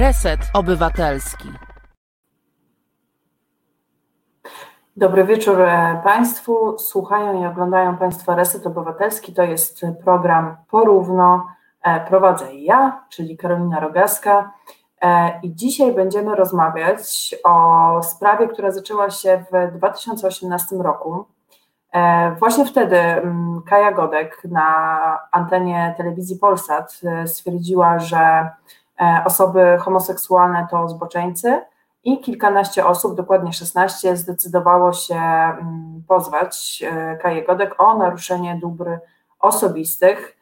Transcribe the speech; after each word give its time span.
Reset 0.00 0.40
Obywatelski. 0.54 1.48
Dobry 4.96 5.24
wieczór 5.24 5.60
e, 5.60 6.00
Państwu. 6.04 6.78
Słuchają 6.78 7.42
i 7.42 7.46
oglądają 7.46 7.96
Państwo 7.96 8.34
Reset 8.34 8.66
Obywatelski. 8.66 9.34
To 9.34 9.42
jest 9.42 9.80
program 10.04 10.56
Porówno. 10.70 11.46
E, 11.82 12.06
prowadzę 12.06 12.54
ja, 12.54 13.04
czyli 13.08 13.36
Karolina 13.36 13.80
Rogaska. 13.80 14.52
E, 15.02 15.40
I 15.42 15.54
dzisiaj 15.54 15.94
będziemy 15.94 16.36
rozmawiać 16.36 17.34
o 17.44 18.02
sprawie, 18.02 18.48
która 18.48 18.70
zaczęła 18.70 19.10
się 19.10 19.44
w 19.52 19.76
2018 19.76 20.76
roku. 20.76 21.24
Właśnie 22.38 22.64
wtedy 22.64 22.96
mm, 22.96 23.62
Kaja 23.66 23.92
Godek 23.92 24.44
na 24.44 24.98
antenie 25.32 25.94
telewizji 25.96 26.38
Polsat 26.38 27.00
stwierdziła, 27.26 27.98
że 27.98 28.50
osoby 29.24 29.78
homoseksualne 29.80 30.66
to 30.70 30.88
zboczeńcy 30.88 31.60
i 32.04 32.20
kilkanaście 32.20 32.86
osób, 32.86 33.14
dokładnie 33.14 33.52
16, 33.52 34.16
zdecydowało 34.16 34.92
się 34.92 35.14
mm, 35.14 36.02
pozwać 36.08 36.84
e, 36.86 37.16
Kaję 37.16 37.42
Godek 37.42 37.80
o 37.80 37.98
naruszenie 37.98 38.58
dóbr 38.62 38.98
osobistych. 39.40 40.36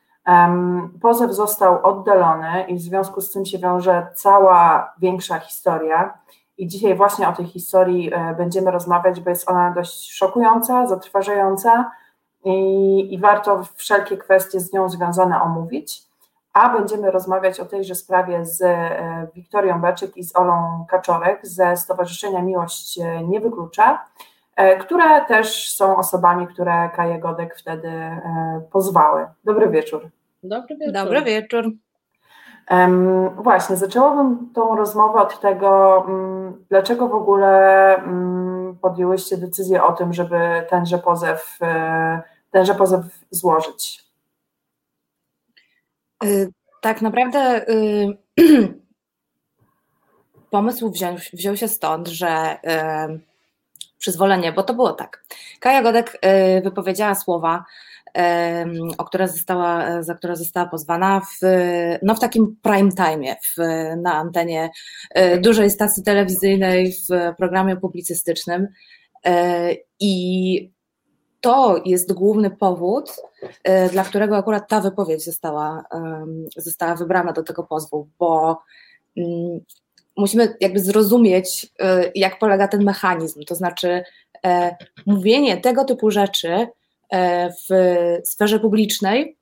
Pozew 1.02 1.32
został 1.32 1.86
oddalony 1.86 2.64
i 2.68 2.74
w 2.74 2.80
związku 2.80 3.20
z 3.20 3.32
tym 3.32 3.46
się 3.46 3.58
wiąże 3.58 4.06
cała 4.14 4.92
większa 4.98 5.38
historia. 5.38 6.18
I 6.58 6.66
dzisiaj 6.66 6.94
właśnie 6.94 7.28
o 7.28 7.32
tej 7.32 7.46
historii 7.46 8.14
e, 8.14 8.34
będziemy 8.34 8.70
rozmawiać, 8.70 9.20
bo 9.20 9.30
jest 9.30 9.50
ona 9.50 9.70
dość 9.70 10.12
szokująca, 10.12 10.86
zatrważająca 10.86 11.90
i, 12.44 13.14
i 13.14 13.18
warto 13.18 13.64
wszelkie 13.74 14.16
kwestie 14.16 14.60
z 14.60 14.72
nią 14.72 14.88
związane 14.88 15.42
omówić 15.42 16.07
a 16.58 16.78
będziemy 16.78 17.10
rozmawiać 17.10 17.60
o 17.60 17.64
tejże 17.64 17.94
sprawie 17.94 18.46
z 18.46 18.62
e, 18.62 19.26
Wiktorią 19.34 19.80
Beczyk 19.80 20.16
i 20.16 20.24
z 20.24 20.36
Olą 20.36 20.86
Kaczorek 20.88 21.46
ze 21.46 21.76
Stowarzyszenia 21.76 22.42
Miłość 22.42 22.98
e, 22.98 23.24
Nie 23.24 23.40
Wyklucza, 23.40 24.04
e, 24.56 24.76
które 24.76 25.24
też 25.24 25.76
są 25.76 25.96
osobami, 25.96 26.46
które 26.46 26.90
Kaję 26.94 27.18
Godek 27.18 27.56
wtedy 27.56 27.92
pozwały. 28.72 29.26
Dobry 29.44 29.68
wieczór. 29.68 30.08
Dobry 30.42 30.76
wieczór. 30.76 30.92
Dobry 30.92 31.22
wieczór. 31.22 31.64
Um, 32.70 33.30
właśnie, 33.30 33.76
zaczęłabym 33.76 34.50
tą 34.54 34.76
rozmowę 34.76 35.20
od 35.20 35.40
tego, 35.40 36.04
um, 36.08 36.64
dlaczego 36.68 37.08
w 37.08 37.14
ogóle 37.14 38.02
um, 38.06 38.78
podjęłyście 38.82 39.36
decyzję 39.36 39.84
o 39.84 39.92
tym, 39.92 40.12
żeby 40.12 40.38
tenże 40.70 40.98
pozew, 40.98 41.58
tenże 42.50 42.74
pozew 42.74 43.02
złożyć. 43.30 44.08
Y, 46.78 46.80
tak 46.80 47.02
naprawdę 47.02 47.68
y, 47.68 48.18
pomysł 50.50 50.90
wziął, 50.90 51.16
wziął 51.32 51.56
się 51.56 51.68
stąd, 51.68 52.08
że 52.08 52.56
y, 53.14 53.20
przyzwolenie, 53.98 54.52
bo 54.52 54.62
to 54.62 54.74
było 54.74 54.92
tak. 54.92 55.24
Kaja 55.60 55.82
Godek 55.82 56.20
wypowiedziała 56.64 57.14
słowa, 57.14 57.64
o 58.98 59.04
które 59.04 59.28
została, 59.28 60.02
za 60.02 60.14
które 60.14 60.36
została 60.36 60.66
pozwana 60.66 61.20
w, 61.20 61.46
no 62.02 62.14
w 62.14 62.20
takim 62.20 62.56
prime 62.62 62.92
time, 62.92 63.36
na 63.96 64.14
antenie 64.14 64.70
dużej 65.40 65.70
stacji 65.70 66.02
telewizyjnej 66.02 66.92
w 66.92 67.36
programie 67.36 67.76
publicystycznym. 67.76 68.68
I 70.00 70.72
to 71.40 71.82
jest 71.84 72.12
główny 72.12 72.50
powód, 72.50 73.16
e, 73.64 73.88
dla 73.88 74.04
którego 74.04 74.36
akurat 74.36 74.68
ta 74.68 74.80
wypowiedź 74.80 75.24
została, 75.24 75.84
została 76.56 76.94
wybrana 76.94 77.32
do 77.32 77.42
tego 77.42 77.62
pozwu, 77.62 78.08
bo 78.18 78.58
mm, 79.16 79.60
musimy 80.16 80.56
jakby 80.60 80.80
zrozumieć, 80.80 81.72
e, 81.78 82.10
jak 82.14 82.38
polega 82.38 82.68
ten 82.68 82.84
mechanizm. 82.84 83.42
To 83.44 83.54
znaczy, 83.54 84.02
e, 84.44 84.76
mówienie 85.06 85.56
tego 85.56 85.84
typu 85.84 86.10
rzeczy 86.10 86.66
w 87.70 87.74
sferze 88.24 88.60
publicznej, 88.60 89.37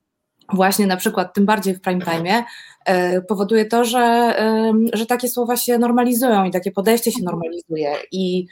właśnie 0.53 0.87
na 0.87 0.97
przykład, 0.97 1.35
tym 1.35 1.47
bardziej 1.47 1.75
w 1.75 1.81
prime 1.81 2.05
time, 2.05 2.45
powoduje 3.29 3.65
to, 3.65 3.85
że, 3.85 4.35
że 4.93 5.07
takie 5.07 5.29
słowa 5.29 5.57
się 5.57 5.79
normalizują 5.79 6.45
i 6.45 6.51
takie 6.51 6.71
podejście 6.71 7.13
się 7.13 7.23
normalizuje. 7.23 7.93
I 8.13 8.47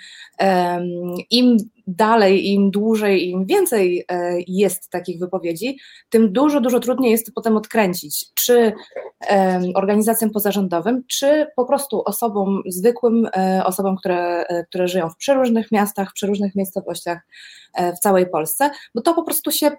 im 1.31 1.57
dalej, 1.87 2.53
im 2.53 2.71
dłużej, 2.71 3.29
im 3.31 3.47
więcej 3.47 4.05
e, 4.09 4.37
jest 4.47 4.91
takich 4.91 5.19
wypowiedzi, 5.21 5.79
tym 6.09 6.33
dużo, 6.33 6.61
dużo 6.61 6.81
trudniej 6.81 7.11
jest 7.11 7.35
potem 7.35 7.57
odkręcić, 7.57 8.27
czy 8.35 8.73
organizacjom 9.75 10.31
pozarządowym, 10.31 11.05
czy 11.09 11.47
po 11.57 11.65
prostu 11.65 12.03
osobom 12.05 12.63
zwykłym, 12.67 13.29
e, 13.37 13.63
osobom, 13.65 13.97
które, 13.97 14.47
e, 14.47 14.65
które 14.65 14.89
żyją 14.89 15.11
w 15.11 15.17
przeróżnych 15.17 15.73
miastach, 15.73 16.11
w 16.11 16.15
przeróżnych 16.15 16.55
miejscowościach 16.55 17.19
w 17.97 17.99
całej 17.99 18.31
Polsce, 18.31 18.71
bo 18.95 19.03
to 19.03 19.15
po 19.15 19.23
prostu 19.23 19.51
się 19.51 19.71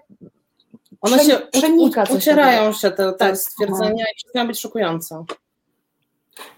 one 1.00 1.18
się 1.18 1.38
przenika. 1.52 2.04
Ucierają 2.16 2.72
się 2.72 2.90
te, 2.90 3.12
te 3.12 3.18
tak. 3.18 3.36
stwierdzenia 3.36 4.04
i 4.12 4.16
przestają 4.16 4.46
być 4.46 4.60
szokujące. 4.60 5.24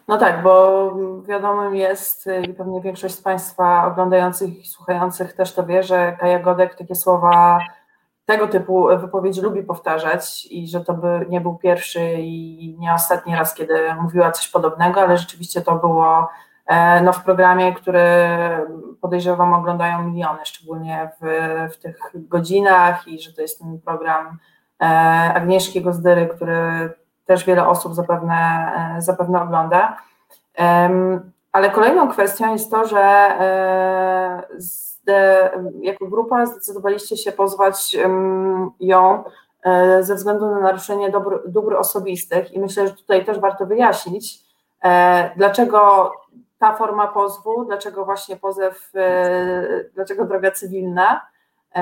No 0.08 0.18
tak, 0.18 0.42
bo 0.42 0.92
wiadomym 1.28 1.74
jest 1.74 2.28
i 2.48 2.54
pewnie 2.54 2.80
większość 2.80 3.14
z 3.14 3.22
Państwa 3.22 3.86
oglądających 3.86 4.58
i 4.58 4.66
słuchających 4.66 5.32
też 5.32 5.52
to 5.52 5.66
wie, 5.66 5.82
że 5.82 6.16
Kaja 6.20 6.38
Godek 6.38 6.74
takie 6.74 6.94
słowa 6.94 7.60
tego 8.26 8.48
typu 8.48 8.88
wypowiedzi 9.00 9.40
lubi 9.40 9.62
powtarzać 9.62 10.46
i 10.50 10.68
że 10.68 10.80
to 10.80 10.94
by 10.94 11.26
nie 11.28 11.40
był 11.40 11.56
pierwszy 11.56 12.12
i 12.18 12.76
nie 12.78 12.94
ostatni 12.94 13.34
raz, 13.34 13.54
kiedy 13.54 13.94
mówiła 14.02 14.32
coś 14.32 14.48
podobnego, 14.48 15.00
ale 15.00 15.18
rzeczywiście 15.18 15.60
to 15.60 15.74
było 15.74 16.28
no, 17.02 17.12
w 17.12 17.24
programie, 17.24 17.74
który 17.74 18.04
podejrzewam 19.00 19.54
oglądają 19.54 20.02
miliony, 20.02 20.38
szczególnie 20.44 21.10
w, 21.20 21.26
w 21.74 21.78
tych 21.78 21.98
godzinach 22.14 23.08
i 23.08 23.20
że 23.20 23.32
to 23.32 23.42
jest 23.42 23.58
ten 23.58 23.80
program 23.80 24.38
e, 24.80 24.84
Agnieszki 25.34 25.82
Gozdyry, 25.82 26.26
który 26.26 26.90
też 27.28 27.44
wiele 27.44 27.68
osób 27.68 27.94
zapewne, 27.94 28.72
e, 28.96 29.02
zapewne 29.02 29.42
ogląda. 29.42 29.96
Ale 31.52 31.70
kolejną 31.70 32.08
kwestią 32.08 32.52
jest 32.52 32.70
to, 32.70 32.86
że 32.86 33.00
e, 33.00 34.42
jako 35.82 36.06
grupa 36.06 36.46
zdecydowaliście 36.46 37.16
się 37.16 37.32
pozwać 37.32 37.96
ją 38.80 39.24
e, 39.62 40.02
ze 40.02 40.14
względu 40.14 40.50
na 40.50 40.60
naruszenie 40.60 41.10
dóbr, 41.10 41.42
dóbr 41.46 41.76
osobistych 41.76 42.52
i 42.52 42.60
myślę, 42.60 42.88
że 42.88 42.94
tutaj 42.94 43.24
też 43.24 43.38
warto 43.38 43.66
wyjaśnić, 43.66 44.48
dlaczego 45.36 46.12
ta 46.58 46.76
forma 46.76 47.08
pozwu, 47.08 47.64
dlaczego 47.64 48.04
właśnie 48.04 48.36
pozew, 48.36 48.92
dlaczego 49.94 50.24
droga 50.24 50.50
cywilna, 50.50 51.26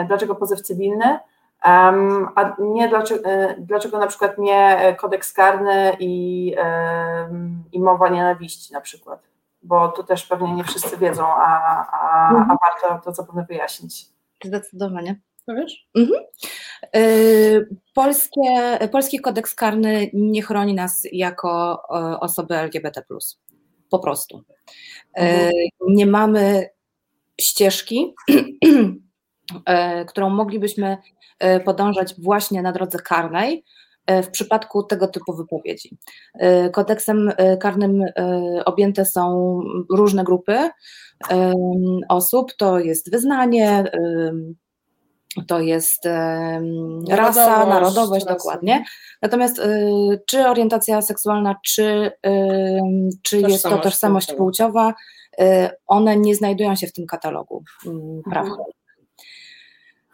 dlaczego 0.06 0.34
pozew 0.34 0.60
cywilny, 0.60 1.18
a 1.60 2.56
nie 2.58 2.88
dlaczego, 2.88 3.30
e, 3.30 3.54
dlaczego 3.58 3.98
na 3.98 4.06
przykład 4.06 4.38
nie 4.38 4.96
kodeks 5.00 5.32
karny 5.32 5.96
i, 6.00 6.54
i 7.72 7.80
mowa 7.80 8.08
nienawiści 8.08 8.72
na 8.72 8.80
przykład, 8.80 9.20
bo 9.62 9.88
to 9.88 10.02
też 10.02 10.26
pewnie 10.26 10.54
nie 10.54 10.64
wszyscy 10.64 10.96
wiedzą, 10.96 11.26
a, 11.26 11.86
a, 11.92 12.28
a 12.28 12.30
mhm. 12.30 12.58
warto 12.62 13.04
to 13.04 13.14
zapewne 13.14 13.44
wyjaśnić. 13.48 14.06
Zdecydowanie. 14.44 15.20
Wiesz? 15.48 15.88
Mhm. 15.96 16.20
Polskie, 17.94 18.78
polski 18.92 19.20
kodeks 19.20 19.54
karny 19.54 20.10
nie 20.12 20.42
chroni 20.42 20.74
nas 20.74 21.02
jako 21.12 21.82
e, 21.90 22.20
osoby 22.20 22.56
LGBT. 22.56 23.02
Po 23.90 23.98
prostu. 23.98 24.42
E. 25.16 25.50
Nie 25.88 26.06
mamy 26.06 26.68
ścieżki, 27.40 28.14
którą 30.08 30.30
moglibyśmy 30.30 30.96
E, 31.38 31.60
podążać 31.60 32.14
właśnie 32.18 32.62
na 32.62 32.72
drodze 32.72 32.98
karnej 32.98 33.64
e, 34.06 34.22
w 34.22 34.30
przypadku 34.30 34.82
tego 34.82 35.08
typu 35.08 35.36
wypowiedzi. 35.36 35.96
E, 36.34 36.70
kodeksem 36.70 37.32
karnym 37.60 38.02
objęte 38.64 39.04
są 39.04 39.58
różne 39.90 40.24
grupy 40.24 40.70
osób, 42.08 42.52
to 42.58 42.78
jest 42.78 43.10
wyznanie, 43.10 43.84
to 45.46 45.60
jest 45.60 46.04
rasa, 47.08 47.46
narodowość, 47.46 47.68
narodowość 47.68 48.24
dokładnie. 48.24 48.84
Natomiast 49.22 49.60
czy 50.26 50.48
orientacja 50.48 51.02
seksualna, 51.02 51.56
czy, 51.64 52.12
czy 53.22 53.40
jest 53.40 53.64
to 53.64 53.78
tożsamość 53.78 54.32
płciowa, 54.32 54.94
one 55.86 56.16
nie 56.16 56.34
znajdują 56.34 56.76
się 56.76 56.86
w 56.86 56.92
tym 56.92 57.06
katalogu 57.06 57.64
mm, 57.86 58.22
praw. 58.30 58.46
Mhm. 58.46 58.64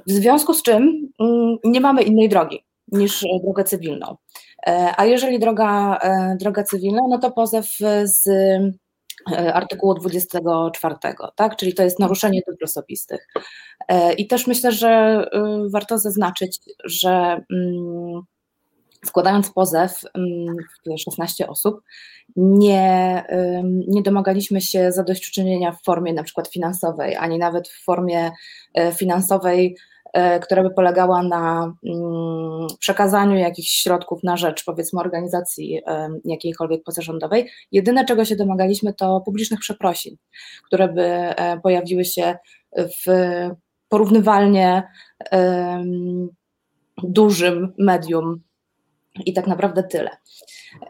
W 0.07 0.11
związku 0.11 0.55
z 0.55 0.63
czym 0.63 1.13
mm, 1.21 1.57
nie 1.65 1.81
mamy 1.81 2.03
innej 2.03 2.29
drogi 2.29 2.65
niż 2.93 3.25
drogę 3.45 3.65
cywilną. 3.65 4.17
E, 4.67 4.95
a 4.97 5.05
jeżeli 5.05 5.39
droga, 5.39 5.99
e, 6.03 6.37
droga 6.41 6.65
cywilna, 6.65 7.03
no 7.09 7.19
to 7.19 7.31
pozew 7.31 7.79
z 8.05 8.29
artykułu 9.53 9.95
24, 9.95 10.95
tak? 11.37 11.57
czyli 11.57 11.75
to 11.75 11.83
jest 11.83 11.99
naruszenie 11.99 12.41
dóbr 12.49 12.65
osobistych. 12.65 13.29
I 14.19 14.27
też 14.27 14.47
myślę, 14.47 14.73
że 14.73 15.25
warto 15.71 15.99
zaznaczyć, 15.99 16.61
że 16.85 17.45
mm, 17.53 18.23
składając 19.05 19.51
pozew, 19.51 20.05
16 20.99 21.49
osób, 21.49 21.81
nie, 22.37 23.25
nie 23.89 24.03
domagaliśmy 24.03 24.61
się 24.61 24.93
zadośćuczynienia 24.93 25.73
w 25.73 25.83
formie 25.85 26.13
na 26.13 26.23
przykład 26.23 26.49
finansowej, 26.49 27.17
ani 27.17 27.39
nawet 27.39 27.69
w 27.69 27.85
formie 27.85 28.31
e, 28.75 28.93
finansowej, 28.93 29.77
e, 30.02 30.02
która 30.43 30.63
by 30.63 30.71
polegała 30.71 31.23
na 31.23 31.75
mm, 31.87 32.67
przekazaniu 32.79 33.37
jakichś 33.37 33.71
środków 33.71 34.25
na 34.25 34.37
rzecz, 34.37 34.65
powiedzmy, 34.65 35.01
organizacji 35.01 35.81
jakiejkolwiek 36.25 36.83
pozarządowej. 36.83 37.51
Jedyne, 37.73 38.05
czego 38.05 38.25
się 38.25 38.37
domagaliśmy, 38.37 38.95
to 38.95 39.21
publicznych 39.21 39.61
przeprosin, 39.61 40.17
które 40.67 40.89
by 40.89 41.03
e, 41.03 41.61
pojawiły 41.61 42.05
się 42.05 42.37
w 42.77 43.11
porównywalnie 43.89 44.83
dużym 47.03 47.73
medium 47.79 48.41
i 49.27 49.33
tak 49.33 49.47
naprawdę 49.47 49.83
tyle. 49.83 50.11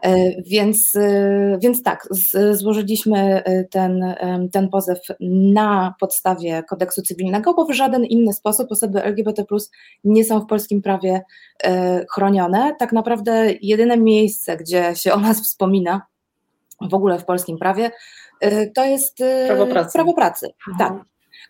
E, 0.01 0.41
więc, 0.41 0.95
e, 0.95 1.57
więc 1.61 1.83
tak, 1.83 2.07
złożyliśmy 2.51 3.43
e, 3.43 3.63
ten, 3.63 4.15
ten 4.51 4.69
pozew 4.69 4.99
na 5.29 5.95
podstawie 5.99 6.63
kodeksu 6.69 7.01
cywilnego, 7.01 7.53
bo 7.53 7.65
w 7.65 7.71
żaden 7.71 8.05
inny 8.05 8.33
sposób 8.33 8.71
osoby 8.71 9.03
LGBT 9.03 9.45
nie 10.03 10.25
są 10.25 10.39
w 10.39 10.45
polskim 10.45 10.81
prawie 10.81 11.21
chronione. 12.13 12.75
Tak 12.79 12.93
naprawdę 12.93 13.53
jedyne 13.61 13.97
miejsce, 13.97 14.57
gdzie 14.57 14.95
się 14.95 15.13
o 15.13 15.19
nas 15.19 15.41
wspomina 15.41 16.01
w 16.81 16.93
ogóle 16.93 17.19
w 17.19 17.25
polskim 17.25 17.57
prawie, 17.57 17.91
to 18.75 18.85
jest 18.85 19.17
prawo 19.47 19.67
pracy. 19.67 19.93
Prawo 19.93 20.13
pracy 20.13 20.47
tak, 20.79 20.93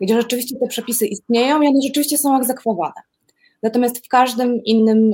gdzie 0.02 0.22
rzeczywiście 0.22 0.60
te 0.60 0.68
przepisy 0.68 1.06
istnieją 1.06 1.62
i 1.62 1.68
one 1.68 1.82
rzeczywiście 1.84 2.18
są 2.18 2.38
egzekwowane. 2.38 2.94
Natomiast 3.64 4.06
w 4.06 4.08
każdym 4.08 4.64
innym 4.64 5.12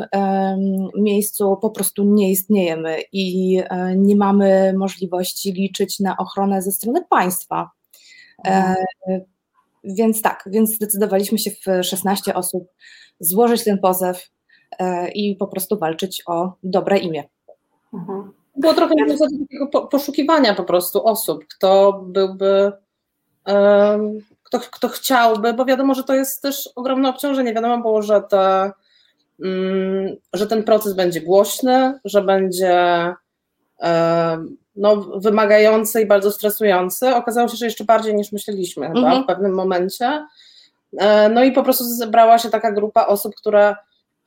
miejscu 0.96 1.58
po 1.62 1.70
prostu 1.70 2.04
nie 2.04 2.32
istniejemy 2.32 2.98
i 3.12 3.58
e, 3.70 3.96
nie 3.96 4.16
mamy 4.16 4.74
możliwości 4.78 5.52
liczyć 5.52 6.00
na 6.00 6.18
ochronę 6.18 6.62
ze 6.62 6.72
strony 6.72 7.06
państwa. 7.10 7.72
E, 8.46 8.50
mhm. 8.50 9.22
Więc 9.84 10.22
tak, 10.22 10.44
więc 10.52 10.76
zdecydowaliśmy 10.76 11.38
się 11.38 11.52
w 11.52 11.84
16 11.84 12.34
osób 12.34 12.68
złożyć 13.20 13.64
ten 13.64 13.78
pozew 13.78 14.30
e, 14.80 15.12
i 15.12 15.36
po 15.36 15.48
prostu 15.48 15.80
walczyć 15.80 16.24
o 16.28 16.54
dobre 16.64 16.98
imię. 16.98 17.24
Mhm. 17.94 18.32
Było 18.56 18.74
trochę 18.74 18.96
takiego 18.96 19.88
poszukiwania 19.88 20.54
po 20.54 20.64
prostu 20.64 21.06
osób, 21.06 21.46
kto 21.58 22.04
byłby 22.08 22.72
kto, 24.50 24.60
kto 24.60 24.90
chciałby, 24.90 25.54
bo 25.54 25.66
wiadomo, 25.66 25.94
że 25.94 26.04
to 26.04 26.16
jest 26.16 26.42
też 26.42 26.70
ogromne 26.76 27.10
obciążenie. 27.10 27.54
Wiadomo 27.54 27.78
było, 27.78 28.02
że, 28.02 28.22
te, 28.22 28.72
mm, 29.44 30.16
że 30.34 30.48
ten 30.48 30.64
proces 30.64 30.94
będzie 30.94 31.22
głośny, 31.22 32.00
że 32.06 32.22
będzie 32.22 33.14
no, 34.76 34.96
wymagający 34.96 36.02
i 36.02 36.06
bardzo 36.06 36.32
stresujący. 36.32 37.16
Okazało 37.16 37.48
się, 37.48 37.58
że 37.58 37.66
jeszcze 37.66 37.84
bardziej 37.84 38.16
niż 38.16 38.32
myśleliśmy 38.32 38.88
chyba 38.88 39.00
mhm. 39.00 39.24
w 39.24 39.28
pewnym 39.28 39.54
momencie. 39.54 40.26
E, 40.98 41.30
no 41.30 41.44
i 41.44 41.52
po 41.52 41.64
prostu 41.64 41.84
zebrała 41.84 42.38
się 42.38 42.50
taka 42.50 42.72
grupa 42.72 43.06
osób, 43.06 43.36
które 43.36 43.76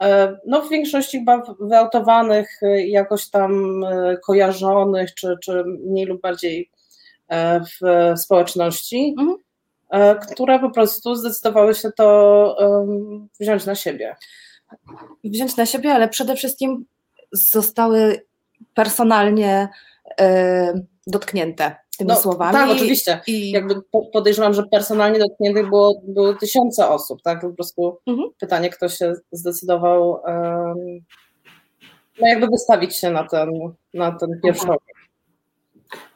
e, 0.03 0.37
no 0.47 0.63
w 0.63 0.69
większości 0.69 1.19
chyba 1.19 1.43
wyautowanych, 1.61 2.61
jakoś 2.87 3.31
tam 3.31 3.85
e, 3.85 4.17
kojarzonych, 4.17 5.15
czy, 5.15 5.37
czy 5.43 5.65
mniej 5.65 6.07
lub 6.07 6.21
bardziej 6.21 6.71
w 7.81 8.19
społeczności. 8.21 9.15
Mhm. 9.19 9.37
E, 9.93 10.15
które 10.15 10.59
po 10.59 10.71
prostu 10.71 11.15
zdecydowały 11.15 11.75
się 11.75 11.91
to 11.97 12.57
wziąć 13.41 13.67
na 13.67 13.75
siebie. 13.75 14.17
Wziąć 15.25 15.57
na 15.57 15.67
siebie, 15.67 15.93
ale 15.93 16.09
przede 16.09 16.37
wszystkim 16.37 16.85
zostały 17.33 18.27
personalnie 18.75 19.69
e, 20.21 20.75
dotknięte 21.07 21.77
tymi 21.99 22.09
no, 22.09 22.17
słowami. 22.17 22.53
Tak, 22.53 22.71
oczywiście. 22.71 23.21
I... 23.27 23.51
Jakby 23.51 23.75
podejrzewam, 24.13 24.55
że 24.55 24.63
personalnie 24.63 25.19
dotkniętych 25.19 25.69
było, 25.69 26.03
było 26.05 26.35
tysiące 26.35 26.89
osób, 26.89 27.23
tak? 27.23 27.41
Po 27.41 27.51
prostu 27.51 27.99
mhm. 28.07 28.29
pytanie, 28.39 28.71
kto 28.71 28.89
się 28.89 29.15
zdecydował 29.33 30.23
no 32.21 32.29
jakby 32.29 32.47
wystawić 32.47 32.97
się 32.97 33.11
na 33.11 33.29
ten, 33.29 33.51
na 33.95 34.13
ten 34.13 34.41
pierwszy 34.45 34.63
mhm. 34.63 34.79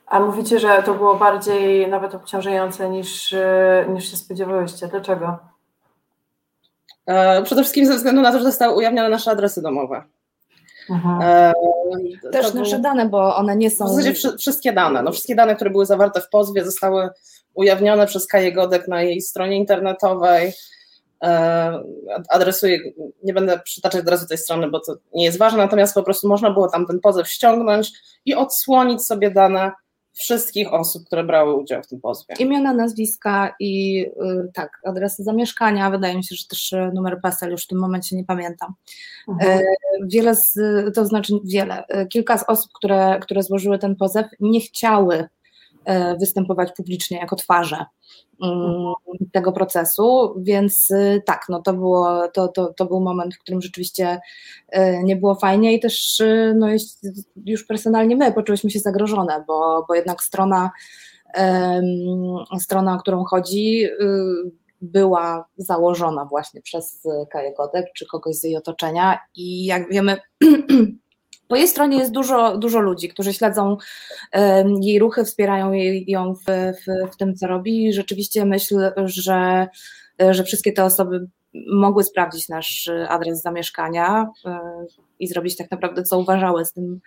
A 0.06 0.20
mówicie, 0.20 0.58
że 0.60 0.82
to 0.82 0.94
było 0.94 1.14
bardziej 1.14 1.88
nawet 1.88 2.14
obciążające 2.14 2.90
niż, 2.90 3.32
e, 3.32 3.86
niż 3.88 4.10
się 4.10 4.16
spodziewałyście. 4.16 4.88
Dlaczego? 4.88 5.38
E, 7.06 7.42
przede 7.42 7.62
wszystkim 7.62 7.86
ze 7.86 7.96
względu 7.96 8.22
na 8.22 8.32
to, 8.32 8.38
że 8.38 8.44
zostały 8.44 8.76
ujawnione 8.76 9.08
nasze 9.08 9.30
adresy 9.30 9.62
domowe. 9.62 10.02
Mhm. 10.90 11.20
E, 11.22 11.52
Też 12.32 12.54
nasze 12.54 12.78
dane, 12.78 13.08
bo 13.08 13.36
one 13.36 13.56
nie 13.56 13.70
są. 13.70 13.84
W 13.84 13.88
zasadzie 13.88 14.14
wszystkie 14.38 14.72
dane. 14.72 15.02
No, 15.02 15.12
wszystkie 15.12 15.34
dane, 15.34 15.56
które 15.56 15.70
były 15.70 15.86
zawarte 15.86 16.20
w 16.20 16.28
pozwie, 16.28 16.64
zostały 16.64 17.08
ujawnione 17.54 18.06
przez 18.06 18.26
Kaję 18.26 18.52
Godek 18.52 18.88
na 18.88 19.02
jej 19.02 19.20
stronie 19.20 19.56
internetowej. 19.56 20.52
Adresuję, 22.28 22.78
nie 23.22 23.34
będę 23.34 23.58
przytaczać 23.58 24.00
od 24.00 24.08
razu 24.08 24.26
tej 24.26 24.38
strony, 24.38 24.70
bo 24.70 24.80
to 24.80 24.96
nie 25.14 25.24
jest 25.24 25.38
ważne, 25.38 25.58
natomiast 25.58 25.94
po 25.94 26.02
prostu 26.02 26.28
można 26.28 26.50
było 26.50 26.68
tam 26.68 26.86
ten 26.86 27.00
pozew 27.00 27.28
ściągnąć 27.28 27.92
i 28.24 28.34
odsłonić 28.34 29.06
sobie 29.06 29.30
dane 29.30 29.72
wszystkich 30.16 30.72
osób, 30.72 31.06
które 31.06 31.24
brały 31.24 31.54
udział 31.54 31.82
w 31.82 31.86
tym 31.86 32.00
pozwie. 32.00 32.34
Imiona, 32.38 32.74
nazwiska 32.74 33.54
i 33.60 34.00
y, 34.06 34.50
tak, 34.54 34.80
adresy 34.84 35.22
zamieszkania, 35.22 35.90
wydaje 35.90 36.16
mi 36.16 36.24
się, 36.24 36.36
że 36.36 36.44
też 36.48 36.72
y, 36.72 36.90
numer 36.94 37.20
PESEL 37.22 37.50
już 37.50 37.64
w 37.64 37.66
tym 37.66 37.78
momencie 37.78 38.16
nie 38.16 38.24
pamiętam. 38.24 38.74
Mhm. 39.28 39.58
E, 39.58 39.62
wiele 40.06 40.34
z, 40.34 40.54
to 40.94 41.06
znaczy 41.06 41.32
wiele, 41.44 41.86
e, 41.86 42.06
kilka 42.06 42.38
z 42.38 42.44
osób, 42.48 42.72
które, 42.74 43.18
które 43.22 43.42
złożyły 43.42 43.78
ten 43.78 43.96
pozew 43.96 44.26
nie 44.40 44.60
chciały 44.60 45.28
występować 46.18 46.72
publicznie 46.76 47.18
jako 47.18 47.36
twarze 47.36 47.84
Mm, 48.42 48.92
tego 49.32 49.52
procesu, 49.52 50.34
więc 50.38 50.90
y, 50.90 51.22
tak, 51.26 51.46
no 51.48 51.62
to, 51.62 51.72
było, 51.72 52.28
to, 52.28 52.48
to, 52.48 52.72
to 52.72 52.84
był 52.84 53.00
moment, 53.00 53.34
w 53.34 53.38
którym 53.38 53.60
rzeczywiście 53.60 54.20
y, 54.76 55.00
nie 55.04 55.16
było 55.16 55.34
fajnie 55.34 55.74
i 55.74 55.80
też 55.80 56.20
y, 56.20 56.54
no, 56.56 56.66
już 57.46 57.64
personalnie 57.64 58.16
my 58.16 58.32
poczuliśmy 58.32 58.70
się 58.70 58.78
zagrożone, 58.78 59.44
bo, 59.46 59.84
bo 59.88 59.94
jednak 59.94 60.22
strona, 60.22 60.70
strona, 62.58 62.94
o 62.94 62.98
którą 62.98 63.24
chodzi, 63.24 63.86
była 64.80 65.48
założona 65.56 66.24
właśnie 66.24 66.62
przez 66.62 67.02
Kaję 67.30 67.54
Godek 67.54 67.86
czy 67.94 68.06
kogoś 68.06 68.34
z 68.34 68.44
jej 68.44 68.56
otoczenia 68.56 69.18
i 69.36 69.64
jak 69.64 69.90
wiemy 69.90 70.16
Po 71.48 71.56
jej 71.56 71.68
stronie 71.68 71.98
jest 71.98 72.12
dużo, 72.12 72.58
dużo 72.58 72.80
ludzi, 72.80 73.08
którzy 73.08 73.32
śledzą 73.32 73.76
jej 74.80 74.98
ruchy, 74.98 75.24
wspierają 75.24 75.72
ją 76.06 76.34
w, 76.34 76.44
w, 76.46 77.12
w 77.12 77.16
tym, 77.16 77.34
co 77.34 77.46
robi. 77.46 77.92
Rzeczywiście 77.92 78.44
myślę, 78.44 78.92
że, 79.04 79.68
że 80.30 80.44
wszystkie 80.44 80.72
te 80.72 80.84
osoby 80.84 81.26
mogły 81.66 82.04
sprawdzić 82.04 82.48
nasz 82.48 82.90
adres 83.08 83.42
zamieszkania 83.42 84.28
e, 84.44 84.60
i 85.18 85.28
zrobić 85.28 85.56
tak 85.56 85.70
naprawdę, 85.70 86.02
co 86.02 86.18
uważały 86.18 86.64
z 86.64 86.72
tym, 86.72 87.00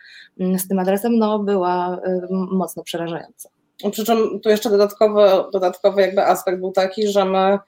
z 0.58 0.68
tym 0.68 0.80
adresem, 0.80 1.18
no 1.18 1.40
była 1.40 2.00
e, 2.06 2.28
mocno 2.32 2.84
przerażająca. 2.84 3.50
Przy 3.92 4.06
czym 4.06 4.40
tu 4.44 4.50
jeszcze 4.50 4.70
dodatkowy, 4.70 5.22
dodatkowy 5.54 6.02
jakby 6.02 6.26
aspekt 6.26 6.60
był 6.60 6.72
taki, 6.72 7.08
że 7.08 7.26
my 7.26 7.60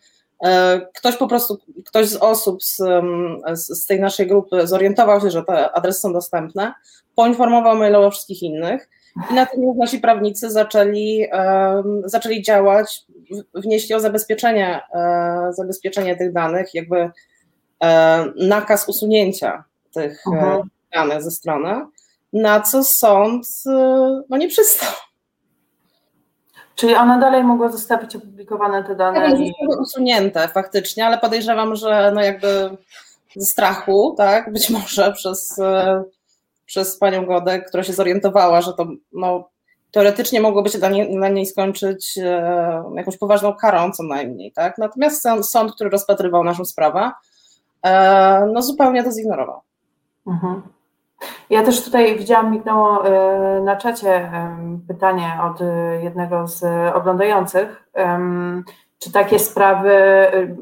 ktoś 0.96 1.18
po 1.18 1.28
prostu, 1.28 1.58
ktoś 1.86 2.08
z 2.08 2.16
osób 2.16 2.64
z, 2.64 2.78
z, 3.54 3.86
tej 3.86 4.00
naszej 4.00 4.28
grupy 4.28 4.68
zorientował 4.68 5.22
się, 5.22 5.32
że 5.32 5.44
te 5.44 5.72
adresy 5.72 6.00
są 6.00 6.14
dostępne, 6.14 6.74
poinformował 7.16 7.78
mailowo 7.78 8.12
wszystkich 8.12 8.44
innych 8.44 8.90
i 9.32 9.34
natomiast 9.34 9.80
nasi 9.80 10.00
prawnicy 10.00 10.52
zaczęli, 10.52 11.28
zaczęli 12.06 12.42
działać, 12.42 13.06
wnieśli 13.54 13.96
o 13.96 14.00
zabezpieczenie, 14.00 14.82
e, 14.94 15.54
zabezpieczenie 15.54 16.18
tych 16.18 16.34
danych, 16.34 16.74
jakby 16.74 17.12
e, 17.84 18.26
nakaz 18.36 18.90
usunięcia 18.90 19.64
tych 19.94 20.24
mhm. 20.28 20.70
danych 20.94 21.24
ze 21.24 21.32
strony, 21.32 21.86
na 22.34 22.62
co 22.62 22.84
sąd 22.84 23.48
no, 24.30 24.38
nie 24.38 24.48
przystał. 24.48 24.94
Czyli 26.82 26.96
ona 26.96 27.18
dalej 27.18 27.44
mogła 27.44 27.70
zostawić 27.70 28.16
opublikowane 28.16 28.84
te 28.84 28.96
dane? 28.96 29.32
Tak, 29.32 29.40
i... 29.40 29.54
usunięte 29.80 30.48
faktycznie, 30.48 31.06
ale 31.06 31.18
podejrzewam, 31.18 31.76
że 31.76 32.12
no 32.16 32.22
jakby 32.22 32.78
ze 33.36 33.46
strachu, 33.46 34.16
tak, 34.18 34.54
być 34.54 34.70
może 34.80 35.12
przez, 35.12 35.60
e, 35.60 36.04
przez 36.66 36.98
panią 36.98 37.26
Godę, 37.26 37.62
która 37.62 37.84
się 37.84 37.94
zorientowała, 37.94 38.62
że 38.62 38.74
to 38.74 38.88
no, 39.14 39.50
teoretycznie 39.92 40.42
mogłoby 40.42 40.70
się 40.70 40.78
dla 40.78 40.90
niej, 40.90 41.16
dla 41.16 41.30
niej 41.30 41.46
skończyć 41.46 42.18
e, 42.18 42.84
jakąś 42.96 43.18
poważną 43.18 43.56
karą 43.56 43.92
co 43.92 44.04
najmniej, 44.04 44.52
tak. 44.52 44.78
Natomiast 44.78 45.22
sąd, 45.22 45.50
sąd 45.50 45.76
który 45.76 45.90
rozpatrywał 45.90 46.44
naszą 46.44 46.66
sprawę, 46.66 47.12
e, 47.84 48.46
no 48.54 48.62
zupełnie 48.62 49.04
to 49.04 49.12
zignorował. 49.12 49.62
Mhm. 50.28 50.62
Ja 51.50 51.64
też 51.64 51.84
tutaj 51.84 52.18
widziałam, 52.18 52.52
mignęło 52.52 53.08
e, 53.08 53.62
na 53.62 53.76
czacie 53.76 54.32
pytanie 54.88 55.40
od 55.44 55.62
e, 55.62 56.04
jednego 56.04 56.48
z 56.48 56.64
oglądających. 56.96 57.90
Czy 59.00 59.12
takie 59.12 59.40
sprawy, 59.40 59.92
e, 59.92 60.56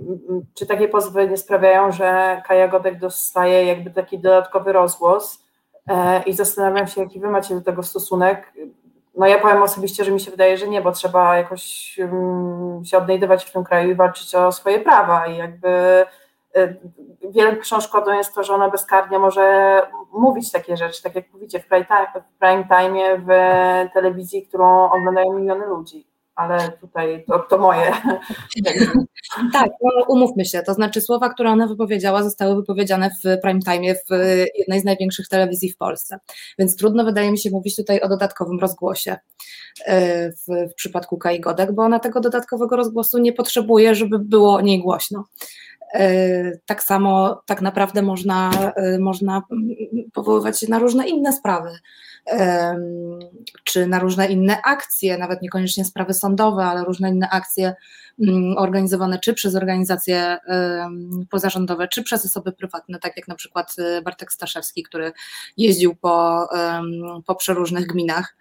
czy 0.53 0.65
takie 0.65 0.87
pozwy 0.87 1.29
nie 1.29 1.37
sprawiają, 1.37 1.91
że 1.91 2.41
Kaja 2.47 2.67
Godek 2.67 2.99
dostaje 2.99 3.65
jakby 3.65 3.91
taki 3.91 4.19
dodatkowy 4.19 4.73
rozgłos 4.73 5.45
i 6.25 6.33
zastanawiam 6.33 6.87
się, 6.87 7.01
jaki 7.01 7.19
wy 7.19 7.29
macie 7.29 7.55
do 7.55 7.61
tego 7.61 7.83
stosunek. 7.83 8.53
No 9.17 9.27
ja 9.27 9.39
powiem 9.39 9.63
osobiście, 9.63 10.03
że 10.03 10.11
mi 10.11 10.19
się 10.19 10.31
wydaje, 10.31 10.57
że 10.57 10.67
nie, 10.67 10.81
bo 10.81 10.91
trzeba 10.91 11.37
jakoś 11.37 11.95
um, 12.01 12.85
się 12.85 12.97
odnajdywać 12.97 13.45
w 13.45 13.53
tym 13.53 13.63
kraju 13.63 13.91
i 13.91 13.95
walczyć 13.95 14.35
o 14.35 14.51
swoje 14.51 14.79
prawa 14.79 15.27
i 15.27 15.37
jakby 15.37 16.05
wielką 17.31 17.81
szkodą 17.81 18.13
jest 18.13 18.35
to, 18.35 18.43
że 18.43 18.53
ona 18.53 18.69
bezkarnie 18.69 19.19
może 19.19 19.81
mówić 20.13 20.51
takie 20.51 20.77
rzeczy, 20.77 21.03
tak 21.03 21.15
jak 21.15 21.33
mówicie 21.33 21.59
w 21.59 21.67
prime, 22.39 22.65
time, 22.67 23.17
w 23.17 23.29
telewizji, 23.93 24.47
którą 24.47 24.91
oglądają 24.91 25.33
miliony 25.33 25.65
ludzi 25.65 26.09
ale 26.39 26.71
tutaj 26.81 27.23
to, 27.27 27.39
to 27.39 27.57
moje. 27.57 27.91
tak, 29.53 29.69
no 29.81 30.05
umówmy 30.07 30.45
się, 30.45 30.61
to 30.61 30.73
znaczy 30.73 31.01
słowa, 31.01 31.29
które 31.29 31.49
ona 31.49 31.67
wypowiedziała, 31.67 32.23
zostały 32.23 32.55
wypowiedziane 32.55 33.09
w 33.09 33.41
prime 33.41 33.59
time 33.59 33.95
w 33.95 34.09
jednej 34.55 34.81
z 34.81 34.85
największych 34.85 35.27
telewizji 35.27 35.71
w 35.71 35.77
Polsce, 35.77 36.19
więc 36.59 36.75
trudno 36.75 37.03
wydaje 37.03 37.31
mi 37.31 37.39
się 37.39 37.49
mówić 37.49 37.75
tutaj 37.75 38.01
o 38.01 38.09
dodatkowym 38.09 38.59
rozgłosie 38.59 39.17
e, 39.85 40.31
w, 40.31 40.71
w 40.71 40.73
przypadku 40.75 41.17
Kai 41.17 41.39
Godek, 41.39 41.71
bo 41.71 41.83
ona 41.83 41.99
tego 41.99 42.19
dodatkowego 42.19 42.75
rozgłosu 42.75 43.17
nie 43.17 43.33
potrzebuje, 43.33 43.95
żeby 43.95 44.19
było 44.19 44.53
o 44.53 44.61
niej 44.61 44.81
głośno. 44.81 45.25
E, 45.93 46.57
tak 46.65 46.83
samo 46.83 47.41
tak 47.45 47.61
naprawdę 47.61 48.01
można, 48.01 48.51
e, 48.75 48.99
można 48.99 49.41
powoływać 50.13 50.59
się 50.59 50.67
na 50.69 50.79
różne 50.79 51.07
inne 51.07 51.33
sprawy, 51.33 51.69
czy 53.63 53.87
na 53.87 53.99
różne 53.99 54.27
inne 54.27 54.61
akcje, 54.61 55.17
nawet 55.17 55.41
niekoniecznie 55.41 55.85
sprawy 55.85 56.13
sądowe, 56.13 56.63
ale 56.63 56.83
różne 56.83 57.09
inne 57.09 57.29
akcje 57.29 57.75
mm, 58.27 58.57
organizowane 58.57 59.19
czy 59.19 59.33
przez 59.33 59.55
organizacje 59.55 60.37
pozarządowe, 61.29 61.87
czy 61.87 62.03
przez 62.03 62.25
osoby 62.25 62.51
prywatne, 62.51 62.99
tak 62.99 63.17
jak 63.17 63.27
na 63.27 63.35
przykład 63.35 63.75
e, 63.79 64.01
Bartek 64.01 64.31
Staszewski, 64.31 64.83
który 64.83 65.11
jeździł 65.57 65.95
po, 65.95 66.47
po 67.25 67.35
przeróżnych 67.35 67.87
gminach 67.87 68.35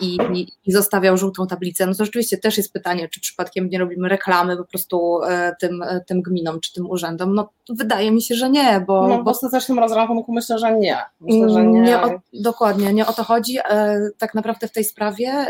i, 0.00 0.18
i, 0.66 0.72
zostawiał 0.72 1.16
żółtą 1.16 1.46
tablicę, 1.46 1.86
no 1.86 1.94
to 1.94 2.04
rzeczywiście 2.04 2.38
też 2.38 2.56
jest 2.56 2.72
pytanie, 2.72 3.08
czy 3.08 3.20
przypadkiem 3.20 3.68
nie 3.68 3.78
robimy 3.78 4.08
reklamy 4.08 4.56
po 4.56 4.64
prostu 4.64 5.22
e, 5.22 5.56
tym, 5.60 5.82
e, 5.82 6.00
tym 6.00 6.22
gminom 6.22 6.60
czy 6.60 6.72
tym 6.72 6.90
urzędom. 6.90 7.34
No 7.34 7.48
wydaje 7.68 8.10
mi 8.10 8.22
się, 8.22 8.34
że 8.34 8.50
nie, 8.50 8.84
bo... 8.86 9.08
No, 9.08 9.22
w 9.22 9.28
ostatecznym 9.28 9.78
rozrachunku 9.78 10.32
myślę, 10.32 10.58
że 10.58 10.78
nie. 10.78 10.98
Myślę, 11.20 11.50
że 11.50 11.66
nie. 11.66 11.80
nie 11.80 12.02
o, 12.02 12.10
dokładnie, 12.32 12.92
nie 12.92 13.06
o 13.06 13.12
to 13.12 13.24
chodzi. 13.24 13.58
E, 13.58 14.00
tak 14.18 14.34
naprawdę 14.34 14.68
w 14.68 14.72
tej 14.72 14.84
sprawie 14.84 15.46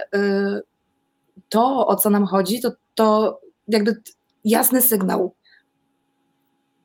to, 1.49 1.87
o 1.87 1.97
co 1.97 2.11
nam 2.11 2.27
chodzi, 2.27 2.61
to, 2.61 2.73
to 2.95 3.41
jakby 3.69 4.03
jasny 4.45 4.83
sygnał. 4.83 5.35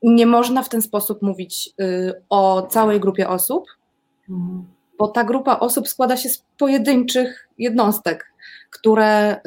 Nie 0.04 0.26
można 0.26 0.64
w 0.64 0.70
ten 0.70 0.82
sposób 0.82 1.22
mówić 1.22 1.70
o 2.30 2.68
całej 2.70 3.00
grupie 3.00 3.30
osób, 3.30 3.66
mhm 4.30 4.79
bo 5.00 5.08
ta 5.08 5.24
grupa 5.24 5.60
osób 5.60 5.88
składa 5.88 6.18
się 6.18 6.30
z 6.30 6.46
pojedynczych 6.58 7.50
jednostek, 7.58 8.34
które 8.70 9.36
y, 9.36 9.40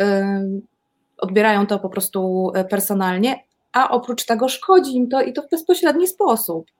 odbierają 1.18 1.66
to 1.66 1.78
po 1.78 1.88
prostu 1.88 2.52
y, 2.56 2.64
personalnie, 2.64 3.44
a 3.72 3.90
oprócz 3.90 4.24
tego 4.24 4.48
szkodzi 4.48 4.96
im 4.96 5.08
to 5.08 5.22
i 5.22 5.32
to 5.32 5.42
w 5.42 5.50
bezpośredni 5.50 6.08
sposób. 6.08 6.70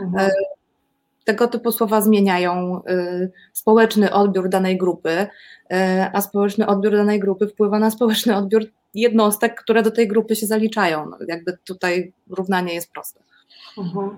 Mhm. 0.00 0.30
Y, 0.30 0.32
tego 1.24 1.48
typu 1.48 1.72
słowa 1.72 2.00
zmieniają 2.00 2.82
społeczny 3.52 4.12
odbiór 4.12 4.48
danej 4.48 4.78
grupy, 4.78 5.26
a 6.12 6.20
społeczny 6.20 6.66
odbiór 6.66 6.92
danej 6.92 7.20
grupy 7.20 7.48
wpływa 7.48 7.78
na 7.78 7.90
społeczny 7.90 8.36
odbiór 8.36 8.64
jednostek, 8.94 9.60
które 9.60 9.82
do 9.82 9.90
tej 9.90 10.08
grupy 10.08 10.36
się 10.36 10.46
zaliczają. 10.46 11.06
No, 11.10 11.18
jakby 11.28 11.58
tutaj 11.64 12.12
równanie 12.30 12.74
jest 12.74 12.92
proste. 12.92 13.20
Mhm. 13.78 14.16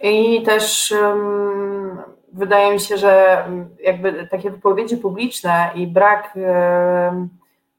I 0.00 0.42
też 0.42 0.94
um, 1.02 1.98
wydaje 2.36 2.72
mi 2.72 2.80
się, 2.80 2.96
że 2.96 3.44
jakby 3.82 4.28
takie 4.30 4.50
wypowiedzi 4.50 4.96
publiczne 4.96 5.70
i 5.74 5.86
brak 5.86 6.34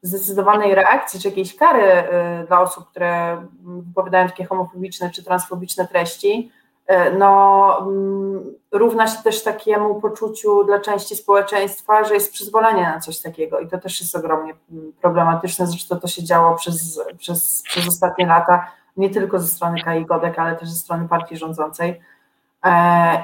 zdecydowanej 0.01 0.75
reakcji 0.75 1.19
czy 1.19 1.27
jakiejś 1.27 1.55
kary 1.55 1.83
um, 1.83 2.45
dla 2.45 2.61
osób, 2.61 2.89
które 2.89 3.43
wypowiadają 3.63 4.27
takie 4.27 4.45
homofobiczne 4.45 5.11
czy 5.11 5.23
transfobiczne 5.23 5.87
treści, 5.87 6.51
e, 6.87 7.11
no, 7.11 7.79
mm, 7.81 8.53
równa 8.71 9.07
się 9.07 9.23
też 9.23 9.43
takiemu 9.43 10.01
poczuciu 10.01 10.63
dla 10.63 10.79
części 10.79 11.15
społeczeństwa, 11.15 12.03
że 12.03 12.13
jest 12.13 12.31
przyzwolenie 12.31 12.83
na 12.83 12.99
coś 12.99 13.19
takiego. 13.19 13.59
I 13.59 13.67
to 13.67 13.77
też 13.77 14.01
jest 14.01 14.15
ogromnie 14.15 14.53
problematyczne, 15.01 15.67
zresztą 15.67 15.99
to 15.99 16.07
się 16.07 16.23
działo 16.23 16.55
przez, 16.55 17.01
przez, 17.17 17.63
przez 17.63 17.87
ostatnie 17.87 18.27
lata 18.27 18.71
nie 18.97 19.09
tylko 19.09 19.39
ze 19.39 19.47
strony 19.47 19.81
Kai 19.81 20.05
Godek, 20.05 20.39
ale 20.39 20.55
też 20.55 20.69
ze 20.69 20.75
strony 20.75 21.07
partii 21.07 21.37
rządzącej. 21.37 21.89
e, 21.89 21.97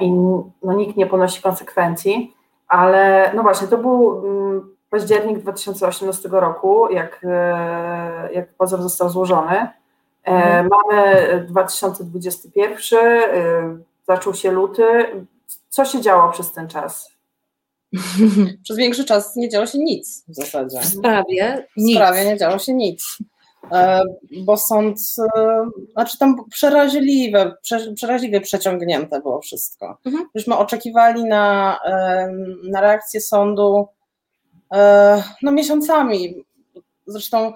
i 0.00 0.12
no, 0.62 0.72
nikt 0.76 0.96
nie 0.96 1.06
ponosi 1.06 1.42
konsekwencji, 1.42 2.34
ale 2.68 3.32
no 3.34 3.42
właśnie, 3.42 3.68
to 3.68 3.78
był 3.78 4.26
mm, 4.26 4.74
październik 4.90 5.38
2018 5.38 6.28
roku, 6.32 6.92
jak, 6.92 7.20
e, 7.24 8.28
jak 8.32 8.54
pozor 8.54 8.82
został 8.82 9.10
złożony. 9.10 9.56
E, 9.56 9.70
mhm. 10.24 10.68
Mamy 10.68 11.46
2021, 11.48 12.98
zaczął 14.06 14.34
się 14.34 14.50
luty. 14.50 14.84
Co 15.68 15.84
się 15.84 16.00
działo 16.00 16.32
przez 16.32 16.52
ten 16.52 16.68
czas? 16.68 17.14
Przez 18.64 18.76
większy 18.76 19.04
czas 19.04 19.36
nie 19.36 19.48
działo 19.48 19.66
się 19.66 19.78
nic 19.78 20.24
w 20.28 20.34
zasadzie. 20.34 20.80
W 20.80 20.84
sprawie? 20.84 21.66
W 21.76 21.92
sprawie 21.92 22.24
nie 22.24 22.38
działo 22.38 22.58
się 22.58 22.74
nic. 22.74 23.18
E, 23.72 24.02
bo 24.44 24.56
sąd, 24.56 24.98
e, 25.36 25.66
znaczy 25.92 26.18
tam 26.18 26.36
przeraźliwe, 26.50 27.56
przeraźliwie 27.94 28.40
przeciągnięte 28.40 29.20
było 29.20 29.40
wszystko. 29.40 29.98
Mhm. 30.06 30.28
Myśmy 30.34 30.56
oczekiwali 30.56 31.24
na, 31.24 31.78
na 32.64 32.80
reakcję 32.80 33.20
sądu 33.20 33.88
e, 34.74 35.22
no 35.42 35.52
miesiącami. 35.52 36.44
Zresztą 37.06 37.52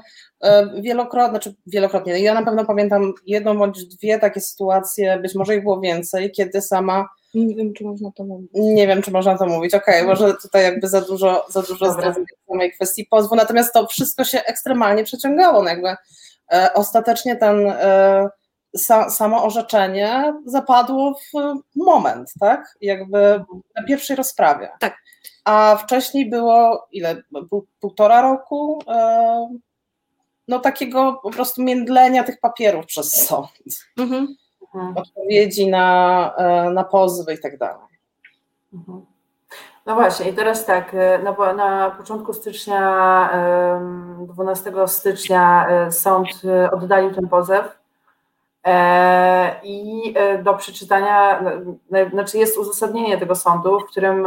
wielokrotnie, 0.80 1.30
znaczy 1.30 1.54
wielokrotnie, 1.66 2.18
ja 2.18 2.34
na 2.34 2.42
pewno 2.42 2.64
pamiętam 2.64 3.12
jedną 3.26 3.58
bądź 3.58 3.84
dwie 3.84 4.18
takie 4.18 4.40
sytuacje, 4.40 5.18
być 5.18 5.34
może 5.34 5.56
ich 5.56 5.62
było 5.62 5.80
więcej, 5.80 6.30
kiedy 6.30 6.60
sama 6.62 7.08
nie 7.34 7.54
wiem, 7.54 7.72
czy 7.74 7.84
można 7.84 8.10
to 8.12 8.24
mówić. 8.24 8.50
Nie 8.54 8.86
wiem, 8.86 9.02
czy 9.02 9.10
można 9.10 9.38
to 9.38 9.46
mówić. 9.46 9.74
Okej, 9.74 9.94
okay, 9.94 10.08
może 10.08 10.34
tutaj 10.34 10.62
jakby 10.62 10.88
za 10.88 11.00
dużo, 11.00 11.46
za 11.48 11.62
dużo 11.62 11.92
zdradzę 11.92 12.24
w 12.44 12.50
samej 12.50 12.72
kwestii 12.72 13.04
pozwu, 13.04 13.36
natomiast 13.36 13.72
to 13.72 13.86
wszystko 13.86 14.24
się 14.24 14.42
ekstremalnie 14.42 15.04
przeciągało. 15.04 15.62
No 15.62 15.68
jakby 15.68 15.88
e, 16.52 16.70
ostatecznie 16.74 17.36
ten 17.36 17.66
e, 17.66 18.28
sa, 18.76 19.10
samo 19.10 19.44
orzeczenie 19.44 20.34
zapadło 20.46 21.14
w 21.14 21.32
moment, 21.76 22.32
tak? 22.40 22.76
Jakby 22.80 23.44
na 23.76 23.84
pierwszej 23.88 24.16
rozprawie. 24.16 24.70
Tak. 24.80 24.96
A 25.44 25.76
wcześniej 25.76 26.30
było 26.30 26.88
ile? 26.92 27.22
Pół, 27.50 27.66
półtora 27.80 28.22
roku? 28.22 28.82
E, 28.88 29.58
no 30.48 30.58
takiego 30.58 31.20
po 31.22 31.30
prostu 31.30 31.62
międlenia 31.62 32.24
tych 32.24 32.40
papierów 32.40 32.86
przez 32.86 33.26
sąd. 33.26 33.48
Mhm. 33.96 34.36
Mhm. 34.78 34.96
odpowiedzi 34.96 35.70
na, 35.70 36.34
e, 36.36 36.70
na 36.70 36.84
pozwy 36.84 37.34
i 37.34 37.38
tak 37.38 37.58
dalej. 37.58 37.86
Mhm. 38.74 39.06
No 39.86 39.94
właśnie, 39.94 40.30
i 40.30 40.32
teraz 40.32 40.64
tak, 40.64 40.94
e, 40.94 41.18
na, 41.18 41.52
na 41.52 41.90
początku 41.90 42.32
stycznia, 42.32 43.30
12 44.20 44.72
stycznia 44.86 45.68
e, 45.68 45.92
sąd 45.92 46.28
oddalił 46.72 47.14
ten 47.14 47.28
pozew 47.28 47.78
i 49.62 50.14
do 50.42 50.54
przeczytania, 50.54 51.42
znaczy 52.12 52.38
jest 52.38 52.58
uzasadnienie 52.58 53.18
tego 53.18 53.34
sądu, 53.34 53.80
w 53.80 53.86
którym 53.90 54.26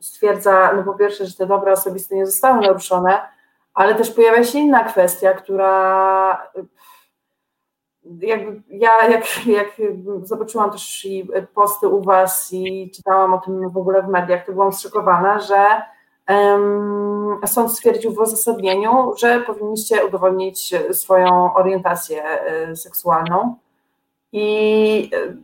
stwierdza, 0.00 0.72
no 0.76 0.82
po 0.82 0.94
pierwsze, 0.94 1.26
że 1.26 1.34
te 1.34 1.46
dobra 1.46 1.72
osobiste 1.72 2.14
nie 2.14 2.26
zostały 2.26 2.60
naruszone, 2.60 3.20
ale 3.74 3.94
też 3.94 4.10
pojawia 4.10 4.44
się 4.44 4.58
inna 4.58 4.84
kwestia, 4.84 5.34
która 5.34 6.52
jakby 8.20 8.62
ja 8.68 9.08
jak, 9.08 9.46
jak 9.46 9.68
zobaczyłam 10.22 10.70
też 10.70 11.04
i 11.04 11.28
posty 11.54 11.88
u 11.88 12.02
Was 12.02 12.52
i 12.52 12.90
czytałam 12.94 13.34
o 13.34 13.38
tym 13.38 13.70
w 13.70 13.76
ogóle 13.76 14.02
w 14.02 14.08
mediach, 14.08 14.46
to 14.46 14.52
byłam 14.52 14.72
zszokowana, 14.72 15.40
że 15.40 15.82
um, 16.28 17.40
sąd 17.46 17.72
stwierdził 17.72 18.14
w 18.14 18.18
uzasadnieniu, 18.18 19.12
że 19.16 19.40
powinniście 19.40 20.06
udowodnić 20.06 20.74
swoją 20.92 21.54
orientację 21.54 22.24
e, 22.24 22.76
seksualną. 22.76 23.56
I 24.32 25.10
e, 25.14 25.36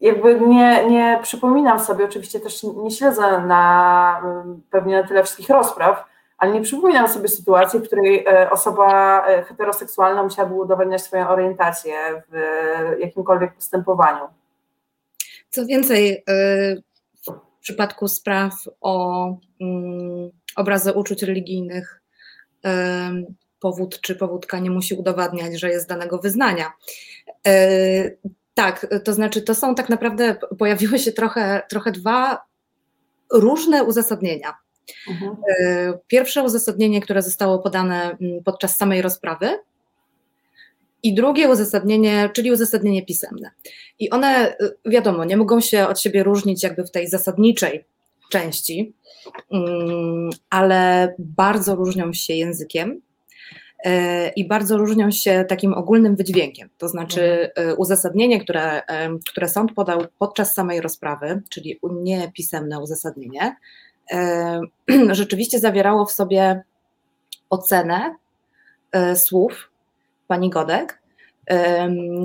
jakby 0.00 0.40
nie, 0.40 0.84
nie 0.90 1.18
przypominam 1.22 1.80
sobie, 1.80 2.04
oczywiście 2.04 2.40
też 2.40 2.62
nie 2.62 2.90
śledzę 2.90 3.40
na 3.40 4.22
pewnie 4.70 5.02
na 5.02 5.08
tyle 5.08 5.22
wszystkich 5.22 5.48
rozpraw, 5.48 6.04
ale 6.44 6.52
nie 6.52 6.60
przypominam 6.60 7.08
sobie 7.08 7.28
sytuacji, 7.28 7.80
w 7.80 7.82
której 7.82 8.24
e, 8.26 8.50
osoba 8.50 9.20
e, 9.26 9.42
heteroseksualna 9.42 10.22
musiałaby 10.22 10.54
udowadniać 10.54 11.02
swoją 11.02 11.28
orientację 11.28 11.94
w 12.30 12.36
jakimkolwiek 13.00 13.54
postępowaniu. 13.54 14.28
Co 15.50 15.66
więcej, 15.66 16.24
e, 16.28 16.76
w 17.26 17.60
przypadku 17.60 18.08
spraw 18.08 18.52
o 18.80 19.26
mm, 19.60 20.30
obrazy 20.56 20.92
uczuć 20.92 21.22
religijnych, 21.22 22.00
powód 23.60 24.00
czy 24.00 24.16
powódka 24.16 24.58
nie 24.58 24.70
musi 24.70 24.94
udowadniać, 24.94 25.60
że 25.60 25.68
jest 25.68 25.88
danego 25.88 26.18
wyznania. 26.18 26.72
Tak, 28.54 28.86
to 29.04 29.12
znaczy, 29.12 29.42
to 29.42 29.54
są 29.54 29.74
tak 29.74 29.88
naprawdę, 29.88 30.36
pojawiły 30.58 30.98
się 30.98 31.12
trochę, 31.12 31.62
trochę 31.68 31.92
dwa 31.92 32.44
różne 33.32 33.84
uzasadnienia. 33.84 34.63
Mhm. 35.08 35.36
E, 35.60 35.98
pierwsze 36.06 36.42
uzasadnienie, 36.42 37.00
które 37.00 37.22
zostało 37.22 37.58
podane 37.58 38.16
mm, 38.20 38.44
podczas 38.44 38.76
samej 38.76 39.02
rozprawy, 39.02 39.58
i 41.04 41.14
drugie 41.14 41.48
uzasadnienie, 41.48 42.30
czyli 42.34 42.52
uzasadnienie 42.52 43.06
pisemne. 43.06 43.50
I 43.98 44.10
one, 44.10 44.56
y, 44.60 44.90
wiadomo, 44.90 45.24
nie 45.24 45.36
mogą 45.36 45.60
się 45.60 45.86
od 45.86 46.00
siebie 46.00 46.22
różnić 46.22 46.62
jakby 46.62 46.84
w 46.84 46.90
tej 46.90 47.08
zasadniczej 47.08 47.84
części, 48.30 48.94
mm, 49.52 50.30
ale 50.50 51.14
bardzo 51.18 51.74
różnią 51.74 52.12
się 52.12 52.34
językiem 52.34 53.00
e, 53.84 54.28
i 54.28 54.48
bardzo 54.48 54.76
różnią 54.76 55.10
się 55.10 55.44
takim 55.48 55.74
ogólnym 55.74 56.16
wydźwiękiem. 56.16 56.68
To 56.78 56.88
znaczy 56.88 57.50
y, 57.58 57.74
uzasadnienie, 57.74 58.40
które, 58.40 58.82
które 59.28 59.48
sąd 59.48 59.72
podał 59.72 60.06
podczas 60.18 60.54
samej 60.54 60.80
rozprawy, 60.80 61.42
czyli 61.50 61.80
niepisemne 62.02 62.80
uzasadnienie, 62.80 63.56
rzeczywiście 65.10 65.58
zawierało 65.58 66.04
w 66.04 66.12
sobie 66.12 66.62
ocenę 67.50 68.14
e, 68.92 69.16
słów 69.16 69.70
pani 70.28 70.50
Godek, 70.50 71.02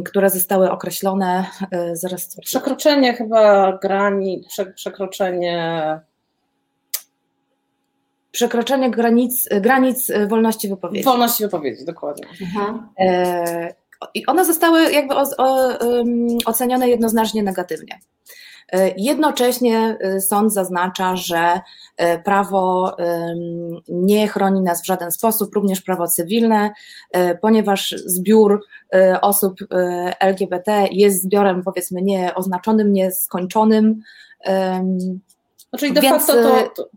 które 0.05 0.29
zostały 0.29 0.71
określone 0.71 1.45
e, 1.71 1.95
zaraz. 1.95 2.37
Przekroczenie 2.41 3.13
chyba 3.13 3.77
granic, 3.77 4.57
przekroczenie. 4.75 5.99
Przekroczenie 8.31 8.91
granic, 8.91 9.49
granic 9.61 10.11
wolności 10.27 10.69
wypowiedzi. 10.69 11.05
Wolności 11.05 11.43
wypowiedzi, 11.43 11.85
dokładnie. 11.85 12.27
Mhm. 12.41 12.89
E, 12.99 13.73
I 14.13 14.25
one 14.25 14.45
zostały 14.45 14.91
jakby 14.91 15.15
ocenione 16.45 16.89
jednoznacznie 16.89 17.43
negatywnie. 17.43 17.99
E, 18.71 18.93
jednocześnie 18.97 19.97
e, 19.99 20.21
sąd 20.21 20.53
zaznacza, 20.53 21.15
że 21.15 21.59
e, 21.97 22.19
prawo 22.19 22.95
nie 23.89 24.27
chroni 24.27 24.61
nas 24.61 24.81
w 24.81 24.85
żaden 24.85 25.11
sposób, 25.11 25.55
również 25.55 25.81
prawo 25.81 26.07
cywilne, 26.07 26.71
ponieważ 27.41 27.95
zbiór 28.05 28.65
osób 29.21 29.55
LGBT 30.19 30.87
jest 30.91 31.23
zbiorem 31.23 31.63
powiedzmy 31.63 32.01
nieoznaczonym, 32.01 32.93
nieskończonym. 32.93 34.01
Znaczy 35.69 35.93
de 35.93 36.01
Więc... 36.01 36.25
facto 36.25 36.33
to, 36.33 36.69
to, 36.75 36.89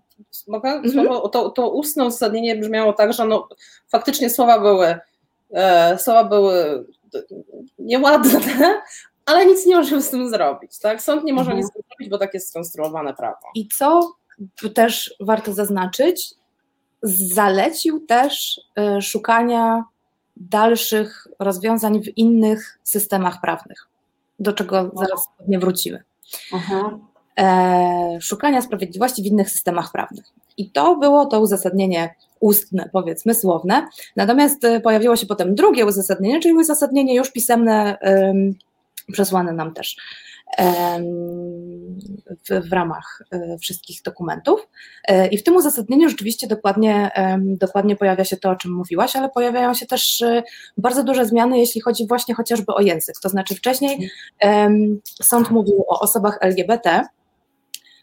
mogę? 0.48 0.70
Mhm. 0.70 1.08
To, 1.32 1.50
to 1.50 1.70
ustne 1.70 2.04
uzasadnienie 2.04 2.56
brzmiało 2.56 2.92
tak, 2.92 3.12
że 3.12 3.24
no, 3.24 3.48
faktycznie 3.88 4.30
słowa 4.30 4.60
były 4.60 4.98
słowa 5.98 6.24
były 6.24 6.84
nieładne, 7.78 8.40
ale 9.26 9.46
nic 9.46 9.66
nie 9.66 9.76
możemy 9.76 10.02
z 10.02 10.10
tym 10.10 10.30
zrobić, 10.30 10.78
tak? 10.78 11.02
Sąd 11.02 11.24
nie 11.24 11.32
może 11.32 11.50
mhm. 11.50 11.58
nic 11.58 11.70
z 11.70 11.72
tym 11.72 11.82
zrobić, 11.88 12.10
bo 12.10 12.18
tak 12.18 12.34
jest 12.34 12.48
skonstruowane 12.48 13.14
prawo. 13.14 13.38
I 13.54 13.68
co 13.68 14.12
też 14.74 15.14
warto 15.20 15.52
zaznaczyć, 15.52 16.34
zalecił 17.02 18.06
też 18.06 18.60
y, 18.98 19.02
szukania 19.02 19.84
dalszych 20.36 21.26
rozwiązań 21.38 22.02
w 22.02 22.18
innych 22.18 22.78
systemach 22.82 23.40
prawnych, 23.40 23.88
do 24.38 24.52
czego 24.52 24.90
zaraz 24.94 25.28
pewnie 25.38 25.58
wrócimy. 25.58 26.02
Mhm. 26.52 27.00
E, 27.38 28.18
szukania 28.20 28.62
sprawiedliwości 28.62 29.22
w 29.22 29.26
innych 29.26 29.50
systemach 29.50 29.92
prawnych. 29.92 30.24
I 30.56 30.70
to 30.70 30.96
było 30.96 31.26
to 31.26 31.40
uzasadnienie 31.40 32.14
ustne, 32.40 32.90
powiedzmy, 32.92 33.34
słowne. 33.34 33.88
Natomiast 34.16 34.64
y, 34.64 34.80
pojawiło 34.80 35.16
się 35.16 35.26
potem 35.26 35.54
drugie 35.54 35.86
uzasadnienie, 35.86 36.40
czyli 36.40 36.54
uzasadnienie 36.54 37.14
już 37.14 37.30
pisemne 37.30 37.98
przesłane 39.12 39.52
nam 39.52 39.74
też 39.74 39.96
w, 42.28 42.68
w, 42.68 42.72
ramach 42.72 43.22
e, 43.32 43.58
wszystkich 43.58 44.02
dokumentów. 44.02 44.68
E, 45.08 45.28
I 45.28 45.38
w 45.38 45.42
tym 45.42 45.56
uzasadnieniu 45.56 46.08
rzeczywiście 46.08 46.46
dokładnie, 46.46 47.10
dokładnie 47.38 47.96
pojawia 47.96 48.24
się 48.24 48.36
to, 48.36 48.50
o 48.50 48.56
czym 48.56 48.72
mówiłaś, 48.72 49.16
ale 49.16 49.28
pojawiają 49.28 49.74
się 49.74 49.86
też 49.86 50.22
e, 50.22 50.42
bardzo 50.76 51.04
duże 51.04 51.26
zmiany, 51.26 51.58
jeśli 51.58 51.80
chodzi 51.80 52.06
właśnie 52.06 52.34
chociażby 52.34 52.74
o 52.74 52.80
język. 52.80 53.14
To 53.22 53.28
znaczy 53.28 53.54
wcześniej 53.54 54.10
sąd 55.22 55.50
mówił 55.50 55.84
o 55.88 56.00
osobach 56.00 56.38
LGBT, 56.40 57.06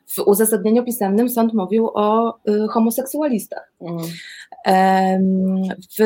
w 0.08 0.19
uzasadnieniu 0.19 0.84
pisemnym 0.84 1.30
sąd 1.30 1.54
mówił 1.54 1.89
o 1.93 2.38
homoseksualistach. 2.69 3.73
Mhm. 3.82 4.10
W, 6.00 6.04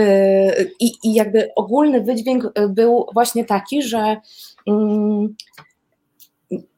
i, 0.80 0.92
I 1.04 1.14
jakby 1.14 1.50
ogólny 1.56 2.02
wydźwięk 2.02 2.44
był 2.70 3.06
właśnie 3.14 3.46
taki, 3.46 3.82
że 3.82 4.18
Mm, 4.18 4.53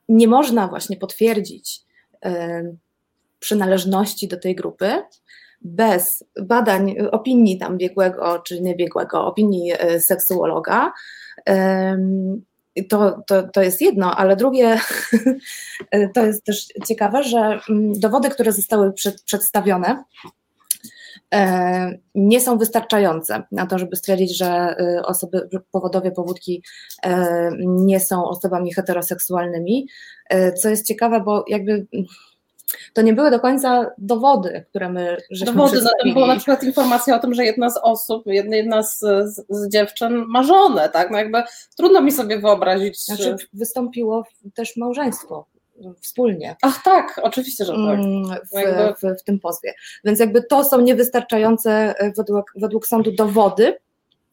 nie 0.10 0.28
można 0.28 0.68
właśnie 0.68 0.98
potwierdzić 0.98 1.82
przynależności 3.40 4.28
do 4.28 4.40
tej 4.40 4.56
grupy 4.56 5.04
bez 5.62 6.26
badań, 6.42 6.96
opinii 7.12 7.58
tam 7.58 7.78
biegłego 7.78 8.40
czy 8.40 8.62
niebiegłego, 8.62 9.26
opinii 9.26 9.72
e, 9.74 10.00
seksuologa. 10.00 10.94
To, 12.90 13.24
to, 13.28 13.44
to 13.44 13.62
jest 13.62 13.82
jedno, 13.82 14.16
ale 14.16 14.36
drugie, 14.36 14.80
to 16.16 16.26
jest 16.26 16.44
też 16.44 16.68
ciekawe, 16.88 17.24
że 17.24 17.60
mm, 17.70 18.00
dowody, 18.00 18.30
które 18.30 18.52
zostały 18.52 18.94
przed, 18.94 19.22
przedstawione, 19.24 20.04
nie 22.16 22.42
są 22.42 22.58
wystarczające 22.58 23.44
na 23.52 23.66
to, 23.66 23.80
żeby 23.80 23.96
stwierdzić, 23.96 24.38
że 24.38 24.48
e, 24.48 25.02
osoby, 25.06 25.50
powodowie 25.72 26.12
powódki 26.12 26.64
e, 27.04 27.50
nie 27.60 28.00
są 28.00 28.30
osobami 28.30 28.74
heteroseksualnymi, 28.74 29.88
co 30.62 30.70
jest 30.70 30.88
ciekawe, 30.88 31.22
bo 31.22 31.46
jakby 31.48 31.88
to 32.94 33.02
nie 33.02 33.14
były 33.14 33.32
do 33.32 33.40
końca 33.40 33.92
dowody, 33.98 34.66
które 34.70 34.90
my 34.90 35.18
żeśmy 35.32 35.56
Dowody, 35.56 35.82
no 35.82 35.90
to 36.04 36.14
była 36.14 36.28
na 36.28 36.36
przykład 36.36 36.64
informacja 36.64 37.16
o 37.16 37.20
tym, 37.20 37.34
że 37.34 37.46
jedna 37.46 37.70
z 37.70 37.80
osób, 37.84 38.24
jedna, 38.26 38.56
jedna 38.56 38.84
z, 38.84 39.00
z, 39.00 39.46
z 39.50 39.70
dziewczyn 39.70 40.26
ma 40.28 40.44
żonę, 40.44 40.90
tak, 40.90 41.12
no 41.12 41.18
jakby 41.18 41.44
trudno 41.78 42.02
mi 42.02 42.12
sobie 42.12 42.40
wyobrazić. 42.40 43.06
Znaczy 43.06 43.36
wystąpiło 43.54 44.24
też 44.54 44.78
małżeństwo 44.78 45.46
wspólnie. 46.02 46.56
Ach 46.62 46.84
tak, 46.84 47.20
oczywiście, 47.24 47.66
że 47.66 47.72
tak. 47.72 48.00
Mm, 48.00 48.24
w, 48.24 49.02
w, 49.02 49.22
w, 49.22 49.24
tym 49.24 49.40
pozwie. 49.40 49.74
Więc 50.04 50.20
jakby 50.20 50.44
to 50.44 50.64
są 50.64 50.82
niewystarczające 50.82 51.96
e, 51.98 52.12
według, 52.12 52.54
według 52.56 52.88
sądu 52.88 53.12
dowody. 53.12 53.78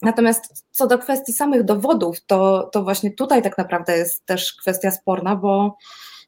Natomiast 0.02 0.64
co 0.70 0.86
do 0.86 0.98
kwestii 0.98 1.32
samych 1.32 1.64
dowodów, 1.64 2.24
to, 2.26 2.70
to 2.72 2.82
właśnie 2.82 3.10
tutaj 3.10 3.42
tak 3.42 3.58
naprawdę 3.58 3.96
jest 3.96 4.26
też 4.26 4.52
kwestia 4.52 4.90
sporna, 4.90 5.36
bo 5.36 5.76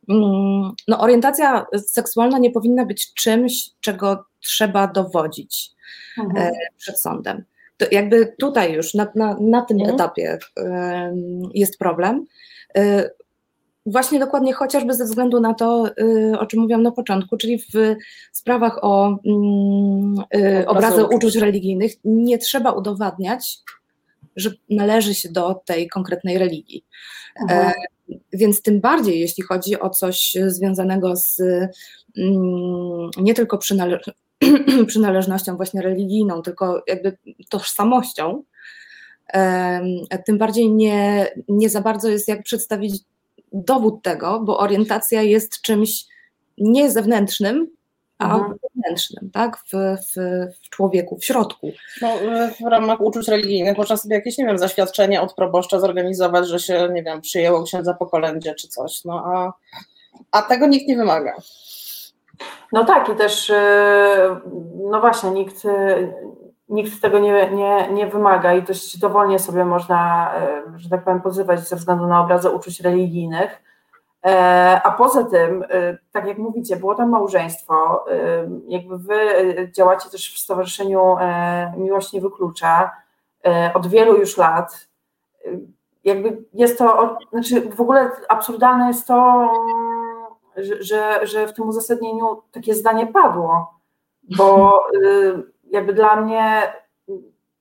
mm, 0.08 0.72
no, 0.88 1.00
orientacja 1.00 1.66
seksualna 1.86 2.38
nie 2.38 2.50
powinna 2.50 2.86
być 2.86 3.14
czymś, 3.14 3.70
czego 3.80 4.24
trzeba 4.40 4.86
dowodzić 4.86 5.70
mhm. 6.18 6.46
E, 6.46 6.52
przed 6.76 7.00
sądem. 7.00 7.44
To 7.76 7.86
jakby 7.90 8.34
tutaj 8.38 8.72
już 8.72 8.94
na, 8.94 9.08
na, 9.14 9.36
na 9.40 9.62
tym 9.62 9.76
mhm. 9.76 9.94
etapie 9.94 10.38
jest 11.54 11.78
problem. 11.78 12.26
E, 13.86 13.90
Właśnie 13.90 14.18
dokładnie 14.18 14.52
chociażby 14.52 14.94
ze 14.94 15.04
względu 15.04 15.40
na 15.40 15.54
to, 15.54 15.90
y, 16.00 16.38
o 16.38 16.46
czym 16.46 16.60
mówiłam 16.60 16.82
na 16.82 16.92
początku, 16.92 17.36
czyli 17.36 17.58
w 17.58 17.96
sprawach 18.32 18.78
o 18.84 19.18
mm, 19.26 20.24
y, 20.34 20.66
obrazy 20.68 21.04
uczuć 21.04 21.36
religijnych 21.36 21.92
nie 22.04 22.38
trzeba 22.38 22.72
udowadniać, 22.72 23.58
że 24.36 24.50
należy 24.70 25.14
się 25.14 25.28
do 25.28 25.54
tej 25.54 25.88
konkretnej 25.88 26.38
religii. 26.38 26.84
E, 27.50 27.72
więc 28.32 28.62
tym 28.62 28.80
bardziej, 28.80 29.20
jeśli 29.20 29.42
chodzi 29.42 29.80
o 29.80 29.90
coś 29.90 30.36
związanego 30.46 31.16
z 31.16 31.40
mm, 32.18 33.10
nie 33.16 33.34
tylko 33.34 33.58
przynale 33.58 34.00
przynależnością 34.86 35.56
właśnie 35.56 35.82
religijną, 35.82 36.42
tylko 36.42 36.82
jakby 36.86 37.18
tożsamością, 37.48 38.42
tym 40.26 40.38
bardziej 40.38 40.72
nie, 40.72 41.28
nie 41.48 41.70
za 41.70 41.80
bardzo 41.80 42.08
jest 42.08 42.28
jak 42.28 42.42
przedstawić 42.42 43.02
dowód 43.54 44.02
tego, 44.02 44.40
bo 44.40 44.58
orientacja 44.58 45.22
jest 45.22 45.60
czymś 45.60 46.04
nie 46.58 46.90
zewnętrznym, 46.90 47.68
a 48.18 48.34
mhm. 48.34 48.58
wewnętrznym, 48.62 49.30
tak? 49.30 49.56
W, 49.56 49.70
w, 49.72 50.14
w, 50.62 50.70
człowieku, 50.70 51.18
w 51.18 51.24
środku. 51.24 51.72
No, 52.02 52.08
w 52.60 52.70
ramach 52.70 53.00
uczuć 53.00 53.28
religijnych 53.28 53.78
można 53.78 53.96
sobie 53.96 54.16
jakieś, 54.16 54.38
nie 54.38 54.46
wiem, 54.46 54.58
zaświadczenie 54.58 55.20
od 55.20 55.34
proboszcza 55.34 55.80
zorganizować, 55.80 56.48
że 56.48 56.58
się, 56.58 56.88
nie 56.92 57.02
wiem, 57.02 57.20
przyjęło 57.20 57.62
księdza 57.62 57.94
po 57.94 58.06
kolędzie 58.06 58.54
czy 58.54 58.68
coś, 58.68 59.04
no 59.04 59.24
a, 59.26 59.52
a 60.30 60.42
tego 60.42 60.66
nikt 60.66 60.88
nie 60.88 60.96
wymaga. 60.96 61.34
No 62.72 62.84
tak 62.84 63.08
i 63.08 63.16
też, 63.16 63.50
y, 63.50 63.54
no 64.90 65.00
właśnie, 65.00 65.30
nikt, 65.30 65.62
nikt 66.74 67.02
tego 67.02 67.18
nie, 67.18 67.50
nie, 67.50 67.88
nie 67.92 68.06
wymaga 68.06 68.54
i 68.54 68.62
dość 68.62 68.98
dowolnie 68.98 69.38
sobie 69.38 69.64
można, 69.64 70.30
e, 70.34 70.62
że 70.76 70.88
tak 70.88 71.04
powiem, 71.04 71.20
pozywać 71.20 71.68
ze 71.68 71.76
względu 71.76 72.06
na 72.06 72.20
obrazy 72.20 72.50
uczuć 72.50 72.80
religijnych. 72.80 73.62
E, 74.26 74.80
a 74.84 74.90
poza 74.90 75.24
tym, 75.24 75.62
e, 75.62 75.98
tak 76.12 76.26
jak 76.26 76.38
mówicie, 76.38 76.76
było 76.76 76.94
tam 76.94 77.10
małżeństwo, 77.10 78.04
jakby 78.68 78.98
wy 78.98 79.18
działacie 79.72 80.10
też 80.10 80.34
w 80.34 80.38
Stowarzyszeniu 80.38 81.16
Miłość 81.76 82.12
Nie 82.12 82.20
Wyklucza 82.20 82.92
od 83.74 83.86
wielu 83.86 84.16
już 84.16 84.36
lat. 84.36 84.88
Jakby 86.04 86.44
jest 86.54 86.78
to, 86.78 87.16
znaczy 87.32 87.60
w 87.60 87.80
ogóle 87.80 88.10
absurdalne 88.28 88.86
jest 88.86 89.06
to, 89.06 89.48
że, 90.80 91.26
że 91.26 91.46
w 91.46 91.52
tym 91.52 91.68
uzasadnieniu 91.68 92.42
takie 92.52 92.74
zdanie 92.74 93.06
padło, 93.06 93.74
bo 94.36 94.80
jakby 95.74 95.92
dla 95.94 96.16
mnie 96.16 96.72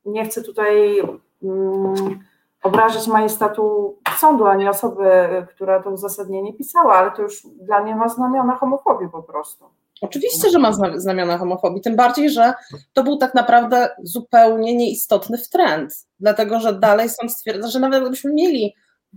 nie 0.05 0.25
chcę 0.25 0.43
tutaj 0.43 0.99
mm, 1.43 2.19
obrażać 2.63 3.07
majestatu 3.07 3.95
sądu, 4.17 4.45
ani 4.45 4.67
osoby, 4.67 5.05
która 5.49 5.83
to 5.83 5.89
uzasadnienie 5.89 6.53
pisała, 6.53 6.93
ale 6.93 7.11
to 7.11 7.21
już 7.21 7.47
dla 7.61 7.83
mnie 7.83 7.95
ma 7.95 8.09
znamiona 8.09 8.55
homofobii 8.55 9.09
po 9.09 9.23
prostu. 9.23 9.65
Oczywiście, 10.01 10.49
że 10.49 10.59
ma 10.59 10.71
znamiona 10.95 11.37
homofobii, 11.37 11.81
tym 11.81 11.95
bardziej, 11.95 12.29
że 12.29 12.53
to 12.93 13.03
był 13.03 13.17
tak 13.17 13.33
naprawdę 13.33 13.89
zupełnie 14.03 14.75
nieistotny 14.75 15.37
trend, 15.51 15.93
dlatego 16.19 16.59
że 16.59 16.73
dalej 16.73 17.09
sąd 17.09 17.31
stwierdza, 17.31 17.67
że 17.67 17.79
nawet 17.79 18.01
gdybyśmy 18.01 18.33
mieli 18.33 18.75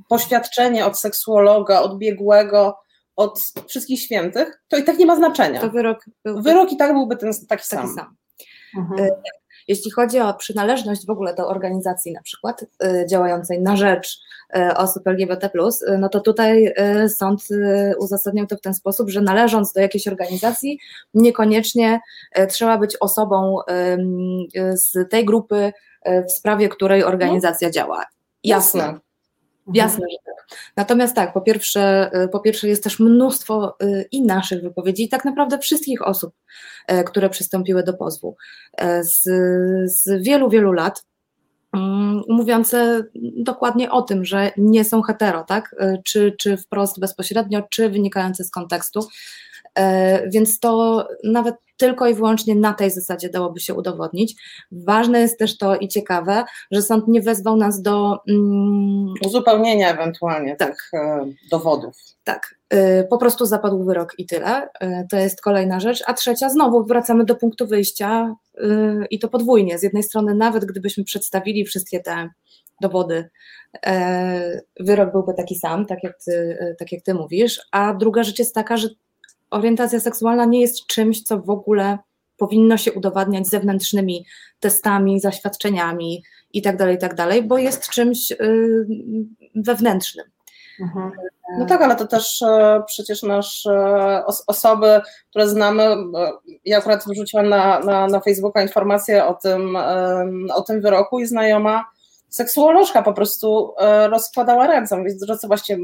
poświadczenie 0.09 0.87
od 0.87 1.01
seksuologa, 1.01 1.81
od 1.81 1.99
biegłego, 1.99 2.79
od 3.17 3.41
wszystkich 3.69 4.01
świętych, 4.01 4.63
to 4.69 4.77
i 4.77 4.85
tak 4.85 4.99
nie 4.99 5.07
ma 5.07 5.17
znaczenia. 5.17 5.61
To 5.61 5.71
wyrok, 5.71 6.05
byłby... 6.25 6.43
wyrok 6.43 6.73
i 6.73 6.77
tak 6.77 6.93
byłby 6.93 7.17
ten 7.17 7.33
taki, 7.33 7.47
taki 7.47 7.65
sam. 7.65 7.95
sam. 7.95 8.17
Mhm. 8.77 9.01
E, 9.01 9.11
jeśli 9.69 9.91
chodzi 9.91 10.21
o 10.21 10.35
przynależność 10.35 11.07
w 11.07 11.11
ogóle 11.11 11.35
do 11.35 11.49
organizacji 11.49 12.13
na 12.13 12.23
przykład 12.23 12.63
y, 12.63 13.07
działającej 13.11 13.63
na 13.63 13.77
rzecz 13.77 14.19
y, 14.57 14.77
osób 14.77 15.07
LGBT, 15.07 15.51
no 15.99 16.09
to 16.09 16.21
tutaj 16.21 16.75
sąd 17.09 17.49
uzasadniał 17.99 18.47
to 18.47 18.57
w 18.57 18.61
ten 18.61 18.75
sposób, 18.75 19.11
że 19.11 19.21
należąc 19.21 19.73
do 19.73 19.81
jakiejś 19.81 20.09
organizacji, 20.09 20.79
niekoniecznie 21.15 22.01
trzeba 22.49 22.79
być 22.79 22.97
osobą 23.01 23.59
z 24.75 25.11
tej 25.11 25.25
grupy, 25.25 25.73
w 26.29 26.33
sprawie 26.33 26.69
której 26.69 27.05
organizacja 27.05 27.71
działa. 27.71 28.05
Jasne. 28.45 28.81
Jasne. 28.81 29.06
Jasne, 29.75 30.07
że 30.11 30.17
tak. 30.25 30.59
Natomiast 30.77 31.15
tak, 31.15 31.33
po 31.33 31.41
pierwsze, 31.41 32.11
y, 32.25 32.29
po 32.29 32.41
pierwsze 32.41 32.69
jest 32.69 32.85
też 32.85 33.01
mnóstwo 33.01 33.77
y, 33.83 34.09
i 34.13 34.23
naszych 34.23 34.63
wypowiedzi, 34.63 35.05
i 35.05 35.09
tak 35.09 35.25
naprawdę 35.25 35.59
wszystkich 35.59 36.07
osób, 36.07 36.35
y, 36.93 37.05
które 37.05 37.31
przystąpiły 37.31 37.83
do 37.83 37.95
pozwu 37.95 38.37
z, 39.01 39.23
z 39.93 40.23
wielu, 40.23 40.51
wielu 40.51 40.73
lat, 40.73 41.05
mm, 41.75 42.23
mówiące 42.29 43.03
dokładnie 43.37 43.91
o 43.91 44.03
tym, 44.03 44.25
że 44.25 44.51
nie 44.57 44.85
są 44.85 45.03
hetero, 45.03 45.45
tak? 45.45 45.77
Czy, 46.05 46.35
czy 46.39 46.57
wprost 46.57 47.01
bezpośrednio, 47.01 47.63
czy 47.71 47.89
wynikające 47.89 48.45
z 48.45 48.51
kontekstu. 48.51 49.09
Więc 50.33 50.61
to 50.61 51.07
nawet 51.25 51.55
tylko 51.77 52.07
i 52.07 52.15
wyłącznie 52.15 52.55
na 52.55 52.73
tej 52.73 52.91
zasadzie 52.91 53.29
dałoby 53.29 53.61
się 53.61 53.75
udowodnić. 53.75 54.35
Ważne 54.73 55.21
jest 55.21 55.39
też 55.39 55.59
to 55.59 55.77
i 55.77 55.89
ciekawe, 55.89 56.45
że 56.71 56.83
sąd 56.83 57.09
nie 57.09 57.23
wezwał 57.23 57.57
nas 57.57 57.83
do 57.83 58.19
mm, 58.29 59.15
uzupełnienia 59.27 59.95
ewentualnie 59.95 60.57
tak. 60.57 60.69
tych 60.69 60.91
e, 60.95 61.27
dowodów. 61.51 61.97
Tak, 62.25 62.55
e, 62.71 63.05
po 63.05 63.19
prostu 63.19 63.47
zapadł 63.47 63.85
wyrok 63.85 64.15
i 64.19 64.27
tyle. 64.27 64.69
E, 64.81 65.07
to 65.11 65.17
jest 65.17 65.41
kolejna 65.41 65.81
rzecz. 65.81 66.03
A 66.07 66.15
trzecia, 66.15 66.51
znowu 66.51 66.85
wracamy 66.85 67.25
do 67.25 67.35
punktu 67.37 67.67
wyjścia 67.67 68.37
i 69.11 69.19
to 69.19 69.29
podwójnie. 69.29 69.79
Z 69.79 69.83
jednej 69.83 70.03
strony, 70.03 70.35
nawet 70.35 70.65
gdybyśmy 70.65 71.05
przedstawili 71.05 71.65
wszystkie 71.65 72.01
te 72.01 72.29
dowody, 72.81 73.31
wyrok 74.81 75.13
byłby 75.13 75.35
taki 75.35 75.55
sam, 75.55 75.87
tak 75.87 75.99
jak 76.03 76.19
ty, 76.25 76.59
tak 76.79 76.93
jak 76.93 77.03
ty 77.03 77.15
mówisz. 77.15 77.61
A 77.73 77.95
druga 77.95 78.23
rzecz 78.23 78.39
jest 78.39 78.55
taka, 78.55 78.77
że 78.77 78.89
orientacja 79.57 80.01
seksualna 80.01 80.45
nie 80.45 80.61
jest 80.61 80.87
czymś, 80.87 81.23
co 81.23 81.39
w 81.39 81.51
ogóle 81.51 81.99
powinno 82.37 82.77
się 82.77 82.93
udowadniać 82.93 83.47
zewnętrznymi 83.47 84.27
testami, 84.61 85.21
zaświadczeniami 85.21 86.23
itd., 86.53 86.79
tak 86.79 86.91
itd., 86.91 87.17
tak 87.17 87.47
bo 87.49 87.59
jest 87.59 87.89
czymś 87.89 88.33
y, 88.33 88.87
wewnętrznym. 89.55 90.27
Mhm. 90.81 91.13
No 91.59 91.67
tak, 91.67 91.83
ale 91.83 91.97
to 91.97 92.07
też 92.07 92.43
e, 92.43 92.83
przecież 92.87 93.23
nasz 93.23 93.67
e, 93.67 94.25
osoby, 94.47 95.01
które 95.31 95.49
znamy, 95.49 95.83
e, 95.83 95.97
ja 96.65 96.79
akurat 96.79 97.05
wrzuciłam 97.07 97.49
na, 97.49 97.81
na, 97.81 98.07
na 98.07 98.21
Facebooka 98.21 98.63
informację 98.63 99.27
o 99.27 99.35
tym, 99.35 99.77
o 100.55 100.63
tym 100.63 100.81
wyroku 100.81 101.21
i 101.21 101.27
znajoma 101.27 101.85
seksuolożka 102.29 103.03
po 103.03 103.13
prostu 103.13 103.75
rozkładała 104.11 104.67
ręce, 104.67 104.97
mówiąc, 104.97 105.25
że 105.25 105.49
właśnie, 105.49 105.79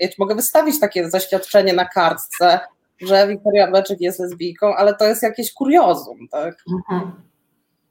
ja 0.00 0.08
mogę 0.18 0.34
wystawić 0.34 0.80
takie 0.80 1.10
zaświadczenie 1.10 1.72
na 1.72 1.84
kartce, 1.84 2.60
że 3.00 3.28
Wiktoria 3.28 3.70
Beczek 3.70 4.00
jest 4.00 4.20
lesbijką, 4.20 4.74
ale 4.76 4.94
to 4.94 5.04
jest 5.04 5.22
jakieś 5.22 5.52
kuriozum, 5.52 6.18
tak? 6.30 6.54
Mhm. 6.72 7.12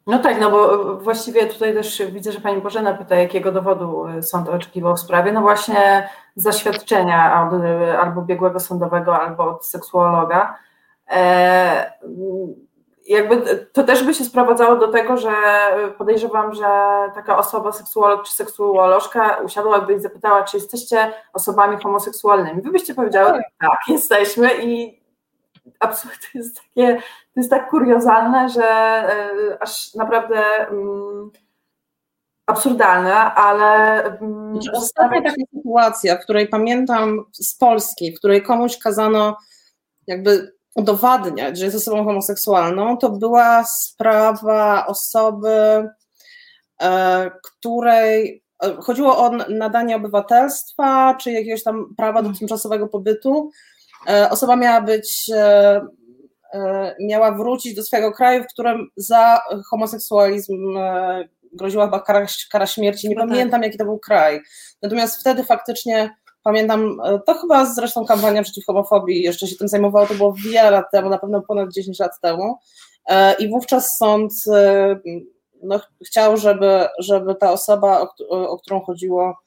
No 0.07 0.19
tak, 0.19 0.39
no 0.39 0.51
bo 0.51 0.97
właściwie 0.97 1.45
tutaj 1.45 1.73
też 1.73 2.01
widzę, 2.11 2.31
że 2.31 2.41
pani 2.41 2.61
Bożena 2.61 2.93
pyta, 2.93 3.15
jakiego 3.15 3.51
dowodu 3.51 4.05
sąd 4.21 4.49
oczekiwał 4.49 4.95
w 4.95 4.99
sprawie. 4.99 5.31
No 5.31 5.41
właśnie 5.41 6.09
zaświadczenia 6.35 7.47
od, 7.47 7.53
albo 8.01 8.21
biegłego 8.21 8.59
sądowego, 8.59 9.21
albo 9.21 9.43
od 9.55 9.65
seksuologa. 9.65 10.57
E, 11.11 11.93
jakby 13.07 13.65
to 13.73 13.83
też 13.83 14.03
by 14.03 14.13
się 14.13 14.23
sprowadzało 14.23 14.75
do 14.75 14.87
tego, 14.87 15.17
że 15.17 15.31
podejrzewam, 15.97 16.53
że 16.53 16.65
taka 17.15 17.37
osoba, 17.37 17.71
seksuolog 17.71 18.25
czy 18.25 18.33
seksuolożka 18.33 19.37
usiadłaby 19.37 19.93
i 19.93 19.99
zapytała, 19.99 20.43
czy 20.43 20.57
jesteście 20.57 21.13
osobami 21.33 21.77
homoseksualnymi. 21.83 22.61
Wy 22.61 22.71
byście 22.71 22.95
powiedziały, 22.95 23.31
tak, 23.31 23.43
tak 23.59 23.79
jesteśmy 23.87 24.49
i 24.63 25.03
absolutnie 25.79 26.27
to 26.31 26.37
jest 26.37 26.61
takie, 26.61 26.95
to 27.33 27.39
jest 27.39 27.49
tak 27.49 27.69
kuriozalne, 27.69 28.49
że 28.49 28.63
e, 28.63 29.57
aż 29.59 29.93
naprawdę 29.93 30.67
um, 30.71 31.31
absurdalne, 32.45 33.15
ale... 33.15 34.03
Um, 34.21 34.59
Ostatnia 34.73 35.21
taka 35.21 35.35
sytuacja, 35.55 36.17
w 36.17 36.23
której 36.23 36.47
pamiętam 36.47 37.25
z 37.31 37.57
Polski, 37.57 38.11
w 38.11 38.17
której 38.17 38.43
komuś 38.43 38.77
kazano 38.77 39.37
jakby 40.07 40.53
udowadniać, 40.75 41.57
że 41.57 41.65
jest 41.65 41.77
osobą 41.77 42.05
homoseksualną, 42.05 42.97
to 42.97 43.09
była 43.09 43.63
sprawa 43.63 44.85
osoby, 44.87 45.89
e, 46.81 47.31
której 47.43 48.43
e, 48.63 48.75
chodziło 48.75 49.17
o 49.17 49.29
nadanie 49.49 49.95
obywatelstwa, 49.95 51.15
czy 51.15 51.31
jakiegoś 51.31 51.63
tam 51.63 51.95
prawa 51.97 52.21
do 52.21 52.27
mhm. 52.27 52.39
tymczasowego 52.39 52.87
pobytu. 52.87 53.51
E, 54.09 54.29
osoba 54.29 54.55
miała 54.55 54.81
być, 54.81 55.31
miała 56.99 57.31
wrócić 57.31 57.75
do 57.75 57.83
swojego 57.83 58.11
kraju, 58.11 58.43
w 58.43 58.53
którym 58.53 58.87
za 58.97 59.41
homoseksualizm 59.69 60.77
groziła 61.53 61.85
chyba 61.85 61.99
kara, 61.99 62.25
kara 62.51 62.67
śmierci. 62.67 63.09
Nie 63.09 63.15
no 63.15 63.21
tak. 63.21 63.29
pamiętam, 63.29 63.63
jaki 63.63 63.77
to 63.77 63.85
był 63.85 63.99
kraj. 63.99 64.41
Natomiast 64.81 65.19
wtedy 65.19 65.43
faktycznie 65.43 66.15
Pamiętam, 66.43 66.97
e, 67.03 67.19
to 67.19 67.33
chyba 67.33 67.65
zresztą 67.65 68.05
kampania 68.05 68.43
przeciw 68.43 68.65
homofobii 68.65 69.21
jeszcze 69.21 69.47
się 69.47 69.55
tym 69.55 69.67
zajmowała, 69.67 70.05
to 70.05 70.13
było 70.13 70.33
wiele 70.33 70.71
lat 70.71 70.85
temu, 70.91 71.09
na 71.09 71.17
pewno 71.17 71.41
ponad 71.41 71.73
10 71.73 71.99
lat 71.99 72.19
temu. 72.21 72.57
E, 73.05 73.33
I 73.33 73.49
wówczas 73.49 73.97
sąd 73.97 74.33
e, 74.53 74.99
no, 75.63 75.79
chciał, 76.05 76.37
żeby, 76.37 76.87
żeby 76.99 77.35
ta 77.35 77.51
osoba, 77.51 78.07
o, 78.29 78.49
o 78.49 78.57
którą 78.57 78.81
chodziło, 78.81 79.37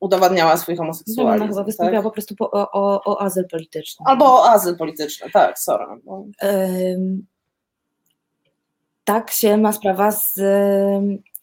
udowadniała 0.00 0.56
swój 0.56 0.76
homoseksualizm. 0.76 1.42
No, 1.42 1.46
chyba 1.46 1.56
tak? 1.56 1.66
wystąpiła 1.66 1.98
tak? 1.98 2.04
po 2.04 2.10
prostu 2.10 2.36
po, 2.36 2.50
o, 2.50 3.04
o, 3.04 3.22
azyl 3.22 3.48
polityczny. 3.50 4.04
Albo 4.08 4.24
o 4.24 4.50
azyl 4.50 4.76
polityczny, 4.76 5.30
tak, 5.30 5.58
sorry. 5.58 5.84
No. 6.04 6.24
tak 9.04 9.30
się 9.30 9.56
ma 9.56 9.72
sprawa 9.72 10.10
z 10.10 10.40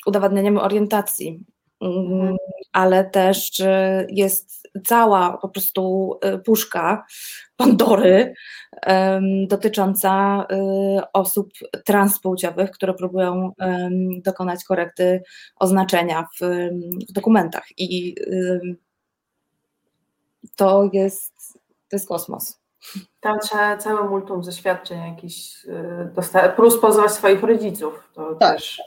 udowadnianiem 0.06 0.58
orientacji. 0.58 1.46
Ale 2.72 3.06
też 3.06 3.62
jest 4.10 4.68
cała 4.86 5.38
po 5.38 5.50
prostu 5.50 6.14
y, 6.26 6.40
puszka 6.40 7.06
Pandory 7.56 8.34
dotycząca 9.48 10.46
y, 10.52 11.12
osób 11.14 11.50
transpłciowych, 11.86 12.72
które 12.72 12.94
próbują 12.94 13.52
dokonać 14.26 14.64
korekty 14.64 15.24
oznaczenia 15.56 16.28
w, 16.40 16.70
w 17.10 17.14
dokumentach. 17.14 17.66
I 17.78 18.16
to 20.56 20.90
jest, 20.94 21.60
to 21.90 21.96
jest 21.96 22.08
kosmos. 22.08 22.62
Tam 23.20 23.40
trzeba 23.40 23.78
całe 23.78 24.10
multum 24.10 24.44
zaświadczeń 24.44 25.00
jakiś 25.00 25.66
y, 25.66 26.52
plus 26.56 26.82
pozwać 26.82 27.12
swoich 27.12 27.44
rodziców. 27.44 28.10
To 28.14 28.36
tak. 28.36 28.56
też. 28.56 28.82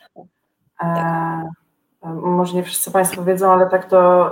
Tak. 0.78 0.98
E, 0.98 1.63
może 2.04 2.56
nie 2.56 2.62
wszyscy 2.62 2.90
Państwo 2.90 3.24
wiedzą, 3.24 3.52
ale 3.52 3.66
tak 3.66 3.84
to 3.84 4.30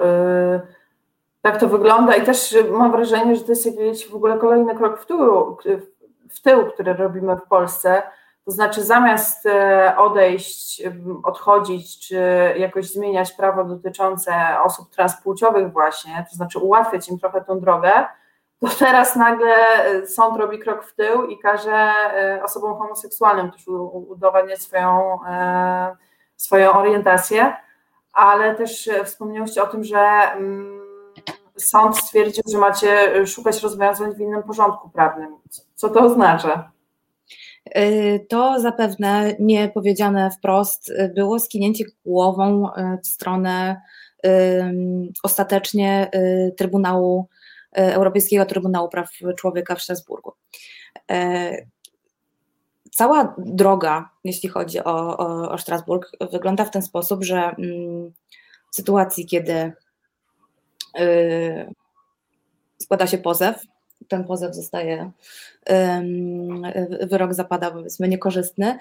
tak 1.42 1.60
to 1.60 1.68
wygląda 1.68 2.16
i 2.16 2.26
też 2.26 2.56
mam 2.70 2.92
wrażenie, 2.92 3.36
że 3.36 3.44
to 3.44 3.52
jest 3.52 3.66
jakiś 3.66 4.08
w 4.08 4.14
ogóle 4.14 4.38
kolejny 4.38 4.74
krok 4.74 5.00
w 5.00 5.06
tył, 5.06 5.56
w 6.30 6.40
tył, 6.40 6.66
który 6.66 6.94
robimy 6.94 7.36
w 7.36 7.42
Polsce. 7.48 8.02
To 8.44 8.50
znaczy, 8.50 8.82
zamiast 8.84 9.46
e, 9.46 9.94
odejść, 9.98 10.82
odchodzić, 11.22 12.08
czy 12.08 12.16
jakoś 12.56 12.90
zmieniać 12.90 13.32
prawo 13.32 13.64
dotyczące 13.64 14.34
osób 14.64 14.90
transpłciowych, 14.90 15.72
właśnie, 15.72 16.26
to 16.30 16.36
znaczy 16.36 16.58
ułatwiać 16.58 17.08
im 17.08 17.18
trochę 17.18 17.44
tą 17.44 17.60
drogę, 17.60 17.92
to 18.60 18.68
teraz 18.78 19.16
nagle 19.16 19.54
e, 19.54 20.06
sąd 20.06 20.36
robi 20.36 20.58
krok 20.58 20.84
w 20.84 20.94
tył 20.94 21.26
i 21.26 21.38
każe 21.38 21.72
e, 21.72 22.40
osobom 22.44 22.78
homoseksualnym 22.78 23.50
też 23.50 23.68
udowadniać 23.92 24.62
swoją, 24.62 25.18
swoją 26.36 26.72
orientację, 26.72 27.52
ale 28.12 28.54
też 28.54 28.90
wspomniałyście 29.04 29.62
o 29.62 29.66
tym, 29.66 29.84
że 29.84 29.98
mm, 29.98 30.80
sąd 31.56 31.98
stwierdził, 31.98 32.42
że 32.52 32.58
macie 32.58 33.26
szukać 33.26 33.62
rozwiązań 33.62 34.14
w 34.14 34.20
innym 34.20 34.42
porządku 34.42 34.90
prawnym. 34.90 35.36
Co 35.74 35.88
to 35.88 36.00
oznacza? 36.00 36.72
To 38.28 38.60
zapewne 38.60 39.34
nie 39.38 39.68
powiedziane 39.68 40.30
wprost 40.30 40.92
było 41.14 41.40
skinięcie 41.40 41.84
głową 42.04 42.68
w 43.04 43.06
stronę 43.06 43.80
ostatecznie 45.22 46.10
Trybunału 46.56 47.28
Europejskiego 47.72 48.46
Trybunału 48.46 48.88
Praw 48.88 49.10
Człowieka 49.36 49.74
w 49.74 49.82
Strasburgu. 49.82 50.32
Cała 52.94 53.34
droga, 53.38 54.10
jeśli 54.24 54.48
chodzi 54.48 54.84
o, 54.84 55.18
o, 55.18 55.50
o 55.50 55.58
Strasburg, 55.58 56.10
wygląda 56.32 56.64
w 56.64 56.70
ten 56.70 56.82
sposób, 56.82 57.24
że 57.24 57.36
mm, 57.38 58.12
w 58.70 58.76
sytuacji, 58.76 59.26
kiedy 59.26 59.72
y, 61.00 61.74
składa 62.78 63.06
się 63.06 63.18
pozew, 63.18 63.62
ten 64.08 64.24
pozew 64.24 64.54
zostaje, 64.54 65.10
wyrok 67.10 67.34
zapada 67.34 67.70
powiedzmy 67.70 68.08
niekorzystny, 68.08 68.78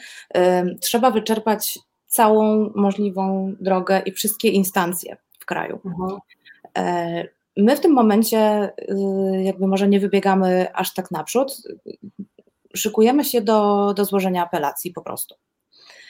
trzeba 0.80 1.12
wyczerpać 1.12 1.80
całą 2.08 2.72
możliwą 2.76 3.56
drogę 3.60 4.02
i 4.06 4.12
wszystkie 4.12 4.50
instancje 4.50 5.18
w 5.40 5.46
kraju. 5.46 5.80
Mhm. 5.86 6.20
E, 6.78 7.28
my 7.58 7.76
w 7.76 7.80
tym 7.80 7.94
momencie 7.94 8.72
y, 8.80 9.44
jakby 9.44 9.68
może 9.68 9.88
nie 9.88 10.00
wybiegamy 10.00 10.68
aż 10.74 10.94
tak 10.94 11.12
naprzód, 11.12 11.62
szykujemy 12.76 13.26
się 13.26 13.42
do, 13.42 13.94
do 13.94 14.06
złożenia 14.06 14.44
apelacji 14.44 14.92
po 14.92 15.02
prostu 15.02 15.36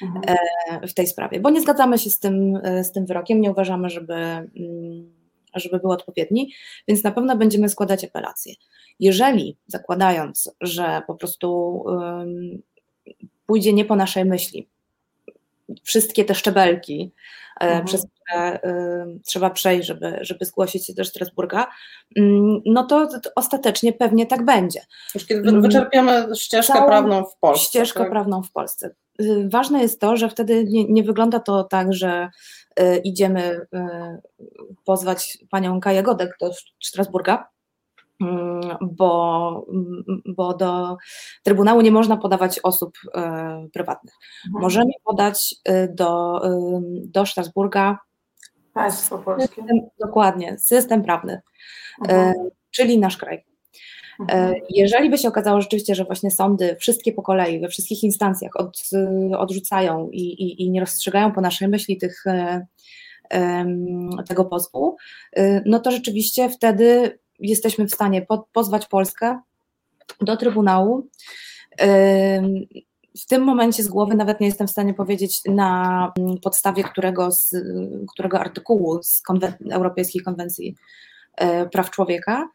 mhm. 0.01 0.21
E, 0.27 0.87
w 0.87 0.93
tej 0.93 1.07
sprawie, 1.07 1.39
bo 1.39 1.49
nie 1.49 1.61
zgadzamy 1.61 1.97
się 1.97 2.09
z 2.09 2.19
tym, 2.19 2.59
e, 2.63 2.83
z 2.83 2.91
tym 2.91 3.05
wyrokiem, 3.05 3.41
nie 3.41 3.51
uważamy, 3.51 3.89
żeby, 3.89 4.13
mm, 4.13 5.13
żeby 5.55 5.79
był 5.79 5.91
odpowiedni, 5.91 6.53
więc 6.87 7.03
na 7.03 7.11
pewno 7.11 7.37
będziemy 7.37 7.69
składać 7.69 8.03
apelację. 8.03 8.53
Jeżeli 8.99 9.57
zakładając, 9.67 10.51
że 10.61 11.01
po 11.07 11.15
prostu 11.15 11.71
um, 11.85 12.61
pójdzie 13.45 13.73
nie 13.73 13.85
po 13.85 13.95
naszej 13.95 14.25
myśli, 14.25 14.67
wszystkie 15.83 16.25
te 16.25 16.35
szczebelki, 16.35 17.11
e, 17.59 17.63
mhm. 17.63 17.85
przez 17.85 18.05
które 18.31 18.59
trzeba 19.25 19.49
przejść, 19.49 19.87
żeby, 19.87 20.17
żeby 20.21 20.45
zgłosić 20.45 20.87
się 20.87 20.93
do 20.93 21.05
Strasburga, 21.05 21.67
y, 22.17 22.21
no 22.65 22.83
to, 22.83 23.07
to, 23.07 23.29
ostatecznie 23.35 23.93
pewnie 23.93 24.25
tak 24.25 24.45
będzie. 24.45 24.81
Już 25.15 25.25
kiedy 25.25 25.49
mm. 25.49 25.61
wyczerpiamy 25.61 26.27
ścieżkę 26.35 26.73
Całą 26.73 26.87
prawną 26.87 27.23
w 27.23 27.37
Polsce. 27.37 27.65
Ścieżkę 27.65 27.99
tak? 27.99 28.09
prawną 28.09 28.43
w 28.43 28.51
Polsce. 28.51 28.95
Y, 29.21 29.49
ważne 29.49 29.81
jest 29.81 30.01
to, 30.01 30.17
że 30.17 30.29
wtedy 30.29 30.65
nie, 30.65 30.85
nie 30.85 31.03
wygląda 31.03 31.39
to 31.39 31.63
tak, 31.63 31.93
że 31.93 32.29
y, 32.79 32.97
idziemy 32.97 33.41
y, 33.51 33.67
pozwać 34.85 35.37
panią 35.49 35.79
Kaję 35.79 36.03
Godek 36.03 36.37
do 36.39 36.51
Strasburga, 36.79 37.51
Mm, 38.21 38.77
bo, 38.81 39.65
mm, 39.69 40.21
bo 40.25 40.53
do 40.53 40.97
Trybunału 41.43 41.81
nie 41.81 41.91
można 41.91 42.17
podawać 42.17 42.59
osób 42.63 42.97
prywatnych. 43.73 44.13
Mhm. 44.45 44.61
Możemy 44.61 44.91
podać 45.03 45.55
do, 45.89 46.41
do 47.05 47.25
Strasburga 47.25 47.97
państwo 48.73 49.17
polskie. 49.17 49.47
System, 49.47 49.79
dokładnie, 49.99 50.57
system 50.59 51.03
prawny, 51.03 51.41
e, 52.09 52.13
mhm. 52.13 52.49
czyli 52.71 52.99
nasz 52.99 53.17
kraj. 53.17 53.43
Mhm. 54.19 54.53
Jeżeli 54.69 55.09
by 55.09 55.17
się 55.17 55.27
okazało 55.27 55.61
rzeczywiście, 55.61 55.95
że 55.95 56.05
właśnie 56.05 56.31
sądy 56.31 56.75
wszystkie 56.79 57.13
po 57.13 57.21
kolei, 57.21 57.59
we 57.59 57.67
wszystkich 57.67 58.03
instancjach 58.03 58.51
od, 58.55 58.81
odrzucają 59.37 60.09
i, 60.09 60.21
i, 60.21 60.61
i 60.61 60.69
nie 60.69 60.79
rozstrzygają 60.79 61.31
po 61.31 61.41
naszej 61.41 61.67
myśli 61.67 61.97
tych, 61.97 62.23
tego 64.27 64.45
pozwu, 64.45 64.97
no 65.65 65.79
to 65.79 65.91
rzeczywiście 65.91 66.49
wtedy 66.49 67.19
jesteśmy 67.39 67.87
w 67.87 67.93
stanie 67.93 68.25
pozwać 68.53 68.87
Polskę 68.87 69.39
do 70.21 70.37
Trybunału. 70.37 71.07
W 73.17 73.25
tym 73.25 73.43
momencie 73.43 73.83
z 73.83 73.87
głowy 73.87 74.15
nawet 74.15 74.39
nie 74.39 74.47
jestem 74.47 74.67
w 74.67 74.71
stanie 74.71 74.93
powiedzieć, 74.93 75.41
na 75.45 76.13
podstawie 76.43 76.83
którego, 76.83 77.31
z, 77.31 77.55
którego 78.13 78.39
artykułu 78.39 79.03
z 79.03 79.21
konwen 79.21 79.53
Europejskiej 79.71 80.21
Konwencji 80.21 80.75
e, 81.37 81.69
Praw 81.69 81.91
Człowieka, 81.91 82.49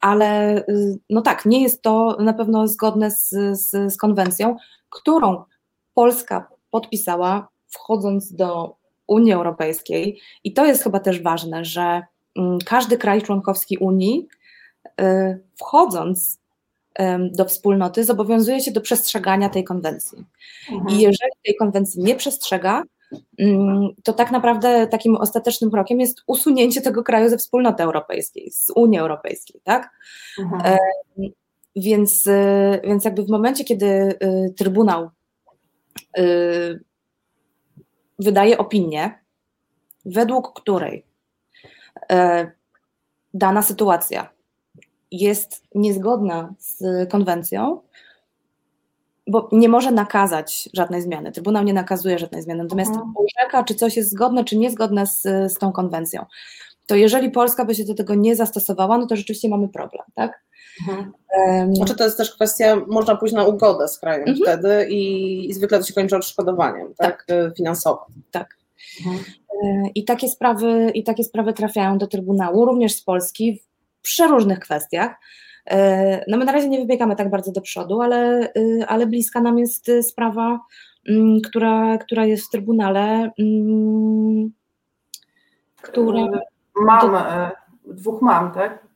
ale 0.00 0.62
no 1.10 1.22
tak, 1.22 1.46
nie 1.46 1.62
jest 1.62 1.82
to 1.82 2.16
na 2.20 2.32
pewno 2.32 2.68
zgodne 2.68 3.10
z, 3.10 3.28
z, 3.52 3.92
z 3.92 3.96
konwencją, 3.96 4.56
którą 4.90 5.44
Polska 5.94 6.48
podpisała 6.70 7.48
wchodząc 7.68 8.32
do 8.32 8.76
Unii 9.06 9.32
Europejskiej. 9.32 10.20
I 10.44 10.52
to 10.52 10.66
jest 10.66 10.82
chyba 10.82 11.00
też 11.00 11.22
ważne, 11.22 11.64
że 11.64 12.02
Mm, 12.36 12.58
każdy 12.66 12.98
kraj 12.98 13.22
członkowski 13.22 13.78
Unii, 13.78 14.28
y, 15.00 15.40
wchodząc 15.56 16.40
do 17.30 17.44
wspólnoty, 17.44 18.04
zobowiązuje 18.04 18.60
się 18.60 18.70
do 18.70 18.80
przestrzegania 18.80 19.48
tej 19.48 19.64
konwencji. 19.64 20.24
Mhm. 20.72 20.96
I 20.96 21.00
jeżeli 21.00 21.32
tej 21.44 21.56
konwencji 21.56 22.02
nie 22.02 22.14
przestrzega, 22.14 22.82
mm, 23.38 23.88
to 24.02 24.12
tak 24.12 24.30
naprawdę 24.30 24.86
takim 24.86 25.16
ostatecznym 25.16 25.70
krokiem 25.70 26.00
jest 26.00 26.22
usunięcie 26.26 26.80
tego 26.80 27.02
kraju 27.02 27.28
ze 27.28 27.38
wspólnoty 27.38 27.82
europejskiej, 27.82 28.50
z 28.50 28.70
Unii 28.74 28.98
Europejskiej, 28.98 29.60
tak? 29.64 29.90
Mhm. 30.38 30.78
Więc, 31.76 32.26
y, 32.26 32.80
więc 32.84 33.04
jakby 33.04 33.22
w 33.22 33.28
momencie, 33.28 33.64
kiedy 33.64 33.86
y, 33.86 34.54
Trybunał 34.56 35.10
wydaje 38.18 38.58
opinię, 38.58 39.18
według 40.04 40.60
której 40.60 41.04
E, 42.10 42.50
dana 43.34 43.62
sytuacja 43.62 44.28
jest 45.20 45.62
niezgodna 45.74 46.54
z 46.58 47.10
konwencją, 47.10 47.80
bo 49.26 49.48
nie 49.52 49.68
może 49.68 49.92
nakazać 49.92 50.68
żadnej 50.72 51.02
zmiany. 51.02 51.32
Trybunał 51.32 51.64
nie 51.64 51.72
nakazuje 51.72 52.18
żadnej 52.18 52.42
zmiany, 52.42 52.62
natomiast 52.62 52.90
mhm. 52.90 53.12
orzeka, 53.16 53.64
czy 53.64 53.74
coś 53.74 53.96
jest 53.96 54.10
zgodne, 54.10 54.44
czy 54.44 54.56
niezgodne 54.56 55.06
z, 55.06 55.22
z 55.22 55.54
tą 55.54 55.72
konwencją. 55.72 56.24
To 56.86 56.94
jeżeli 56.94 57.30
Polska 57.30 57.64
by 57.64 57.74
się 57.74 57.84
do 57.84 57.94
tego 57.94 58.14
nie 58.14 58.36
zastosowała, 58.36 58.98
no 58.98 59.06
to 59.06 59.16
rzeczywiście 59.16 59.48
mamy 59.48 59.68
problem, 59.68 60.04
tak? 60.14 60.42
Mhm. 60.88 61.12
Um, 61.38 61.76
znaczy 61.76 61.94
to 61.94 62.04
jest 62.04 62.16
też 62.16 62.34
kwestia, 62.34 62.76
można 62.86 63.16
pójść 63.16 63.34
na 63.34 63.44
ugodę 63.44 63.88
z 63.88 63.98
krajem 63.98 64.28
mhm. 64.28 64.36
wtedy 64.42 64.86
i, 64.90 65.48
i, 65.48 65.54
zwykle 65.54 65.78
to 65.78 65.84
się 65.84 65.94
kończy 65.94 66.16
odszkodowaniem, 66.16 66.94
tak? 66.96 67.24
tak. 67.26 67.56
Finansowym. 67.56 68.22
Tak. 68.30 68.56
Mhm. 69.06 69.24
E, 69.64 69.88
I 69.94 70.04
takie, 70.04 70.28
sprawy, 70.28 70.90
I 70.94 71.04
takie 71.04 71.24
sprawy 71.24 71.52
trafiają 71.52 71.98
do 71.98 72.06
Trybunału, 72.06 72.64
również 72.64 72.94
z 72.94 73.02
Polski, 73.02 73.62
przeróżnych 74.06 74.58
kwestiach. 74.58 75.14
E, 75.70 76.24
no 76.28 76.36
my 76.36 76.44
na 76.44 76.52
razie 76.52 76.68
nie 76.68 76.78
wybiegamy 76.78 77.16
tak 77.16 77.30
bardzo 77.30 77.52
do 77.52 77.60
przodu, 77.60 78.00
ale, 78.00 78.48
y, 78.56 78.84
ale 78.88 79.06
bliska 79.06 79.40
nam 79.40 79.58
jest 79.58 79.90
sprawa, 80.02 80.60
mm, 81.08 81.40
która, 81.40 81.98
która 81.98 82.24
jest 82.24 82.46
w 82.46 82.50
Trybunale, 82.50 83.30
mm, 83.38 84.52
która... 85.82 86.26
Mam, 86.76 87.10
do... 87.10 87.30
E, 87.30 87.50
dwóch 87.84 88.22
mam, 88.22 88.52
tak? 88.52 88.86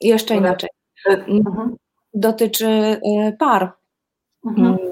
Jeszcze 0.00 0.34
inaczej. 0.36 0.70
Mhm. 1.06 1.76
Dotyczy 2.14 3.00
par. 3.38 3.72
Mhm 4.46 4.83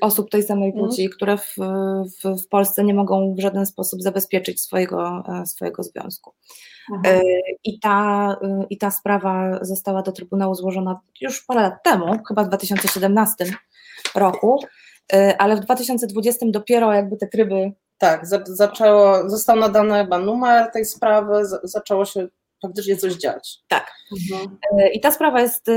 osób 0.00 0.30
tej 0.30 0.42
samej 0.42 0.68
mhm. 0.70 0.86
płci, 0.86 1.10
które 1.10 1.38
w, 1.38 1.56
w, 2.22 2.42
w, 2.42 2.48
Polsce 2.48 2.84
nie 2.84 2.94
mogą 2.94 3.34
w 3.34 3.40
żaden 3.40 3.66
sposób 3.66 4.02
zabezpieczyć 4.02 4.60
swojego, 4.60 5.22
e, 5.28 5.46
swojego 5.46 5.82
związku. 5.82 6.32
Mhm. 6.92 7.16
E, 7.16 7.22
I 7.64 7.80
ta, 7.80 8.36
e, 8.42 8.64
I 8.70 8.78
ta 8.78 8.90
sprawa 8.90 9.58
została 9.64 10.02
do 10.02 10.12
Trybunału 10.12 10.54
złożona 10.54 11.00
już 11.20 11.44
parę 11.44 11.60
lat 11.60 11.82
temu, 11.84 12.06
chyba 12.28 12.44
w 12.44 12.48
2017 12.48 13.44
roku, 14.14 14.60
ale 15.38 15.56
w 15.56 15.60
2020 15.60 16.46
dopiero 16.48 16.92
jakby 16.92 17.16
te 17.16 17.26
tryby. 17.26 17.72
Tak, 17.98 18.26
zaczęło, 18.44 19.30
został 19.30 19.56
nadany 19.56 20.02
chyba 20.02 20.18
numer 20.18 20.70
tej 20.72 20.84
sprawy, 20.84 21.42
zaczęło 21.62 22.04
się 22.04 22.28
faktycznie 22.62 22.96
coś 22.96 23.14
dziać. 23.14 23.58
Tak. 23.68 23.92
Mhm. 24.12 24.58
E, 24.78 24.88
I 24.88 25.00
ta 25.00 25.10
sprawa 25.10 25.40
jest, 25.40 25.68
e, 25.68 25.72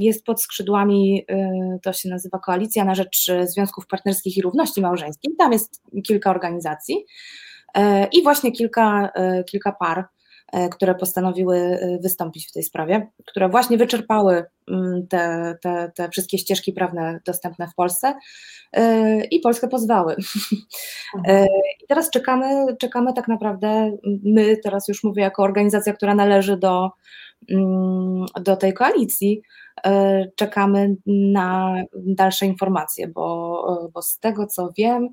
jest 0.00 0.24
pod 0.24 0.42
skrzydłami, 0.42 1.24
e, 1.28 1.78
to 1.82 1.92
się 1.92 2.08
nazywa 2.08 2.38
Koalicja 2.38 2.84
na 2.84 2.94
Rzecz 2.94 3.26
Związków 3.44 3.86
Partnerskich 3.86 4.36
i 4.36 4.42
Równości 4.42 4.80
Małżeńskiej. 4.80 5.34
Tam 5.38 5.52
jest 5.52 5.82
kilka 6.06 6.30
organizacji 6.30 7.04
i 8.12 8.22
właśnie 8.22 8.52
kilka, 8.52 9.12
kilka 9.50 9.72
par, 9.72 10.04
które 10.72 10.94
postanowiły 10.94 11.78
wystąpić 12.02 12.48
w 12.48 12.52
tej 12.52 12.62
sprawie, 12.62 13.10
które 13.26 13.48
właśnie 13.48 13.78
wyczerpały 13.78 14.44
te, 15.08 15.54
te, 15.62 15.92
te 15.94 16.08
wszystkie 16.08 16.38
ścieżki 16.38 16.72
prawne 16.72 17.20
dostępne 17.24 17.68
w 17.68 17.74
Polsce 17.74 18.14
E, 18.72 19.24
i 19.24 19.40
Polskę 19.40 19.68
pozwały. 19.68 20.16
E, 21.28 21.46
I 21.82 21.86
teraz 21.88 22.10
czekamy, 22.10 22.76
czekamy 22.78 23.12
tak 23.12 23.28
naprawdę, 23.28 23.96
my 24.24 24.56
teraz 24.56 24.88
już 24.88 25.04
mówię 25.04 25.22
jako 25.22 25.42
organizacja, 25.42 25.92
która 25.92 26.14
należy 26.14 26.56
do, 26.56 26.90
mm, 27.50 28.26
do 28.40 28.56
tej 28.56 28.74
koalicji, 28.74 29.42
e, 29.86 30.24
czekamy 30.36 30.96
na 31.06 31.74
dalsze 31.94 32.46
informacje, 32.46 33.08
bo, 33.08 33.90
bo 33.94 34.02
z 34.02 34.18
tego 34.18 34.46
co 34.46 34.72
wiem, 34.78 35.08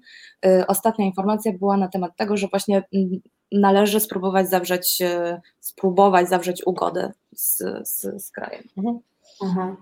ostatnia 0.67 1.06
informacja 1.06 1.54
była 1.54 1.78
na 1.78 1.88
temat 1.88 2.15
tego, 2.17 2.38
że 2.38 2.48
właśnie 2.48 2.84
mm, 2.93 3.22
należy 3.54 4.00
spróbować 4.00 4.50
zawrzeć, 4.50 5.02
e, 5.02 5.42
spróbować 5.60 6.30
zawrzeć 6.30 6.68
ugodę 6.68 7.13
z, 7.32 7.58
z, 7.88 8.24
z 8.26 8.32
krajem. 8.32 8.63
Mhm. 8.78 9.00
Mhm. 9.44 9.76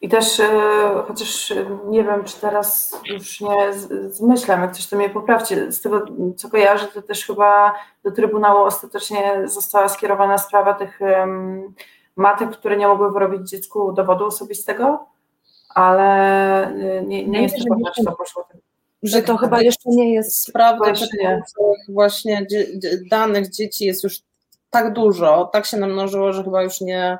I 0.00 0.08
też, 0.08 0.40
e, 0.40 0.50
chociaż 1.08 1.52
nie 1.86 2.04
wiem, 2.04 2.24
czy 2.24 2.40
teraz 2.40 3.00
już 3.04 3.40
nie 3.40 3.72
zmyślam, 4.08 4.60
jak 4.60 4.72
coś 4.72 4.86
to 4.86 4.96
mnie 4.96 5.10
poprawcie, 5.10 5.72
z 5.72 5.80
tego 5.80 6.04
co 6.36 6.50
kojarzę, 6.50 6.86
to 6.86 7.02
też 7.02 7.26
chyba 7.26 7.74
do 8.04 8.10
Trybunału 8.10 8.64
ostatecznie 8.64 9.42
została 9.44 9.88
skierowana 9.88 10.38
sprawa 10.38 10.74
tych 10.74 11.00
um, 11.00 11.74
matek, 12.16 12.50
które 12.50 12.76
nie 12.76 12.88
mogły 12.88 13.12
wyrobić 13.12 13.50
dziecku 13.50 13.92
dowodu 13.92 14.26
osobistego, 14.26 15.06
ale 15.74 16.06
e, 16.66 17.02
nie, 17.02 17.26
nie 17.26 17.42
jestem 17.42 17.64
pewna, 17.68 17.90
czy 17.90 18.04
to 18.04 18.12
poszło. 18.12 18.44
Że 19.02 19.22
to 19.22 19.36
chyba 19.36 19.62
jeszcze 19.62 19.90
nie 19.90 20.14
jest 20.14 20.42
sprawa 20.42 20.92
właśnie 21.88 22.46
danych 23.10 23.50
dzieci 23.50 23.84
jest 23.84 24.04
już 24.04 24.18
tak 24.70 24.92
dużo, 24.92 25.50
tak 25.52 25.66
się 25.66 25.76
namnożyło, 25.76 26.32
że 26.32 26.44
chyba 26.44 26.62
już 26.62 26.80
nie 26.80 27.18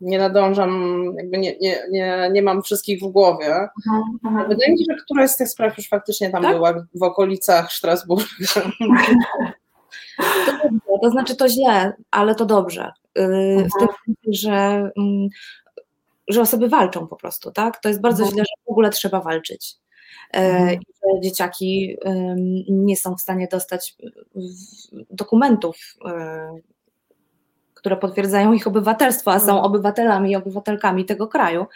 nie 0.00 0.18
nadążam, 0.18 1.04
jakby 1.16 1.38
nie, 1.38 1.56
nie, 1.58 1.78
nie, 1.90 2.30
nie 2.32 2.42
mam 2.42 2.62
wszystkich 2.62 3.00
w 3.00 3.08
głowie. 3.08 3.54
Aha, 3.54 4.02
aha. 4.26 4.44
Wydaje 4.48 4.72
mi 4.72 4.78
się, 4.78 4.84
że 4.90 4.96
któraś 5.04 5.30
z 5.30 5.36
tych 5.36 5.48
spraw 5.48 5.76
już 5.76 5.88
faktycznie 5.88 6.30
tam 6.30 6.42
tak? 6.42 6.56
była 6.56 6.74
w 6.94 7.02
okolicach 7.02 7.72
Strasburga. 7.72 8.24
To, 10.46 10.52
dobrze, 10.62 10.80
to 11.02 11.10
znaczy 11.10 11.36
to 11.36 11.48
źle, 11.48 11.92
ale 12.10 12.34
to 12.34 12.46
dobrze. 12.46 12.92
Y, 13.18 13.68
w 13.76 13.78
tym 13.78 13.88
sensie, 14.06 14.48
że, 14.48 14.90
mm, 14.98 15.28
że 16.28 16.40
osoby 16.40 16.68
walczą 16.68 17.06
po 17.06 17.16
prostu, 17.16 17.50
tak? 17.50 17.80
To 17.80 17.88
jest 17.88 18.00
bardzo 18.00 18.24
źle, 18.24 18.38
że 18.38 18.64
w 18.66 18.70
ogóle 18.70 18.90
trzeba 18.90 19.20
walczyć. 19.20 19.76
E, 20.32 20.74
I 20.74 20.78
że 20.78 21.20
dzieciaki 21.20 21.96
nie 22.68 22.96
są 22.96 23.16
w 23.16 23.20
stanie 23.20 23.48
dostać 23.50 23.96
dokumentów 25.10 25.76
e, 26.04 26.54
które 27.74 27.96
potwierdzają 27.96 28.52
ich 28.52 28.66
obywatelstwo, 28.66 29.32
a 29.32 29.38
są 29.38 29.52
mhm. 29.52 29.64
obywatelami 29.64 30.30
i 30.30 30.36
obywatelkami 30.36 31.04
tego 31.04 31.28
kraju. 31.28 31.66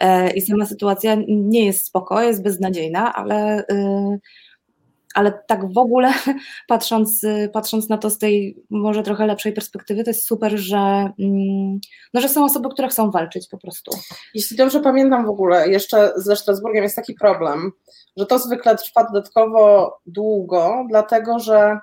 E, 0.00 0.30
I 0.30 0.40
sama 0.40 0.66
sytuacja 0.66 1.16
nie 1.28 1.66
jest 1.66 1.86
spoko, 1.86 2.22
jest 2.22 2.42
beznadziejna, 2.42 3.14
ale, 3.14 3.64
ale 5.14 5.32
tak 5.46 5.72
w 5.72 5.78
ogóle 5.78 6.12
patrząc, 6.68 7.26
patrząc 7.52 7.88
na 7.88 7.98
to 7.98 8.10
z 8.10 8.18
tej 8.18 8.62
może 8.70 9.02
trochę 9.02 9.26
lepszej 9.26 9.52
perspektywy, 9.52 10.04
to 10.04 10.10
jest 10.10 10.26
super, 10.26 10.58
że, 10.58 11.12
mm, 11.18 11.80
no, 12.14 12.20
że 12.20 12.28
są 12.28 12.44
osoby, 12.44 12.68
które 12.68 12.88
chcą 12.88 13.10
walczyć 13.10 13.48
po 13.48 13.58
prostu. 13.58 13.90
Jeśli 14.34 14.56
dobrze 14.56 14.80
pamiętam 14.80 15.26
w 15.26 15.30
ogóle, 15.30 15.68
jeszcze 15.68 16.12
ze 16.16 16.36
Strasburgiem 16.36 16.82
jest 16.82 16.96
taki 16.96 17.14
problem, 17.14 17.72
że 18.16 18.26
to 18.26 18.38
zwykle 18.38 18.76
trwa 18.76 19.04
dodatkowo 19.04 19.92
długo, 20.06 20.86
dlatego 20.88 21.38
że 21.38 21.78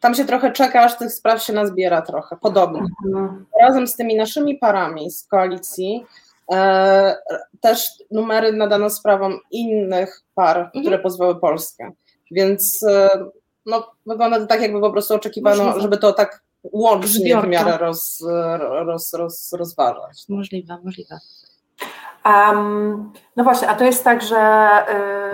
tam 0.00 0.14
się 0.14 0.24
trochę 0.24 0.52
czeka, 0.52 0.82
aż 0.82 0.98
tych 0.98 1.12
spraw 1.12 1.42
się 1.42 1.52
nazbiera 1.52 2.02
trochę, 2.02 2.36
podobnie. 2.40 2.82
Mhm. 3.06 3.46
Razem 3.60 3.86
z 3.86 3.96
tymi 3.96 4.16
naszymi 4.16 4.58
parami 4.58 5.10
z 5.10 5.26
koalicji 5.26 6.06
e, 6.52 7.16
też 7.60 7.90
numery 8.10 8.52
nadano 8.52 8.90
sprawom 8.90 9.38
innych 9.50 10.22
par, 10.34 10.58
mhm. 10.58 10.84
które 10.84 10.98
pozwały 10.98 11.40
Polskę. 11.40 11.92
Więc 12.32 12.82
e, 12.88 13.08
no, 13.66 13.92
wygląda 14.06 14.40
to 14.40 14.46
tak, 14.46 14.62
jakby 14.62 14.80
po 14.80 14.90
prostu 14.90 15.14
oczekiwano, 15.14 15.64
Możliwe. 15.64 15.80
żeby 15.80 15.98
to 15.98 16.12
tak 16.12 16.42
łącznie 16.62 17.40
w 17.40 17.46
miarę 17.46 17.78
roz, 17.78 18.24
roz, 18.58 19.12
roz, 19.12 19.52
rozważać. 19.52 20.24
Możliwe, 20.28 20.78
możliwe. 20.84 21.18
Um, 22.26 23.12
no 23.36 23.44
właśnie, 23.44 23.68
a 23.68 23.74
to 23.74 23.84
jest 23.84 24.04
tak, 24.04 24.22
że 24.22 24.68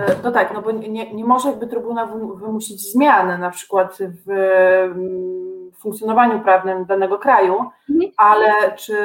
yy, 0.09 0.15
no 0.25 0.31
tak, 0.33 0.55
no 0.55 0.63
bo 0.63 0.71
nie, 0.71 1.15
nie 1.15 1.25
może 1.25 1.49
jakby 1.49 1.67
Trybunał 1.67 2.37
wymusić 2.37 2.93
zmiany 2.93 3.39
na 3.39 3.51
przykład 3.51 3.99
w, 4.01 4.25
w 5.77 5.81
funkcjonowaniu 5.81 6.41
prawnym 6.41 6.85
danego 6.85 7.19
kraju, 7.19 7.55
mhm. 7.91 8.13
ale 8.17 8.77
czy 8.77 8.97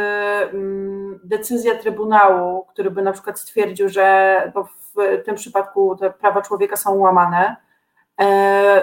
um, 0.53 1.19
decyzja 1.23 1.75
Trybunału, 1.75 2.65
który 2.65 2.91
by 2.91 3.01
na 3.01 3.11
przykład 3.11 3.39
stwierdził, 3.39 3.89
że 3.89 4.37
w 4.95 5.23
tym 5.25 5.35
przypadku 5.35 5.95
te 5.95 6.11
prawa 6.11 6.41
człowieka 6.41 6.75
są 6.75 6.95
łamane, 6.95 7.55
yy, 7.69 7.72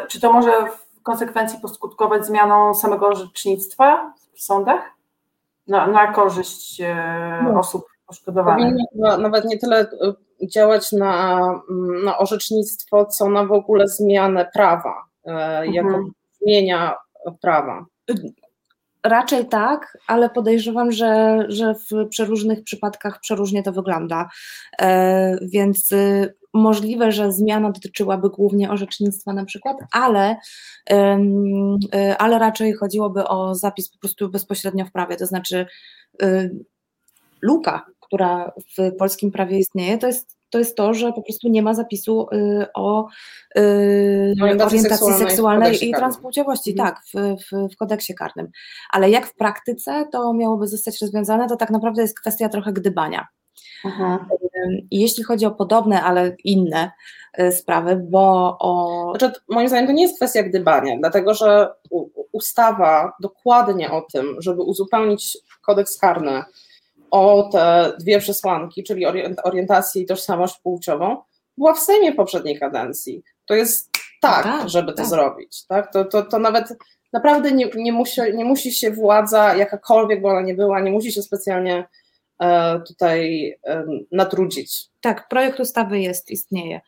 czy 0.09 0.21
to 0.21 0.33
może 0.33 0.51
w 0.67 1.03
konsekwencji 1.03 1.59
poskutkować 1.61 2.27
zmianą 2.27 2.75
samego 2.75 3.09
orzecznictwa 3.09 4.15
w 4.35 4.43
sądach 4.43 4.83
na, 5.69 5.87
na 5.87 6.13
korzyść 6.13 6.79
yy, 6.79 6.87
no. 7.43 7.59
osób 7.59 7.87
poszkodowanych. 8.07 8.75
Powinno 8.93 9.19
nawet 9.19 9.45
nie 9.45 9.59
tyle 9.59 9.81
e, 9.81 10.47
działać 10.47 10.93
na, 10.93 11.41
mm, 11.71 12.05
na 12.05 12.19
orzecznictwo, 12.19 13.07
co 13.07 13.29
na 13.29 13.45
w 13.45 13.53
ogóle 13.53 13.89
zmianę 13.89 14.51
prawa, 14.55 15.05
e, 15.27 15.31
mhm. 15.31 15.73
jako 15.75 16.05
zmienia 16.43 16.97
prawa. 17.41 17.85
Raczej 19.05 19.47
tak, 19.47 19.99
ale 20.07 20.31
podejrzewam, 20.31 20.93
że, 20.93 21.45
że 21.49 21.75
w 21.75 22.09
przeróżnych 22.09 22.65
przypadkach 22.65 23.21
przeróżnie 23.21 23.63
to 23.63 23.73
wygląda. 23.73 24.29
E, 24.81 25.39
więc 25.43 25.93
y, 25.93 26.35
możliwe, 26.55 27.13
że 27.13 27.33
zmiana 27.33 27.71
dotyczyłaby 27.71 28.31
głównie 28.31 28.71
orzecznictwa 28.71 29.33
na 29.33 29.45
przykład, 29.45 29.77
ale, 29.93 30.37
y, 30.93 32.19
ale 32.19 32.39
raczej 32.39 32.73
chodziłoby 32.73 33.25
o 33.25 33.55
zapis 33.55 33.91
po 33.91 33.99
prostu 33.99 34.29
bezpośrednio 34.29 34.85
w 34.85 34.93
prawie, 34.93 35.17
to 35.17 35.27
znaczy 35.27 35.67
y, 36.23 36.51
luka 37.43 37.87
która 38.11 38.53
w 38.79 38.97
polskim 38.97 39.31
prawie 39.31 39.59
istnieje, 39.59 39.99
to 39.99 40.07
jest 40.07 40.40
to, 40.51 40.59
jest 40.59 40.77
to 40.77 40.95
że 40.95 41.13
po 41.13 41.23
prostu 41.23 41.49
nie 41.49 41.63
ma 41.63 41.75
zapisu 41.75 42.27
y, 42.33 42.67
o 42.75 43.09
y, 43.59 44.35
orientacji, 44.43 44.79
orientacji 44.79 45.15
seksualnej, 45.15 45.89
i 45.89 45.93
transpłciowości, 45.93 46.71
mhm. 46.71 46.89
tak, 46.89 47.05
w, 47.05 47.43
w, 47.45 47.75
w 47.75 47.77
kodeksie 47.77 48.15
karnym. 48.15 48.49
Ale 48.91 49.11
jak 49.11 49.27
w 49.27 49.35
praktyce 49.35 50.05
to 50.13 50.33
miałoby 50.35 50.67
zostać 50.67 51.01
rozwiązane, 51.01 51.49
to 51.49 51.57
tak 51.57 51.71
naprawdę 51.71 52.03
jest 52.03 52.21
kwestia 52.21 52.49
trochę 52.49 52.73
gdybania. 52.73 53.27
Aha. 53.85 54.27
Jeśli 54.91 55.25
chodzi 55.25 55.47
o 55.47 55.51
podobne, 55.51 56.03
ale 56.03 56.37
inne 56.45 56.91
y, 57.41 57.53
sprawy, 57.53 57.97
bo 58.11 58.57
o. 58.61 59.15
Znaczy, 59.19 59.41
moim 59.49 59.69
zdaniem 59.69 59.87
to 59.87 59.93
nie 59.93 60.03
jest 60.03 60.17
kwestia 60.17 60.43
gdybania, 60.43 60.97
dlatego 60.99 61.35
że 61.35 61.69
ustawa 62.33 63.13
dokładnie 63.21 63.91
o 63.91 64.03
tym, 64.13 64.37
żeby 64.39 64.63
uzupełnić 64.63 65.39
kodeks 65.63 65.99
karny 65.99 66.43
o 67.11 67.49
te 67.53 67.93
dwie 68.01 68.19
przesłanki, 68.19 68.85
czyli 68.85 69.07
orientację 69.45 70.03
i 70.03 70.07
tożsamość 70.07 70.59
płciową, 70.59 71.17
była 71.59 71.75
w 71.75 71.79
Sejmie 71.79 72.13
poprzedniej 72.13 72.59
kadencji. 72.59 73.23
To 73.47 73.55
jest 73.55 73.91
tak, 74.21 74.45
tak 74.45 74.69
żeby 74.69 74.93
to 74.93 74.97
tak. 74.97 75.07
zrobić. 75.07 75.67
Tak? 75.67 75.93
To, 75.93 76.05
to, 76.05 76.23
to 76.23 76.39
nawet 76.39 76.77
naprawdę 77.13 77.53
nie, 77.53 77.71
nie, 77.75 77.93
musi, 77.93 78.21
nie 78.35 78.45
musi 78.45 78.73
się 78.73 78.91
władza, 78.91 79.55
jakakolwiek 79.55 80.23
by 80.23 80.29
ona 80.29 80.43
nie 80.43 80.55
była, 80.55 80.81
nie 80.81 80.91
musi 80.91 81.13
się 81.13 81.23
specjalnie 81.23 81.89
e, 82.41 82.81
tutaj 82.81 83.51
e, 83.67 83.85
natrudzić. 84.13 84.85
Tak, 85.01 85.29
projekt 85.29 85.61
ustawy 85.61 86.01
jest, 86.01 86.31
istnieje, 86.31 86.81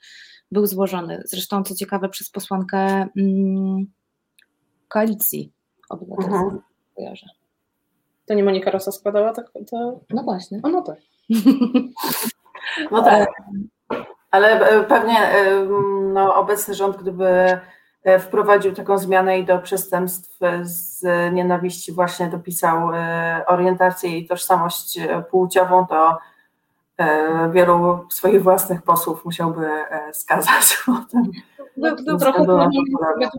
był 0.50 0.66
złożony. 0.66 1.22
Zresztą, 1.24 1.64
co 1.64 1.74
ciekawe, 1.74 2.08
przez 2.08 2.30
posłankę 2.30 2.78
mm, 3.16 3.86
koalicji 4.88 5.52
obywatelskiej. 5.90 6.34
Mhm. 6.34 6.60
Kojarzę. 6.96 7.26
To 8.32 8.36
nie 8.36 8.44
Monika 8.44 8.70
Rosa 8.70 8.92
składała 8.92 9.32
tak? 9.32 9.46
To... 9.70 10.00
No 10.10 10.22
właśnie. 10.22 10.60
O, 10.62 10.68
no 10.68 10.82
tak. 10.82 10.96
No 12.90 13.02
tak. 13.02 13.28
Ale 14.30 14.60
e, 14.60 14.84
pewnie 14.84 15.18
e, 15.18 15.64
no, 16.12 16.34
obecny 16.34 16.74
rząd, 16.74 16.96
gdyby 16.96 17.58
e, 18.04 18.18
wprowadził 18.18 18.72
taką 18.72 18.98
zmianę 18.98 19.38
i 19.38 19.44
do 19.44 19.58
przestępstw 19.58 20.38
z 20.62 21.02
nienawiści 21.32 21.92
właśnie 21.92 22.28
dopisał 22.28 22.90
orientację 23.46 24.18
i 24.18 24.26
tożsamość 24.26 24.98
płciową, 25.30 25.86
to 25.86 26.18
wielu 27.50 28.06
swoich 28.10 28.42
własnych 28.42 28.82
posłów 28.82 29.24
musiałby 29.24 29.68
skazać 30.12 30.78
potem. 30.86 31.30
No, 31.76 31.96
to 31.96 32.16
trochę 32.16 32.44
trudno 32.44 32.70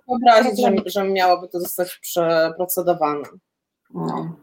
wyobrazić, 0.07 0.61
że, 0.61 0.71
że 0.85 1.09
miałoby 1.09 1.47
to 1.47 1.59
zostać 1.59 1.99
przeprocedowane. 2.01 3.23
No 3.93 4.42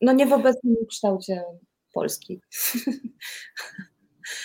no 0.00 0.12
nie 0.12 0.26
w 0.26 0.32
obecnym 0.32 0.76
kształcie 0.88 1.44
Polski. 1.94 2.40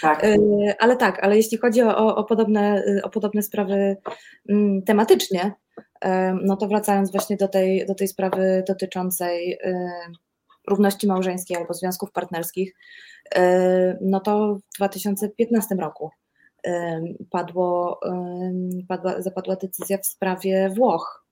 Tak. 0.01 0.23
E, 0.23 0.37
ale 0.79 0.97
tak, 0.97 1.23
ale 1.23 1.37
jeśli 1.37 1.57
chodzi 1.57 1.81
o, 1.81 2.15
o, 2.15 2.23
podobne, 2.23 2.83
o 3.03 3.09
podobne 3.09 3.41
sprawy 3.41 3.97
mm, 4.49 4.81
tematycznie, 4.83 5.53
e, 6.01 6.33
no 6.43 6.57
to 6.57 6.67
wracając 6.67 7.11
właśnie 7.11 7.37
do 7.37 7.47
tej, 7.47 7.85
do 7.85 7.95
tej 7.95 8.07
sprawy 8.07 8.63
dotyczącej 8.67 9.53
e, 9.53 9.89
równości 10.67 11.07
małżeńskiej 11.07 11.57
albo 11.57 11.73
związków 11.73 12.11
partnerskich, 12.11 12.75
no 14.01 14.19
to 14.19 14.55
w 14.55 14.77
2015 14.77 15.75
roku 15.75 16.09
padło, 17.29 17.99
padła, 18.87 19.21
zapadła 19.21 19.55
decyzja 19.55 19.97
w 19.97 20.05
sprawie 20.05 20.69
Włoch, 20.75 21.24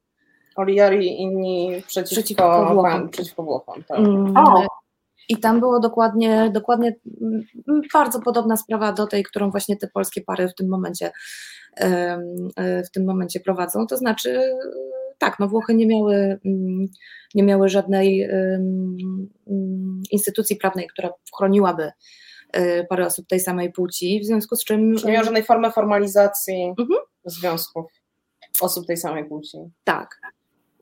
Oliari 0.55 1.07
i 1.07 1.21
inni 1.21 1.83
przeciwko, 1.87 2.15
przeciwko 2.15 2.73
Włochom. 2.73 3.09
Przeciwko 3.09 3.43
Włochom 3.43 3.83
tak. 3.83 3.99
mm. 3.99 4.33
I 5.29 5.37
tam 5.37 5.59
było 5.59 5.79
dokładnie, 5.79 6.51
dokładnie 6.53 6.95
mm, 7.21 7.81
bardzo 7.93 8.21
podobna 8.21 8.57
sprawa 8.57 8.93
do 8.93 9.07
tej, 9.07 9.23
którą 9.23 9.51
właśnie 9.51 9.77
te 9.77 9.87
polskie 9.87 10.21
pary 10.21 10.47
w 10.47 10.55
tym 10.55 10.69
momencie 10.69 11.11
w 12.57 12.89
tym 12.93 13.05
momencie 13.05 13.39
prowadzą. 13.39 13.87
To 13.87 13.97
znaczy 13.97 14.41
tak, 15.17 15.39
no 15.39 15.47
Włochy 15.47 15.73
nie 15.73 15.87
miały, 15.87 16.15
mm, 16.15 16.85
nie 17.35 17.43
miały 17.43 17.69
żadnej 17.69 18.29
instytucji 20.11 20.55
prawnej, 20.55 20.87
która 20.87 21.09
chroniłaby 21.37 21.91
y, 22.57 22.85
parę 22.89 23.05
osób 23.05 23.27
tej 23.27 23.39
samej 23.39 23.71
płci, 23.71 24.19
w 24.19 24.25
związku 24.25 24.55
z 24.55 24.63
czym... 24.63 24.93
nie 24.93 25.11
miał 25.11 25.23
żadnej 25.23 25.43
formy 25.43 25.71
formalizacji 25.71 26.73
mhm. 26.79 26.99
związków 27.25 27.85
osób 28.61 28.87
tej 28.87 28.97
samej 28.97 29.25
płci. 29.25 29.57
Tak. 29.83 30.19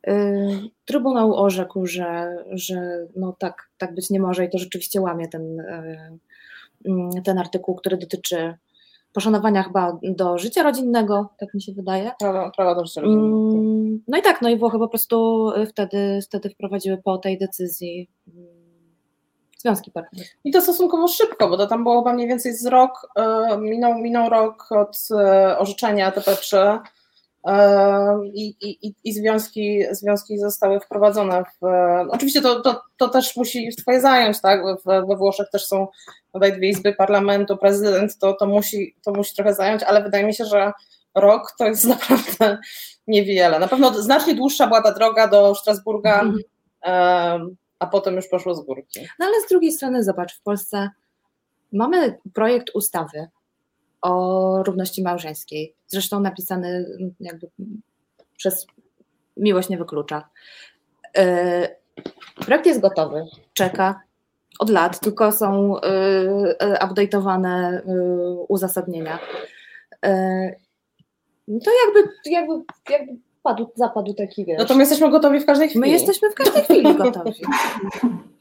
Y, 0.07 0.69
Trybunał 0.85 1.35
orzekł, 1.35 1.85
że, 1.85 2.37
że 2.51 3.07
no 3.15 3.35
tak, 3.39 3.69
tak 3.77 3.95
być 3.95 4.09
nie 4.09 4.19
może 4.19 4.45
i 4.45 4.49
to 4.49 4.57
rzeczywiście 4.57 5.01
łamie 5.01 5.27
ten, 5.27 5.59
y, 5.59 6.19
mm, 6.85 7.09
ten 7.23 7.37
artykuł, 7.37 7.75
który 7.75 7.97
dotyczy 7.97 8.53
poszanowania 9.13 9.63
chyba 9.63 9.97
do 10.03 10.37
życia 10.37 10.63
rodzinnego, 10.63 11.29
tak 11.37 11.53
mi 11.53 11.61
się 11.61 11.73
wydaje. 11.73 12.11
Prawa, 12.19 12.51
prawa 12.51 12.75
do 12.75 12.85
życia 12.85 13.01
rodzinnego. 13.01 13.57
Mm, 13.57 14.03
no 14.07 14.17
i 14.17 14.21
tak, 14.21 14.41
no 14.41 14.49
i 14.49 14.57
Włochy 14.57 14.79
po 14.79 14.87
prostu 14.87 15.47
wtedy, 15.69 16.19
wtedy 16.23 16.49
wprowadziły 16.49 16.97
po 16.97 17.17
tej 17.17 17.37
decyzji 17.37 18.09
mm, 18.27 18.47
związki 19.57 19.91
partnerskie. 19.91 20.35
I 20.43 20.51
to 20.51 20.61
stosunkowo 20.61 21.07
szybko, 21.07 21.49
bo 21.49 21.57
to 21.57 21.67
tam 21.67 21.83
było 21.83 21.99
chyba 21.99 22.13
mniej 22.13 22.27
więcej 22.27 22.53
z 22.53 22.65
rok, 22.65 23.07
y, 23.53 23.57
minął, 23.57 23.93
minął 23.93 24.29
rok 24.29 24.67
od 24.71 24.97
orzeczenia 25.57 26.11
TP3, 26.11 26.79
i, 28.33 28.55
i, 28.61 28.93
i 29.03 29.13
związki, 29.13 29.83
związki 29.91 30.37
zostały 30.37 30.79
wprowadzone 30.79 31.43
w. 31.43 31.65
Oczywiście 32.09 32.41
to, 32.41 32.61
to, 32.61 32.81
to 32.97 33.09
też 33.09 33.37
musi 33.37 33.69
Twoje 33.75 34.01
zająć, 34.01 34.41
tak? 34.41 34.61
We 34.85 35.15
Włoszech 35.15 35.49
też 35.49 35.67
są 35.67 35.87
tutaj 36.33 36.53
dwie 36.53 36.69
izby 36.69 36.93
parlamentu, 36.93 37.57
prezydent, 37.57 38.17
to, 38.17 38.33
to, 38.33 38.45
musi, 38.45 38.95
to 39.03 39.11
musi 39.11 39.35
trochę 39.35 39.53
zająć, 39.53 39.83
ale 39.83 40.03
wydaje 40.03 40.25
mi 40.25 40.33
się, 40.33 40.45
że 40.45 40.71
rok 41.15 41.55
to 41.57 41.65
jest 41.65 41.85
naprawdę 41.95 42.57
niewiele. 43.07 43.59
Na 43.59 43.67
pewno 43.67 44.01
znacznie 44.01 44.35
dłuższa 44.35 44.67
była 44.67 44.81
ta 44.81 44.91
droga 44.91 45.27
do 45.27 45.55
Strasburga, 45.55 46.21
mhm. 46.21 47.55
a 47.79 47.87
potem 47.87 48.15
już 48.15 48.27
poszło 48.27 48.55
z 48.55 48.65
górki. 48.65 48.99
No 49.19 49.25
ale 49.25 49.41
z 49.41 49.49
drugiej 49.49 49.71
strony, 49.71 50.03
zobacz, 50.03 50.35
w 50.35 50.41
Polsce 50.41 50.89
mamy 51.71 52.17
projekt 52.33 52.69
ustawy, 52.73 53.27
o 54.01 54.63
równości 54.63 55.03
małżeńskiej. 55.03 55.75
Zresztą 55.87 56.19
napisany 56.19 56.85
jakby 57.19 57.47
przez 58.37 58.67
Miłość 59.37 59.69
nie 59.69 59.77
wyklucza. 59.77 60.29
E, 61.17 61.75
projekt 62.45 62.65
jest 62.65 62.79
gotowy, 62.79 63.25
czeka 63.53 64.01
od 64.59 64.69
lat, 64.69 64.99
tylko 64.99 65.31
są 65.31 65.77
e, 65.77 65.87
e, 66.59 66.87
update'owane 66.87 67.81
uzasadnienia. 68.47 69.19
To 71.47 71.71
jakby, 71.85 72.13
jakby, 72.25 72.53
jakby 72.89 73.17
padł, 73.43 73.71
zapadł 73.75 74.13
taki 74.13 74.45
wiesz. 74.45 74.59
No 74.59 74.65
to 74.65 74.73
my 74.73 74.79
jesteśmy 74.79 75.09
gotowi 75.09 75.39
w 75.39 75.45
każdej 75.45 75.69
chwili. 75.69 75.81
My 75.81 75.89
jesteśmy 75.89 76.31
w 76.31 76.35
każdej 76.35 76.63
chwili 76.63 76.95
gotowi. 77.03 77.41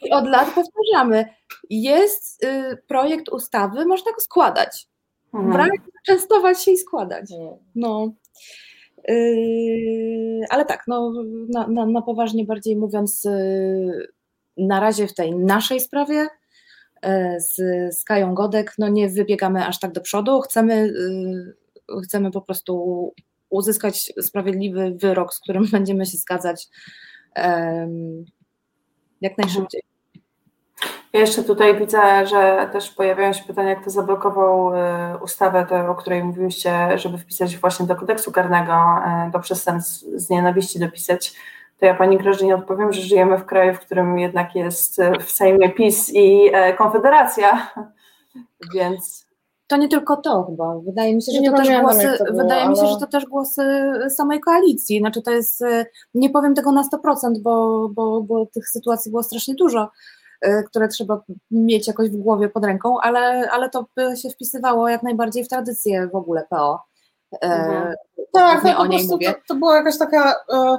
I 0.02 0.11
od 0.11 0.28
lat 0.28 0.48
powtarzamy, 0.54 1.24
jest 1.70 2.46
projekt 2.86 3.28
ustawy, 3.28 3.86
można 3.86 4.12
go 4.12 4.20
składać. 4.20 4.89
Brak 5.33 5.70
częstować 6.07 6.64
się 6.64 6.70
i 6.70 6.78
składać. 6.78 7.31
No. 7.74 8.12
Yy, 9.09 10.47
ale 10.51 10.64
tak, 10.64 10.85
no, 10.89 11.12
na, 11.49 11.68
na, 11.68 11.87
na, 11.87 12.03
poważnie 12.03 12.45
bardziej 12.45 12.76
mówiąc, 12.76 13.24
yy, 13.24 14.09
na 14.57 14.81
razie 14.81 15.07
w 15.07 15.14
tej 15.14 15.37
naszej 15.37 15.81
sprawie 15.81 16.28
yy, 17.03 17.41
z, 17.41 17.55
z 17.99 18.05
Kają 18.05 18.35
Godek, 18.35 18.74
no 18.78 18.89
nie 18.89 19.09
wybiegamy 19.09 19.66
aż 19.66 19.78
tak 19.78 19.93
do 19.93 20.01
przodu. 20.01 20.41
Chcemy, 20.41 20.93
yy, 21.89 22.03
chcemy 22.03 22.31
po 22.31 22.43
prostu 22.43 23.14
uzyskać 23.51 24.12
sprawiedliwy 24.20 24.97
wyrok, 25.03 25.35
z 25.35 25.41
którym 25.41 25.66
będziemy 25.72 26.07
się 26.07 26.18
zgadzać 26.18 26.68
jak 29.20 29.39
najszybciej. 29.39 29.89
Ja 31.12 31.20
jeszcze 31.20 31.42
tutaj 31.42 31.78
widzę, 31.78 32.26
że 32.26 32.68
też 32.72 32.90
pojawiają 32.90 33.32
się 33.32 33.44
pytania, 33.44 33.76
kto 33.76 33.90
zablokował 33.90 34.74
y, 34.74 34.78
ustawę, 35.24 35.66
tę, 35.68 35.90
o 35.90 35.94
której 35.94 36.24
mówiłyście, 36.24 36.98
żeby 36.98 37.18
wpisać 37.18 37.56
właśnie 37.56 37.86
do 37.86 37.96
kodeksu 37.96 38.32
karnego, 38.32 38.72
y, 39.28 39.30
do 39.30 39.38
przestępstw 39.38 40.04
z 40.14 40.30
nienawiści 40.30 40.78
dopisać. 40.78 41.34
To 41.78 41.86
ja 41.86 41.94
Pani 41.94 42.18
Grażynie 42.18 42.54
odpowiem, 42.54 42.92
że 42.92 43.02
żyjemy 43.02 43.38
w 43.38 43.44
kraju, 43.44 43.74
w 43.74 43.80
którym 43.80 44.18
jednak 44.18 44.54
jest 44.54 44.98
y, 44.98 45.12
w 45.20 45.30
Sejmie 45.30 45.70
PiS 45.70 46.14
i 46.14 46.52
Konfederacja, 46.78 47.72
więc 48.74 49.26
to 49.66 49.76
nie 49.76 49.88
tylko 49.88 50.16
to 50.16 50.44
chyba. 50.44 50.78
Wydaje 50.78 51.14
mi 51.14 51.22
się, 51.22 51.32
że 51.32 51.50
to 51.50 51.56
też 51.56 51.80
głosy, 51.80 52.18
to 52.18 52.24
było, 52.24 52.42
wydaje 52.42 52.62
ale... 52.62 52.70
mi 52.70 52.76
się, 52.76 52.86
że 52.86 52.96
to 52.96 53.06
też 53.06 53.26
głosy 53.26 53.62
samej 54.16 54.40
koalicji. 54.40 54.98
Znaczy 54.98 55.22
to 55.22 55.30
jest, 55.30 55.64
nie 56.14 56.30
powiem 56.30 56.54
tego 56.54 56.72
na 56.72 56.82
100%, 56.82 57.38
bo, 57.42 57.88
bo, 57.88 58.22
bo 58.22 58.46
tych 58.46 58.68
sytuacji 58.68 59.11
było 59.11 59.22
strasznie 59.22 59.54
dużo, 59.54 59.90
które 60.66 60.88
trzeba 60.88 61.22
mieć 61.51 61.86
jakoś 61.86 62.11
w 62.11 62.16
głowie 62.16 62.49
pod 62.49 62.64
ręką, 62.64 63.01
ale, 63.01 63.51
ale 63.51 63.70
to 63.70 63.86
by 63.97 64.16
się 64.16 64.30
wpisywało 64.30 64.88
jak 64.88 65.03
najbardziej 65.03 65.45
w 65.45 65.49
tradycję 65.49 66.09
w 66.09 66.14
ogóle 66.14 66.47
PO. 66.51 66.82
Y, 67.34 67.38
mhm. 67.41 67.95
Tak, 68.32 68.62
tak, 68.62 68.80
o 68.80 68.86
niej 68.86 69.07
mówię. 69.07 69.32
To, 69.32 69.38
to 69.49 69.55
była 69.55 69.76
jakaś 69.76 69.99
taka, 69.99 70.34
e, 70.53 70.78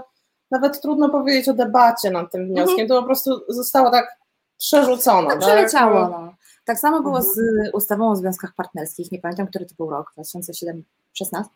nawet 0.51 0.81
trudno 0.81 1.09
powiedzieć 1.09 1.49
o 1.49 1.53
debacie 1.53 2.11
nad 2.11 2.31
tym 2.31 2.47
wnioskiem, 2.47 2.79
mhm. 2.79 2.87
to 2.87 3.01
po 3.01 3.05
prostu 3.05 3.41
zostało 3.47 3.91
tak 3.91 4.17
przerzucone. 4.57 5.27
Tak, 5.27 5.39
przeleciało. 5.39 6.09
No. 6.09 6.33
Tak 6.65 6.79
samo 6.79 7.01
było 7.01 7.17
mhm. 7.17 7.35
z 7.35 7.39
ustawą 7.73 8.11
o 8.11 8.15
związkach 8.15 8.53
partnerskich, 8.55 9.11
nie 9.11 9.19
pamiętam, 9.19 9.47
który 9.47 9.65
to 9.65 9.75
był 9.77 9.89
rok, 9.89 10.11
2016? 10.13 11.51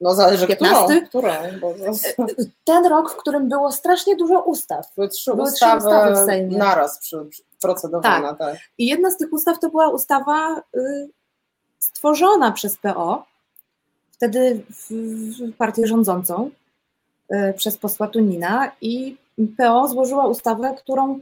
No 0.00 0.14
zależy 0.14 0.46
15? 0.46 1.02
Którą, 1.02 1.28
bo... 1.60 1.74
Ten 2.64 2.86
rok, 2.86 3.12
w 3.12 3.16
którym 3.16 3.48
było 3.48 3.72
strasznie 3.72 4.16
dużo 4.16 4.42
ustaw. 4.42 4.94
Były 4.94 5.08
trzy, 5.08 5.30
Były 5.30 5.42
ustawy, 5.42 5.80
trzy 5.80 5.88
ustawy 5.88 6.14
w 6.14 6.26
Sejmie. 6.26 6.58
Naraz 6.58 6.98
przy, 6.98 7.24
przy 7.30 7.42
procedowana, 7.60 8.28
tak. 8.34 8.38
tak. 8.38 8.56
I 8.78 8.86
jedna 8.86 9.10
z 9.10 9.16
tych 9.16 9.32
ustaw 9.32 9.58
to 9.58 9.70
była 9.70 9.88
ustawa 9.88 10.62
y, 10.76 11.08
stworzona 11.78 12.52
przez 12.52 12.76
PO, 12.76 13.24
wtedy 14.12 14.62
w, 14.70 14.90
w 14.90 15.56
partię 15.56 15.86
rządzącą, 15.86 16.50
y, 17.32 17.54
przez 17.56 17.76
posła 17.76 18.06
Tunina 18.06 18.72
i 18.80 19.16
PO 19.46 19.88
złożyła 19.88 20.26
ustawę, 20.26 20.74
którą 20.78 21.20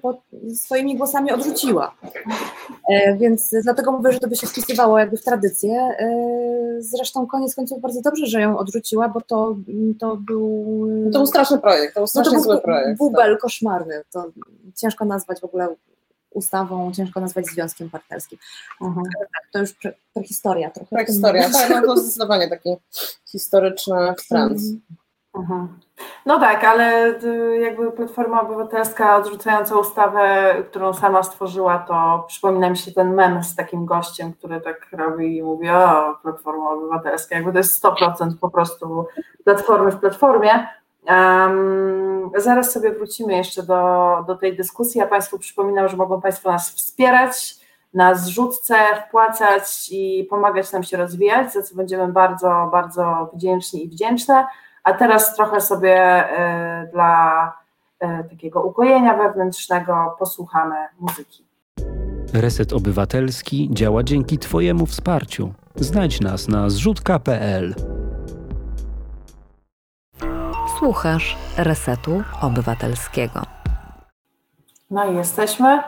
swoimi 0.54 0.96
głosami 0.96 1.32
odrzuciła. 1.32 1.94
E, 2.90 3.16
więc 3.16 3.54
dlatego 3.62 3.92
mówię, 3.92 4.12
że 4.12 4.20
to 4.20 4.28
by 4.28 4.36
się 4.36 4.46
wpisywało 4.46 4.98
jakby 4.98 5.16
w 5.16 5.24
tradycję. 5.24 5.72
E, 5.72 6.08
zresztą 6.78 7.26
koniec 7.26 7.54
końców 7.54 7.80
bardzo 7.80 8.02
dobrze, 8.02 8.26
że 8.26 8.40
ją 8.40 8.58
odrzuciła, 8.58 9.08
bo 9.08 9.20
to, 9.20 9.56
to 10.00 10.16
był... 10.16 10.88
To 11.12 11.18
był 11.18 11.26
straszny 11.26 11.58
projekt, 11.58 11.94
to 11.94 12.00
był 12.00 12.06
strasznie 12.06 12.32
no 12.32 12.38
to 12.38 12.44
był 12.44 12.52
zły 12.52 12.62
projekt. 12.62 12.98
Bubel 12.98 13.32
tak. 13.32 13.40
koszmarny, 13.40 14.02
to 14.12 14.24
ciężko 14.76 15.04
nazwać 15.04 15.40
w 15.40 15.44
ogóle 15.44 15.68
ustawą, 16.30 16.92
ciężko 16.92 17.20
nazwać 17.20 17.46
związkiem 17.46 17.90
partnerskim. 17.90 18.38
Mhm. 18.82 19.06
To 19.52 19.58
już 19.58 19.74
prehistoria 20.14 20.70
trochę. 20.70 20.96
Prehistoria, 20.96 21.50
tak, 21.50 21.70
no 21.70 21.82
to 21.82 21.96
zdecydowanie 21.96 22.48
taki 22.48 22.70
historyczny 23.26 24.14
trend. 24.28 24.52
Mhm. 24.52 24.80
Mhm. 25.34 25.85
No 26.26 26.40
tak, 26.40 26.64
ale 26.64 27.06
y, 27.24 27.58
jakby 27.58 27.92
Platforma 27.92 28.42
Obywatelska 28.42 29.16
odrzucająca 29.16 29.76
ustawę, 29.76 30.54
którą 30.70 30.94
sama 30.94 31.22
stworzyła, 31.22 31.78
to 31.78 32.24
przypomina 32.28 32.70
mi 32.70 32.76
się 32.76 32.92
ten 32.92 33.14
mem 33.14 33.44
z 33.44 33.56
takim 33.56 33.86
gościem, 33.86 34.32
który 34.32 34.60
tak 34.60 34.86
robi 34.92 35.36
i 35.36 35.42
mówi, 35.42 35.70
o, 35.70 36.14
Platforma 36.22 36.70
Obywatelska, 36.70 37.34
jakby 37.34 37.52
to 37.52 37.58
jest 37.58 37.84
100% 37.84 38.30
po 38.40 38.50
prostu 38.50 39.06
Platformy 39.44 39.90
w 39.90 40.00
Platformie. 40.00 40.68
Um, 41.08 42.30
zaraz 42.36 42.72
sobie 42.72 42.92
wrócimy 42.92 43.36
jeszcze 43.36 43.62
do, 43.62 44.24
do 44.26 44.34
tej 44.34 44.56
dyskusji. 44.56 44.98
Ja 44.98 45.06
Państwu 45.06 45.38
przypominam, 45.38 45.88
że 45.88 45.96
mogą 45.96 46.20
Państwo 46.20 46.52
nas 46.52 46.70
wspierać 46.70 47.56
na 47.94 48.14
zrzutce, 48.14 48.74
wpłacać 49.08 49.88
i 49.90 50.26
pomagać 50.30 50.72
nam 50.72 50.82
się 50.82 50.96
rozwijać, 50.96 51.52
za 51.52 51.62
co 51.62 51.74
będziemy 51.74 52.08
bardzo, 52.08 52.68
bardzo 52.72 53.30
wdzięczni 53.34 53.84
i 53.84 53.88
wdzięczne. 53.88 54.46
A 54.86 54.92
teraz 54.92 55.34
trochę 55.36 55.60
sobie 55.60 55.94
e, 55.94 56.88
dla 56.92 57.52
e, 58.00 58.24
takiego 58.24 58.62
ukojenia 58.62 59.16
wewnętrznego 59.16 60.16
posłuchamy 60.18 60.76
muzyki. 61.00 61.46
Reset 62.34 62.72
Obywatelski 62.72 63.68
działa 63.72 64.02
dzięki 64.02 64.38
Twojemu 64.38 64.86
wsparciu. 64.86 65.52
Znajdź 65.74 66.20
nas 66.20 66.48
na 66.48 66.70
zrzutka.pl. 66.70 67.74
Słuchasz 70.78 71.36
Resetu 71.58 72.22
Obywatelskiego. 72.42 73.42
No 74.90 75.04
i 75.12 75.16
jesteśmy 75.16 75.82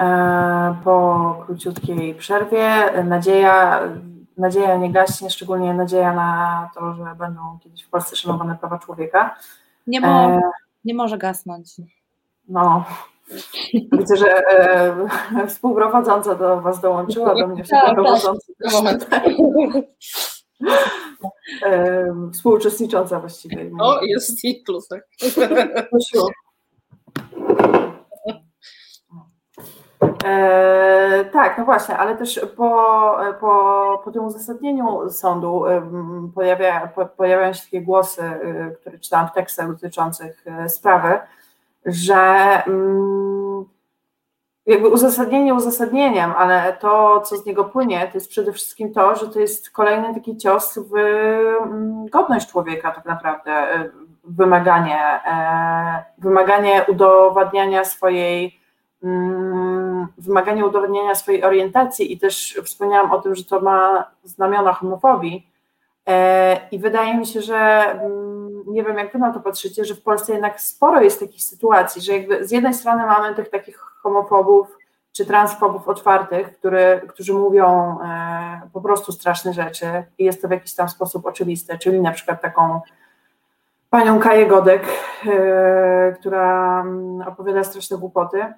e, 0.00 0.74
po 0.84 1.36
króciutkiej 1.46 2.14
przerwie. 2.14 3.02
Nadzieja 3.04 3.80
nadzieja 4.36 4.76
nie 4.76 4.92
gaśnie, 4.92 5.30
szczególnie 5.30 5.74
nadzieja 5.74 6.14
na 6.14 6.70
to, 6.74 6.94
że 6.94 7.14
będą 7.18 7.58
kiedyś 7.62 7.82
w 7.82 7.90
Polsce 7.90 8.16
szanowane 8.16 8.56
prawa 8.56 8.78
człowieka. 8.78 9.36
Nie, 9.86 10.00
mo 10.00 10.08
e, 10.08 10.40
nie 10.84 10.94
może 10.94 11.18
gasnąć. 11.18 11.74
No, 12.48 12.84
widzę, 13.92 14.16
że 14.16 14.46
e, 14.48 15.46
współprowadząca 15.46 16.34
do 16.34 16.60
Was 16.60 16.80
dołączyła, 16.80 17.34
do 17.34 17.46
mnie 17.46 17.64
tak, 17.64 17.80
współprowadzący. 17.80 18.52
Tak, 18.60 18.72
moment. 18.72 19.08
współuczestnicząca 22.32 23.20
właściwie. 23.20 23.70
O, 23.80 24.04
jest 24.04 24.44
i 24.44 24.62
plusek. 24.66 25.08
E, 30.24 31.24
tak, 31.24 31.58
no 31.58 31.64
właśnie, 31.64 31.96
ale 31.96 32.16
też 32.16 32.40
po, 32.56 33.16
po, 33.40 34.02
po 34.04 34.10
tym 34.12 34.24
uzasadnieniu 34.24 35.10
sądu 35.10 35.64
pojawia, 36.34 36.86
po, 36.94 37.06
pojawiają 37.06 37.52
się 37.52 37.62
takie 37.62 37.80
głosy, 37.80 38.22
y, 38.22 38.76
które 38.80 38.98
czytałam 38.98 39.28
w 39.28 39.32
tekstach 39.32 39.68
dotyczących 39.72 40.44
y, 40.66 40.68
sprawy, 40.68 41.18
że 41.86 42.14
mm, 42.66 43.64
jakby 44.66 44.88
uzasadnienie 44.88 45.54
uzasadnieniem, 45.54 46.32
ale 46.36 46.72
to, 46.72 47.20
co 47.20 47.36
z 47.36 47.46
niego 47.46 47.64
płynie, 47.64 48.08
to 48.08 48.14
jest 48.14 48.30
przede 48.30 48.52
wszystkim 48.52 48.92
to, 48.92 49.16
że 49.16 49.28
to 49.28 49.40
jest 49.40 49.70
kolejny 49.70 50.14
taki 50.14 50.36
cios 50.36 50.78
w 50.78 50.96
mm, 50.96 52.06
godność 52.06 52.50
człowieka 52.50 52.90
tak 52.90 53.04
naprawdę, 53.04 53.80
y, 53.80 53.92
wymaganie, 54.24 55.00
e, 55.26 56.04
wymaganie 56.18 56.84
udowadniania 56.88 57.84
swojej 57.84 58.61
mm, 59.04 60.06
wymaganie 60.18 60.66
udowadniania 60.66 61.14
swojej 61.14 61.44
orientacji 61.44 62.12
i 62.12 62.18
też 62.18 62.60
wspomniałam 62.64 63.12
o 63.12 63.20
tym, 63.20 63.34
że 63.34 63.44
to 63.44 63.60
ma 63.60 64.10
znamiona 64.24 64.72
homofobii 64.72 65.46
e, 66.06 66.68
i 66.70 66.78
wydaje 66.78 67.18
mi 67.18 67.26
się, 67.26 67.42
że 67.42 67.56
mm, 67.56 68.62
nie 68.66 68.84
wiem 68.84 68.98
jak 68.98 69.12
wy 69.12 69.18
na 69.18 69.32
to 69.32 69.40
patrzycie, 69.40 69.84
że 69.84 69.94
w 69.94 70.02
Polsce 70.02 70.32
jednak 70.32 70.60
sporo 70.60 71.00
jest 71.00 71.20
takich 71.20 71.42
sytuacji, 71.42 72.02
że 72.02 72.12
jakby 72.12 72.46
z 72.46 72.50
jednej 72.50 72.74
strony 72.74 73.06
mamy 73.06 73.34
tych 73.34 73.50
takich 73.50 73.78
homofobów 73.78 74.78
czy 75.12 75.26
transfobów 75.26 75.88
otwartych, 75.88 76.58
który, 76.58 77.00
którzy 77.08 77.34
mówią 77.34 77.98
e, 78.04 78.60
po 78.72 78.80
prostu 78.80 79.12
straszne 79.12 79.52
rzeczy 79.52 80.04
i 80.18 80.24
jest 80.24 80.42
to 80.42 80.48
w 80.48 80.50
jakiś 80.50 80.74
tam 80.74 80.88
sposób 80.88 81.26
oczywiste, 81.26 81.78
czyli 81.78 82.00
na 82.00 82.12
przykład 82.12 82.42
taką 82.42 82.80
panią 83.90 84.20
Kaję 84.20 84.46
Godek, 84.46 84.86
e, 85.26 86.16
która 86.20 86.80
mm, 86.80 87.28
opowiada 87.28 87.64
straszne 87.64 87.98
głupoty, 87.98 88.52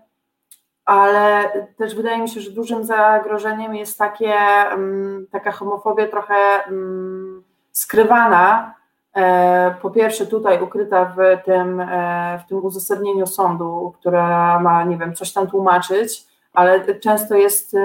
ale 0.85 1.51
też 1.77 1.95
wydaje 1.95 2.19
mi 2.19 2.29
się, 2.29 2.41
że 2.41 2.51
dużym 2.51 2.85
zagrożeniem 2.85 3.75
jest 3.75 3.99
takie, 3.99 4.35
mm, 4.35 5.27
taka 5.31 5.53
homofobia 5.53 6.09
trochę 6.09 6.35
mm, 6.67 7.43
skrywana, 7.73 8.75
e, 9.17 9.75
po 9.83 9.91
pierwsze 9.91 10.27
tutaj 10.27 10.63
ukryta 10.63 11.05
w 11.05 11.45
tym, 11.45 11.81
e, 11.81 12.41
w 12.45 12.49
tym 12.49 12.65
uzasadnieniu 12.65 13.27
sądu, 13.27 13.95
która 14.01 14.61
ma, 14.61 14.85
nie 14.85 14.97
wiem, 14.97 15.15
coś 15.15 15.33
tam 15.33 15.47
tłumaczyć, 15.47 16.27
ale 16.53 16.95
często 16.95 17.35
jest 17.35 17.77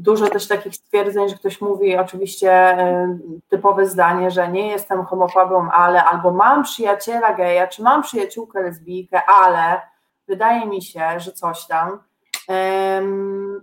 dużo 0.00 0.26
też 0.26 0.48
takich 0.48 0.74
stwierdzeń, 0.74 1.28
że 1.28 1.34
ktoś 1.34 1.60
mówi 1.60 1.96
oczywiście 1.96 2.52
e, 2.52 3.18
typowe 3.48 3.86
zdanie, 3.86 4.30
że 4.30 4.48
nie 4.48 4.68
jestem 4.68 5.04
homofobą, 5.04 5.70
ale 5.70 6.04
albo 6.04 6.30
mam 6.30 6.62
przyjaciela 6.62 7.34
geja, 7.34 7.66
czy 7.66 7.82
mam 7.82 8.02
przyjaciółkę 8.02 8.62
lesbijkę, 8.62 9.22
ale 9.24 9.80
wydaje 10.28 10.66
mi 10.66 10.82
się, 10.82 11.20
że 11.20 11.32
coś 11.32 11.66
tam. 11.66 11.98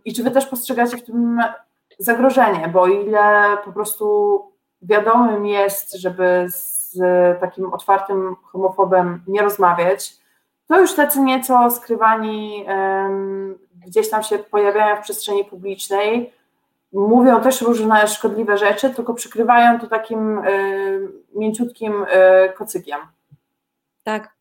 I 0.05 0.13
czy 0.13 0.23
wy 0.23 0.31
też 0.31 0.45
postrzegacie 0.45 0.97
w 0.97 1.03
tym 1.03 1.39
zagrożenie, 1.99 2.69
bo 2.73 2.87
ile 2.87 3.57
po 3.65 3.71
prostu 3.71 4.41
wiadomym 4.81 5.45
jest, 5.45 5.93
żeby 5.93 6.45
z 6.47 6.97
takim 7.39 7.73
otwartym 7.73 8.35
homofobem 8.43 9.23
nie 9.27 9.41
rozmawiać, 9.41 10.17
to 10.67 10.79
już 10.79 10.93
tacy 10.93 11.21
nieco 11.21 11.71
skrywani 11.71 12.65
gdzieś 13.87 14.09
tam 14.09 14.23
się 14.23 14.39
pojawiają 14.39 14.95
w 14.95 15.01
przestrzeni 15.01 15.45
publicznej, 15.45 16.33
mówią 16.93 17.41
też 17.41 17.61
różne 17.61 18.07
szkodliwe 18.07 18.57
rzeczy, 18.57 18.89
tylko 18.89 19.13
przykrywają 19.13 19.79
to 19.79 19.87
takim 19.87 20.41
mięciutkim 21.35 22.03
y, 22.03 22.53
kocykiem. 22.53 22.99
Tak, 24.03 24.33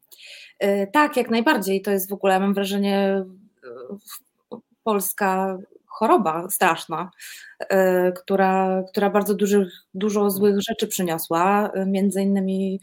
y, 0.65 0.89
tak, 0.93 1.17
jak 1.17 1.31
najbardziej. 1.31 1.83
To 1.83 1.91
jest 1.91 2.11
w 2.11 2.13
ogóle, 2.13 2.41
mam 2.41 2.55
wrażenie, 2.55 3.25
polska 4.87 5.59
choroba 5.87 6.51
straszna, 6.51 7.11
która, 8.17 8.83
która 8.91 9.11
bardzo 9.11 9.35
duży, 9.35 9.71
dużo 9.95 10.31
złych 10.31 10.61
rzeczy 10.61 10.87
przyniosła, 10.87 11.71
między 11.87 12.23
innymi 12.23 12.81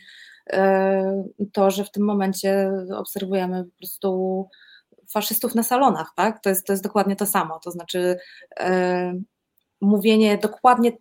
to, 1.54 1.72
że 1.72 1.84
w 1.84 1.92
tym 1.92 2.04
momencie 2.04 2.72
obserwujemy 2.96 3.64
po 3.64 3.78
prostu 3.78 4.48
faszystów 5.10 5.56
na 5.56 5.64
salonach, 5.64 6.12
tak? 6.16 6.44
To 6.44 6.50
jest, 6.50 6.68
to 6.68 6.74
jest 6.74 6.84
dokładnie 6.84 7.16
to 7.16 7.26
samo. 7.26 7.60
To 7.60 7.72
znaczy 7.72 8.18
e, 8.60 9.14
mówienie 9.84 10.38
dokładnie 10.38 10.92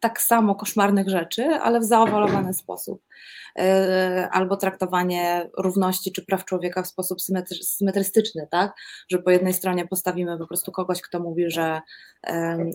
tak 0.00 0.20
samo 0.20 0.54
koszmarnych 0.54 1.08
rzeczy, 1.08 1.44
ale 1.44 1.80
w 1.80 1.84
zaowalowany 1.84 2.54
sposób. 2.54 3.02
E, 3.58 4.28
albo 4.32 4.56
traktowanie 4.56 5.50
równości 5.58 6.12
czy 6.12 6.26
praw 6.26 6.44
człowieka 6.44 6.82
w 6.82 6.86
sposób 6.86 7.18
symetrystyczny, 7.62 8.48
tak? 8.50 8.74
Że 9.08 9.18
po 9.18 9.30
jednej 9.30 9.54
stronie 9.54 9.86
postawimy 9.88 10.38
po 10.38 10.46
prostu 10.46 10.72
kogoś, 10.72 11.02
kto 11.02 11.20
mówi, 11.20 11.50
że, 11.50 11.80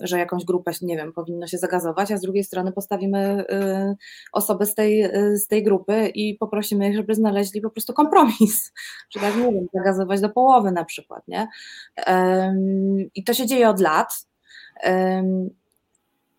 że 0.03 0.19
jakąś 0.19 0.45
grupę, 0.45 0.71
nie 0.81 0.97
wiem, 0.97 1.13
powinno 1.13 1.47
się 1.47 1.57
zagazować, 1.57 2.11
a 2.11 2.17
z 2.17 2.21
drugiej 2.21 2.43
strony 2.43 2.71
postawimy 2.71 3.45
e, 3.49 3.95
osobę 4.33 4.65
z 4.65 4.75
tej, 4.75 5.01
e, 5.01 5.37
z 5.37 5.47
tej 5.47 5.63
grupy 5.63 6.07
i 6.07 6.35
poprosimy 6.35 6.89
ich, 6.89 6.95
żeby 6.95 7.15
znaleźli 7.15 7.61
po 7.61 7.69
prostu 7.69 7.93
kompromis, 7.93 8.73
że 9.11 9.19
tak 9.19 9.33
wiem, 9.33 9.67
zagazować 9.73 10.21
do 10.21 10.29
połowy 10.29 10.71
na 10.71 10.85
przykład, 10.85 11.27
nie? 11.27 11.47
I 13.15 13.23
to 13.23 13.33
się 13.33 13.45
dzieje 13.45 13.69
od 13.69 13.79
lat. 13.79 14.26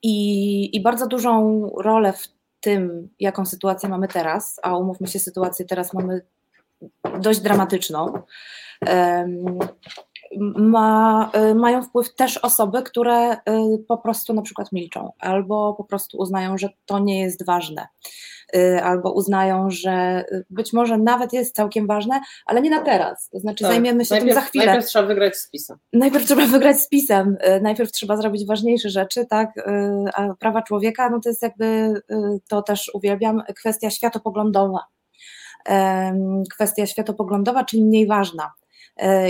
I, 0.02 0.76
I 0.76 0.82
bardzo 0.82 1.06
dużą 1.06 1.62
rolę 1.78 2.12
w 2.12 2.28
tym, 2.60 3.08
jaką 3.20 3.46
sytuację 3.46 3.88
mamy 3.88 4.08
teraz, 4.08 4.60
a 4.62 4.76
umówmy 4.76 5.06
się, 5.06 5.18
sytuację 5.18 5.64
teraz 5.64 5.94
mamy 5.94 6.20
dość 7.20 7.40
dramatyczną, 7.40 8.22
ma, 10.56 11.30
y, 11.50 11.54
mają 11.54 11.82
wpływ 11.82 12.14
też 12.14 12.38
osoby, 12.38 12.82
które 12.82 13.32
y, 13.32 13.38
po 13.88 13.98
prostu 13.98 14.34
na 14.34 14.42
przykład 14.42 14.72
milczą 14.72 15.12
albo 15.18 15.74
po 15.74 15.84
prostu 15.84 16.18
uznają, 16.18 16.58
że 16.58 16.68
to 16.86 16.98
nie 16.98 17.20
jest 17.20 17.46
ważne. 17.46 17.86
Y, 18.56 18.82
albo 18.82 19.12
uznają, 19.12 19.70
że 19.70 20.24
być 20.50 20.72
może 20.72 20.98
nawet 20.98 21.32
jest 21.32 21.54
całkiem 21.54 21.86
ważne, 21.86 22.20
ale 22.46 22.62
nie 22.62 22.70
na 22.70 22.82
teraz. 22.82 23.28
To 23.28 23.40
znaczy, 23.40 23.64
tak. 23.64 23.72
zajmiemy 23.72 24.04
się 24.04 24.14
najpierw, 24.14 24.34
tym 24.34 24.42
za 24.42 24.48
chwilę. 24.48 24.66
Najpierw 24.66 24.86
trzeba 24.86 25.06
wygrać 25.06 25.36
z 25.36 25.50
pisem. 25.50 25.78
Najpierw 25.92 26.24
trzeba 26.24 26.46
wygrać 26.46 26.80
z 26.80 26.88
pisem, 26.88 27.36
najpierw 27.62 27.92
trzeba 27.92 28.16
zrobić 28.16 28.46
ważniejsze 28.46 28.90
rzeczy, 28.90 29.26
tak? 29.26 29.50
A 30.14 30.34
prawa 30.34 30.62
człowieka, 30.62 31.10
no 31.10 31.20
to 31.20 31.28
jest 31.28 31.42
jakby, 31.42 31.94
to 32.48 32.62
też 32.62 32.90
uwielbiam, 32.94 33.42
kwestia 33.56 33.90
światopoglądowa. 33.90 34.84
Kwestia 36.54 36.86
światopoglądowa, 36.86 37.64
czyli 37.64 37.84
mniej 37.84 38.06
ważna. 38.06 38.52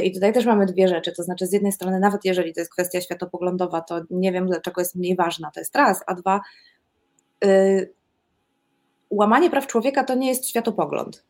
I 0.04 0.12
tutaj 0.12 0.32
też 0.32 0.46
mamy 0.46 0.66
dwie 0.66 0.88
rzeczy, 0.88 1.12
to 1.12 1.22
znaczy 1.22 1.46
z 1.46 1.52
jednej 1.52 1.72
strony, 1.72 2.00
nawet 2.00 2.24
jeżeli 2.24 2.54
to 2.54 2.60
jest 2.60 2.72
kwestia 2.72 3.00
światopoglądowa, 3.00 3.80
to 3.80 4.00
nie 4.10 4.32
wiem, 4.32 4.46
dlaczego 4.46 4.80
jest 4.80 4.94
mniej 4.94 5.16
ważna, 5.16 5.50
to 5.54 5.60
jest 5.60 5.76
raz, 5.76 6.04
a 6.06 6.14
dwa, 6.14 6.40
łamanie 9.10 9.50
praw 9.50 9.66
człowieka 9.66 10.04
to 10.04 10.14
nie 10.14 10.28
jest 10.28 10.48
światopogląd. 10.48 11.24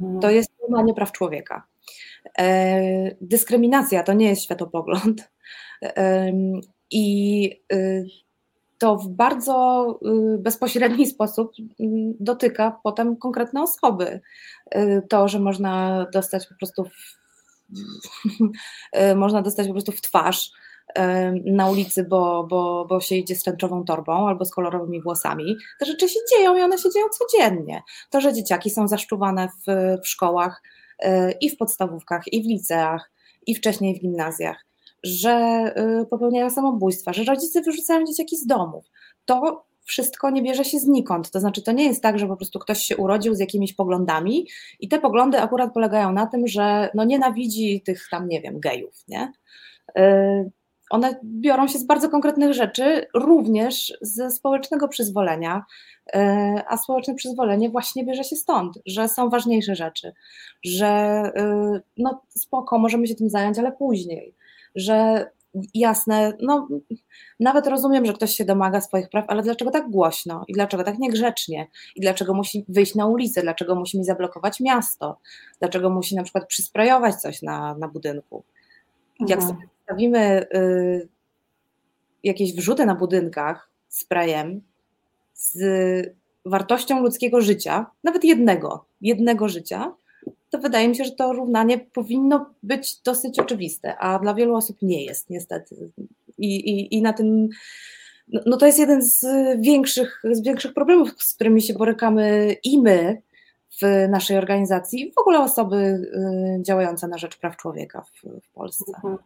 Mhm. 0.00 0.20
To 0.20 0.30
jest 0.30 0.50
łamanie 0.68 0.94
praw 0.94 1.12
człowieka. 1.12 1.66
E, 2.38 3.16
dyskryminacja 3.20 4.02
to 4.02 4.12
nie 4.12 4.28
jest 4.28 4.42
światopogląd. 4.42 5.30
I 6.90 7.46
y, 7.72 8.06
to 8.78 8.96
w 8.96 9.08
bardzo 9.08 9.86
y, 10.34 10.38
bezpośredni 10.38 11.06
sposób 11.06 11.52
mm, 11.80 12.14
dotyka 12.20 12.80
potem 12.82 13.16
konkretne 13.16 13.62
osoby. 13.62 14.20
Y, 14.76 15.02
to, 15.08 15.28
że 15.28 15.40
można 15.40 16.06
dostać 16.12 16.46
po 16.46 16.54
prostu 16.54 16.84
można 19.16 19.42
dostać 19.42 19.66
po 19.66 19.72
prostu 19.72 19.92
w 19.92 20.00
twarz 20.00 20.50
na 21.44 21.70
ulicy, 21.70 22.04
bo, 22.04 22.46
bo, 22.50 22.86
bo 22.88 23.00
się 23.00 23.14
idzie 23.14 23.36
z 23.36 23.42
tęczową 23.42 23.84
torbą 23.84 24.28
albo 24.28 24.44
z 24.44 24.50
kolorowymi 24.50 25.02
włosami. 25.02 25.56
Te 25.80 25.86
rzeczy 25.86 26.08
się 26.08 26.20
dzieją 26.32 26.56
i 26.56 26.60
one 26.60 26.78
się 26.78 26.90
dzieją 26.90 27.06
codziennie. 27.08 27.82
To, 28.10 28.20
że 28.20 28.32
dzieciaki 28.32 28.70
są 28.70 28.88
zaszczuwane 28.88 29.48
w, 29.48 29.72
w 30.02 30.08
szkołach 30.08 30.62
e, 30.98 31.32
i 31.32 31.50
w 31.50 31.56
podstawówkach, 31.56 32.22
i 32.32 32.42
w 32.42 32.46
liceach, 32.46 33.10
i 33.46 33.54
wcześniej 33.54 33.98
w 33.98 34.00
gimnazjach, 34.00 34.66
że 35.02 35.30
e, 35.30 36.06
popełniają 36.10 36.50
samobójstwa, 36.50 37.12
że 37.12 37.24
rodzice 37.24 37.62
wyrzucają 37.62 38.06
dzieciaki 38.06 38.36
z 38.36 38.46
domów. 38.46 38.84
To 39.24 39.64
wszystko 39.84 40.30
nie 40.30 40.42
bierze 40.42 40.64
się 40.64 40.78
znikąd. 40.78 41.30
To 41.30 41.40
znaczy, 41.40 41.62
to 41.62 41.72
nie 41.72 41.84
jest 41.84 42.02
tak, 42.02 42.18
że 42.18 42.26
po 42.26 42.36
prostu 42.36 42.58
ktoś 42.58 42.78
się 42.78 42.96
urodził 42.96 43.34
z 43.34 43.40
jakimiś 43.40 43.74
poglądami 43.74 44.48
i 44.80 44.88
te 44.88 44.98
poglądy 45.00 45.40
akurat 45.40 45.74
polegają 45.74 46.12
na 46.12 46.26
tym, 46.26 46.46
że 46.46 46.90
no 46.94 47.04
nienawidzi 47.04 47.82
tych 47.86 48.08
tam, 48.10 48.28
nie 48.28 48.40
wiem, 48.40 48.60
gejów, 48.60 49.04
nie? 49.08 49.32
E, 49.96 50.50
one 50.90 51.20
biorą 51.24 51.68
się 51.68 51.78
z 51.78 51.86
bardzo 51.86 52.08
konkretnych 52.08 52.52
rzeczy, 52.52 53.06
również 53.14 53.92
ze 54.00 54.30
społecznego 54.30 54.88
przyzwolenia, 54.88 55.64
e, 56.14 56.62
a 56.68 56.76
społeczne 56.76 57.14
przyzwolenie 57.14 57.70
właśnie 57.70 58.04
bierze 58.04 58.24
się 58.24 58.36
stąd, 58.36 58.78
że 58.86 59.08
są 59.08 59.30
ważniejsze 59.30 59.74
rzeczy, 59.74 60.12
że 60.64 60.86
e, 60.86 61.80
no 61.96 62.22
spoko, 62.28 62.78
możemy 62.78 63.06
się 63.06 63.14
tym 63.14 63.30
zająć, 63.30 63.58
ale 63.58 63.72
później, 63.72 64.34
że 64.74 65.26
jasne, 65.74 66.32
no 66.40 66.68
nawet 67.40 67.66
rozumiem, 67.66 68.06
że 68.06 68.12
ktoś 68.12 68.36
się 68.36 68.44
domaga 68.44 68.80
swoich 68.80 69.08
praw, 69.08 69.24
ale 69.28 69.42
dlaczego 69.42 69.70
tak 69.70 69.90
głośno 69.90 70.44
i 70.48 70.52
dlaczego 70.52 70.84
tak 70.84 70.98
niegrzecznie 70.98 71.66
i 71.96 72.00
dlaczego 72.00 72.34
musi 72.34 72.64
wyjść 72.68 72.94
na 72.94 73.06
ulicę, 73.06 73.42
dlaczego 73.42 73.74
musi 73.74 73.98
mi 73.98 74.04
zablokować 74.04 74.60
miasto, 74.60 75.18
dlaczego 75.60 75.90
musi 75.90 76.16
na 76.16 76.22
przykład 76.22 76.46
przysprajować 76.46 77.14
coś 77.14 77.42
na, 77.42 77.74
na 77.74 77.88
budynku. 77.88 78.44
Jak 79.20 79.40
Mhm. 79.40 79.48
sobie 79.48 79.68
stawimy 79.84 80.46
y, 80.54 81.08
jakieś 82.24 82.54
wrzuty 82.54 82.86
na 82.86 82.94
budynkach 82.94 83.70
sprayem 83.88 84.62
z 85.34 85.58
wartością 86.44 87.02
ludzkiego 87.02 87.40
życia, 87.40 87.86
nawet 88.04 88.24
jednego, 88.24 88.84
jednego 89.00 89.48
życia, 89.48 89.94
to 90.54 90.60
wydaje 90.60 90.88
mi 90.88 90.96
się, 90.96 91.04
że 91.04 91.10
to 91.10 91.32
równanie 91.32 91.78
powinno 91.78 92.46
być 92.62 93.02
dosyć 93.02 93.38
oczywiste, 93.38 93.98
a 93.98 94.18
dla 94.18 94.34
wielu 94.34 94.54
osób 94.54 94.76
nie 94.82 95.04
jest, 95.04 95.30
niestety. 95.30 95.90
I, 96.38 96.56
i, 96.56 96.94
i 96.94 97.02
na 97.02 97.12
tym, 97.12 97.48
no, 98.28 98.40
no 98.46 98.56
to 98.56 98.66
jest 98.66 98.78
jeden 98.78 99.02
z 99.02 99.26
większych, 99.60 100.22
z 100.32 100.42
większych 100.42 100.74
problemów, 100.74 101.10
z 101.18 101.34
którymi 101.34 101.62
się 101.62 101.74
borykamy 101.74 102.56
i 102.64 102.80
my 102.80 103.22
w 103.82 104.08
naszej 104.08 104.38
organizacji, 104.38 105.12
w 105.16 105.18
ogóle 105.18 105.40
osoby 105.40 105.76
y, 105.76 106.62
działające 106.62 107.08
na 107.08 107.18
rzecz 107.18 107.38
praw 107.38 107.56
człowieka 107.56 108.02
w, 108.02 108.40
w 108.40 108.48
Polsce. 108.48 108.92
Mhm. 108.96 109.18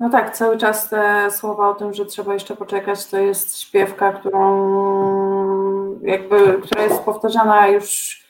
No 0.00 0.10
tak, 0.10 0.36
cały 0.36 0.58
czas 0.58 0.88
te 0.88 1.30
słowa 1.30 1.68
o 1.68 1.74
tym, 1.74 1.94
że 1.94 2.06
trzeba 2.06 2.34
jeszcze 2.34 2.56
poczekać, 2.56 3.06
to 3.06 3.18
jest 3.18 3.58
śpiewka, 3.58 4.12
którą 4.12 4.42
jakby, 6.02 6.60
która 6.62 6.82
jest 6.82 7.00
powtarzana 7.00 7.68
już 7.68 8.22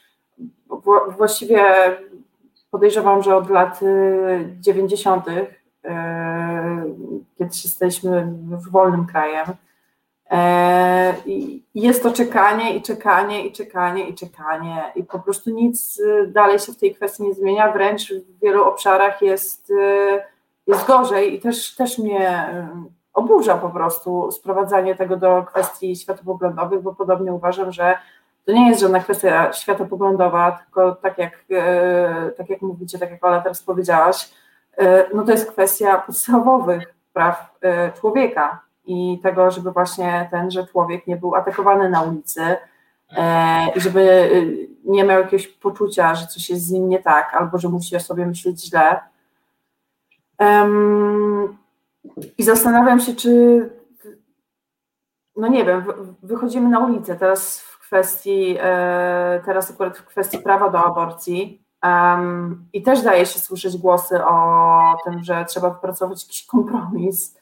właściwie 1.17 1.65
podejrzewam, 2.71 3.23
że 3.23 3.37
od 3.37 3.51
lat 3.51 3.83
y, 3.83 4.57
90., 4.61 5.29
y, 5.29 5.47
kiedy 7.39 7.55
się 7.55 7.69
staliśmy 7.69 8.27
w 8.51 8.71
wolnym 8.71 9.07
krajem. 9.07 9.47
E, 10.33 11.15
jest 11.75 12.03
to 12.03 12.13
czekanie 12.13 12.77
i 12.77 12.83
czekanie 12.83 13.47
i 13.47 13.53
czekanie 13.53 14.09
i 14.09 14.15
czekanie 14.15 14.93
i 14.97 15.05
po 15.05 15.19
prostu 15.19 15.51
nic 15.51 16.01
y, 16.01 16.27
dalej 16.27 16.59
się 16.59 16.73
w 16.73 16.79
tej 16.79 16.95
kwestii 16.95 17.23
nie 17.23 17.35
zmienia, 17.35 17.73
wręcz 17.73 18.13
w 18.13 18.39
wielu 18.43 18.65
obszarach 18.65 19.23
jest, 19.23 19.71
y, 19.71 20.21
jest 20.67 20.87
gorzej 20.87 21.35
i 21.35 21.41
też, 21.41 21.75
też 21.75 21.99
mnie 21.99 22.49
y, 22.49 22.91
oburza 23.15 23.57
po 23.57 23.71
prostu 23.71 24.31
sprowadzanie 24.31 24.95
tego 24.95 25.17
do 25.17 25.43
kwestii 25.43 25.97
światopoglądowych, 25.97 26.83
bo 26.83 26.95
podobnie 26.95 27.33
uważam, 27.33 27.73
że 27.73 27.99
to 28.45 28.53
nie 28.53 28.69
jest 28.69 28.81
żadna 28.81 29.01
kwestia 29.01 29.53
światopoglądowa, 29.53 30.53
tylko 30.65 30.95
tak 30.95 31.19
jak, 31.19 31.45
e, 31.51 32.31
tak 32.37 32.51
jak 32.51 32.63
mówicie, 32.63 32.99
tak 32.99 33.11
jak 33.11 33.25
Ola 33.25 33.41
teraz 33.41 33.63
powiedziałaś, 33.63 34.31
e, 34.77 35.15
no 35.15 35.25
to 35.25 35.31
jest 35.33 35.51
kwestia 35.51 35.99
podstawowych 35.99 36.95
praw 37.13 37.55
e, 37.61 37.93
człowieka 37.93 38.61
i 38.87 39.21
tego, 39.23 39.51
żeby 39.51 39.71
właśnie 39.73 40.29
tenże 40.31 40.67
człowiek 40.67 41.07
nie 41.07 41.17
był 41.17 41.35
atakowany 41.35 41.91
na 41.91 42.03
ulicy 42.03 42.57
i 43.77 43.81
żeby 43.81 44.31
nie 44.85 45.05
miał 45.05 45.21
jakiegoś 45.21 45.49
poczucia, 45.49 46.15
że 46.15 46.27
coś 46.27 46.51
jest 46.51 46.67
z 46.67 46.71
nim 46.71 46.89
nie 46.89 46.99
tak, 46.99 47.35
albo 47.35 47.59
że 47.59 47.69
musi 47.69 47.97
o 47.97 48.01
sobie 48.01 48.27
myśleć 48.27 48.65
źle. 48.65 49.01
I 52.39 52.43
zastanawiam 52.43 53.01
się, 53.01 53.15
czy 53.15 53.71
no 55.37 55.49
nie 55.49 55.65
wiem, 55.65 55.83
wy- 55.83 55.95
wychodzimy 56.23 56.69
na 56.69 56.79
ulicę 56.79 57.17
teraz 57.17 57.65
kwestii, 57.93 58.57
e, 58.61 59.41
teraz 59.45 59.71
akurat 59.71 59.99
w 59.99 60.05
kwestii 60.05 60.39
prawa 60.39 60.71
do 60.71 60.79
aborcji 60.85 61.63
em, 61.83 62.65
i 62.73 62.83
też 62.83 63.03
daje 63.03 63.27
się 63.27 63.39
słyszeć 63.39 63.77
głosy 63.79 64.25
o 64.25 64.97
tym, 65.05 65.23
że 65.25 65.45
trzeba 65.45 65.71
wypracować 65.71 66.23
jakiś 66.25 66.47
kompromis. 66.47 67.39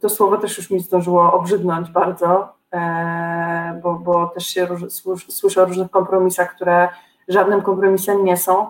To- 0.00 0.08
słowo 0.08 0.36
też 0.36 0.56
już 0.58 0.70
mi 0.70 0.80
zdążyło 0.80 1.32
obrzydnąć 1.32 1.90
bardzo, 1.90 2.48
e, 2.72 3.80
bo, 3.82 3.94
bo 3.94 4.26
też 4.26 4.46
się 4.46 4.66
róż, 4.66 4.82
słysz- 4.88 5.30
słyszę 5.30 5.62
o 5.62 5.64
różnych 5.64 5.90
kompromisach, 5.90 6.54
które 6.54 6.88
żadnym 7.28 7.62
kompromisem 7.62 8.24
nie 8.24 8.36
są. 8.36 8.66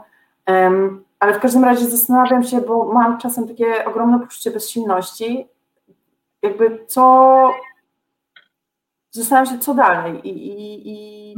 Em, 0.47 1.05
Ale 1.21 1.35
w 1.35 1.41
każdym 1.41 1.65
razie 1.65 1.87
zastanawiam 1.87 2.43
się, 2.43 2.61
bo 2.61 2.85
mam 2.85 3.19
czasem 3.19 3.49
takie 3.49 3.85
ogromne 3.85 4.19
poczucie 4.21 4.51
bezsilności, 4.51 5.49
jakby 6.43 6.85
co, 6.87 7.51
zastanawiam 9.13 9.55
się, 9.55 9.61
co 9.61 9.75
dalej 9.75 10.29
i, 10.29 10.49
i, 10.49 10.91
i 10.91 11.35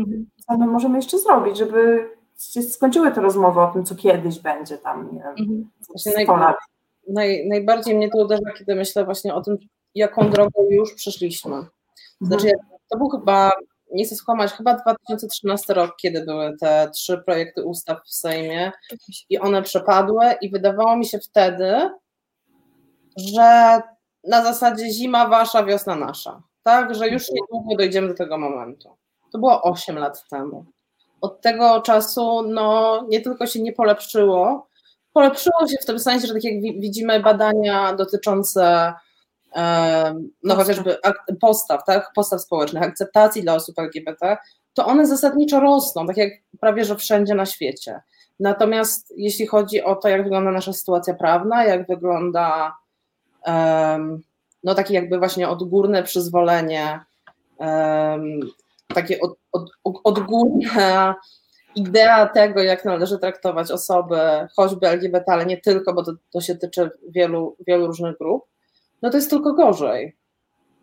co 0.46 0.58
my 0.58 0.66
możemy 0.66 0.98
jeszcze 0.98 1.18
zrobić, 1.18 1.58
żeby 1.58 2.10
się 2.38 2.62
skończyły 2.62 3.12
te 3.12 3.20
rozmowy 3.20 3.60
o 3.60 3.66
tym, 3.72 3.84
co 3.84 3.94
kiedyś 3.94 4.38
będzie 4.38 4.78
tam, 4.78 5.08
nie 5.12 5.18
wiem, 5.22 5.34
Mhm. 5.38 5.70
Właśnie 5.88 6.24
100 6.24 6.36
lat. 6.36 6.56
Naj, 7.08 7.48
najbardziej 7.48 7.96
mnie 7.96 8.10
to 8.10 8.18
uderza, 8.18 8.52
kiedy 8.58 8.74
myślę 8.74 9.04
właśnie 9.04 9.34
o 9.34 9.42
tym, 9.42 9.58
jaką 9.94 10.30
drogą 10.30 10.66
już 10.70 10.94
przeszliśmy. 10.94 11.66
Znaczy, 12.20 12.50
to 12.90 12.98
był 12.98 13.08
chyba, 13.08 13.50
nie 13.92 14.04
chcę 14.04 14.16
skłamać, 14.16 14.52
chyba 14.52 14.74
2013 14.74 15.74
rok, 15.74 15.96
kiedy 15.96 16.24
były 16.24 16.56
te 16.60 16.90
trzy 16.94 17.18
projekty 17.18 17.64
ustaw 17.64 17.98
w 18.04 18.14
Sejmie 18.14 18.72
i 19.28 19.38
one 19.38 19.62
przepadły 19.62 20.24
i 20.40 20.50
wydawało 20.50 20.96
mi 20.96 21.06
się 21.06 21.18
wtedy, 21.18 21.90
że 23.16 23.80
na 24.24 24.44
zasadzie 24.44 24.90
zima 24.90 25.28
wasza, 25.28 25.64
wiosna 25.64 25.96
nasza, 25.96 26.42
tak, 26.64 26.94
że 26.94 27.08
już 27.08 27.30
niedługo 27.30 27.76
dojdziemy 27.76 28.08
do 28.08 28.14
tego 28.14 28.38
momentu. 28.38 28.88
To 29.32 29.38
było 29.38 29.62
8 29.62 29.98
lat 29.98 30.28
temu. 30.28 30.64
Od 31.20 31.40
tego 31.40 31.82
czasu 31.82 32.42
no, 32.42 33.04
nie 33.08 33.20
tylko 33.20 33.46
się 33.46 33.62
nie 33.62 33.72
polepszyło, 33.72 34.66
polepszyło 35.12 35.68
się 35.68 35.76
w 35.82 35.86
tym 35.86 35.98
sensie, 35.98 36.26
że 36.26 36.34
tak 36.34 36.44
jak 36.44 36.62
wi- 36.62 36.80
widzimy 36.80 37.20
badania 37.20 37.94
dotyczące 37.94 38.94
no 40.42 40.54
chociażby 40.56 40.96
postaw, 41.40 41.84
tak, 41.84 42.10
postaw 42.14 42.40
społecznych, 42.40 42.82
akceptacji 42.82 43.42
dla 43.42 43.54
osób 43.54 43.78
LGBT, 43.78 44.36
to 44.74 44.86
one 44.86 45.06
zasadniczo 45.06 45.60
rosną, 45.60 46.06
tak 46.06 46.16
jak 46.16 46.30
prawie 46.60 46.84
że 46.84 46.96
wszędzie 46.96 47.34
na 47.34 47.46
świecie. 47.46 48.02
Natomiast 48.40 49.14
jeśli 49.16 49.46
chodzi 49.46 49.82
o 49.82 49.96
to, 49.96 50.08
jak 50.08 50.24
wygląda 50.24 50.50
nasza 50.50 50.72
sytuacja 50.72 51.14
prawna, 51.14 51.64
jak 51.64 51.86
wygląda 51.86 52.76
em, 53.44 54.22
no 54.64 54.74
takie 54.74 54.94
jakby 54.94 55.18
właśnie 55.18 55.48
odgórne 55.48 56.02
przyzwolenie, 56.02 57.00
takie 58.94 59.20
od, 59.20 59.38
od, 59.52 59.70
odgórna 60.04 61.14
idea 61.74 62.26
tego, 62.26 62.62
jak 62.62 62.84
należy 62.84 63.18
traktować 63.18 63.70
osoby, 63.70 64.18
choćby 64.56 64.88
LGBT, 64.88 65.32
ale 65.32 65.46
nie 65.46 65.60
tylko, 65.60 65.94
bo 65.94 66.04
to, 66.04 66.12
to 66.30 66.40
się 66.40 66.54
tyczy 66.54 66.90
wielu, 67.08 67.56
wielu 67.66 67.86
różnych 67.86 68.18
grup, 68.18 68.44
no 69.02 69.10
to 69.10 69.16
jest 69.16 69.30
tylko 69.30 69.52
gorzej. 69.52 70.16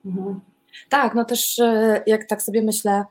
Mhm. 0.05 0.39
Tak, 0.89 1.15
no 1.15 1.25
też 1.25 1.59
e, 1.59 2.03
jak 2.07 2.25
tak 2.25 2.41
sobie 2.41 2.61
myślę 2.61 3.05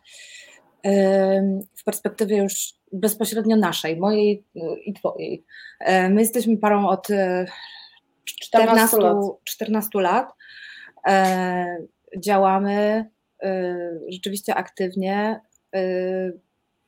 em, 0.82 1.60
w 1.76 1.84
perspektywie 1.84 2.36
już 2.36 2.74
bezpośrednio 2.92 3.56
naszej, 3.56 3.96
mojej 3.96 4.44
e, 4.56 4.78
i 4.84 4.94
twojej. 4.94 5.44
E, 5.80 6.08
My 6.08 6.20
jesteśmy 6.20 6.56
parą 6.56 6.88
od 6.88 7.10
e, 7.10 7.46
14 8.24 8.96
lat. 8.96 9.16
14 9.44 10.00
lat. 10.00 10.32
E, 11.06 11.76
Działamy 12.16 13.10
e, 13.42 13.76
rzeczywiście 14.08 14.54
aktywnie 14.54 15.40
e, 15.74 15.80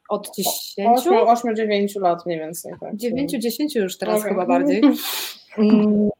od 0.08 0.36
10, 0.36 1.00
8-9 1.06 2.00
lat 2.00 2.26
mniej 2.26 2.38
więcej. 2.38 2.72
Tak. 2.80 2.94
9-10 2.94 3.76
już 3.76 3.98
teraz 3.98 4.20
Okej. 4.20 4.30
chyba 4.30 4.46
bardziej. 4.46 4.82
Mm, 5.58 6.10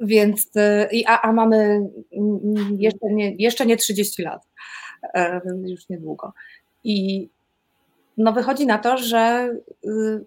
Więc 0.00 0.50
a, 1.06 1.20
a 1.20 1.32
mamy 1.32 1.88
mm, 2.12 2.76
jeszcze 2.78 3.06
nie, 3.10 3.34
jeszcze 3.34 3.66
nie 3.66 3.76
30 3.76 4.22
lat, 4.22 4.42
już 5.66 5.88
niedługo. 5.88 6.32
I 6.84 7.28
no 8.18 8.32
wychodzi 8.32 8.66
na 8.66 8.78
to, 8.78 8.98
że 8.98 9.52
y, 9.84 10.24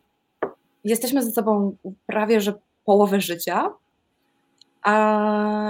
jesteśmy 0.84 1.24
ze 1.24 1.32
sobą 1.32 1.76
prawie 2.08 2.42
że 2.42 2.54
połowę 2.86 3.22
życia, 3.22 3.70
a, 4.84 5.70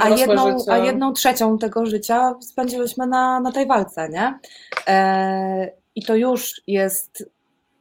a, 0.00 0.08
jedną, 0.08 0.58
życie. 0.58 0.72
a 0.72 0.78
jedną 0.78 1.12
trzecią 1.12 1.58
tego 1.58 1.86
życia 1.86 2.34
spędziłyśmy 2.40 3.06
na, 3.06 3.40
na 3.40 3.52
tej 3.52 3.66
walce, 3.66 4.08
nie? 4.08 4.38
E, 4.86 5.72
I 5.94 6.02
to 6.02 6.16
już 6.16 6.62
jest, 6.66 7.30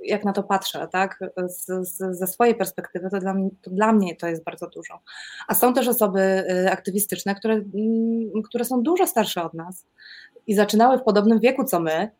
jak 0.03 0.25
na 0.25 0.33
to 0.33 0.43
patrzę, 0.43 0.87
tak, 0.91 1.19
z, 1.47 1.89
z, 1.89 2.17
ze 2.17 2.27
swojej 2.27 2.55
perspektywy, 2.55 3.09
to 3.09 3.19
dla, 3.19 3.33
mnie, 3.33 3.49
to 3.61 3.71
dla 3.71 3.93
mnie 3.93 4.15
to 4.15 4.27
jest 4.27 4.43
bardzo 4.43 4.67
dużo. 4.67 4.99
A 5.47 5.55
są 5.55 5.73
też 5.73 5.87
osoby 5.87 6.19
y, 6.19 6.71
aktywistyczne, 6.71 7.35
które, 7.35 7.53
mm, 7.53 8.41
które 8.43 8.65
są 8.65 8.83
dużo 8.83 9.07
starsze 9.07 9.43
od 9.43 9.53
nas 9.53 9.85
i 10.47 10.55
zaczynały 10.55 10.97
w 10.97 11.03
podobnym 11.03 11.39
wieku 11.39 11.63
co 11.63 11.79
my 11.79 12.11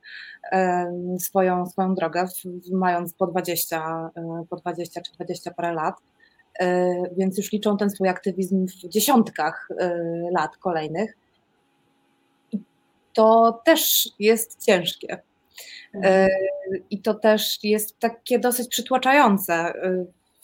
em, 0.52 1.20
swoją, 1.20 1.66
swoją 1.66 1.96
drogę, 1.96 2.28
w, 2.28 2.72
mając 2.72 3.14
po 3.14 3.28
20, 3.28 4.10
y, 4.44 4.48
po 4.50 4.56
20 4.56 5.02
czy 5.02 5.14
20 5.14 5.52
parę 5.52 5.74
lat. 5.74 5.96
Y, 6.62 6.66
Więc 7.18 7.38
już 7.38 7.52
liczą 7.52 7.78
ten 7.78 7.90
swój 7.90 8.10
aktywizm 8.10 8.68
w 8.68 8.90
dziesiątkach 8.90 9.68
y, 9.72 9.76
lat 10.32 10.58
kolejnych. 10.58 11.18
To 13.14 13.62
też 13.66 14.10
jest 14.20 14.66
ciężkie. 14.66 15.22
Mhm. 15.94 16.26
Y, 16.26 16.84
I 16.90 17.02
to 17.02 17.14
też 17.14 17.64
jest 17.64 18.00
takie 18.00 18.40
dosyć 18.40 18.68
przytłaczające. 18.68 19.74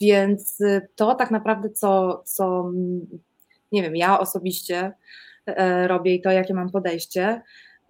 Więc 0.00 0.58
to 0.96 1.14
tak 1.14 1.30
naprawdę, 1.30 1.70
co, 1.70 2.22
co 2.24 2.70
nie 3.72 3.82
wiem, 3.82 3.96
ja 3.96 4.18
osobiście 4.18 4.92
robię 5.86 6.14
i 6.14 6.20
to, 6.22 6.30
jakie 6.30 6.54
mam 6.54 6.70
podejście 6.70 7.42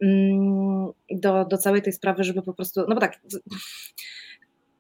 mm, 0.03 0.93
do, 1.11 1.45
do 1.45 1.59
całej 1.59 1.83
tej 1.83 1.93
sprawy, 1.93 2.25
żeby 2.25 2.43
po 2.43 2.55
prostu, 2.55 2.81
no 2.89 2.95
bo 2.95 3.01
tak, 3.01 3.21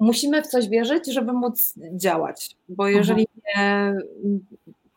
musimy 0.04 0.42
w 0.42 0.46
coś 0.46 0.68
wierzyć, 0.68 1.12
żeby 1.12 1.32
móc 1.32 1.74
działać, 1.92 2.56
bo 2.68 2.88
jeżeli 2.88 3.26
nie, 3.46 3.94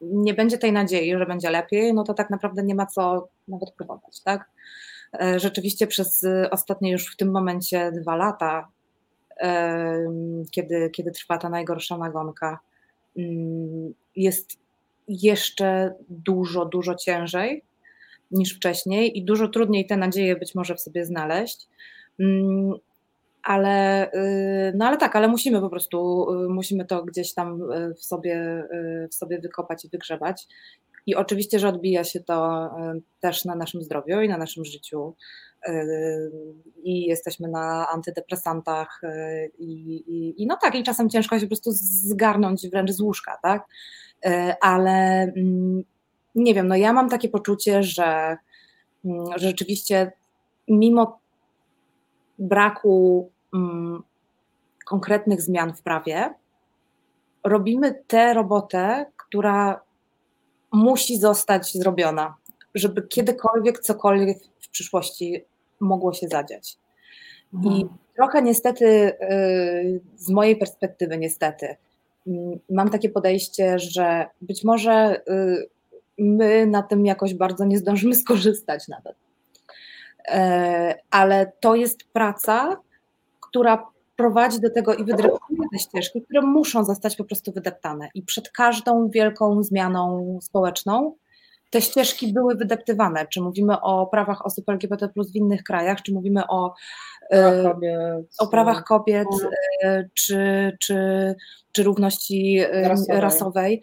nie 0.02 0.34
będzie 0.34 0.58
tej 0.58 0.72
nadziei, 0.72 1.18
że 1.18 1.26
będzie 1.26 1.50
lepiej, 1.50 1.94
no 1.94 2.04
to 2.04 2.14
tak 2.14 2.30
naprawdę 2.30 2.64
nie 2.64 2.76
ma 2.76 2.86
co 2.86 3.28
nawet 3.48 3.72
próbować, 3.72 4.22
tak? 4.22 4.50
E, 5.22 5.40
rzeczywiście 5.40 5.88
przez 5.88 6.26
ostatnie 6.52 6.92
już 6.92 7.14
w 7.14 7.18
tym 7.18 7.32
momencie 7.32 7.92
dwa 7.92 8.16
lata, 8.16 8.68
kiedy, 10.52 10.90
kiedy 10.90 11.12
trwa 11.12 11.38
ta 11.38 11.50
najgorsza 11.50 11.98
nagonka, 11.98 12.60
mm, 13.18 13.94
jest 14.16 14.60
jeszcze 15.08 15.94
dużo, 16.10 16.66
dużo 16.66 16.96
ciężej 16.96 17.64
niż 18.32 18.56
wcześniej 18.56 19.18
i 19.18 19.24
dużo 19.24 19.48
trudniej 19.48 19.86
te 19.86 19.98
nadzieje 19.98 20.36
być 20.36 20.56
może 20.56 20.76
w 20.76 20.82
sobie 20.82 21.06
znaleźć. 21.06 21.68
Ale, 23.48 24.08
y, 24.14 24.74
no 24.76 24.86
ale 24.86 24.98
tak, 24.98 25.16
ale 25.16 25.28
musimy 25.28 25.62
po 25.62 25.70
prostu, 25.70 26.28
y, 26.34 26.50
musimy 26.50 26.86
to 26.86 27.04
gdzieś 27.04 27.34
tam 27.34 27.72
y, 27.72 27.94
w 27.94 28.04
sobie, 28.04 28.68
w 29.12 29.16
sobie 29.16 29.40
wykopać 29.40 29.86
i 29.86 29.90
wygrzebać. 29.90 30.48
I 31.06 31.16
oczywiście, 31.16 31.60
że 31.60 31.68
odbija 31.68 32.04
się 32.04 32.20
to 32.20 32.70
też 33.20 33.46
na 33.46 33.56
naszym 33.56 33.82
zdrowiu 33.84 34.22
i 34.22 34.30
na 34.30 34.38
naszym 34.38 34.66
życiu. 34.66 35.16
I 36.84 37.06
jesteśmy 37.06 37.48
na 37.48 37.90
antydepresantach, 37.90 39.02
i, 39.58 39.96
i, 40.08 40.44
i 40.44 40.48
no 40.48 40.58
tak, 40.62 40.76
i 40.76 40.84
czasem 40.84 41.10
ciężko 41.10 41.40
się 41.40 41.46
po 41.46 41.48
prostu 41.48 41.72
zgarnąć 41.72 42.70
wręcz 42.70 42.92
z 42.92 43.02
łóżka, 43.02 43.38
tak? 43.42 43.66
Ale 44.62 45.22
mm, 45.36 45.84
nie 46.36 46.54
wiem, 46.54 46.68
no 46.68 46.76
ja 46.76 46.94
mam 46.94 47.10
takie 47.10 47.30
poczucie, 47.30 47.84
że, 47.84 48.38
mm, 49.06 49.26
że 49.36 49.48
rzeczywiście 49.48 50.12
mimo 50.68 51.20
braku 52.40 53.32
konkretnych 54.86 55.42
zmian 55.42 55.74
w 55.74 55.82
prawie, 55.82 56.34
robimy 57.44 58.04
tę 58.08 58.34
robotę, 58.34 59.06
która 59.18 59.82
musi 60.72 61.18
zostać 61.18 61.74
zrobiona, 61.74 62.36
żeby 62.76 63.08
kiedykolwiek 63.08 63.80
cokolwiek 63.80 64.38
w 64.60 64.70
przyszłości 64.70 65.46
mogło 65.80 66.14
się 66.14 66.28
zadziać. 66.28 66.78
Mhm. 67.54 67.76
I 67.76 67.86
trochę 68.16 68.42
niestety, 68.42 68.86
y, 68.86 70.02
z 70.16 70.30
mojej 70.30 70.56
perspektywy, 70.56 71.18
niestety, 71.18 71.76
mm, 72.28 72.60
mam 72.70 72.90
takie 72.90 73.10
podejście, 73.10 73.80
że 73.80 74.26
być 74.42 74.64
może 74.64 75.22
y, 75.30 75.70
my 76.18 76.66
na 76.66 76.84
tym 76.84 77.06
jakoś 77.06 77.34
bardzo 77.34 77.66
nie 77.66 77.78
zdążymy 77.78 78.16
skorzystać 78.16 78.88
nawet. 78.88 79.16
E, 80.28 80.96
ale 81.12 81.52
to 81.60 81.76
jest 81.76 82.04
praca, 82.14 82.78
która 83.50 83.86
prowadzi 84.16 84.62
do 84.62 84.70
tego 84.70 84.94
i 84.94 85.04
wydreptuje 85.04 85.60
te 85.72 85.80
ścieżki, 85.80 86.22
które 86.22 86.42
muszą 86.42 86.84
zostać 86.84 87.16
po 87.16 87.24
prostu 87.24 87.52
wydeptane. 87.52 88.10
I 88.14 88.24
przed 88.24 88.50
każdą 88.50 89.10
wielką 89.10 89.64
zmianą 89.64 90.40
społeczną 90.42 91.16
te 91.70 91.82
ścieżki 91.82 92.34
były 92.34 92.56
wydeptywane. 92.56 93.28
Czy 93.28 93.42
mówimy 93.42 93.82
o 93.82 94.08
prawach 94.08 94.46
osób 94.46 94.70
LGBT 94.70 95.10
w 95.34 95.36
innych 95.36 95.64
krajach, 95.64 96.02
czy 96.02 96.14
mówimy 96.14 96.48
o, 96.48 96.74
e, 97.30 97.64
kobiet, 97.64 97.96
o 98.40 98.48
prawach 98.48 98.84
kobiet, 98.84 99.28
e, 99.84 100.10
czy, 100.14 100.72
czy, 100.80 101.36
czy 101.72 101.84
równości 101.84 102.60
rasowej. 102.72 103.22
rasowej 103.22 103.82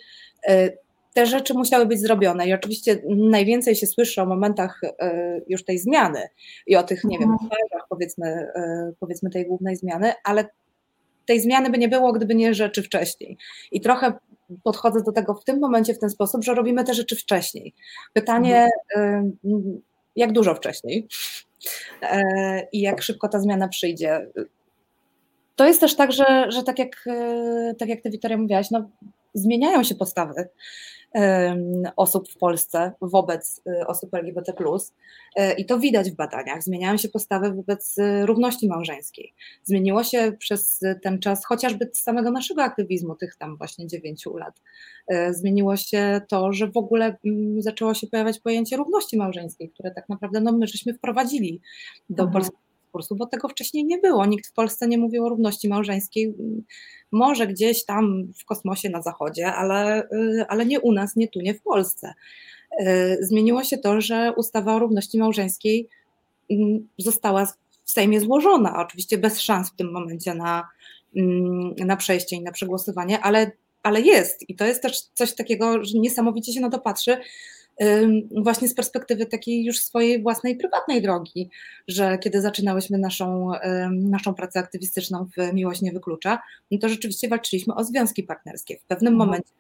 te 1.15 1.27
rzeczy 1.27 1.55
musiały 1.55 1.87
być 1.87 2.01
zrobione. 2.01 2.49
I 2.49 2.53
oczywiście 2.53 3.03
najwięcej 3.09 3.77
się 3.77 3.87
słyszy 3.87 4.23
o 4.23 4.27
momentach 4.27 4.81
e, 4.85 5.41
już 5.49 5.65
tej 5.65 5.79
zmiany 5.79 6.29
i 6.67 6.77
o 6.77 6.83
tych, 6.83 7.05
nie 7.05 7.19
wiem, 7.19 7.31
mhm. 7.31 7.51
powiedzmy, 7.89 8.27
e, 8.27 8.93
powiedzmy 9.01 9.31
tej 9.31 9.47
głównej 9.47 9.77
zmiany, 9.77 10.13
ale 10.25 10.49
tej 11.27 11.41
zmiany 11.41 11.71
by 11.71 11.79
nie 11.79 11.89
było, 11.89 12.13
gdyby 12.13 12.35
nie 12.35 12.55
rzeczy 12.55 12.83
wcześniej. 12.83 13.39
I 13.73 13.81
trochę 13.81 14.13
podchodzę 14.63 15.03
do 15.03 15.13
tego 15.13 15.35
w 15.35 15.45
tym 15.45 15.61
momencie 15.61 15.95
w 15.95 15.99
ten 15.99 16.11
sposób, 16.11 16.45
że 16.45 16.55
robimy 16.55 16.85
te 16.85 16.95
rzeczy 16.95 17.17
wcześniej. 17.17 17.75
Pytanie, 18.13 18.69
mhm. 18.97 19.33
e, 19.45 19.61
jak 20.17 20.33
dużo 20.33 20.55
wcześniej 20.55 21.09
i 22.73 22.81
jak 22.81 23.03
szybko 23.03 23.29
ta 23.29 23.41
zmiana 23.41 23.69
przyjdzie. 23.69 24.27
To 25.57 25.67
jest 25.67 25.81
też 25.81 25.97
tak, 25.97 26.13
że, 26.13 26.47
że 26.49 26.63
tak, 26.63 26.79
jak, 26.79 27.05
tak 27.79 27.89
jak 27.89 28.01
ty, 28.01 28.11
Witoria, 28.11 28.37
mówiłaś, 28.37 28.71
no, 28.71 28.91
zmieniają 29.35 29.85
się 29.85 29.95
postawy 29.95 30.49
osób 31.97 32.29
w 32.31 32.37
Polsce 32.39 32.93
wobec 33.01 33.61
y, 33.69 33.87
osób 33.87 34.15
LGBT. 34.15 34.53
Y, 34.53 35.53
I 35.59 35.67
to 35.67 35.79
widać 35.79 36.11
w 36.11 36.15
badaniach. 36.15 36.63
Zmieniają 36.63 36.97
się 36.97 37.09
postawy 37.09 37.53
wobec 37.53 37.99
y, 37.99 38.27
równości 38.27 38.69
małżeńskiej. 38.69 39.35
Zmieniło 39.65 40.05
się 40.05 40.33
przez 40.39 40.81
ten 41.03 41.19
czas 41.19 41.47
chociażby 41.47 41.91
z 41.93 42.03
samego 42.03 42.31
naszego 42.31 42.63
aktywizmu, 42.63 43.15
tych 43.15 43.37
tam 43.37 43.57
właśnie 43.57 43.87
dziewięciu 43.87 44.37
lat. 44.37 44.61
Zmieniło 45.31 45.77
się 45.77 46.21
to, 46.29 46.53
że 46.53 46.71
w 46.71 46.77
ogóle 46.77 47.17
mm, 47.25 47.63
zaczęło 47.63 47.95
się 47.95 48.07
pojawiać 48.07 48.41
pojęcie 48.41 48.77
równości 48.77 49.17
małżeńskiej, 49.17 49.71
które 49.71 49.91
tak 49.91 50.09
naprawdę 50.09 50.41
no, 50.41 50.53
my 50.53 50.67
żeśmy 50.67 50.95
wprowadzili 50.95 51.61
do 52.11 52.23
mhm. 52.23 52.33
polskiego 52.33 52.65
bo 53.15 53.27
tego 53.27 53.49
wcześniej 53.49 53.85
nie 53.85 53.99
było. 53.99 54.27
Nikt 54.27 54.47
w 54.47 54.53
Polsce 54.53 54.89
nie 54.89 54.99
mówił 54.99 55.27
o 55.27 55.29
równości 55.29 55.69
małżeńskiej. 55.69 56.35
Może 57.13 57.47
gdzieś 57.47 57.85
tam 57.85 58.33
w 58.41 58.45
kosmosie 58.45 58.91
na 58.91 59.03
zachodzie, 59.03 59.53
ale, 59.53 60.03
y, 60.03 60.45
ale 60.49 60.67
nie 60.67 60.81
u 60.81 60.93
nas, 60.93 61.17
nie 61.17 61.29
tu, 61.29 61.41
nie 61.41 61.55
w 61.55 61.63
Polsce. 61.63 62.15
Y, 62.81 63.19
zmieniło 63.21 63.65
się 63.65 63.79
to, 63.79 64.01
że 64.01 64.33
ustawa 64.37 64.75
o 64.75 64.79
równości 64.79 65.19
małżeńskiej 65.19 65.89
mm, 66.51 66.89
została 66.99 67.47
w 67.85 67.91
Sejmie 67.91 68.21
złożona, 68.21 68.77
oczywiście 68.77 69.19
bez 69.19 69.41
szans 69.41 69.71
w 69.71 69.77
tym 69.77 69.93
momencie 69.93 70.35
na, 70.35 70.69
mm, 71.17 71.75
na 71.79 71.97
przejście 71.97 72.37
i 72.37 72.43
na 72.43 72.53
przegłosowanie, 72.53 73.21
ale, 73.21 73.51
ale 73.83 74.01
jest. 74.01 74.51
I 74.51 74.57
to 74.57 74.65
jest 74.65 74.83
też 74.83 75.01
coś 75.01 75.35
takiego, 75.35 75.85
że 75.85 75.99
niesamowicie 75.99 76.53
się 76.53 76.61
na 76.61 76.71
to 76.71 76.79
patrzy, 76.79 77.17
właśnie 78.37 78.69
z 78.69 78.75
perspektywy 78.75 79.27
takiej 79.27 79.65
już 79.65 79.79
swojej 79.79 80.23
własnej 80.23 80.57
prywatnej 80.57 81.03
drogi, 81.03 81.51
że 81.89 82.19
kiedy 82.19 82.41
zaczynałyśmy 82.41 82.99
naszą, 82.99 83.51
naszą 83.91 84.35
pracę 84.35 84.59
aktywistyczną 84.59 85.27
w 85.37 85.55
Miłość 85.55 85.83
nie 85.83 85.93
wyklucza, 85.93 86.39
no 86.71 86.79
to 86.79 86.89
rzeczywiście 86.89 87.29
walczyliśmy 87.29 87.75
o 87.75 87.85
związki 87.85 88.23
partnerskie. 88.23 88.79
W 88.79 88.85
pewnym 88.85 89.13
mhm. 89.13 89.29
momencie 89.29 89.53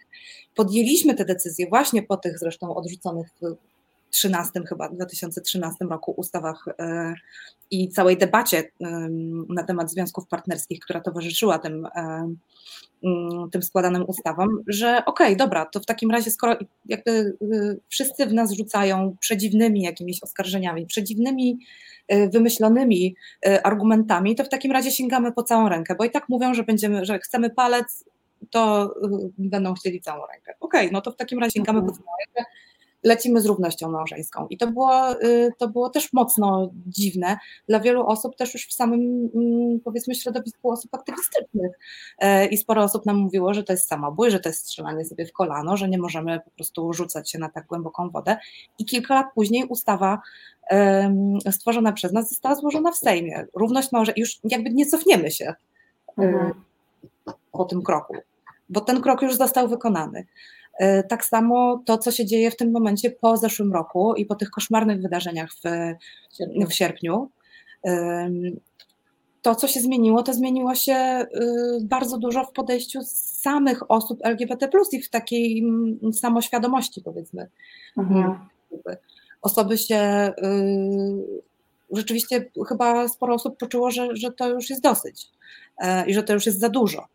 podjęliśmy 0.54 1.14
te 1.14 1.24
decyzje 1.24 1.68
właśnie 1.68 2.02
po 2.02 2.16
tych 2.16 2.38
zresztą 2.38 2.74
odrzuconych 2.74 3.28
13 4.14 4.60
chyba, 4.68 4.88
2013 4.88 5.84
roku 5.84 6.14
ustawach 6.16 6.64
e, 6.78 7.14
i 7.70 7.88
całej 7.88 8.16
debacie 8.16 8.70
na 9.48 9.62
temat 9.62 9.90
związków 9.90 10.26
partnerskich, 10.26 10.80
która 10.80 11.00
towarzyszyła 11.00 11.58
tym, 11.58 11.86
e, 11.86 11.90
mm, 13.04 13.50
tym 13.50 13.62
składanym 13.62 14.04
ustawom, 14.06 14.48
że 14.66 15.02
okej, 15.06 15.26
okay, 15.26 15.36
dobra, 15.36 15.66
to 15.66 15.80
w 15.80 15.86
takim 15.86 16.10
razie 16.10 16.30
skoro 16.30 16.56
jakby 16.86 17.10
y, 17.10 17.80
wszyscy 17.88 18.26
w 18.26 18.32
nas 18.32 18.52
rzucają 18.52 19.16
przedziwnymi 19.20 19.82
jakimiś 19.82 20.22
oskarżeniami, 20.22 20.86
przedziwnymi 20.86 21.58
wymyślonymi 22.32 23.16
argumentami, 23.64 24.34
to 24.34 24.44
w 24.44 24.48
takim 24.48 24.72
razie 24.72 24.90
sięgamy 24.90 25.32
po 25.32 25.42
całą 25.42 25.68
rękę, 25.68 25.94
bo 25.94 26.04
i 26.04 26.10
tak 26.10 26.28
mówią, 26.28 26.54
że 26.54 26.64
będziemy, 26.64 27.04
że 27.04 27.18
chcemy 27.18 27.50
palec, 27.50 28.04
to 28.50 28.94
będą 29.38 29.74
chcieli 29.74 30.00
całą 30.00 30.26
rękę. 30.26 30.54
Okej, 30.60 30.80
okay, 30.80 30.92
no 30.92 31.00
to 31.00 31.10
w 31.12 31.16
takim 31.16 31.38
razie 31.38 31.52
sięgamy 31.52 31.80
po 31.82 31.92
całą 31.92 32.06
rękę, 32.26 32.50
lecimy 33.04 33.40
z 33.40 33.46
równością 33.46 33.90
małżeńską. 33.90 34.46
I 34.50 34.56
to 34.56 34.66
było, 34.66 35.22
y, 35.22 35.52
to 35.58 35.68
było 35.68 35.90
też 35.90 36.12
mocno 36.12 36.70
dziwne 36.86 37.38
dla 37.68 37.80
wielu 37.80 38.06
osób, 38.06 38.36
też 38.36 38.54
już 38.54 38.66
w 38.66 38.72
samym, 38.72 39.30
mm, 39.34 39.80
powiedzmy, 39.84 40.14
środowisku 40.14 40.70
osób 40.70 40.94
aktywistycznych. 40.94 41.78
E, 42.18 42.46
I 42.46 42.56
sporo 42.56 42.82
osób 42.82 43.06
nam 43.06 43.16
mówiło, 43.16 43.54
że 43.54 43.62
to 43.62 43.72
jest 43.72 43.88
samobój, 43.88 44.30
że 44.30 44.40
to 44.40 44.48
jest 44.48 44.60
strzelanie 44.60 45.04
sobie 45.04 45.26
w 45.26 45.32
kolano, 45.32 45.76
że 45.76 45.88
nie 45.88 45.98
możemy 45.98 46.40
po 46.40 46.50
prostu 46.50 46.92
rzucać 46.92 47.30
się 47.30 47.38
na 47.38 47.48
tak 47.48 47.66
głęboką 47.66 48.10
wodę. 48.10 48.36
I 48.78 48.84
kilka 48.84 49.14
lat 49.14 49.26
później 49.34 49.64
ustawa 49.64 50.18
stworzona 51.50 51.92
przez 51.92 52.12
nas 52.12 52.28
została 52.28 52.54
złożona 52.54 52.92
w 52.92 52.96
Sejmie. 52.96 53.46
Równość 53.54 53.92
małżeńska, 53.92 54.20
już 54.20 54.38
jakby 54.44 54.70
nie 54.70 54.86
cofniemy 54.86 55.30
się 55.30 55.54
y, 56.18 56.22
mhm. 56.22 56.52
po 57.52 57.64
tym 57.64 57.82
kroku, 57.82 58.16
bo 58.68 58.80
ten 58.80 59.00
krok 59.00 59.22
już 59.22 59.36
został 59.36 59.68
wykonany. 59.68 60.26
E, 60.78 61.02
tak 61.02 61.24
samo 61.24 61.82
to, 61.86 61.98
co 61.98 62.10
się 62.10 62.26
dzieje 62.26 62.50
w 62.50 62.56
tym 62.56 62.72
momencie 62.72 63.10
po 63.10 63.36
zeszłym 63.36 63.72
roku 63.72 64.14
i 64.14 64.26
po 64.26 64.34
tych 64.34 64.50
koszmarnych 64.50 65.02
wydarzeniach 65.02 65.50
w, 65.52 65.62
w 66.68 66.72
sierpniu. 66.72 67.30
To, 69.42 69.54
co 69.54 69.68
się 69.68 69.80
zmieniło, 69.80 70.22
to 70.22 70.34
zmieniło 70.34 70.74
się 70.74 70.94
y, 70.94 71.26
bardzo 71.82 72.18
dużo 72.18 72.44
w 72.44 72.52
podejściu 72.52 72.98
samych 73.04 73.90
osób 73.90 74.18
LGBT, 74.22 74.68
i 74.92 75.02
w 75.02 75.10
takiej 75.10 75.64
samoświadomości, 76.12 77.02
powiedzmy. 77.02 77.48
Mhm. 77.98 78.38
Osoby 79.42 79.78
się 79.78 80.32
y, 80.44 81.44
rzeczywiście 81.92 82.50
chyba 82.68 83.08
sporo 83.08 83.34
osób 83.34 83.58
poczuło, 83.58 83.90
że, 83.90 84.16
że 84.16 84.32
to 84.32 84.48
już 84.48 84.70
jest 84.70 84.82
dosyć 84.82 85.30
e, 85.78 86.06
i 86.06 86.14
że 86.14 86.22
to 86.22 86.32
już 86.32 86.46
jest 86.46 86.60
za 86.60 86.68
dużo. 86.68 87.06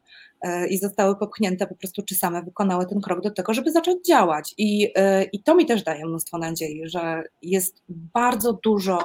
E, 0.41 0.67
i 0.67 0.77
zostały 0.77 1.15
popchnięte 1.15 1.67
po 1.67 1.75
prostu, 1.75 2.03
czy 2.03 2.15
same 2.15 2.43
wykonały 2.43 2.85
ten 2.85 3.01
krok 3.01 3.21
do 3.21 3.31
tego, 3.31 3.53
żeby 3.53 3.71
zacząć 3.71 4.05
działać. 4.07 4.53
I, 4.57 4.91
e, 4.95 5.23
i 5.23 5.43
to 5.43 5.55
mi 5.55 5.65
też 5.65 5.83
daje 5.83 6.05
mnóstwo 6.05 6.37
nadziei, 6.37 6.81
że 6.85 7.23
jest 7.41 7.81
bardzo 7.89 8.53
dużo 8.53 8.99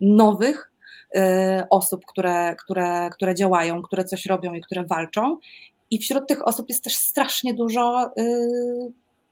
nowych 0.00 0.70
osób, 1.70 2.06
które, 2.06 2.56
które, 2.64 3.10
które 3.12 3.34
działają, 3.34 3.82
które 3.82 4.04
coś 4.04 4.26
robią 4.26 4.54
i 4.54 4.60
które 4.60 4.84
walczą. 4.84 5.38
I 5.90 5.98
wśród 5.98 6.28
tych 6.28 6.48
osób 6.48 6.68
jest 6.68 6.84
też 6.84 6.96
strasznie 6.96 7.54
dużo 7.54 8.10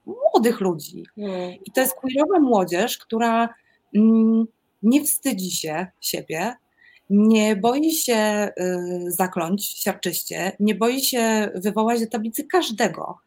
młodych 0.05 0.61
ludzi. 0.61 1.05
Hmm. 1.15 1.51
I 1.65 1.71
to 1.71 1.81
jest 1.81 1.93
queerowa 1.93 2.39
młodzież, 2.39 2.97
która 2.97 3.49
mm, 3.95 4.45
nie 4.83 5.03
wstydzi 5.03 5.51
się 5.51 5.87
siebie, 6.01 6.55
nie 7.09 7.55
boi 7.55 7.91
się 7.91 8.49
y, 8.59 9.11
zakląć 9.11 9.65
siarczyście, 9.65 10.51
nie 10.59 10.75
boi 10.75 11.01
się 11.01 11.51
wywołać 11.55 11.99
do 11.99 12.07
tablicy 12.07 12.43
każdego, 12.43 13.17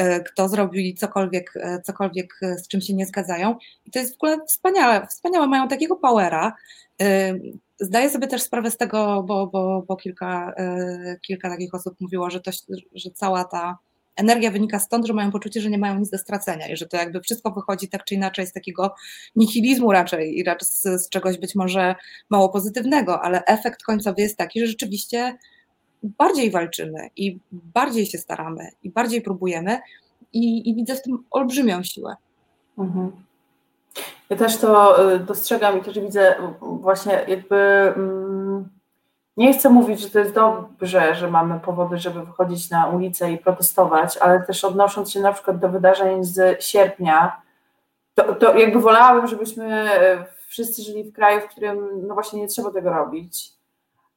y, 0.00 0.24
kto 0.24 0.48
zrobił 0.48 0.96
cokolwiek, 0.96 1.56
y, 1.56 1.82
cokolwiek 1.82 2.40
z 2.56 2.68
czym 2.68 2.80
się 2.80 2.94
nie 2.94 3.06
zgadzają. 3.06 3.56
I 3.86 3.90
to 3.90 3.98
jest 3.98 4.12
w 4.12 4.16
ogóle 4.16 4.38
wspaniałe, 4.48 5.06
wspaniałe, 5.06 5.46
mają 5.46 5.68
takiego 5.68 5.96
powera. 5.96 6.52
Zdaję 7.80 8.10
sobie 8.10 8.26
też 8.26 8.42
sprawę 8.42 8.70
z 8.70 8.76
tego, 8.76 9.22
bo, 9.22 9.46
bo, 9.46 9.84
bo 9.88 9.96
kilka, 9.96 10.54
kilka 11.22 11.50
takich 11.50 11.74
osób 11.74 11.94
mówiło, 12.00 12.30
że, 12.30 12.40
to, 12.40 12.50
że 12.94 13.10
cała 13.10 13.44
ta 13.44 13.78
energia 14.16 14.50
wynika 14.50 14.78
stąd, 14.78 15.06
że 15.06 15.12
mają 15.12 15.30
poczucie, 15.30 15.60
że 15.60 15.70
nie 15.70 15.78
mają 15.78 15.98
nic 15.98 16.10
do 16.10 16.18
stracenia 16.18 16.68
i 16.68 16.76
że 16.76 16.86
to 16.86 16.96
jakby 16.96 17.20
wszystko 17.20 17.50
wychodzi 17.50 17.88
tak 17.88 18.04
czy 18.04 18.14
inaczej 18.14 18.46
z 18.46 18.52
takiego 18.52 18.94
nihilizmu 19.36 19.92
raczej 19.92 20.38
i 20.38 20.44
raczej 20.44 20.68
z, 20.68 20.82
z 20.82 21.08
czegoś 21.08 21.38
być 21.38 21.54
może 21.54 21.94
mało 22.30 22.48
pozytywnego, 22.48 23.22
ale 23.22 23.44
efekt 23.44 23.82
końcowy 23.82 24.22
jest 24.22 24.36
taki, 24.36 24.60
że 24.60 24.66
rzeczywiście 24.66 25.38
bardziej 26.02 26.50
walczymy 26.50 27.08
i 27.16 27.38
bardziej 27.52 28.06
się 28.06 28.18
staramy 28.18 28.68
i 28.82 28.90
bardziej 28.90 29.22
próbujemy 29.22 29.78
i, 30.32 30.70
i 30.70 30.74
widzę 30.74 30.94
w 30.94 31.02
tym 31.02 31.24
olbrzymią 31.30 31.82
siłę. 31.82 32.16
Mhm. 32.78 33.12
Ja 34.30 34.36
też 34.36 34.56
to 34.56 35.12
y, 35.14 35.18
dostrzegam 35.18 35.78
i 35.78 35.82
też 35.82 36.00
widzę 36.00 36.34
właśnie 36.60 37.24
jakby. 37.28 37.56
Mm, 37.56 38.41
nie 39.36 39.52
chcę 39.52 39.70
mówić, 39.70 40.00
że 40.00 40.10
to 40.10 40.18
jest 40.18 40.34
dobrze, 40.34 41.14
że 41.14 41.30
mamy 41.30 41.60
powody, 41.60 41.98
żeby 41.98 42.26
wychodzić 42.26 42.70
na 42.70 42.86
ulicę 42.86 43.32
i 43.32 43.38
protestować, 43.38 44.16
ale 44.16 44.42
też 44.42 44.64
odnosząc 44.64 45.12
się 45.12 45.20
na 45.20 45.32
przykład 45.32 45.58
do 45.58 45.68
wydarzeń 45.68 46.24
z 46.24 46.64
sierpnia, 46.64 47.42
to, 48.14 48.34
to 48.34 48.58
jakby 48.58 48.80
wolałabym, 48.80 49.26
żebyśmy 49.26 49.66
e, 49.66 50.24
wszyscy 50.48 50.82
żyli 50.82 51.04
w 51.04 51.12
kraju, 51.12 51.40
w 51.40 51.48
którym 51.48 52.06
no 52.06 52.14
właśnie 52.14 52.40
nie 52.40 52.48
trzeba 52.48 52.70
tego 52.70 52.90
robić, 52.90 53.52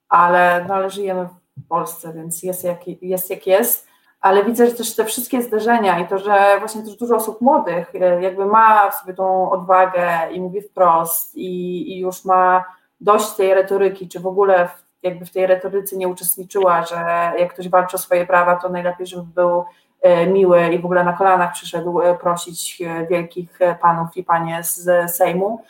ale, 0.10 0.66
no 0.68 0.74
ale 0.74 0.90
żyjemy 0.90 1.30
w 1.58 1.68
Polsce, 1.68 2.14
więc 2.14 2.44
jest 2.44 2.64
jak 2.64 2.88
jest, 2.88 3.30
jak 3.30 3.48
jest. 3.48 3.88
Ale 4.22 4.46
widzę, 4.46 4.68
że 4.68 4.74
też 4.74 4.96
te 4.96 5.06
wszystkie 5.06 5.42
zdarzenia 5.42 6.00
i 6.00 6.08
to, 6.08 6.18
że 6.18 6.56
właśnie 6.60 6.84
też 6.84 6.96
dużo 6.96 7.16
osób 7.16 7.42
młodych 7.42 7.96
e, 7.96 8.22
jakby 8.22 8.46
ma 8.46 8.92
w 8.92 8.96
sobie 8.96 9.14
tą 9.14 9.52
odwagę 9.52 10.10
i 10.32 10.42
mówi 10.42 10.62
wprost 10.62 11.36
i, 11.36 11.92
i 11.92 12.00
już 12.00 12.26
ma 12.26 12.66
dość 13.02 13.34
tej 13.34 13.54
retoryki, 13.54 14.10
czy 14.10 14.20
w 14.20 14.28
ogóle 14.28 14.68
w 14.68 14.85
jakby 15.06 15.26
w 15.26 15.32
tej 15.32 15.48
retoryce 15.48 15.98
nie 15.98 16.08
uczestniczyła, 16.08 16.86
że 16.86 16.96
jak 17.40 17.54
ktoś 17.54 17.70
walczy 17.70 17.96
o 17.96 18.00
swoje 18.00 18.26
prawa, 18.26 18.56
to 18.56 18.70
najlepiej, 18.70 19.08
żeby 19.08 19.24
był 19.24 19.64
e, 20.02 20.28
miły 20.28 20.68
i 20.68 20.80
w 20.80 20.86
ogóle 20.86 21.04
na 21.04 21.14
kolanach 21.14 21.54
przyszedł 21.54 22.02
e, 22.02 22.16
prosić 22.16 22.82
e, 22.82 23.08
wielkich 23.08 23.60
panów 23.82 24.18
i 24.18 24.24
panie 24.24 24.64
z 24.64 25.12
Sejmu, 25.16 25.62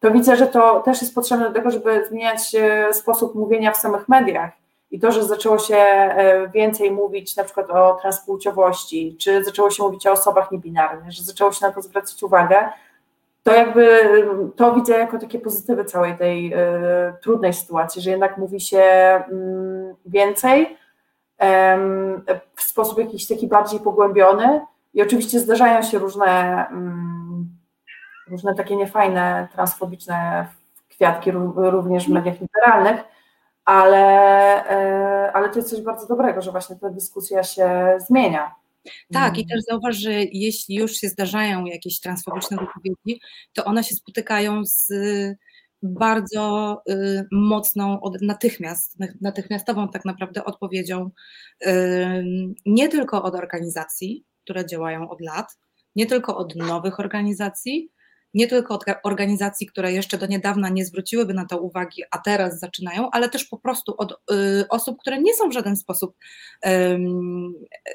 to 0.00 0.10
widzę, 0.10 0.36
że 0.36 0.46
to 0.46 0.80
też 0.80 1.02
jest 1.02 1.14
potrzebne 1.14 1.48
do 1.48 1.54
tego, 1.54 1.70
żeby 1.70 2.06
zmieniać 2.08 2.56
sposób 2.92 3.34
mówienia 3.34 3.72
w 3.72 3.76
samych 3.76 4.08
mediach. 4.08 4.50
I 4.90 5.00
to, 5.00 5.12
że 5.12 5.24
zaczęło 5.24 5.58
się 5.58 5.84
więcej 6.54 6.90
mówić 6.90 7.36
na 7.36 7.44
przykład 7.44 7.70
o 7.70 7.98
transpłciowości, 8.02 9.16
czy 9.20 9.44
zaczęło 9.44 9.70
się 9.70 9.82
mówić 9.82 10.06
o 10.06 10.12
osobach 10.12 10.50
niebinarnych, 10.50 11.12
że 11.12 11.22
zaczęło 11.22 11.52
się 11.52 11.66
na 11.66 11.72
to 11.72 11.82
zwracać 11.82 12.22
uwagę, 12.22 12.68
to 13.42 13.54
jakby 13.54 14.00
to 14.56 14.74
widzę 14.74 14.98
jako 14.98 15.18
takie 15.18 15.38
pozytywy 15.38 15.84
całej 15.84 16.18
tej 16.18 16.54
y, 16.54 16.58
trudnej 17.22 17.52
sytuacji, 17.52 18.02
że 18.02 18.10
jednak 18.10 18.38
mówi 18.38 18.60
się 18.60 18.78
y, 18.78 19.94
więcej 20.06 20.62
y, 20.62 21.46
w 22.56 22.62
sposób 22.62 22.98
jakiś 22.98 23.26
taki 23.26 23.46
bardziej 23.46 23.80
pogłębiony 23.80 24.60
i 24.94 25.02
oczywiście 25.02 25.40
zdarzają 25.40 25.82
się 25.82 25.98
różne, 25.98 26.66
różne 28.28 28.54
takie 28.54 28.76
niefajne, 28.76 29.48
transfobiczne 29.52 30.46
kwiatki 30.88 31.30
również 31.56 32.06
w 32.06 32.10
mediach 32.10 32.40
literalnych, 32.40 33.04
ale, 33.64 34.04
e, 34.70 35.32
ale 35.32 35.48
to 35.48 35.58
jest 35.58 35.70
coś 35.70 35.80
bardzo 35.80 36.06
dobrego, 36.06 36.42
że 36.42 36.50
właśnie 36.50 36.76
ta 36.76 36.90
dyskusja 36.90 37.42
się 37.42 37.96
zmienia. 37.98 38.54
Tak, 39.12 39.38
i 39.38 39.40
mm. 39.40 39.48
też 39.48 39.60
zauważ, 39.68 39.96
że 39.96 40.12
jeśli 40.32 40.74
już 40.74 40.92
się 40.92 41.08
zdarzają 41.08 41.64
jakieś 41.64 42.00
transfobiczne 42.00 42.56
wypowiedzi, 42.56 43.20
to 43.52 43.64
one 43.64 43.84
się 43.84 43.94
spotykają 43.94 44.64
z 44.64 44.88
bardzo 45.82 46.76
y, 46.90 47.26
mocną, 47.32 48.00
natychmiast, 48.22 48.96
natychmiastową 49.20 49.88
tak 49.88 50.04
naprawdę 50.04 50.44
odpowiedzią 50.44 51.10
nie 52.66 52.88
tylko 52.88 53.22
od 53.22 53.34
organizacji, 53.34 54.24
które 54.44 54.66
działają 54.66 55.10
od 55.10 55.20
lat, 55.20 55.58
nie 55.96 56.06
tylko 56.06 56.36
od 56.36 56.56
nowych 56.56 57.00
organizacji, 57.00 57.90
nie 58.34 58.46
tylko 58.46 58.74
od 58.74 58.84
organizacji, 59.02 59.66
które 59.66 59.92
jeszcze 59.92 60.18
do 60.18 60.26
niedawna 60.26 60.68
nie 60.68 60.84
zwróciłyby 60.84 61.34
na 61.34 61.46
to 61.46 61.58
uwagi, 61.58 62.02
a 62.10 62.18
teraz 62.18 62.58
zaczynają, 62.58 63.10
ale 63.10 63.28
też 63.28 63.44
po 63.44 63.58
prostu 63.58 63.94
od 63.98 64.12
y, 64.12 64.68
osób, 64.68 65.00
które 65.00 65.22
nie 65.22 65.34
są 65.34 65.48
w 65.48 65.52
żaden 65.52 65.76
sposób 65.76 66.16
y, 66.66 66.98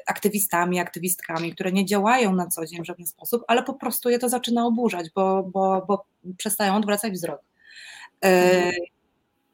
aktywistami, 0.06 0.80
aktywistkami, 0.80 1.54
które 1.54 1.72
nie 1.72 1.86
działają 1.86 2.34
na 2.34 2.46
co 2.46 2.66
dzień 2.66 2.82
w 2.82 2.86
żaden 2.86 3.06
sposób, 3.06 3.44
ale 3.48 3.62
po 3.62 3.74
prostu 3.74 4.10
je 4.10 4.18
to 4.18 4.28
zaczyna 4.28 4.66
oburzać, 4.66 5.10
bo, 5.14 5.42
bo, 5.42 5.84
bo 5.88 6.06
przestają 6.36 6.76
odwracać 6.76 7.12
wzrok. 7.12 7.40
Y, 8.24 8.28
mhm. 8.28 8.72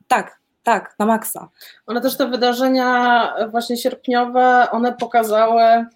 Tak, 0.08 0.40
tak, 0.62 0.94
na 0.98 1.06
maksa. 1.06 1.48
One 1.86 2.00
też 2.00 2.16
te 2.16 2.26
wydarzenia 2.26 3.34
właśnie 3.50 3.76
sierpniowe, 3.76 4.66
one 4.70 4.92
pokazały 4.92 5.86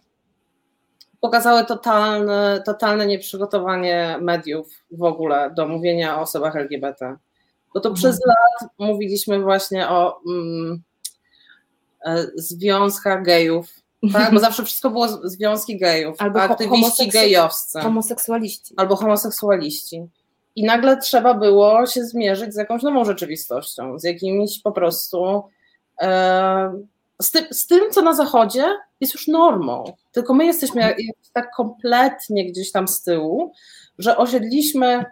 pokazały 1.21 1.65
totalne, 1.65 2.63
totalne 2.67 3.07
nieprzygotowanie 3.07 4.19
mediów 4.21 4.69
w 4.91 5.03
ogóle 5.03 5.51
do 5.57 5.69
mówienia 5.69 6.19
o 6.19 6.21
osobach 6.21 6.57
LGBT. 6.57 7.17
Bo 7.75 7.81
to 7.81 7.89
mhm. 7.89 7.95
przez 7.95 8.27
lat 8.27 8.71
mówiliśmy 8.79 9.41
właśnie 9.41 9.89
o 9.89 10.21
mm, 10.27 10.83
e, 12.07 12.27
związkach 12.35 13.23
gejów, 13.23 13.67
tak? 14.13 14.35
bo 14.35 14.41
zawsze 14.49 14.65
wszystko 14.65 14.91
było 14.91 15.09
związki 15.09 15.79
gejów, 15.79 16.17
albo 16.19 16.43
aktywiści 16.43 17.09
gejowscy. 17.09 17.81
Homoseksualiści. 17.81 18.75
Albo 18.77 18.97
homoseksualiści. 18.97 20.07
I 20.57 20.65
nagle 20.65 20.97
trzeba 20.97 21.35
było 21.35 21.87
się 21.87 22.05
zmierzyć 22.05 22.55
z 22.55 22.57
jakąś 22.57 22.83
nową 22.83 23.05
rzeczywistością, 23.05 23.99
z 23.99 24.05
jakimiś 24.05 24.63
po 24.63 24.73
prostu 24.73 25.43
e, 26.01 26.73
z, 27.23 27.31
tym, 27.31 27.45
z 27.51 27.67
tym, 27.67 27.91
co 27.91 28.03
na 28.03 28.15
zachodzie 28.15 28.65
jest 29.01 29.15
już 29.15 29.29
normą. 29.29 29.85
Tylko 30.19 30.35
my 30.35 30.47
jesteśmy 30.47 30.97
tak 31.33 31.51
kompletnie 31.57 32.47
gdzieś 32.47 32.73
tam 32.73 32.89
z 32.89 33.03
tyłu, 33.03 33.53
że 33.99 34.17
osiedliśmy, 34.17 35.05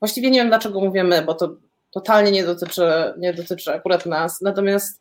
właściwie 0.00 0.30
nie 0.30 0.40
wiem 0.40 0.48
dlaczego 0.48 0.80
mówimy, 0.80 1.22
bo 1.22 1.34
to 1.34 1.56
totalnie 1.90 2.30
nie 2.30 2.44
dotyczy, 2.44 3.14
nie 3.18 3.34
dotyczy 3.34 3.72
akurat 3.72 4.06
nas, 4.06 4.40
natomiast 4.40 5.00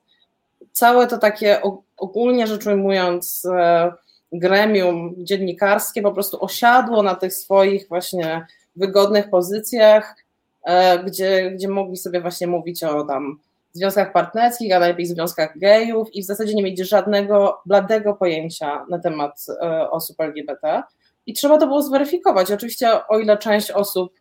całe 0.71 1.07
to 1.07 1.17
takie 1.17 1.61
ogólnie 1.97 2.47
rzecz 2.47 2.65
ujmując 2.65 3.45
e, 3.45 3.91
gremium 4.31 5.15
dziennikarskie 5.17 6.01
po 6.01 6.11
prostu 6.11 6.43
osiadło 6.43 7.03
na 7.03 7.15
tych 7.15 7.33
swoich 7.33 7.87
właśnie 7.87 8.45
wygodnych 8.75 9.29
pozycjach, 9.29 10.15
e, 10.63 11.03
gdzie, 11.03 11.51
gdzie 11.51 11.67
mogli 11.67 11.97
sobie 11.97 12.21
właśnie 12.21 12.47
mówić 12.47 12.83
o 12.83 13.03
tam 13.03 13.39
związkach 13.77 14.13
partnerskich, 14.13 14.75
a 14.75 14.79
najlepiej 14.79 15.05
związkach 15.05 15.57
gejów 15.59 16.15
i 16.15 16.23
w 16.23 16.25
zasadzie 16.25 16.53
nie 16.53 16.63
mieć 16.63 16.79
żadnego 16.79 17.61
bladego 17.65 18.13
pojęcia 18.13 18.85
na 18.89 18.99
temat 18.99 19.45
e, 19.61 19.89
osób 19.91 20.21
LGBT. 20.21 20.83
I 21.25 21.33
trzeba 21.33 21.57
to 21.57 21.67
było 21.67 21.81
zweryfikować. 21.81 22.51
Oczywiście, 22.51 23.07
o 23.07 23.19
ile 23.19 23.37
część 23.37 23.71
osób 23.71 24.13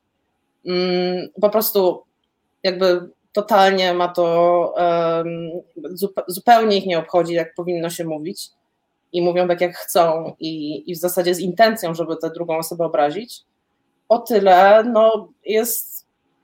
mm, 0.67 1.29
po 1.41 1.51
prostu 1.51 2.03
jakby 2.63 3.11
totalnie 3.33 3.95
ma 3.95 4.09
to, 4.09 4.75
zupełnie 6.29 6.77
ich 6.77 6.87
nie 6.87 6.99
obchodzi, 6.99 7.35
jak 7.35 7.55
powinno 7.55 7.91
się 7.91 8.05
mówić 8.05 8.51
i 9.13 9.23
mówią 9.23 9.49
tak, 9.49 9.61
jak 9.61 9.77
chcą 9.77 10.35
i, 10.41 10.83
i 10.91 10.95
w 10.95 10.99
zasadzie 10.99 11.35
z 11.35 11.41
intencją, 11.41 11.95
żeby 11.95 12.17
tę 12.17 12.31
drugą 12.31 12.59
osobę 12.59 12.85
obrazić, 12.85 13.43
o 14.09 14.19
tyle 14.19 14.85
no, 14.85 15.29
jest 15.45 15.96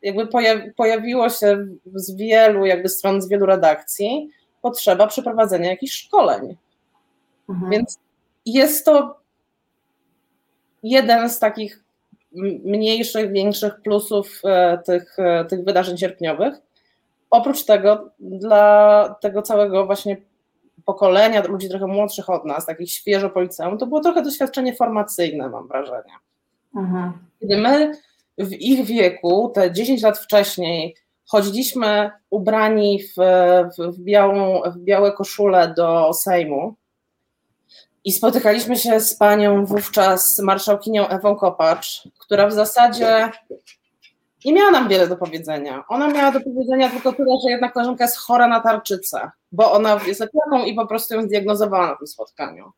jakby 0.03 0.29
pojawiło 0.77 1.29
się 1.29 1.67
z 1.95 2.17
wielu 2.17 2.67
jakby 2.67 2.89
stron, 2.89 3.23
z 3.23 3.29
wielu 3.29 3.47
redakcji 3.47 4.29
potrzeba 4.63 5.07
przeprowadzenia 5.07 5.71
jakichś 5.71 5.93
szkoleń. 5.93 6.57
Mhm. 7.49 7.71
Więc 7.71 7.99
jest 8.47 8.85
to 8.85 9.21
jeden 10.83 11.31
z 11.31 11.39
takich 11.39 11.85
mniejszych, 12.65 13.33
większych 13.33 13.81
plusów 13.81 14.41
e, 14.45 14.79
tych, 14.79 15.19
e, 15.19 15.45
tych 15.45 15.65
wydarzeń 15.65 15.99
sierpniowych. 15.99 16.55
Oprócz 17.31 17.65
tego, 17.65 18.11
dla 18.19 19.17
tego 19.21 19.43
całego 19.43 19.87
właśnie 19.87 20.17
pokolenia 20.85 21.43
ludzi 21.47 21.69
trochę 21.69 21.87
młodszych 21.87 22.31
od 22.31 22.45
nas, 22.45 22.67
takich 22.67 22.91
świeżo 22.91 23.31
po 23.31 23.41
liceum, 23.41 23.79
to 23.79 23.87
było 23.87 24.01
trochę 24.01 24.23
doświadczenie 24.23 24.75
formacyjne, 24.75 25.49
mam 25.49 25.69
wrażenie. 25.69 26.13
Mhm. 26.77 27.13
Kiedy 27.41 27.59
my 27.59 27.93
w 28.39 28.53
ich 28.53 28.87
wieku, 28.87 29.53
te 29.55 29.73
10 29.73 30.03
lat 30.03 30.19
wcześniej, 30.19 30.97
chodziliśmy 31.27 32.11
ubrani 32.31 33.03
w, 33.03 33.15
w, 33.79 33.97
w, 33.97 34.01
białą, 34.01 34.63
w 34.71 34.79
białe 34.79 35.13
koszule 35.13 35.75
do 35.77 36.13
Sejmu 36.13 36.75
i 38.05 38.13
spotykaliśmy 38.13 38.77
się 38.77 39.01
z 39.01 39.15
panią 39.15 39.65
wówczas 39.65 40.39
marszałkinią 40.39 41.09
Ewą 41.09 41.37
Kopacz, 41.37 42.09
która 42.19 42.47
w 42.47 42.53
zasadzie 42.53 43.31
nie 44.45 44.53
miała 44.53 44.71
nam 44.71 44.89
wiele 44.89 45.09
do 45.09 45.17
powiedzenia. 45.17 45.85
Ona 45.89 46.09
miała 46.09 46.33
do 46.33 46.41
powiedzenia 46.41 46.91
tylko 46.91 47.13
tyle, 47.13 47.37
że 47.45 47.51
jedna 47.51 47.69
koleżanka 47.69 48.05
jest 48.05 48.17
chora 48.17 48.49
na 48.49 48.61
tarczycę, 48.61 49.31
bo 49.53 49.73
ona 49.73 50.01
jest 50.07 50.21
lekarką 50.21 50.65
i 50.65 50.75
po 50.75 50.87
prostu 50.87 51.15
ją 51.15 51.23
zdiagnozowała 51.23 51.87
na 51.87 51.97
tym 51.97 52.07
spotkaniu. 52.07 52.73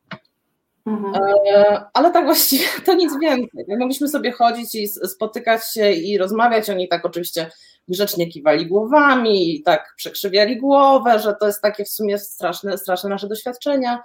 Mhm. 0.85 1.15
E, 1.55 1.85
Ale 1.93 2.11
tak 2.11 2.25
właściwie 2.25 2.65
to 2.85 2.93
nic 2.93 3.19
więcej. 3.21 3.65
My 3.67 3.77
mogliśmy 3.77 4.07
sobie 4.07 4.31
chodzić 4.31 4.75
i 4.75 4.87
spotykać 4.87 5.71
się 5.73 5.91
i 5.91 6.17
rozmawiać. 6.17 6.69
Oni 6.69 6.87
tak 6.87 7.05
oczywiście 7.05 7.51
grzecznie 7.87 8.27
kiwali 8.27 8.67
głowami 8.67 9.55
i 9.55 9.63
tak 9.63 9.93
przekrzywiali 9.97 10.57
głowę, 10.57 11.19
że 11.19 11.35
to 11.39 11.47
jest 11.47 11.61
takie 11.61 11.85
w 11.85 11.89
sumie 11.89 12.17
straszne, 12.19 12.77
straszne 12.77 13.09
nasze 13.09 13.27
doświadczenia. 13.27 14.01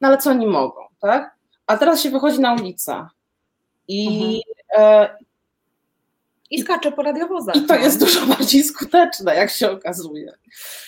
No 0.00 0.08
ale 0.08 0.18
co 0.18 0.30
oni 0.30 0.46
mogą, 0.46 0.80
tak? 1.00 1.34
A 1.66 1.76
teraz 1.76 2.00
się 2.00 2.10
wychodzi 2.10 2.40
na 2.40 2.54
ulicę 2.54 3.06
i, 3.88 4.42
e, 4.78 5.16
I 6.50 6.62
skacze 6.62 6.92
po 6.92 7.02
radiowozach. 7.02 7.56
i 7.56 7.62
to 7.62 7.74
jest 7.74 8.00
dużo 8.00 8.26
bardziej 8.36 8.64
skuteczne, 8.64 9.34
jak 9.36 9.50
się 9.50 9.70
okazuje. 9.70 10.32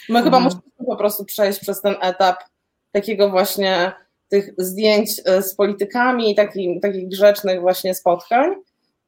My 0.09 0.23
chyba 0.23 0.37
Mhm. 0.37 0.45
musimy 0.45 0.87
po 0.87 0.97
prostu 0.97 1.25
przejść 1.25 1.61
przez 1.61 1.81
ten 1.83 1.95
etap 2.01 2.37
takiego 2.93 3.31
właśnie 3.31 3.93
tych 4.35 4.55
zdjęć 4.59 5.21
e, 5.25 5.43
z 5.43 5.55
politykami 5.55 6.31
i 6.31 6.35
takich, 6.35 6.81
takich 6.81 7.09
grzecznych 7.09 7.61
właśnie 7.61 7.95
spotkań, 7.95 8.55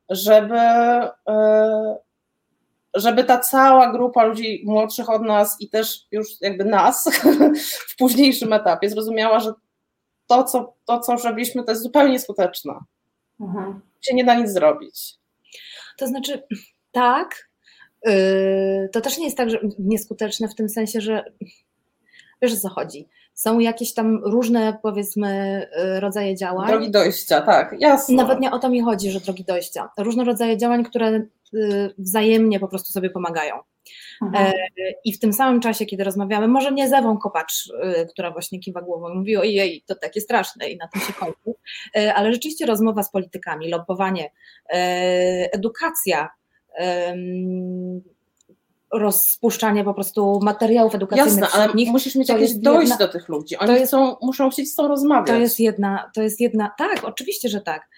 żeby, 0.09 0.59
e, 1.29 1.97
żeby 2.95 3.25
ta 3.25 3.39
cała 3.39 3.93
grupa 3.93 4.25
ludzi 4.25 4.63
młodszych 4.67 5.11
od 5.11 5.23
nas 5.23 5.57
i 5.61 5.69
też 5.69 6.07
już 6.11 6.29
jakby 6.41 6.65
nas 6.65 7.11
w 7.91 7.97
późniejszym 7.97 8.53
etapie 8.53 8.91
zrozumiała, 8.91 9.41
że 9.41 9.53
to, 10.27 10.45
co, 10.45 10.75
to, 10.85 11.01
co 11.01 11.17
robiliśmy, 11.17 11.65
to 11.65 11.71
jest 11.71 11.83
zupełnie 11.83 12.19
skuteczne. 12.19 12.75
Mhm. 13.41 13.81
Się 14.01 14.15
nie 14.15 14.25
da 14.25 14.35
nic 14.35 14.51
zrobić. 14.51 15.15
To 15.99 16.07
znaczy, 16.07 16.43
tak, 16.93 17.49
yy, 18.05 18.89
to 18.93 19.01
też 19.01 19.19
nie 19.19 19.25
jest 19.25 19.37
tak, 19.37 19.51
że 19.51 19.59
nieskuteczne 19.79 20.49
w 20.49 20.55
tym 20.55 20.69
sensie, 20.69 21.01
że 21.01 21.25
wiesz 22.43 22.53
o 22.53 22.57
co 22.57 22.69
chodzi. 22.69 23.09
Są 23.37 23.59
jakieś 23.59 23.95
tam 23.95 24.25
różne, 24.25 24.79
powiedzmy, 24.83 25.61
yy, 25.77 26.01
rodzaje 26.01 26.37
działań. 26.37 26.69
Drogi 26.69 26.91
dojścia, 26.91 27.41
tak, 27.41 27.75
jasne. 27.79 28.15
Nawet 28.15 28.41
nie 28.41 28.51
o 28.51 28.59
to 28.59 28.69
mi 28.69 28.81
chodzi, 28.81 29.11
że 29.11 29.21
drogi 29.21 29.45
dojścia. 29.45 29.91
Różne 29.99 30.25
rodzaje 30.25 30.57
działań, 30.57 30.85
które 30.85 31.27
yy, 31.53 31.95
wzajemnie 31.99 32.61
po 32.61 32.69
prostu 32.69 32.93
sobie 32.93 33.11
pomagają. 33.11 33.55
Mhm. 34.23 34.47
E, 34.47 34.53
I 35.05 35.13
w 35.13 35.19
tym 35.19 35.33
samym 35.33 35.61
czasie, 35.61 35.87
kiedy 35.87 36.05
rozmawiamy, 36.05 36.49
może 36.49 36.73
nie 36.73 36.89
z 36.89 36.93
Ewą 36.93 37.19
Kopacz, 37.19 37.67
y, 37.67 38.07
która 38.07 38.31
właśnie 38.31 38.61
kiwa 38.61 38.83
głową 38.83 39.11
i 39.11 39.19
mówi, 39.19 39.37
ojej, 39.37 39.85
to 39.87 39.95
takie 39.95 40.21
straszne 40.21 40.71
i 40.71 40.77
na 40.77 40.89
tym 40.89 41.03
się 41.03 41.13
kończy, 41.13 41.55
E, 41.97 42.15
ale 42.15 42.33
rzeczywiście 42.33 42.67
rozmowa 42.67 43.03
z 43.03 43.11
politykami, 43.11 43.71
lobowanie, 43.71 44.31
e, 44.73 44.79
edukacja, 45.53 46.29
rozpuszczanie 48.99 49.85
po 49.85 49.95
prostu 49.95 50.41
materiałów 50.43 50.95
edukacyjnych 50.95 51.39
Jasne, 51.45 51.61
ale 51.63 51.75
nich, 51.75 51.91
musisz 51.91 52.15
mieć 52.15 52.27
to 52.27 52.33
jakieś 52.33 52.55
dojść 52.55 52.91
jedna- 52.91 53.07
do 53.07 53.13
tych 53.13 53.29
ludzi. 53.29 53.57
Oni 53.57 53.67
to 53.67 53.77
jest- 53.77 53.87
chcą, 53.91 54.17
muszą 54.23 54.51
chcieć 54.51 54.73
z 54.73 54.75
tą 54.75 54.89
rozmawiać. 54.89 55.27
to 55.27 55.35
jest 55.35 55.61
jedna, 55.61 56.11
to 56.15 56.23
jest 56.23 56.41
jedna, 56.41 56.71
tak, 56.79 57.05
oczywiście, 57.05 57.49
że 57.49 57.61
tak. 57.61 57.89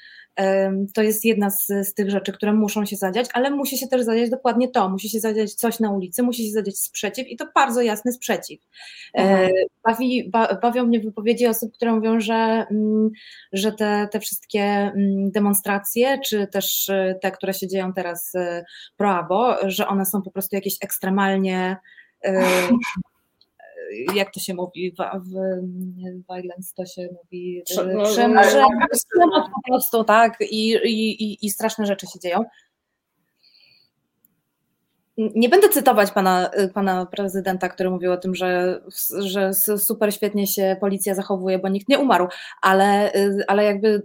To 0.94 1.02
jest 1.02 1.24
jedna 1.24 1.50
z, 1.50 1.66
z 1.66 1.94
tych 1.94 2.10
rzeczy, 2.10 2.32
które 2.32 2.52
muszą 2.52 2.86
się 2.86 2.96
zadziać, 2.96 3.26
ale 3.32 3.50
musi 3.50 3.78
się 3.78 3.86
też 3.86 4.02
zadziać 4.02 4.30
dokładnie 4.30 4.68
to. 4.68 4.88
Musi 4.88 5.08
się 5.08 5.20
zadziać 5.20 5.54
coś 5.54 5.80
na 5.80 5.90
ulicy, 5.90 6.22
musi 6.22 6.46
się 6.46 6.52
zadziać 6.52 6.78
sprzeciw 6.78 7.28
i 7.28 7.36
to 7.36 7.46
bardzo 7.54 7.82
jasny 7.82 8.12
sprzeciw. 8.12 8.60
E, 9.14 9.28
Mhm. 9.28 9.50
Bawi, 9.84 10.30
ba, 10.30 10.54
bawią 10.62 10.86
mnie 10.86 11.00
wypowiedzi 11.00 11.46
osób, 11.46 11.72
które 11.72 11.92
mówią, 11.92 12.20
że, 12.20 12.66
mm, 12.70 13.10
że 13.52 13.72
te, 13.72 14.08
te 14.12 14.20
wszystkie 14.20 14.60
mm, 14.60 15.30
demonstracje, 15.30 16.18
czy 16.24 16.46
też 16.46 16.88
e, 16.88 17.14
te, 17.22 17.30
które 17.30 17.54
się 17.54 17.68
dzieją 17.68 17.92
teraz 17.92 18.34
e, 18.34 18.64
pro-abo, 18.96 19.56
że 19.66 19.88
one 19.88 20.06
są 20.06 20.22
po 20.22 20.30
prostu 20.30 20.56
jakieś 20.56 20.76
ekstremalnie 20.80 21.76
jak 24.14 24.32
to 24.32 24.40
się 24.40 24.54
mówi, 24.54 24.94
w, 24.98 25.28
w 25.28 25.34
violence 26.28 26.74
to 26.76 26.86
się 26.86 27.08
mówi, 27.22 27.62
Prze- 27.66 27.90
e, 27.90 27.94
no, 27.94 28.04
przemoc 28.92 29.44
po 29.54 29.62
prostu, 29.68 30.04
tak, 30.04 30.40
i, 30.40 30.70
i, 30.72 31.22
i, 31.24 31.46
i 31.46 31.50
straszne 31.50 31.86
rzeczy 31.86 32.06
się 32.06 32.18
dzieją. 32.20 32.44
Nie 35.16 35.48
będę 35.48 35.68
cytować 35.68 36.10
pana, 36.10 36.50
pana 36.74 37.06
prezydenta, 37.06 37.68
który 37.68 37.90
mówił 37.90 38.12
o 38.12 38.16
tym, 38.16 38.34
że, 38.34 38.80
że 39.18 39.50
super 39.78 40.14
świetnie 40.14 40.46
się 40.46 40.76
policja 40.80 41.14
zachowuje, 41.14 41.58
bo 41.58 41.68
nikt 41.68 41.88
nie 41.88 41.98
umarł, 41.98 42.28
ale, 42.62 43.12
ale 43.48 43.64
jakby 43.64 44.02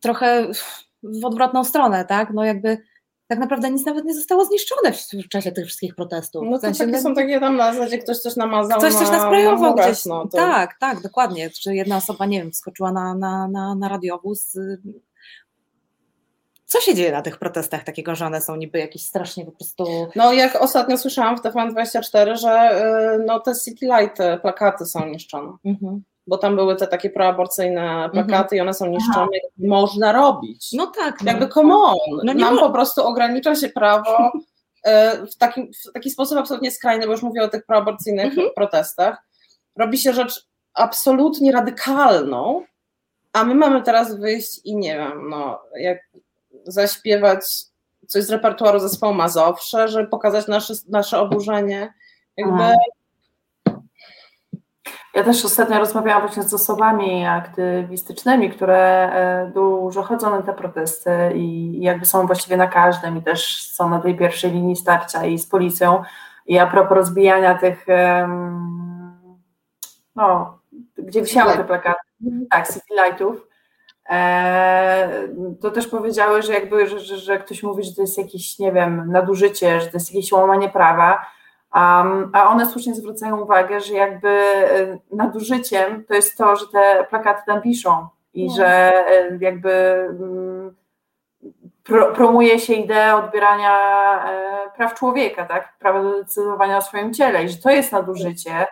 trochę 0.00 0.48
w 1.02 1.24
odwrotną 1.24 1.64
stronę, 1.64 2.04
tak? 2.04 2.30
No 2.34 2.44
jakby 2.44 2.78
tak 3.26 3.38
naprawdę 3.38 3.70
nic 3.70 3.86
nawet 3.86 4.04
nie 4.04 4.14
zostało 4.14 4.44
zniszczone 4.44 4.92
w, 4.92 5.28
czasie 5.28 5.52
tych 5.52 5.66
wszystkich 5.66 5.94
protestów. 5.94 6.42
No 6.44 6.50
to 6.50 6.58
W 6.58 6.60
sensie, 6.60 6.78
takie 6.78 6.92
no, 6.92 7.00
są 7.02 7.14
takie 7.14 7.40
tam 7.40 7.56
na 7.56 7.72
zasadzie 7.72 7.98
ktoś 7.98 8.18
coś 8.18 8.36
namazał 8.36 8.78
Ktoś 8.78 8.94
coś 8.94 9.10
nasprayował 9.10 9.76
na 9.76 9.86
gdzieś. 9.86 10.06
no, 10.06 10.22
to... 10.28 10.36
Tak, 10.36 10.78
tak, 10.80 11.00
dokładnie. 11.00 11.50
Czy 11.50 11.74
jedna 11.74 11.96
osoba, 11.96 12.26
nie 12.26 12.38
wiem, 12.42 12.52
wskoczyła 12.52 12.92
na, 12.92 13.14
na, 13.14 13.48
na, 13.48 13.74
na 13.74 13.88
radiowóz. 13.88 14.54
y, 14.54 14.78
Co 16.66 16.80
się 16.80 16.94
dzieje 16.94 17.12
na 17.12 17.22
tych 17.22 17.38
protestach 17.38 17.84
takiego, 17.84 18.14
że 18.14 18.26
one 18.26 18.40
są 18.40 18.56
niby 18.56 18.78
jakieś 18.78 19.02
strasznie 19.02 19.44
po 19.44 19.52
prostu... 19.52 20.08
No 20.16 20.32
jak 20.32 20.56
ostatnio 20.56 20.98
słyszałam 20.98 21.36
w 21.36 21.40
TVN24, 21.42 22.36
że 22.36 22.82
y, 23.20 23.24
no, 23.26 23.40
te 23.40 23.52
city 23.64 23.86
light 23.86 24.18
plakaty 24.42 24.86
są 24.86 25.06
niszczone, 25.06 25.52
Mhm. 25.64 26.02
Bo 26.26 26.38
tam 26.38 26.56
były 26.56 26.76
te 26.76 26.86
takie 26.86 27.10
proaborcyjne 27.10 28.10
plakaty 28.12 28.56
i 28.56 28.60
one 28.60 28.74
są 28.74 28.86
niszczone. 28.86 29.26
Można 29.58 30.12
robić. 30.12 30.72
No 30.72 30.86
tak. 30.86 31.22
No. 31.22 31.30
Jakby 31.32 31.48
come 31.48 31.74
on. 31.74 31.96
No 32.24 32.34
Nam 32.34 32.54
mo- 32.54 32.60
po 32.60 32.70
prostu 32.70 33.06
ogranicza 33.06 33.54
się 33.54 33.68
prawo 33.68 34.32
e, 34.84 35.26
w 35.26 35.36
taki, 35.36 35.60
w 35.88 35.92
taki 35.92 36.10
sposób 36.10 36.38
absolutnie 36.38 36.70
skrajny, 36.70 37.06
bo 37.06 37.12
już 37.12 37.22
mówię 37.22 37.42
o 37.42 37.48
tych 37.48 37.66
proaborcyjnych 37.66 38.26
Mhm. 38.26 38.48
protestach. 38.56 39.22
Robi 39.76 39.98
się 39.98 40.12
rzecz 40.12 40.46
absolutnie 40.74 41.52
radykalną, 41.52 42.62
a 43.32 43.44
my 43.44 43.54
mamy 43.54 43.82
teraz 43.82 44.14
wyjść 44.20 44.60
i 44.64 44.76
nie 44.76 44.96
wiem, 44.96 45.28
no, 45.30 45.58
jak 45.78 45.98
zaśpiewać 46.64 47.40
coś 48.06 48.24
z 48.24 48.30
repertuaru 48.30 48.78
zespołu 48.78 49.14
Mazowsze, 49.14 49.88
żeby 49.88 50.08
pokazać 50.08 50.46
nasze, 50.48 50.74
nasze 50.88 51.18
oburzenie. 51.20 51.92
Jakby, 52.36 52.52
Mhm. 52.52 52.76
Ja 55.16 55.24
też 55.24 55.44
ostatnio 55.44 55.78
rozmawiałam 55.78 56.22
właśnie 56.22 56.42
z 56.42 56.54
osobami 56.54 57.26
aktywistycznymi, 57.26 58.50
które 58.50 59.12
e, 59.12 59.50
dużo 59.54 60.02
chodzą 60.02 60.30
na 60.30 60.42
te 60.42 60.52
protesty 60.52 61.10
i 61.34 61.76
jakby 61.80 62.06
są 62.06 62.26
właściwie 62.26 62.56
na 62.56 62.66
każdym 62.66 63.16
i 63.16 63.22
też 63.22 63.70
są 63.72 63.90
na 63.90 63.98
tej 64.00 64.16
pierwszej 64.16 64.52
linii 64.52 64.76
starcia 64.76 65.24
i 65.24 65.38
z 65.38 65.46
policją. 65.46 66.02
I 66.46 66.58
a 66.58 66.66
propos 66.66 66.96
rozbijania 66.96 67.54
tych, 67.54 67.86
no, 70.16 70.58
gdzie 70.98 71.22
wisiały 71.22 71.52
te 71.52 71.64
plakaty, 71.64 72.00
tak, 72.50 72.66
city 72.68 72.94
lightów, 73.04 73.48
e, 74.10 75.28
to 75.60 75.70
też 75.70 75.86
powiedziały, 75.86 76.42
że 76.42 76.52
jakby, 76.52 76.86
że, 76.86 76.98
że, 76.98 77.38
ktoś 77.38 77.62
mówi, 77.62 77.84
że 77.84 77.94
to 77.94 78.00
jest 78.00 78.18
jakieś, 78.18 78.58
nie 78.58 78.72
wiem, 78.72 79.12
nadużycie, 79.12 79.80
że 79.80 79.86
to 79.86 79.96
jest 79.96 80.14
jakieś 80.14 80.32
łamanie 80.32 80.68
prawa, 80.68 81.26
a 82.32 82.48
one 82.48 82.66
słusznie 82.66 82.94
zwracają 82.94 83.40
uwagę, 83.40 83.80
że 83.80 83.94
jakby 83.94 84.28
e, 84.28 84.98
nadużyciem 85.12 86.04
to 86.04 86.14
jest 86.14 86.38
to, 86.38 86.56
że 86.56 86.66
te 86.72 87.06
plakaty 87.10 87.42
tam 87.46 87.62
piszą 87.62 88.08
i 88.34 88.46
No. 88.46 88.54
że 88.54 88.66
e, 89.08 89.38
jakby 89.40 89.70
mm, 89.70 90.76
pro, 91.84 92.12
promuje 92.12 92.58
się 92.58 92.72
ideę 92.74 93.14
odbierania 93.16 93.78
e, 94.30 94.70
praw 94.76 94.94
człowieka, 94.94 95.44
tak? 95.44 95.78
Prawa 95.78 96.02
do 96.02 96.10
decydowania 96.22 96.78
o 96.78 96.82
swoim 96.82 97.14
ciele 97.14 97.44
i 97.44 97.48
że 97.48 97.56
to 97.56 97.70
jest 97.70 97.92
nadużycie 97.92 98.66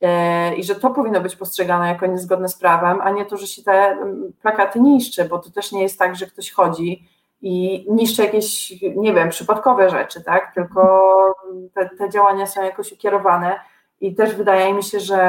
e, 0.00 0.54
i 0.54 0.64
że 0.64 0.74
to 0.74 0.90
powinno 0.90 1.20
być 1.20 1.36
postrzegane 1.36 1.88
jako 1.88 2.06
niezgodne 2.06 2.48
z 2.48 2.58
prawem, 2.58 3.00
a 3.00 3.10
nie 3.10 3.24
to, 3.24 3.36
że 3.36 3.46
się 3.46 3.62
te 3.62 3.72
mm, 3.72 4.32
plakaty 4.42 4.80
niszczy, 4.80 5.24
bo 5.24 5.38
to 5.38 5.50
też 5.50 5.72
nie 5.72 5.82
jest 5.82 5.98
tak, 5.98 6.16
że 6.16 6.26
ktoś 6.26 6.50
chodzi 6.50 7.08
i 7.48 7.86
niszczy 7.88 8.22
jakieś, 8.22 8.72
nie 8.96 9.14
wiem, 9.14 9.28
przypadkowe 9.28 9.90
rzeczy, 9.90 10.24
tak? 10.24 10.54
Tylko 10.54 11.34
te, 11.74 11.88
te 11.88 12.10
działania 12.10 12.46
są 12.46 12.62
jakoś 12.62 12.92
ukierowane 12.92 13.60
i 14.00 14.14
też 14.14 14.34
wydaje 14.34 14.74
mi 14.74 14.82
się, 14.82 15.00
że 15.00 15.20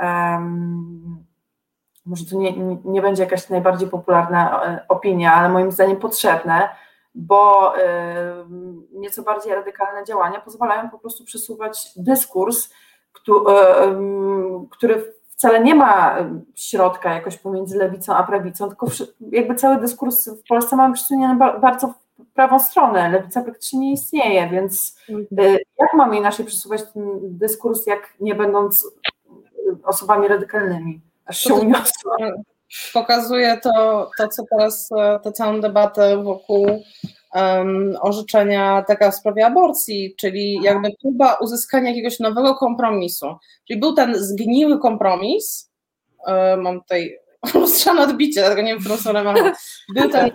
em, 0.00 1.24
może 2.06 2.24
to 2.30 2.36
nie, 2.36 2.52
nie- 2.84 3.02
będzie 3.02 3.22
jakaś 3.22 3.48
najbardziej 3.48 3.88
popularna 3.88 4.64
e, 4.64 4.84
opinia, 4.88 5.34
ale 5.34 5.48
moim 5.48 5.72
zdaniem 5.72 5.96
potrzebne, 5.96 6.68
bo 7.14 7.72
nieco 8.92 9.22
bardziej 9.22 9.54
radykalne 9.54 10.04
działania 10.04 10.40
pozwalają 10.40 10.90
po 10.90 10.98
prostu 10.98 11.24
przesuwać 11.24 11.92
dyskurs, 11.96 12.72
który 14.70 15.14
wcale 15.36 15.60
nie 15.60 15.74
ma 15.74 16.16
środka 16.54 17.14
jakoś 17.14 17.36
pomiędzy 17.36 17.78
lewicą 17.78 18.14
a 18.14 18.22
prawicą, 18.22 18.68
tylko 18.68 18.86
jakby 19.30 19.54
cały 19.54 19.80
dyskurs 19.80 20.28
w 20.28 20.48
Polsce 20.48 20.76
mamy 20.76 20.94
przesunięty 20.94 21.44
bardzo 21.60 21.94
w 22.18 22.32
prawą 22.34 22.58
stronę. 22.58 23.08
Lewica 23.08 23.42
praktycznie 23.42 23.80
nie 23.80 23.92
istnieje, 23.92 24.48
więc 24.48 24.96
mhm. 25.08 25.58
jak 25.78 25.94
mamy 25.94 26.16
inaczej 26.16 26.46
przesuwać 26.46 26.82
ten 26.92 27.02
dyskurs, 27.22 27.86
jak 27.86 28.14
nie 28.20 28.34
będąc 28.34 28.86
osobami 29.84 30.28
radykalnymi? 30.28 31.00
Aż 31.26 31.38
się 31.38 31.54
uniosła 31.54 32.16
pokazuje 32.92 33.60
to, 33.62 34.10
to 34.18 34.28
co 34.28 34.42
teraz, 34.50 34.88
e, 34.98 35.20
tę 35.22 35.32
całą 35.32 35.60
debatę 35.60 36.22
wokół 36.22 36.66
um, 37.36 37.96
orzeczenia 38.00 38.84
taka 38.88 39.10
w 39.10 39.14
sprawie 39.14 39.46
aborcji, 39.46 40.14
czyli 40.18 40.60
jakby 40.62 40.88
próba 41.02 41.34
uzyskania 41.34 41.88
jakiegoś 41.88 42.20
nowego 42.20 42.54
kompromisu. 42.54 43.26
Czyli 43.68 43.80
był 43.80 43.92
ten 43.92 44.14
zgniły 44.14 44.78
kompromis, 44.78 45.70
um, 46.26 46.62
mam 46.62 46.80
tutaj 46.80 47.18
lustrzane 47.54 48.02
odbicie, 48.02 48.40
dlatego 48.40 48.62
nie 48.62 48.68
wiem, 48.68 48.78
w 48.78 48.80
którą 48.80 48.96
stronę 48.96 49.24
mam. 49.24 49.36
Był 49.94 50.10
ten, 50.10 50.30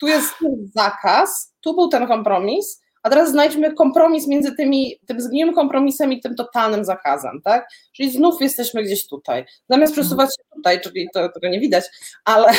tu 0.00 0.06
jest 0.06 0.34
zakaz, 0.74 1.54
tu 1.60 1.74
był 1.74 1.88
ten 1.88 2.06
kompromis, 2.06 2.83
a 3.04 3.10
teraz 3.10 3.30
znajdźmy 3.30 3.74
kompromis 3.74 4.28
między 4.28 4.56
tymi, 4.56 4.98
tym 5.06 5.20
zgniłym 5.20 5.54
kompromisem 5.54 6.12
i 6.12 6.20
tym 6.20 6.34
totalnym 6.34 6.84
zakazem, 6.84 7.40
tak? 7.44 7.68
Czyli 7.92 8.10
znów 8.10 8.40
jesteśmy 8.40 8.82
gdzieś 8.82 9.06
tutaj. 9.06 9.44
Zamiast 9.70 9.90
mhm. 9.90 9.92
przesuwać 9.92 10.30
się 10.30 10.56
tutaj, 10.56 10.80
czyli 10.80 11.08
to, 11.14 11.28
tego 11.28 11.48
nie 11.48 11.60
widać, 11.60 11.84
ale 12.24 12.52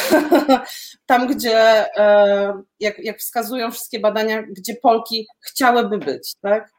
tam, 1.05 1.27
gdzie, 1.27 1.57
e, 1.97 2.63
jak, 2.79 2.99
jak 2.99 3.17
wskazują 3.17 3.71
wszystkie 3.71 3.99
badania, 3.99 4.41
gdzie 4.41 4.75
Polki 4.75 5.27
chciałyby 5.39 5.97
być, 5.97 6.33
tak? 6.41 6.71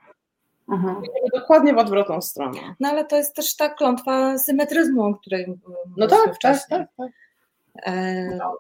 Mhm. 0.73 1.03
Dokładnie 1.35 1.75
w 1.75 1.79
odwrotną 1.79 2.23
stronę. 2.23 2.59
No 2.81 2.89
ale 2.89 3.05
to 3.05 3.17
jest 3.17 3.37
też 3.37 3.57
ta 3.57 3.69
klątwa 3.69 4.39
symetryzmu, 4.39 5.05
o 5.05 5.15
której 5.15 5.47
No 5.97 6.07
tak, 6.07 6.39
tak, 6.43 6.69
tak, 6.69 6.89
tak. 6.97 7.11
E, 7.83 8.25
no 8.37 8.59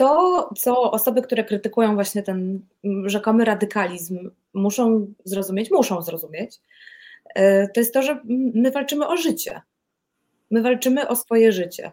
to, 0.00 0.48
co 0.56 0.90
osoby, 0.90 1.22
które 1.22 1.44
krytykują 1.44 1.94
właśnie 1.94 2.22
ten 2.22 2.60
rzekomy 3.06 3.44
radykalizm, 3.44 4.30
muszą 4.54 5.14
zrozumieć, 5.24 5.70
muszą 5.70 6.02
zrozumieć, 6.02 6.60
e, 7.34 7.68
to 7.68 7.80
jest 7.80 7.94
to, 7.94 8.02
że 8.02 8.20
my 8.54 8.70
walczymy 8.70 9.08
o 9.08 9.16
życie. 9.16 9.60
My 10.50 10.62
walczymy 10.62 11.08
o 11.08 11.16
swoje 11.16 11.52
życie. 11.52 11.92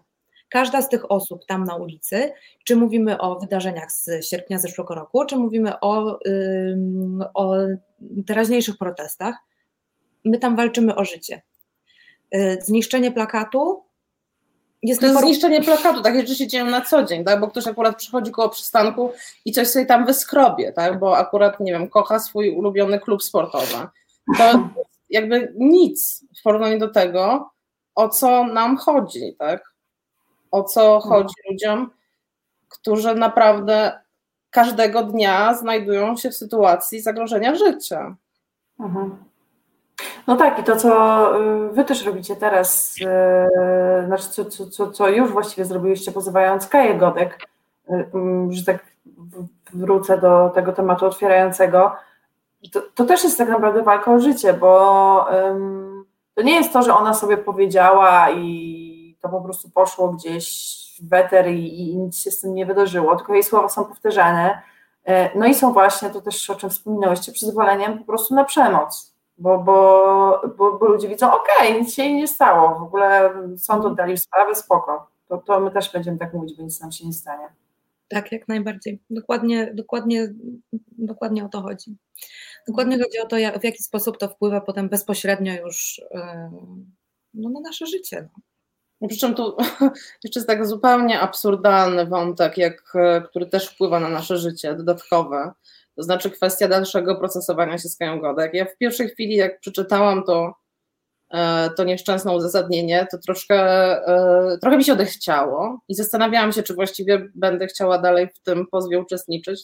Każda 0.49 0.82
z 0.82 0.89
tych 0.89 1.12
osób 1.12 1.45
tam 1.45 1.64
na 1.64 1.76
ulicy, 1.76 2.32
czy 2.64 2.76
mówimy 2.76 3.18
o 3.18 3.39
wydarzeniach 3.39 3.91
z 3.91 4.26
sierpnia 4.26 4.60
zeszłego 4.60 4.95
roku, 4.95 5.26
czy 5.26 5.36
mówimy 5.36 5.80
o, 5.80 6.20
o 7.34 7.55
teraźniejszych 8.28 8.78
protestach, 8.78 9.36
my 10.26 10.39
tam 10.39 10.55
walczymy 10.55 10.95
o 10.95 11.05
życie. 11.05 11.41
E, 12.32 12.62
zniszczenie 12.62 13.12
plakatu 13.12 13.84
jest 14.84 15.02
to 15.02 15.20
zniszczenie 15.20 15.62
plakatu, 15.62 16.02
takie 16.02 16.20
rzeczy 16.20 16.36
się 16.36 16.48
dzieją 16.48 16.66
na 16.66 16.82
co 16.82 17.04
dzień, 17.04 17.24
tak? 17.24 17.40
bo 17.40 17.48
ktoś 17.48 17.68
akurat 17.68 17.98
przychodzi 17.98 18.32
koło 18.32 18.50
przystanku 18.50 19.12
i 19.46 19.52
coś 19.52 19.68
sobie 19.68 19.86
tam 19.86 20.06
wyskrobie, 20.06 20.74
tak? 20.74 21.00
bo 21.00 21.18
akurat, 21.18 21.60
nie 21.60 21.72
wiem, 21.72 21.90
kocha 21.90 22.20
swój 22.20 22.50
ulubiony 22.50 23.00
klub 23.00 23.24
sportowy. 23.24 23.88
To 24.38 24.70
jakby 25.10 25.54
nic 25.58 26.26
w 26.40 26.44
porównaniu 26.44 26.80
do 26.80 26.88
tego, 26.88 27.50
o 27.96 28.10
co 28.10 28.44
nam 28.44 28.78
chodzi, 28.78 29.36
tak? 29.40 29.74
O 30.52 30.64
co 30.64 31.00
chodzi 31.00 31.36
ludziom, 31.50 31.92
którzy 32.70 33.16
naprawdę 33.16 34.00
każdego 34.50 35.04
dnia 35.04 35.54
znajdują 35.54 36.18
się 36.18 36.30
w 36.30 36.36
sytuacji 36.36 37.02
zagrożenia 37.02 37.56
życia. 37.56 38.16
Mhm. 38.80 39.18
No 40.28 40.36
tak, 40.36 40.60
i 40.60 40.64
to, 40.64 40.76
co 40.76 41.32
y, 41.42 41.70
wy 41.70 41.86
też 41.86 42.06
robicie 42.06 42.36
teraz, 42.36 42.96
y, 43.02 44.06
znaczy 44.06 44.30
co, 44.30 44.46
co, 44.46 44.68
co, 44.68 44.92
co 44.92 45.10
już 45.10 45.32
właściwie 45.32 45.66
zrobiliście, 45.66 46.12
pozywając 46.12 46.68
Kaję 46.68 46.96
Godek, 46.96 47.48
y, 47.90 48.10
mm, 48.14 48.54
że 48.54 48.66
tak 48.66 48.86
wrócę 49.74 50.18
do 50.18 50.52
tego 50.56 50.74
tematu 50.74 51.06
otwierającego, 51.06 51.92
to, 52.72 52.82
to 52.96 53.06
też 53.06 53.24
jest 53.24 53.38
tak 53.38 53.50
naprawdę 53.50 53.84
walka 53.84 54.14
o 54.14 54.20
życie, 54.20 54.54
bo 54.54 55.28
to 56.36 56.42
nie 56.42 56.56
jest 56.56 56.74
to, 56.74 56.84
że 56.84 56.94
ona 56.96 57.14
sobie 57.14 57.38
powiedziała 57.38 58.32
i 58.32 59.18
to 59.22 59.30
po 59.30 59.42
prostu 59.42 59.70
poszło 59.70 60.08
gdzieś 60.08 60.78
w 61.02 61.10
weter 61.10 61.48
i, 61.48 61.92
i 61.92 61.98
nic 61.98 62.18
się 62.18 62.32
z 62.32 62.42
tym 62.42 62.54
nie 62.54 62.66
wydarzyło, 62.66 63.16
tylko 63.16 63.34
jej 63.34 63.44
słowa 63.44 63.70
są 63.70 63.86
powtarzane. 63.86 64.62
No 65.36 65.46
i 65.46 65.56
są 65.56 65.74
właśnie, 65.74 66.10
to 66.10 66.22
też 66.22 66.50
o 66.50 66.56
czym 66.56 66.70
wspominałyście, 66.70 67.32
przyzwoleniem 67.32 68.00
po 68.00 68.06
prostu 68.06 68.36
na 68.36 68.44
przemoc 68.44 69.16
bo, 69.38 69.58
bo, 69.58 70.42
bo, 70.58 70.78
bo 70.78 70.86
ludzie 70.86 71.08
widzą, 71.08 71.28
okej, 71.28 71.68
okay, 71.68 71.82
nic 71.82 71.94
się 71.94 72.14
nie 72.14 72.28
stało, 72.28 72.80
w 72.80 72.84
ogóle 72.84 73.34
sąd 73.58 73.86
oddalił 73.86 74.18
sprawę, 74.18 74.56
spoko. 74.56 75.08
To, 75.28 75.38
to 75.38 75.60
my 75.60 75.72
też 75.72 75.92
będziemy 75.92 76.18
tak 76.18 76.34
mówić, 76.34 76.58
bo 76.58 76.64
nic 76.64 76.82
nam 76.82 76.92
się 76.92 77.06
nie 77.06 77.14
stanie. 77.14 77.48
Tak, 78.10 78.32
jak 78.32 78.48
najbardziej. 78.48 79.00
Dokładnie, 79.10 79.72
dokładnie, 79.74 80.34
dokładnie 80.98 81.46
o 81.46 81.50
to 81.50 81.62
chodzi. 81.62 81.96
Dokładnie 82.68 82.98
chodzi 82.98 83.20
o 83.20 83.26
to, 83.26 83.38
jak, 83.38 83.60
w 83.60 83.64
jaki 83.64 83.84
sposób 83.84 84.18
to 84.18 84.28
wpływa 84.28 84.62
potem 84.62 84.90
bezpośrednio 84.90 85.54
już 85.54 86.02
yy, 86.12 86.22
no, 87.34 87.50
na 87.50 87.60
nasze 87.60 87.86
życie. 87.86 88.30
No. 89.02 89.08
Przy 89.08 89.18
czym 89.18 89.36
tu 89.36 89.58
jeszcze 90.24 90.40
jest 90.40 90.48
tak 90.48 90.68
zupełnie 90.68 91.20
absurdalny 91.20 92.06
wątek, 92.06 92.58
jak, 92.58 92.94
który 93.30 93.46
też 93.46 93.70
wpływa 93.70 94.00
na 94.00 94.10
nasze 94.10 94.38
życie, 94.38 94.76
dodatkowe 94.76 95.52
to 95.98 96.04
znaczy 96.04 96.32
kwestia 96.32 96.68
dalszego 96.68 97.16
procesowania 97.16 97.78
się 97.78 97.89
z 97.89 97.98
Kają 97.98 98.20
Godek. 98.20 98.54
Ja 98.54 98.66
w 98.66 98.78
pierwszej 98.78 99.10
chwili, 99.10 99.36
jak 99.36 99.60
przeczytałam 99.60 100.24
to, 100.24 100.54
e, 101.34 101.70
to 101.70 101.84
nieszczęsne 101.84 102.36
uzasadnienie, 102.36 103.08
to 103.12 103.18
troszkę, 103.18 103.58
e, 104.08 104.58
trochę 104.62 104.78
mi 104.78 104.84
się 104.84 104.93
odechciało 104.93 105.80
i 105.88 105.95
zastanawiałam 105.95 106.52
się, 106.52 106.64
czy 106.64 106.74
właściwie 106.74 107.30
będę 107.36 107.68
chciała 107.68 107.98
dalej 107.98 108.28
w 108.28 108.39
tym 108.39 108.68
pozwie 108.68 109.00
uczestniczyć, 109.00 109.64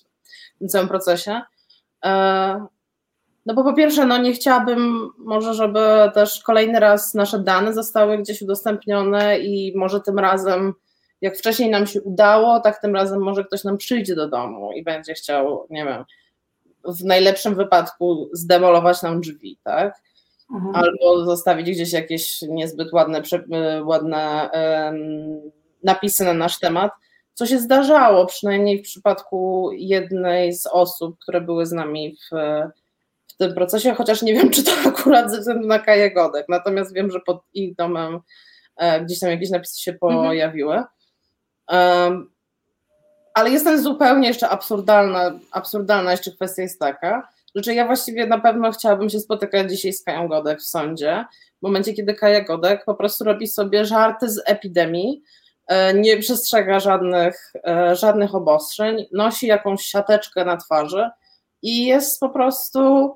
w 0.56 0.60
tym 0.60 0.68
całym 0.68 0.88
procesie. 0.88 1.42
E, 2.06 2.66
no 3.46 3.54
bo 3.54 3.64
po 3.64 3.74
pierwsze, 3.74 4.06
no 4.06 4.18
nie 4.18 4.34
chciałabym 4.34 5.10
może, 5.18 5.54
żeby 5.54 5.80
też 6.14 6.44
kolejny 6.44 6.80
raz 6.80 7.14
nasze 7.14 7.40
dane 7.40 7.74
zostały 7.74 8.18
gdzieś 8.18 8.42
udostępnione 8.42 9.40
i 9.40 9.74
może 9.78 10.02
tym 10.02 10.20
razem, 10.20 10.74
jak 11.22 11.38
wcześniej 11.38 11.70
nam 11.70 11.88
się 11.88 12.02
udało, 12.02 12.60
tak 12.60 12.82
tym 12.82 12.96
razem 12.96 13.22
może 13.22 13.44
ktoś 13.44 13.64
nam 13.64 13.78
przyjdzie 13.78 14.16
do 14.16 14.30
domu 14.30 14.72
i 14.72 14.84
będzie 14.84 15.14
chciał, 15.14 15.68
nie 15.70 15.86
wiem, 15.86 16.04
w 16.86 17.04
najlepszym 17.04 17.56
wypadku 17.56 18.30
zdemolować 18.34 19.02
nam 19.02 19.22
drzwi, 19.22 19.60
tak? 19.64 20.02
Mhm. 20.54 20.76
Albo 20.76 21.26
zostawić 21.26 21.72
gdzieś 21.72 21.94
jakieś 21.94 22.42
niezbyt 22.42 22.94
ładne, 22.94 23.22
ładne 23.84 24.50
um, 24.54 25.52
napisy 25.84 26.26
na 26.26 26.34
nasz 26.34 26.60
temat, 26.60 26.92
co 27.34 27.46
się 27.46 27.60
zdarzało, 27.60 28.26
przynajmniej 28.26 28.80
w 28.80 28.82
przypadku 28.82 29.70
jednej 29.74 30.54
z 30.54 30.68
osób, 30.68 31.20
które 31.20 31.42
były 31.42 31.66
z 31.66 31.72
nami 31.72 32.16
w, 32.16 32.36
w 33.28 33.38
tym 33.38 33.54
procesie, 33.54 33.94
chociaż 33.94 34.22
nie 34.22 34.34
wiem, 34.34 34.50
czy 34.56 34.64
to 34.64 34.72
akurat 34.86 35.32
ze 35.32 35.40
względu 35.40 35.68
na 35.68 35.80
Kaję 35.80 36.12
Godek, 36.12 36.46
natomiast 36.50 36.94
wiem, 36.94 37.12
że 37.12 37.20
pod 37.20 37.44
ich 37.54 37.76
domem 37.76 38.20
e, 38.78 39.02
gdzieś 39.02 39.20
tam 39.20 39.30
jakieś 39.30 39.50
napisy 39.50 39.82
się 39.82 39.92
mhm. 39.92 40.24
pojawiły. 40.24 40.84
Um, 41.72 42.33
ale 43.34 43.50
jest 43.50 43.66
też 43.66 43.82
zupełnie 43.82 44.28
jeszcze 44.28 44.50
absurdalna, 44.50 45.40
absurdalna 45.52 46.12
jeszcze 46.12 46.32
kwestia 46.32 46.62
jest 46.62 46.80
taka, 46.80 47.28
że 47.56 47.74
ja 47.74 47.86
właściwie 47.86 48.28
na 48.28 48.40
pewno 48.40 48.72
chciałabym 48.72 49.10
się 49.10 49.20
spotykać 49.20 49.72
dzisiaj 49.72 49.94
z 49.94 50.04
Kają 50.04 50.28
Godek 50.28 50.60
w 50.60 50.66
sądzie, 50.66 51.26
w 51.60 51.62
momencie, 51.62 51.94
kiedy 51.94 52.14
Kaja 52.14 52.42
Godek 52.42 52.86
po 52.86 52.96
prostu 52.96 53.24
robi 53.24 53.48
sobie 53.48 53.86
żarty 53.86 54.30
z 54.30 54.42
epidemii, 54.46 55.24
e, 55.68 55.94
nie 55.94 56.18
przestrzega 56.18 56.80
żadnych, 56.80 57.54
e, 57.68 57.96
żadnych 57.96 58.36
obostrzeń, 58.36 59.06
nosi 59.12 59.48
jakąś 59.48 59.86
siateczkę 59.86 60.46
na 60.46 60.58
twarzy 60.58 61.10
i 61.62 61.86
jest 61.86 62.20
po 62.20 62.30
prostu, 62.30 63.14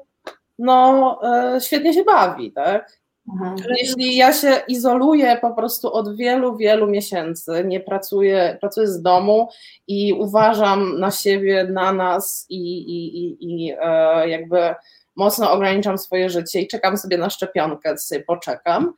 no, 0.59 1.19
e, 1.23 1.61
świetnie 1.61 1.93
się 1.93 2.03
bawi, 2.03 2.51
tak? 2.51 2.99
Mhm. 3.33 3.55
Jeśli 3.77 4.15
ja 4.15 4.33
się 4.33 4.61
izoluję 4.67 5.37
po 5.41 5.53
prostu 5.53 5.93
od 5.93 6.15
wielu, 6.15 6.57
wielu 6.57 6.87
miesięcy, 6.87 7.63
nie 7.65 7.79
pracuję, 7.79 8.57
pracuję 8.61 8.87
z 8.87 9.01
domu 9.01 9.49
i 9.87 10.13
uważam 10.13 10.99
na 10.99 11.11
siebie, 11.11 11.63
na 11.63 11.93
nas 11.93 12.45
i, 12.49 12.77
i, 12.77 13.17
i, 13.17 13.37
i 13.41 13.73
e, 13.81 14.29
jakby 14.29 14.75
mocno 15.15 15.51
ograniczam 15.51 15.97
swoje 15.97 16.29
życie 16.29 16.61
i 16.61 16.67
czekam 16.67 16.97
sobie 16.97 17.17
na 17.17 17.29
szczepionkę, 17.29 17.97
sobie 17.97 18.23
poczekam. 18.23 18.93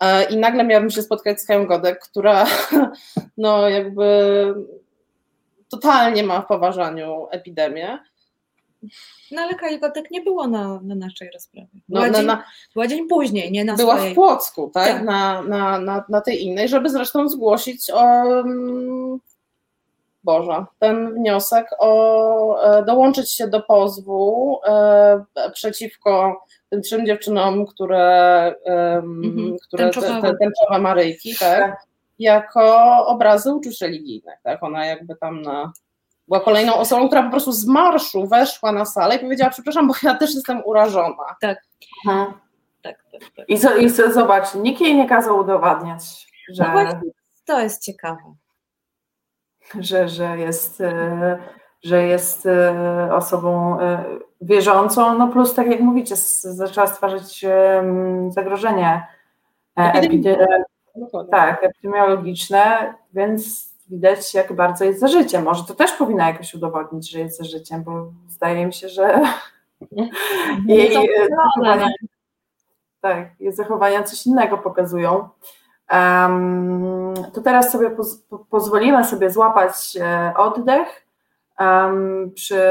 E, 0.00 0.24
I 0.24 0.36
nagle 0.36 0.64
miałabym 0.64 0.90
się 0.90 1.02
spotkać 1.02 1.40
z 1.40 1.46
Kają 1.46 1.66
Godek, 1.66 2.00
która 2.00 2.46
no 3.36 3.68
jakby 3.68 4.54
totalnie 5.68 6.22
ma 6.22 6.40
w 6.40 6.46
poważaniu 6.46 7.26
epidemię 7.30 7.98
no 9.30 9.42
ale 9.42 9.54
Kaligotek 9.54 10.10
nie 10.10 10.20
było 10.20 10.46
na, 10.46 10.80
na 10.82 10.94
naszej 10.94 11.30
rozprawie. 11.34 11.68
Była, 11.88 12.06
no, 12.08 12.14
dzień, 12.14 12.26
na, 12.26 12.44
była 12.74 12.86
dzień 12.86 13.08
później, 13.08 13.52
nie 13.52 13.64
na 13.64 13.76
Była 13.76 13.94
swojej... 13.96 14.12
w 14.12 14.14
Płocku, 14.14 14.70
tak? 14.74 14.88
tak. 14.88 15.04
Na, 15.04 15.42
na, 15.42 15.78
na, 15.78 16.04
na 16.08 16.20
tej 16.20 16.44
innej, 16.44 16.68
żeby 16.68 16.90
zresztą 16.90 17.28
zgłosić 17.28 17.90
um, 17.90 19.20
Boże, 20.24 20.64
ten 20.78 21.14
wniosek 21.14 21.66
o 21.78 22.62
e, 22.62 22.84
dołączyć 22.84 23.32
się 23.32 23.48
do 23.48 23.60
pozwu 23.60 24.58
e, 24.66 25.24
przeciwko 25.52 26.42
tym 26.70 26.82
trzem 26.82 27.06
dziewczynom, 27.06 27.66
które, 27.66 28.54
mhm. 28.66 29.56
które 29.66 29.84
tęczowe. 29.84 30.08
Te, 30.08 30.36
tęczowe 30.36 30.78
Maryjki, 30.80 31.36
tak, 31.40 31.60
tak, 31.60 31.86
jako 32.18 32.96
obrazy 33.06 33.54
uczuć 33.54 33.80
religijnych, 33.80 34.38
tak, 34.42 34.62
ona 34.62 34.86
jakby 34.86 35.16
tam 35.16 35.42
na, 35.42 35.72
była 36.28 36.40
kolejną 36.40 36.74
osobą, 36.74 37.06
która 37.06 37.22
po 37.22 37.30
prostu 37.30 37.52
z 37.52 37.66
marszu 37.66 38.26
weszła 38.26 38.72
na 38.72 38.84
salę 38.84 39.16
i 39.16 39.18
powiedziała, 39.18 39.50
przepraszam, 39.50 39.88
bo 39.88 39.94
ja 40.02 40.14
też 40.14 40.34
jestem 40.34 40.62
urażona. 40.64 41.36
Tak. 41.40 41.58
Mhm. 42.06 42.32
tak, 42.82 43.04
tak, 43.12 43.20
tak. 43.36 43.48
I, 43.48 43.58
co, 43.58 43.76
I 43.76 43.92
co, 43.92 44.12
zobacz, 44.12 44.54
nikt 44.54 44.80
jej 44.80 44.96
nie 44.96 45.08
kazał 45.08 45.38
udowadniać, 45.38 46.26
że... 46.52 46.62
No 46.64 46.70
właśnie, 46.70 47.00
to 47.44 47.60
jest 47.60 47.82
ciekawe 47.82 48.34
że, 49.80 50.08
że 50.08 50.38
jest, 50.38 50.80
e, 50.80 51.38
że 51.82 52.02
jest 52.02 52.46
e, 52.46 53.08
osobą 53.14 53.80
e, 53.80 54.04
wierzącą, 54.40 55.18
no 55.18 55.28
plus 55.28 55.54
tak 55.54 55.66
jak 55.66 55.80
mówicie, 55.80 56.16
zaczęła 56.16 56.86
stwarzać 56.86 57.44
zagrożenie 58.28 59.06
tak, 61.30 61.64
epidemiologiczne, 61.64 62.94
więc 63.12 63.68
widać 63.90 64.34
jak 64.34 64.52
bardzo 64.52 64.84
jest 64.84 65.00
za 65.00 65.08
życiem. 65.08 65.44
Może 65.44 65.64
to 65.64 65.74
też 65.74 65.92
powinna 65.92 66.28
jakoś 66.28 66.54
udowodnić, 66.54 67.10
że 67.10 67.18
jest 67.18 67.38
za 67.38 67.44
życiem, 67.44 67.82
bo 67.82 68.12
zdaje 68.28 68.66
mi 68.66 68.72
się, 68.72 68.88
że 68.88 69.20
jej 70.66 71.08
zachowania, 71.36 71.88
tak, 73.00 73.28
jej 73.40 73.52
zachowania 73.52 74.02
coś 74.02 74.26
innego 74.26 74.58
pokazują. 74.58 75.28
Um, 75.92 77.14
to 77.34 77.40
teraz 77.40 77.72
sobie 77.72 77.90
poz, 77.90 78.16
po, 78.16 78.38
pozwolimy 78.38 79.04
sobie 79.04 79.30
złapać 79.30 79.96
e, 80.00 80.32
oddech 80.36 81.06
um, 81.60 82.30
przy, 82.34 82.62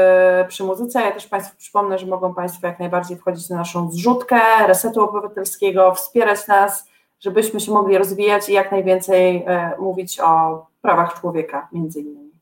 przy 0.48 0.64
muzyce. 0.64 1.00
Ja 1.00 1.12
też 1.12 1.26
Państwu 1.26 1.56
przypomnę, 1.56 1.98
że 1.98 2.06
mogą 2.06 2.34
Państwo 2.34 2.66
jak 2.66 2.78
najbardziej 2.78 3.16
wchodzić 3.16 3.50
na 3.50 3.56
naszą 3.56 3.90
zrzutkę 3.90 4.40
Resetu 4.66 5.02
Obywatelskiego, 5.02 5.94
wspierać 5.94 6.46
nas, 6.46 6.87
żebyśmy 7.20 7.60
się 7.60 7.72
mogli 7.72 7.98
rozwijać 7.98 8.48
i 8.48 8.52
jak 8.52 8.72
najwięcej 8.72 9.44
e, 9.46 9.72
mówić 9.78 10.20
o 10.20 10.66
prawach 10.82 11.20
człowieka 11.20 11.68
między 11.72 12.00
innymi. 12.00 12.32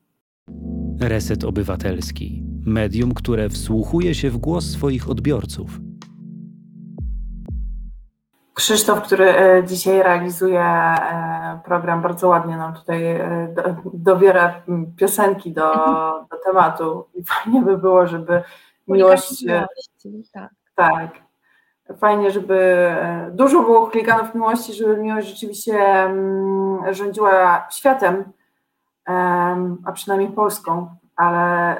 Reset 0.99 1.43
Obywatelski. 1.43 2.43
Medium, 2.65 3.13
które 3.13 3.49
wsłuchuje 3.49 4.15
się 4.15 4.29
w 4.29 4.37
głos 4.37 4.65
swoich 4.65 5.09
odbiorców– 5.09 5.69
Krzysztof, 8.57 9.01
który 9.01 9.29
e, 9.29 9.63
dzisiaj 9.63 10.03
realizuje 10.03 10.61
e, 10.61 11.59
program, 11.65 12.01
bardzo 12.01 12.27
ładnie 12.27 12.57
nam 12.57 12.73
tutaj 12.73 13.19
dobiera 13.93 14.61
piosenki 14.95 15.53
do, 15.53 15.71
do 16.31 16.37
tematu 16.45 17.07
i 17.13 17.23
fajnie 17.23 17.61
by 17.61 17.77
było, 17.77 18.07
żeby 18.07 18.43
miłość... 18.87 19.45
Tak. 20.33 20.49
tak. 20.75 21.26
Fajnie, 21.97 22.31
żeby 22.31 22.89
dużo 23.31 23.61
było 23.61 23.85
chuliganów 23.85 24.35
miłości, 24.35 24.73
żeby 24.73 24.97
miłość 24.97 25.27
rzeczywiście 25.27 25.79
mm, 25.79 26.93
rządziła 26.93 27.67
światem, 27.71 28.23
a 29.85 29.91
przynajmniej 29.93 30.31
Polską 30.31 30.87
ale 31.17 31.75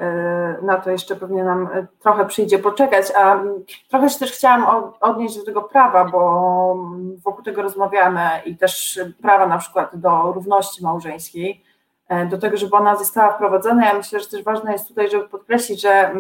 y, 0.60 0.62
na 0.62 0.78
to 0.78 0.92
jeszcze 0.92 1.16
pewnie 1.16 1.44
nam 1.44 1.68
y, 1.68 1.88
trochę 2.00 2.26
przyjdzie 2.26 2.60
poczekać, 2.60 3.06
a 3.12 3.34
mm, 3.34 3.64
trochę 3.90 4.10
się 4.10 4.20
też 4.20 4.32
chciałam 4.32 4.92
odnieść 5.02 5.38
do 5.38 5.46
tego 5.46 5.62
prawa, 5.62 6.06
bo 6.06 6.74
mm, 6.78 7.18
wokół 7.26 7.44
tego 7.44 7.62
rozmawiamy 7.62 8.30
i 8.46 8.58
też 8.58 9.00
prawa 9.22 9.48
na 9.48 9.58
przykład 9.58 9.90
do 9.94 10.32
równości 10.32 10.84
małżeńskiej, 10.84 11.64
e, 12.10 12.26
do 12.26 12.38
tego, 12.38 12.58
żeby 12.58 12.76
ona 12.76 12.96
została 12.96 13.34
wprowadzona. 13.34 13.86
Ja 13.86 13.94
myślę, 13.94 14.20
że 14.20 14.28
też 14.28 14.44
ważne 14.44 14.72
jest 14.72 14.88
tutaj, 14.88 15.10
żeby 15.10 15.30
podkreślić, 15.30 15.82
że 15.82 16.14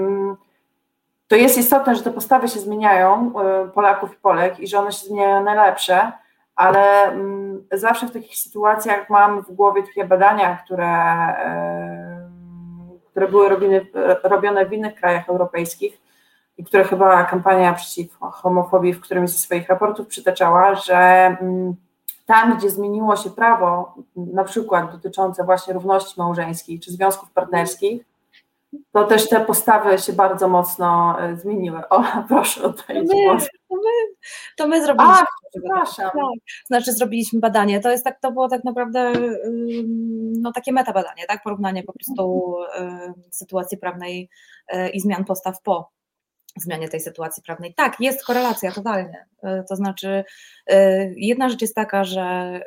to 1.27 1.35
jest 1.35 1.57
istotne, 1.57 1.95
że 1.95 2.03
te 2.03 2.11
postawy 2.11 2.47
się 2.47 2.59
zmieniają 2.59 3.33
y, 3.65 3.69
Polaków 3.69 4.13
i 4.13 4.17
Polek 4.17 4.59
i 4.59 4.67
że 4.67 4.79
one 4.79 4.91
się 4.91 5.07
zmieniają 5.07 5.43
najlepsze, 5.43 6.11
ale 6.55 7.11
zawsze 7.71 8.07
w 8.07 8.11
takich 8.11 8.35
sytuacjach 8.35 9.09
mam 9.09 9.41
w 9.41 9.51
głowie 9.51 9.83
takie 9.83 10.05
badania, 10.05 10.57
które 10.65 10.87
e, 10.87 12.17
które 13.17 13.27
były 13.27 13.49
robione, 13.49 13.81
robione 14.23 14.65
w 14.65 14.73
innych 14.73 14.95
krajach 14.95 15.29
europejskich 15.29 16.01
i 16.57 16.63
które 16.63 16.83
chyba 16.83 17.23
kampania 17.23 17.73
przeciw 17.73 18.17
homofobii 18.19 18.93
w 18.93 19.01
którymś 19.01 19.29
ze 19.29 19.37
swoich 19.37 19.69
raportów 19.69 20.07
przytaczała, 20.07 20.75
że 20.75 20.95
mm, 20.95 21.75
tam, 22.25 22.57
gdzie 22.57 22.69
zmieniło 22.69 23.15
się 23.15 23.29
prawo, 23.29 23.95
na 24.15 24.43
przykład 24.43 24.91
dotyczące 24.91 25.43
właśnie 25.43 25.73
równości 25.73 26.19
małżeńskiej 26.19 26.79
czy 26.79 26.91
związków 26.91 27.31
partnerskich, 27.31 28.05
to 28.91 29.03
też 29.03 29.29
te 29.29 29.45
postawy 29.45 29.97
się 29.97 30.13
bardzo 30.13 30.47
mocno 30.47 31.17
e, 31.21 31.37
zmieniły. 31.37 31.89
O, 31.89 32.03
proszę 32.27 32.63
oddajcie 32.63 33.03
głos. 33.03 33.47
To 33.69 33.75
my, 33.75 33.91
to 34.57 34.67
my 34.67 34.83
zrobiliśmy. 34.83 35.15
Ach, 35.19 35.27
przepraszam. 35.51 36.11
Tak, 36.11 36.39
znaczy 36.67 36.93
zrobiliśmy 36.93 37.39
badanie. 37.39 37.79
To 37.79 37.91
jest 37.91 38.03
tak, 38.03 38.19
to 38.21 38.31
było 38.31 38.49
tak 38.49 38.63
naprawdę 38.63 39.13
no, 40.41 40.51
takie 40.51 40.73
metabadanie, 40.73 41.25
tak? 41.27 41.43
Porównanie 41.43 41.83
po 41.83 41.93
prostu 41.93 42.55
sytuacji 43.31 43.77
prawnej 43.77 44.29
e, 44.67 44.89
i 44.89 44.99
zmian 44.99 45.25
postaw 45.25 45.61
po 45.61 45.91
zmianie 46.57 46.89
tej 46.89 46.99
sytuacji 46.99 47.43
prawnej. 47.43 47.73
Tak, 47.73 47.99
jest 47.99 48.25
korelacja 48.25 48.71
totalnie. 48.71 49.25
E, 49.43 49.63
to 49.63 49.75
znaczy, 49.75 50.23
jedna 51.15 51.49
rzecz 51.49 51.61
jest 51.61 51.75
taka, 51.75 52.03
że 52.03 52.59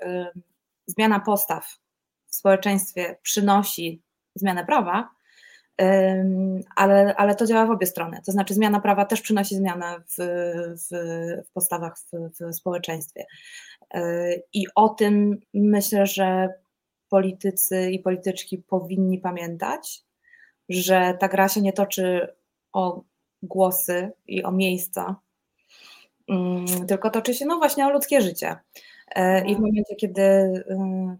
zmiana 0.87 1.21
postaw 1.21 1.79
w 2.27 2.35
społeczeństwie 2.35 3.17
przynosi 3.23 4.03
zmianę 4.35 4.65
prawa, 4.65 5.09
ale, 6.77 7.17
ale 7.17 7.35
to 7.35 7.47
działa 7.47 7.67
w 7.67 7.71
obie 7.71 7.87
strony. 7.87 8.21
To 8.27 8.33
znaczy, 8.33 8.55
zmiana 8.55 8.81
prawa 8.81 9.05
też 9.05 9.21
przynosi 9.21 9.57
zmianę 9.57 9.97
w, 10.09 10.15
w, 10.81 10.89
w 11.49 11.53
postawach 11.53 11.99
w, 11.99 12.11
w 12.41 12.55
społeczeństwie. 12.55 13.27
E, 13.95 14.33
I 14.53 14.67
o 14.75 14.89
tym 14.89 15.41
myślę, 15.55 16.07
że 16.07 16.49
politycy 17.09 17.91
i 17.91 17.99
polityczki 17.99 18.59
powinni 18.59 19.19
pamiętać, 19.19 20.05
że 20.69 21.17
ta 21.21 21.29
gra 21.29 21.49
się 21.49 21.61
nie 21.61 21.73
toczy 21.73 22.29
o 22.73 23.03
głosy 23.43 24.13
i 24.27 24.43
o 24.43 24.53
miejsca, 24.53 25.17
mm, 26.29 26.87
tylko 26.87 27.11
toczy 27.11 27.35
się 27.35 27.47
no 27.47 27.59
właśnie 27.59 27.87
o 27.87 27.91
ludzkie 27.91 28.21
życie. 28.21 28.57
E, 29.15 29.47
I 29.47 29.57
w 29.57 29.59
momencie, 29.59 29.97
kiedy 29.97 30.23
y, 30.23 30.65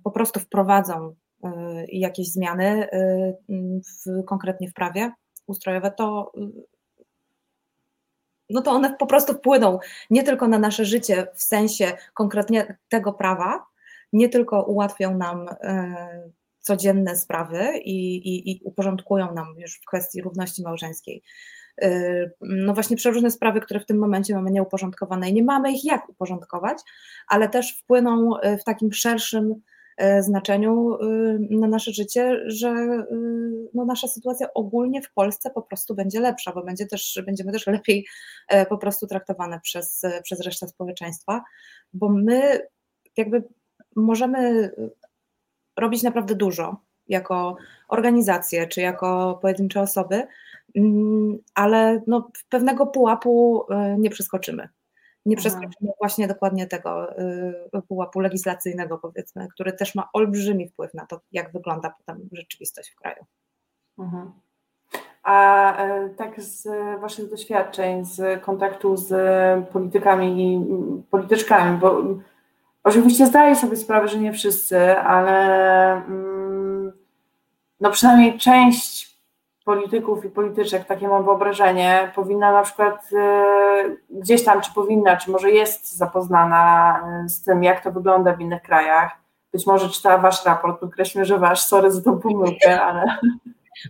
po 0.05 0.11
prostu 0.11 0.41
wprowadzą 0.41 1.15
Y, 1.45 1.87
jakieś 1.93 2.33
zmiany 2.33 2.89
y, 2.93 3.81
w, 3.85 4.25
konkretnie 4.25 4.69
w 4.69 4.75
prawie 4.75 5.13
ustrojowe, 5.47 5.91
to 5.91 6.33
y, 6.37 6.41
no 8.51 8.63
to 8.63 8.71
one 8.71 8.97
po 8.97 9.07
prostu 9.07 9.33
wpłyną 9.33 9.79
nie 10.11 10.23
tylko 10.23 10.49
na 10.49 10.59
nasze 10.59 10.85
życie 10.85 11.27
w 11.35 11.43
sensie 11.43 11.93
konkretnie 12.15 12.79
tego 12.89 13.13
prawa, 13.13 13.67
nie 14.13 14.29
tylko 14.29 14.63
ułatwią 14.63 15.17
nam 15.17 15.47
codzienne 16.61 17.17
sprawy 17.17 17.79
i, 17.85 18.17
i, 18.17 18.51
i 18.51 18.61
uporządkują 18.65 19.35
nam 19.35 19.55
już 19.59 19.81
w 19.81 19.85
kwestii 19.85 20.23
równości 20.23 20.63
małżeńskiej. 20.63 21.23
No 22.41 22.75
właśnie 22.75 22.97
przeróżne 22.97 23.31
sprawy, 23.31 23.61
które 23.61 23.81
w 23.81 23.87
tym 23.87 23.99
momencie 23.99 24.35
mamy 24.35 24.51
nieuporządkowane 24.51 25.31
i 25.31 25.33
nie 25.33 25.45
mamy 25.45 25.73
ich 25.73 25.85
jak 25.85 26.09
uporządkować, 26.09 26.79
ale 27.29 27.49
też 27.49 27.79
wpłyną 27.79 28.31
w 28.61 28.65
takim 28.65 28.93
szerszym 28.93 29.63
znaczeniu 30.21 30.95
y, 30.95 31.39
na 31.51 31.69
nasze 31.69 31.93
życie, 31.93 32.41
że 32.47 32.69
y, 32.69 33.69
no, 33.75 33.85
nasza 33.85 34.09
sytuacja 34.09 34.55
ogólnie 34.55 35.03
w 35.03 35.13
Polsce 35.13 35.51
po 35.51 35.63
prostu 35.63 35.95
będzie 35.95 36.21
lepsza, 36.21 36.53
bo 36.53 36.63
będzie 36.63 36.87
też, 36.87 37.23
będziemy 37.27 37.53
też 37.53 37.67
lepiej 37.77 38.07
e, 38.49 38.67
po 38.67 38.79
prostu 38.79 39.07
traktowane 39.07 39.61
przez, 39.61 40.03
przez 40.23 40.41
resztę 40.41 40.69
społeczeństwa, 40.69 41.43
bo 41.93 42.09
my 42.09 42.69
jakby 43.17 43.43
możemy 43.97 44.71
robić 45.77 46.03
naprawdę 46.03 46.35
dużo 46.35 46.77
jako 47.09 47.57
organizacje 47.89 48.67
czy 48.67 48.81
jako 48.81 49.39
pojedyncze 49.43 49.81
osoby, 49.81 50.23
mm, 50.75 51.39
ale 51.55 52.03
no, 52.07 52.31
pewnego 52.49 52.87
pułapu 52.87 53.65
e, 53.71 53.97
nie 53.99 54.11
przeskoczymy 54.11 54.69
nie 55.27 55.37
przeskoczymy 55.37 55.91
właśnie 55.99 56.29
dokładnie 56.29 56.67
tego 56.67 57.19
y, 57.19 57.83
pułapu 57.89 58.21
legislacyjnego, 58.21 58.99
powiedzmy, 58.99 59.49
który 59.55 59.73
też 59.73 59.95
ma 59.95 60.09
olbrzymi 60.13 60.69
wpływ 60.69 60.95
na 60.95 61.07
to, 61.07 61.21
jak 61.33 61.53
wygląda 61.53 61.95
potem 61.99 62.29
rzeczywistość 62.33 62.91
w 62.91 62.97
kraju. 62.97 63.25
Mhm. 63.99 64.33
A 65.23 65.77
e, 65.77 66.09
tak 66.09 66.43
z 66.43 66.69
Waszych 67.01 67.31
doświadczeń, 67.31 68.05
z 68.05 68.43
kontaktu 68.43 68.97
z 68.97 69.13
politykami 69.69 70.55
i 70.55 70.67
polityczkami, 71.11 71.79
bo 71.79 72.03
oczywiście 72.85 73.27
zdaję 73.27 73.57
sobie 73.57 73.77
sprawę, 73.77 74.09
że 74.09 74.19
nie 74.19 74.33
wszyscy, 74.33 74.99
ale 74.99 75.93
mm, 75.93 76.93
no 77.81 77.91
przynajmniej 77.91 78.39
część 78.39 79.10
polityków 79.65 80.25
i 80.25 80.31
polityczek, 80.31 80.85
takie 80.85 81.09
mam 81.09 81.25
wyobrażenie, 81.25 82.13
powinna 82.15 82.53
na 82.53 82.63
przykład 82.63 83.11
e, 83.13 83.85
gdzieś 84.11 84.45
tam, 84.45 84.61
czy 84.61 84.75
powinna, 84.75 85.17
czy 85.17 85.31
może 85.31 85.51
jest 85.51 85.97
zapoznana 85.97 86.95
e, 87.25 87.29
z 87.29 87.43
tym, 87.43 87.65
jak 87.65 87.85
to 87.85 87.93
wygląda 87.93 88.33
w 88.33 88.41
innych 88.41 88.63
krajach, 88.63 89.11
być 89.53 89.67
może 89.67 89.89
czytała 89.89 90.19
wasz 90.19 90.47
raport, 90.47 90.81
podkreślmy, 90.81 91.25
że 91.25 91.39
wasz, 91.39 91.61
sorry 91.61 91.91
za 91.91 92.03
tą 92.03 92.19
pomyłkę, 92.19 92.81
ale... 92.87 93.05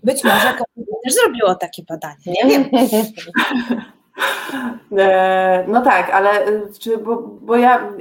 Być 0.05 0.25
może 0.25 0.55
też 1.05 1.15
zrobiło 1.15 1.55
takie 1.55 1.83
badanie, 1.89 2.17
nie 2.27 2.47
wiem. 2.47 2.65
E, 4.99 5.65
no 5.69 5.83
tak, 5.83 6.11
ale 6.11 6.31
czy, 6.81 6.99
bo, 6.99 7.17
bo 7.17 7.57
ja, 7.57 7.93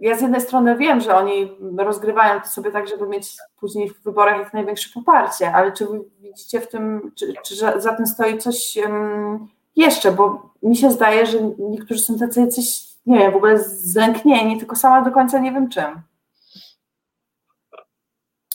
ja 0.00 0.16
z 0.16 0.22
jednej 0.22 0.40
strony 0.40 0.76
wiem, 0.76 1.00
że 1.00 1.16
oni 1.16 1.52
rozgrywają 1.78 2.40
to 2.40 2.48
sobie 2.48 2.70
tak, 2.70 2.88
żeby 2.88 3.08
mieć 3.08 3.36
później 3.60 3.90
w 3.90 4.02
wyborach 4.02 4.38
jak 4.38 4.54
największe 4.54 4.90
poparcie, 4.94 5.52
ale 5.52 5.72
czy 5.72 5.86
wy 5.86 6.00
widzicie 6.20 6.60
w 6.60 6.68
tym, 6.68 7.12
czy, 7.14 7.34
czy 7.44 7.56
za 7.56 7.96
tym 7.96 8.06
stoi 8.06 8.38
coś 8.38 8.76
um, 8.76 9.48
jeszcze, 9.76 10.12
bo 10.12 10.50
mi 10.62 10.76
się 10.76 10.90
zdaje, 10.90 11.26
że 11.26 11.38
niektórzy 11.58 12.00
są 12.00 12.18
tacy 12.18 12.40
jacyś, 12.40 12.82
nie 13.06 13.18
wiem, 13.18 13.32
w 13.32 13.36
ogóle 13.36 13.58
zlęknieni, 13.58 14.58
tylko 14.58 14.76
sama 14.76 15.02
do 15.02 15.10
końca 15.10 15.38
nie 15.38 15.52
wiem 15.52 15.68
czym. 15.68 16.02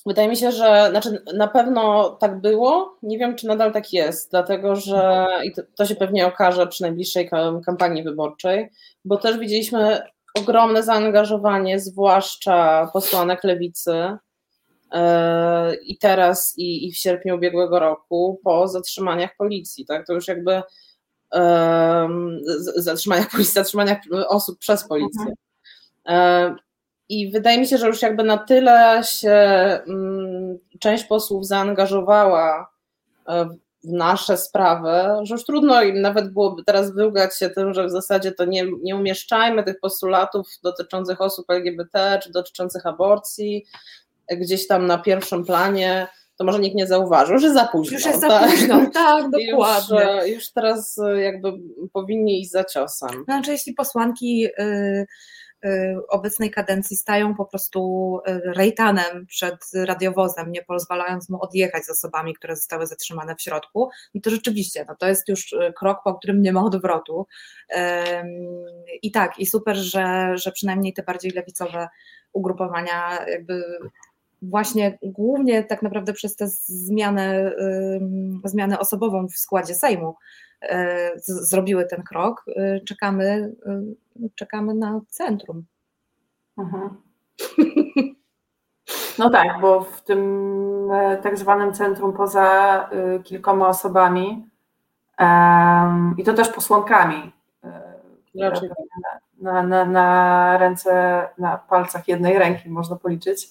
Wydaje 0.05 0.27
mi 0.27 0.37
się, 0.37 0.51
że 0.51 0.87
znaczy 0.89 1.23
na 1.35 1.47
pewno 1.47 2.09
tak 2.09 2.41
było. 2.41 2.97
Nie 3.03 3.17
wiem, 3.17 3.35
czy 3.35 3.47
nadal 3.47 3.73
tak 3.73 3.93
jest, 3.93 4.31
dlatego 4.31 4.75
że 4.75 5.27
i 5.43 5.51
to, 5.51 5.61
to 5.75 5.85
się 5.85 5.95
pewnie 5.95 6.27
okaże 6.27 6.67
przy 6.67 6.81
najbliższej 6.81 7.29
kampanii 7.65 8.03
wyborczej, 8.03 8.69
bo 9.05 9.17
też 9.17 9.37
widzieliśmy 9.37 10.01
ogromne 10.33 10.83
zaangażowanie, 10.83 11.79
zwłaszcza 11.79 12.89
posłanek 12.93 13.43
lewicy 13.43 13.91
yy, 14.93 14.99
i 15.75 15.97
teraz, 15.97 16.53
i, 16.57 16.87
i 16.87 16.91
w 16.91 16.97
sierpniu 16.97 17.35
ubiegłego 17.35 17.79
roku 17.79 18.39
po 18.43 18.67
zatrzymaniach 18.67 19.35
policji. 19.37 19.85
Tak? 19.85 20.07
To 20.07 20.13
już 20.13 20.27
jakby 20.27 20.61
yy, 21.33 21.41
zatrzymaniach 22.75 23.29
policji, 23.29 23.53
zatrzymaniach 23.53 23.97
osób 24.27 24.59
przez 24.59 24.87
policję. 24.87 25.33
Yy, 26.05 26.13
i 27.09 27.31
wydaje 27.31 27.59
mi 27.59 27.67
się, 27.67 27.77
że 27.77 27.87
już 27.87 28.01
jakby 28.01 28.23
na 28.23 28.37
tyle 28.37 29.01
się 29.03 29.31
mm, 29.87 30.57
część 30.79 31.03
posłów 31.03 31.47
zaangażowała 31.47 32.71
e, 33.27 33.49
w 33.83 33.91
nasze 33.91 34.37
sprawy, 34.37 34.91
że 35.23 35.35
już 35.35 35.45
trudno 35.45 35.83
im 35.83 36.01
nawet 36.01 36.33
byłoby 36.33 36.63
teraz 36.63 36.95
wyłgać 36.95 37.37
się 37.37 37.49
tym, 37.49 37.73
że 37.73 37.87
w 37.87 37.91
zasadzie 37.91 38.31
to 38.31 38.45
nie, 38.45 38.65
nie 38.83 38.95
umieszczajmy 38.95 39.63
tych 39.63 39.79
postulatów 39.79 40.47
dotyczących 40.63 41.21
osób 41.21 41.49
LGBT 41.49 42.19
czy 42.23 42.31
dotyczących 42.31 42.85
aborcji 42.85 43.65
gdzieś 44.31 44.67
tam 44.67 44.85
na 44.85 44.97
pierwszym 44.97 45.45
planie 45.45 46.07
to 46.37 46.43
może 46.43 46.59
nikt 46.59 46.75
nie 46.75 46.87
zauważył, 46.87 47.37
że 47.37 47.53
za 47.53 47.65
późno. 47.65 47.97
Już 47.97 48.05
jest 48.05 48.21
za 48.21 48.27
tak? 48.27 48.51
późno, 48.51 48.85
tak, 48.93 49.25
dokładnie. 49.49 50.21
Już, 50.21 50.27
już, 50.27 50.51
teraz 50.51 50.99
jakby 51.17 51.51
powinni 51.93 52.41
iść 52.41 52.51
za 52.51 52.63
ciosem. 52.63 53.23
Znaczy, 53.25 53.51
jeśli 53.51 53.73
posłanki 53.73 54.47
Y, 54.59 55.05
obecnej 56.09 56.51
kadencji 56.51 56.97
stają 56.97 57.35
po 57.35 57.45
prostu 57.45 58.19
y, 58.27 58.41
rejtanem 58.53 59.25
przed 59.25 59.55
radiowozem, 59.75 60.51
nie 60.51 60.63
pozwalając 60.63 61.29
mu 61.29 61.41
odjechać 61.41 61.85
z 61.85 61.89
osobami, 61.89 62.33
które 62.33 62.55
zostały 62.55 62.87
zatrzymane 62.87 63.35
w 63.35 63.41
środku, 63.41 63.89
no 64.15 64.21
to 64.21 64.29
rzeczywiście, 64.29 64.85
no 64.87 64.95
to 64.95 65.07
jest 65.07 65.29
już 65.29 65.53
y, 65.53 65.73
krok, 65.77 65.99
po 66.03 66.15
którym 66.15 66.41
nie 66.41 66.53
ma 66.53 66.63
odwrotu. 66.63 67.27
I 69.01 69.11
tak, 69.11 69.39
i 69.39 69.45
super, 69.45 69.75
że, 69.75 70.31
że 70.37 70.51
przynajmniej 70.51 70.93
te 70.93 71.03
bardziej 71.03 71.31
lewicowe 71.31 71.87
ugrupowania 72.33 73.25
jakby 73.27 73.63
właśnie 74.49 74.97
głównie 75.03 75.63
tak 75.63 75.81
naprawdę 75.81 76.13
przez 76.13 76.35
tę 76.35 76.47
zmianę, 76.47 77.51
zmianę 78.45 78.79
osobową 78.79 79.27
w 79.27 79.37
składzie 79.37 79.75
Sejmu 79.75 80.15
E, 80.69 81.11
zrobiły 81.25 81.85
ten 81.85 82.03
krok, 82.03 82.45
e, 82.55 82.79
czekamy, 82.79 83.53
e, 83.65 83.81
czekamy 84.35 84.73
na 84.73 85.01
centrum. 85.07 85.65
Mhm. 86.57 86.89
No 89.19 89.29
tak, 89.29 89.47
bo 89.61 89.81
w 89.81 90.01
tym 90.01 90.89
tak 91.23 91.37
zwanym 91.37 91.73
centrum 91.73 92.13
poza 92.13 92.89
kilkoma 93.23 93.67
osobami 93.67 94.49
i 96.17 96.23
to 96.23 96.33
też 96.33 96.49
posłankami 96.49 97.31
na, 99.41 99.63
na, 99.63 99.85
na 99.85 100.57
ręce, 100.57 101.27
na 101.37 101.57
palcach 101.57 102.07
jednej 102.07 102.39
ręki 102.39 102.69
można 102.69 102.95
policzyć, 102.95 103.49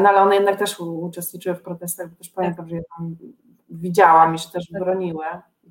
no 0.00 0.08
ale 0.08 0.16
one 0.16 0.34
jednak 0.34 0.56
też 0.56 0.80
uczestniczyły 0.80 1.54
w 1.54 1.62
protestach, 1.62 2.08
bo 2.08 2.16
też 2.16 2.28
pamiętam, 2.28 2.68
że 2.68 2.76
je 2.76 2.82
tam 2.96 3.16
widziałam 3.70 4.34
i 4.34 4.38
że 4.38 4.50
też 4.50 4.64
broniły 4.72 5.24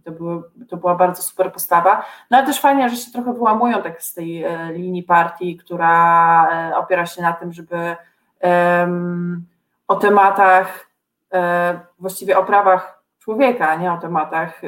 to, 0.08 0.12
były, 0.12 0.44
to 0.70 0.78
była 0.78 0.96
bardzo 0.96 1.24
super 1.24 1.54
postawa. 1.54 2.06
No 2.32 2.38
ale 2.38 2.48
też 2.48 2.62
fajnie, 2.62 2.90
że 2.90 2.96
się 2.96 3.12
trochę 3.12 3.34
wyłamują 3.34 3.82
tak 3.82 4.04
z 4.04 4.14
tej 4.14 4.44
e, 4.44 4.74
linii 4.74 5.04
partii, 5.04 5.58
która 5.58 6.70
e, 6.72 6.78
opiera 6.78 7.06
się 7.06 7.22
na 7.22 7.34
tym, 7.34 7.54
żeby 7.54 7.96
um, 8.42 9.46
o 9.88 9.96
tematach, 9.96 10.90
e, 11.34 11.80
właściwie 12.00 12.38
o 12.38 12.46
prawach 12.46 13.04
człowieka, 13.20 13.76
nie 13.76 13.94
o 13.94 13.98
tematach, 13.98 14.62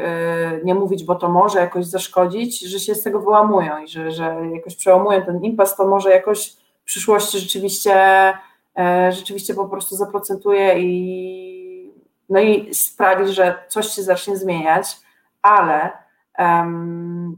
nie 0.64 0.76
mówić, 0.76 1.04
bo 1.04 1.16
to 1.16 1.30
może 1.30 1.60
jakoś 1.60 1.86
zaszkodzić, 1.86 2.60
że 2.60 2.80
się 2.80 2.96
z 2.96 3.04
tego 3.04 3.20
wyłamują 3.20 3.78
i 3.78 3.88
że, 3.88 4.12
że 4.12 4.36
jakoś 4.54 4.76
przełamują 4.76 5.22
ten 5.22 5.44
impas, 5.44 5.76
to 5.76 5.88
może 5.88 6.12
jakoś 6.12 6.56
w 6.82 6.84
przyszłości 6.84 7.40
rzeczywiście, 7.40 7.94
rzeczywiście 9.10 9.54
po 9.54 9.66
prostu 9.66 9.96
zaprocentuje 9.96 10.80
i, 10.80 11.94
no 12.30 12.40
i 12.40 12.74
sprawi, 12.74 13.34
że 13.34 13.56
coś 13.68 13.88
się 13.88 14.04
zacznie 14.04 14.38
zmieniać 14.38 14.98
ale 15.42 15.92
um, 16.40 17.36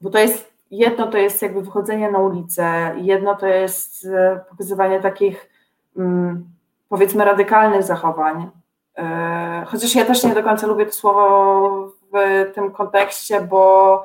bo 0.00 0.10
to 0.10 0.18
jest 0.18 0.52
jedno 0.70 1.06
to 1.06 1.18
jest 1.18 1.42
jakby 1.42 1.62
wychodzenie 1.62 2.10
na 2.10 2.18
ulicę, 2.18 2.94
jedno 2.96 3.34
to 3.34 3.46
jest 3.46 4.06
e, 4.06 4.40
pokazywanie 4.50 5.00
takich 5.00 5.50
um, 5.96 6.48
powiedzmy 6.88 7.24
radykalnych 7.24 7.82
zachowań. 7.82 8.50
E, 8.98 9.64
chociaż 9.66 9.94
ja 9.94 10.04
też 10.04 10.24
nie 10.24 10.34
do 10.34 10.42
końca 10.42 10.66
lubię 10.66 10.86
to 10.86 10.92
słowo 10.92 11.88
w 12.12 12.52
tym 12.54 12.70
kontekście, 12.70 13.40
bo 13.40 14.04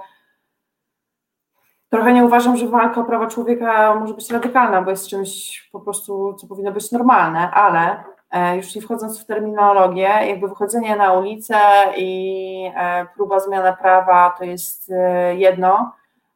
trochę 1.91 2.13
nie 2.13 2.25
uważam, 2.25 2.57
że 2.57 2.67
walka 2.67 3.01
o 3.01 3.03
prawa 3.03 3.27
człowieka 3.27 3.95
może 3.95 4.13
być 4.13 4.31
radykalna, 4.31 4.81
bo 4.81 4.89
jest 4.89 5.07
czymś 5.07 5.61
po 5.71 5.79
prostu, 5.79 6.33
co 6.33 6.47
powinno 6.47 6.71
być 6.71 6.91
normalne, 6.91 7.51
ale 7.51 8.03
E, 8.31 8.57
już 8.57 8.75
nie 8.75 8.81
wchodząc 8.81 9.19
w 9.19 9.25
terminologię, 9.25 10.09
jakby 10.27 10.47
wychodzenie 10.47 10.95
na 10.95 11.13
ulicę 11.13 11.57
i 11.97 12.71
e, 12.75 13.05
próba 13.15 13.39
zmiany 13.39 13.73
prawa 13.81 14.35
to 14.37 14.43
jest 14.43 14.91
e, 14.91 15.35
jedno, 15.35 15.91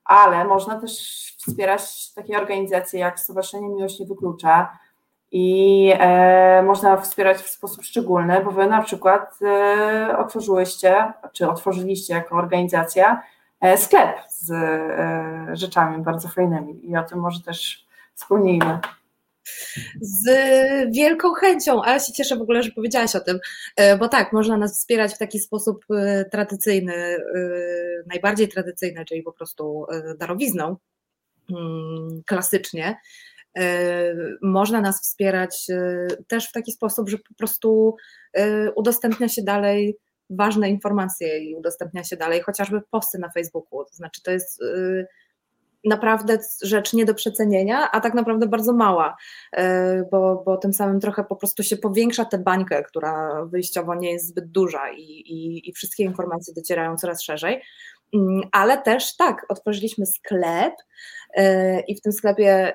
ale 0.06 0.46
można 0.46 0.82
też 0.82 0.92
wspierać 1.38 2.14
takie 2.14 2.38
organizacje 2.38 3.00
jak 3.00 3.20
Stowarzyszenie 3.20 3.70
Miłość 3.70 4.00
Nie 4.00 4.06
Wyklucza 4.06 4.78
i 5.32 5.94
można 6.64 6.98
wspierać 6.98 7.38
w 7.38 7.50
sposób 7.50 7.84
szczególny, 7.84 8.42
bo 8.46 8.52
wy 8.52 8.68
na 8.68 8.82
przykład 8.82 9.40
otworzyłyście, 10.18 11.14
czy 11.34 11.50
otworzyliście 11.50 12.14
jako 12.14 12.36
organizacja 12.36 13.22
sklep 13.78 14.18
z 14.30 14.52
rzeczami 15.60 16.04
bardzo 16.04 16.28
fajnymi 16.28 16.90
i 16.90 16.98
o 16.98 17.04
tym 17.04 17.20
może 17.20 17.42
też 17.42 17.86
wspomnijmy 18.16 18.80
z 20.02 20.26
wielką 20.92 21.34
chęcią, 21.34 21.84
a 21.84 21.92
ja 21.92 22.00
się 22.00 22.14
cieszę 22.14 22.36
w 22.36 22.42
ogóle, 22.42 22.64
że 22.64 22.72
powiedziałaś 22.72 23.16
o 23.16 23.20
tym, 23.20 23.40
e, 23.76 23.98
bo 23.98 24.08
tak, 24.08 24.34
można 24.34 24.58
nas 24.58 24.80
wspierać 24.80 25.14
w 25.14 25.18
taki 25.18 25.40
sposób 25.40 25.86
e, 25.90 26.26
tradycyjny, 26.26 26.94
e, 26.96 27.20
najbardziej 28.08 28.48
tradycyjny, 28.48 29.06
czyli 29.06 29.24
po 29.24 29.32
prostu 29.32 29.86
darowizną, 30.20 30.78
mm, 31.50 32.22
klasycznie. 32.26 32.98
Można 34.42 34.82
nas 34.82 35.02
wspierać 35.02 35.68
też 36.28 36.50
w 36.50 36.52
taki 36.52 36.72
sposób, 36.72 37.10
że 37.10 37.18
po 37.18 37.34
prostu 37.38 37.96
udostępnia 38.76 39.30
się 39.30 39.44
dalej 39.44 39.98
ważne 40.30 40.70
informacje 40.70 41.40
i 41.40 41.56
udostępnia 41.56 42.04
się 42.04 42.18
dalej 42.18 42.42
chociażby 42.42 42.82
posty 42.92 43.20
na 43.20 43.30
Facebooku. 43.30 43.86
To 43.86 43.96
znaczy, 43.96 44.22
to 44.24 44.32
jest 44.32 44.62
naprawdę 45.86 46.38
rzecz 46.62 46.94
nie 46.94 47.06
do 47.06 47.14
przecenienia, 47.14 47.92
a 47.92 48.02
tak 48.02 48.14
naprawdę 48.14 48.48
bardzo 48.48 48.74
mała, 48.74 49.16
e, 49.54 50.04
bo, 50.12 50.44
bo 50.46 50.58
tym 50.58 50.74
samym 50.74 51.00
trochę 51.00 51.24
po 51.24 51.36
prostu 51.36 51.64
się 51.64 51.78
powiększa 51.78 52.26
tę 52.26 52.38
bańkę, 52.38 52.84
która 52.84 53.46
wyjściowo 53.46 53.96
nie 53.96 54.12
jest 54.12 54.28
zbyt 54.28 54.52
duża 54.52 54.92
i, 54.92 55.02
i, 55.02 55.70
i 55.70 55.74
wszystkie 55.74 56.04
informacje 56.04 56.54
docierają 56.54 56.98
coraz 56.98 57.22
szerzej. 57.22 57.62
Mm, 58.14 58.42
ale 58.52 58.82
też 58.82 59.16
tak, 59.16 59.46
otworzyliśmy 59.50 60.06
sklep 60.06 60.74
e, 61.34 61.80
i 61.80 61.96
w 61.96 62.02
tym 62.02 62.14
sklepie 62.14 62.74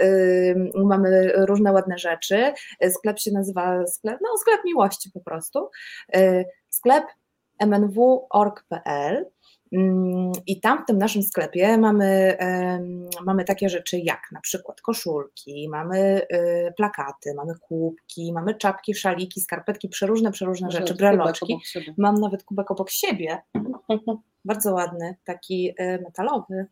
mamy 0.84 1.32
różne 1.46 1.72
ładne 1.72 1.98
rzeczy. 1.98 2.52
Sklep 2.90 3.18
się 3.18 3.30
nazywa 3.32 3.86
sklep, 3.86 4.18
no 4.22 4.28
sklep 4.38 4.60
miłości 4.64 5.10
po 5.14 5.20
prostu. 5.20 5.70
Sklep 6.70 7.04
mnw.org.pl 7.60 9.30
Mm, 9.72 10.32
I 10.46 10.60
tam 10.60 10.82
w 10.82 10.86
tym 10.86 10.98
naszym 10.98 11.22
sklepie 11.22 11.78
mamy, 11.78 12.36
mamy 13.24 13.44
takie 13.44 13.68
rzeczy 13.68 13.98
jak 13.98 14.20
na 14.32 14.40
przykład 14.40 14.80
koszulki, 14.80 15.68
mamy 15.68 16.22
y, 16.32 16.72
plakaty, 16.76 17.34
mamy 17.36 17.54
kubki, 17.60 18.32
mamy 18.32 18.54
czapki, 18.54 18.94
szaliki, 18.94 19.40
skarpetki, 19.40 19.88
przeróżne, 19.88 20.32
przeróżne 20.32 20.70
rzeczy, 20.70 20.94
breloczki. 20.94 21.58
Mam 21.98 22.14
nawet 22.14 22.44
kubek 22.44 22.70
obok 22.70 22.90
siebie. 22.90 23.38
Bardzo 24.44 24.74
ładny, 24.74 25.16
taki 25.24 25.70
y, 25.70 26.02
metalowy. 26.02 26.66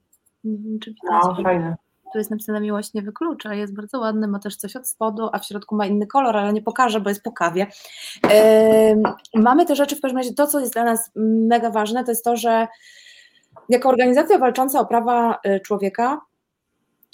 No, 0.45 1.37
fajny. 1.43 1.77
Tu 2.13 2.19
jest 2.19 2.31
napisane 2.31 2.61
miłość 2.61 2.95
nie 2.95 3.03
wyklucza, 3.03 3.55
jest 3.55 3.75
bardzo 3.75 3.99
ładny, 3.99 4.29
ma 4.29 4.39
też 4.39 4.57
coś 4.57 4.77
od 4.77 4.89
spodu, 4.89 5.29
a 5.33 5.39
w 5.39 5.45
środku 5.45 5.77
ma 5.77 5.87
inny 5.87 6.07
kolor, 6.07 6.37
ale 6.37 6.53
nie 6.53 6.63
pokażę, 6.63 7.01
bo 7.01 7.09
jest 7.09 7.23
po 7.23 7.33
kawie. 7.33 7.67
mamy 9.35 9.67
te 9.67 9.77
rzeczy, 9.77 9.97
w 9.97 10.01
każdym 10.01 10.19
razie 10.19 10.35
to, 10.35 10.47
co 10.47 10.61
jest 10.61 10.73
dla 10.73 10.85
nas 10.85 11.11
mega 11.17 11.71
ważne, 11.71 12.05
to 12.05 12.11
jest 12.11 12.25
to, 12.25 12.37
że 12.37 12.69
jako 13.69 13.89
organizacja 13.89 14.39
walcząca 14.39 14.81
o 14.81 14.87
prawa 14.87 15.39
y, 15.47 15.61
człowieka 15.61 16.21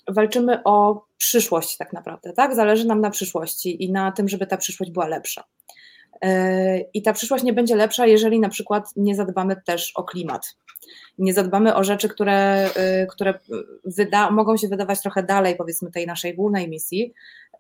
walczymy 0.09 0.65
o 0.65 1.05
przyszłość 1.17 1.77
tak 1.77 1.93
naprawdę, 1.93 2.33
tak? 2.33 2.55
Zależy 2.55 2.87
nam 2.87 3.01
na 3.01 3.11
przyszłości 3.11 3.85
i 3.85 3.93
na 3.93 4.13
tym, 4.13 4.29
żeby 4.29 4.47
ta 4.47 4.57
przyszłość 4.57 4.93
była 4.93 5.07
lepsza. 5.07 5.45
Y, 6.25 6.89
I 6.95 7.03
ta 7.03 7.13
przyszłość 7.13 7.45
nie 7.45 7.53
będzie 7.53 7.77
lepsza, 7.77 8.07
jeżeli 8.07 8.41
na 8.41 8.49
przykład 8.49 8.91
nie 8.97 9.15
zadbamy 9.15 9.57
też 9.67 9.93
o 9.95 10.05
klimat. 10.05 10.57
Nie 11.19 11.35
zadbamy 11.35 11.75
o 11.75 11.85
rzeczy, 11.85 12.09
które, 12.09 12.71
y, 13.03 13.07
które 13.07 13.39
wyda, 13.85 14.31
mogą 14.31 14.57
się 14.57 14.69
wydawać 14.69 15.03
trochę 15.03 15.23
dalej, 15.23 15.57
powiedzmy, 15.57 15.91
tej 15.91 16.07
naszej 16.07 16.35
głównej 16.35 16.69
misji, 16.69 17.13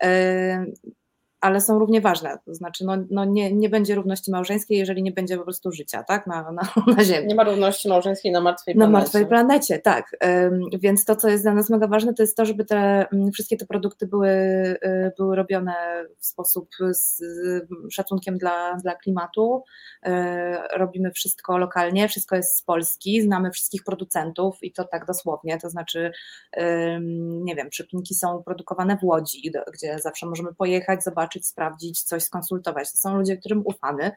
y, 0.05 0.07
ale 1.45 1.61
są 1.61 1.79
równie 1.79 2.01
ważne. 2.01 2.39
To 2.45 2.55
znaczy, 2.55 2.85
no, 2.85 2.97
no 3.11 3.25
nie, 3.25 3.53
nie 3.53 3.69
będzie 3.69 3.95
równości 3.95 4.31
małżeńskiej, 4.31 4.79
jeżeli 4.79 5.03
nie 5.03 5.13
będzie 5.13 5.37
po 5.37 5.45
prostu 5.45 5.73
życia 5.73 6.03
tak, 6.03 6.27
na, 6.27 6.53
na, 6.53 6.63
na 6.97 7.05
Ziemi. 7.05 7.27
Nie 7.27 7.35
ma 7.35 7.45
równości 7.45 7.89
małżeńskiej 7.89 8.33
na 8.33 8.41
martwej 8.41 8.75
planecie. 8.75 8.93
Na 8.93 8.99
martwej 8.99 9.27
planecie, 9.27 9.79
tak. 9.79 10.17
Więc 10.79 11.05
to, 11.05 11.17
co 11.17 11.29
jest 11.29 11.45
dla 11.45 11.55
nas 11.55 11.71
mega 11.71 11.87
ważne, 11.87 12.15
to 12.15 12.23
jest 12.23 12.37
to, 12.37 12.45
żeby 12.45 12.65
te 12.65 13.07
wszystkie 13.35 13.57
te 13.57 13.67
produkty 13.67 14.07
były, 14.07 14.29
y, 14.29 15.13
były 15.19 15.37
robione 15.37 15.75
w 16.19 16.27
sposób 16.27 16.69
z 16.91 17.23
szacunkiem 17.93 18.39
dla, 18.39 18.77
dla 18.83 18.95
klimatu. 18.95 19.63
Y, 20.07 20.11
robimy 20.77 21.11
wszystko 21.11 21.59
lokalnie, 21.59 22.09
wszystko 22.09 22.37
jest 22.37 22.59
z 22.59 22.63
Polski, 22.63 23.23
znamy 23.23 23.51
wszystkich 23.51 23.85
producentów 23.85 24.63
i 24.63 24.73
to 24.73 24.85
tak 24.85 25.07
dosłownie, 25.07 25.59
to 25.59 25.71
znaczy, 25.71 26.13
nie 27.19 27.55
wiem, 27.55 27.71
przypinki 27.71 28.15
są 28.15 28.43
produkowane 28.43 28.97
w 28.97 29.05
Łodzi, 29.05 29.53
gdzie 29.75 29.99
zawsze 29.99 30.27
możemy 30.27 30.55
pojechać, 30.55 31.05
zobaczyć, 31.05 31.34
zobaczyć, 31.35 31.47
sprawdzić, 31.47 32.03
coś 32.03 32.23
skonsultować. 32.23 32.93
To 32.93 32.99
są 32.99 33.17
ludzie, 33.17 33.37
którym 33.37 33.63
ufamy 33.65 34.13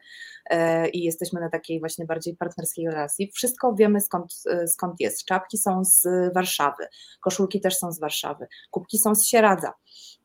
e, 0.50 0.88
i 0.88 1.02
jesteśmy 1.04 1.40
na 1.40 1.50
takiej 1.50 1.80
właśnie 1.80 2.06
bardziej 2.06 2.36
partnerskiej 2.36 2.86
relacji. 2.86 3.30
Wszystko 3.34 3.74
wiemy 3.74 4.00
skąd, 4.00 4.42
e, 4.50 4.68
skąd 4.68 5.00
jest. 5.00 5.24
Czapki 5.24 5.58
są 5.58 5.84
z 5.84 6.04
Warszawy, 6.34 6.86
koszulki 7.20 7.60
też 7.60 7.76
są 7.76 7.92
z 7.92 8.00
Warszawy, 8.00 8.46
kubki 8.70 8.98
są 8.98 9.14
z 9.14 9.26
Sieradza. 9.26 9.72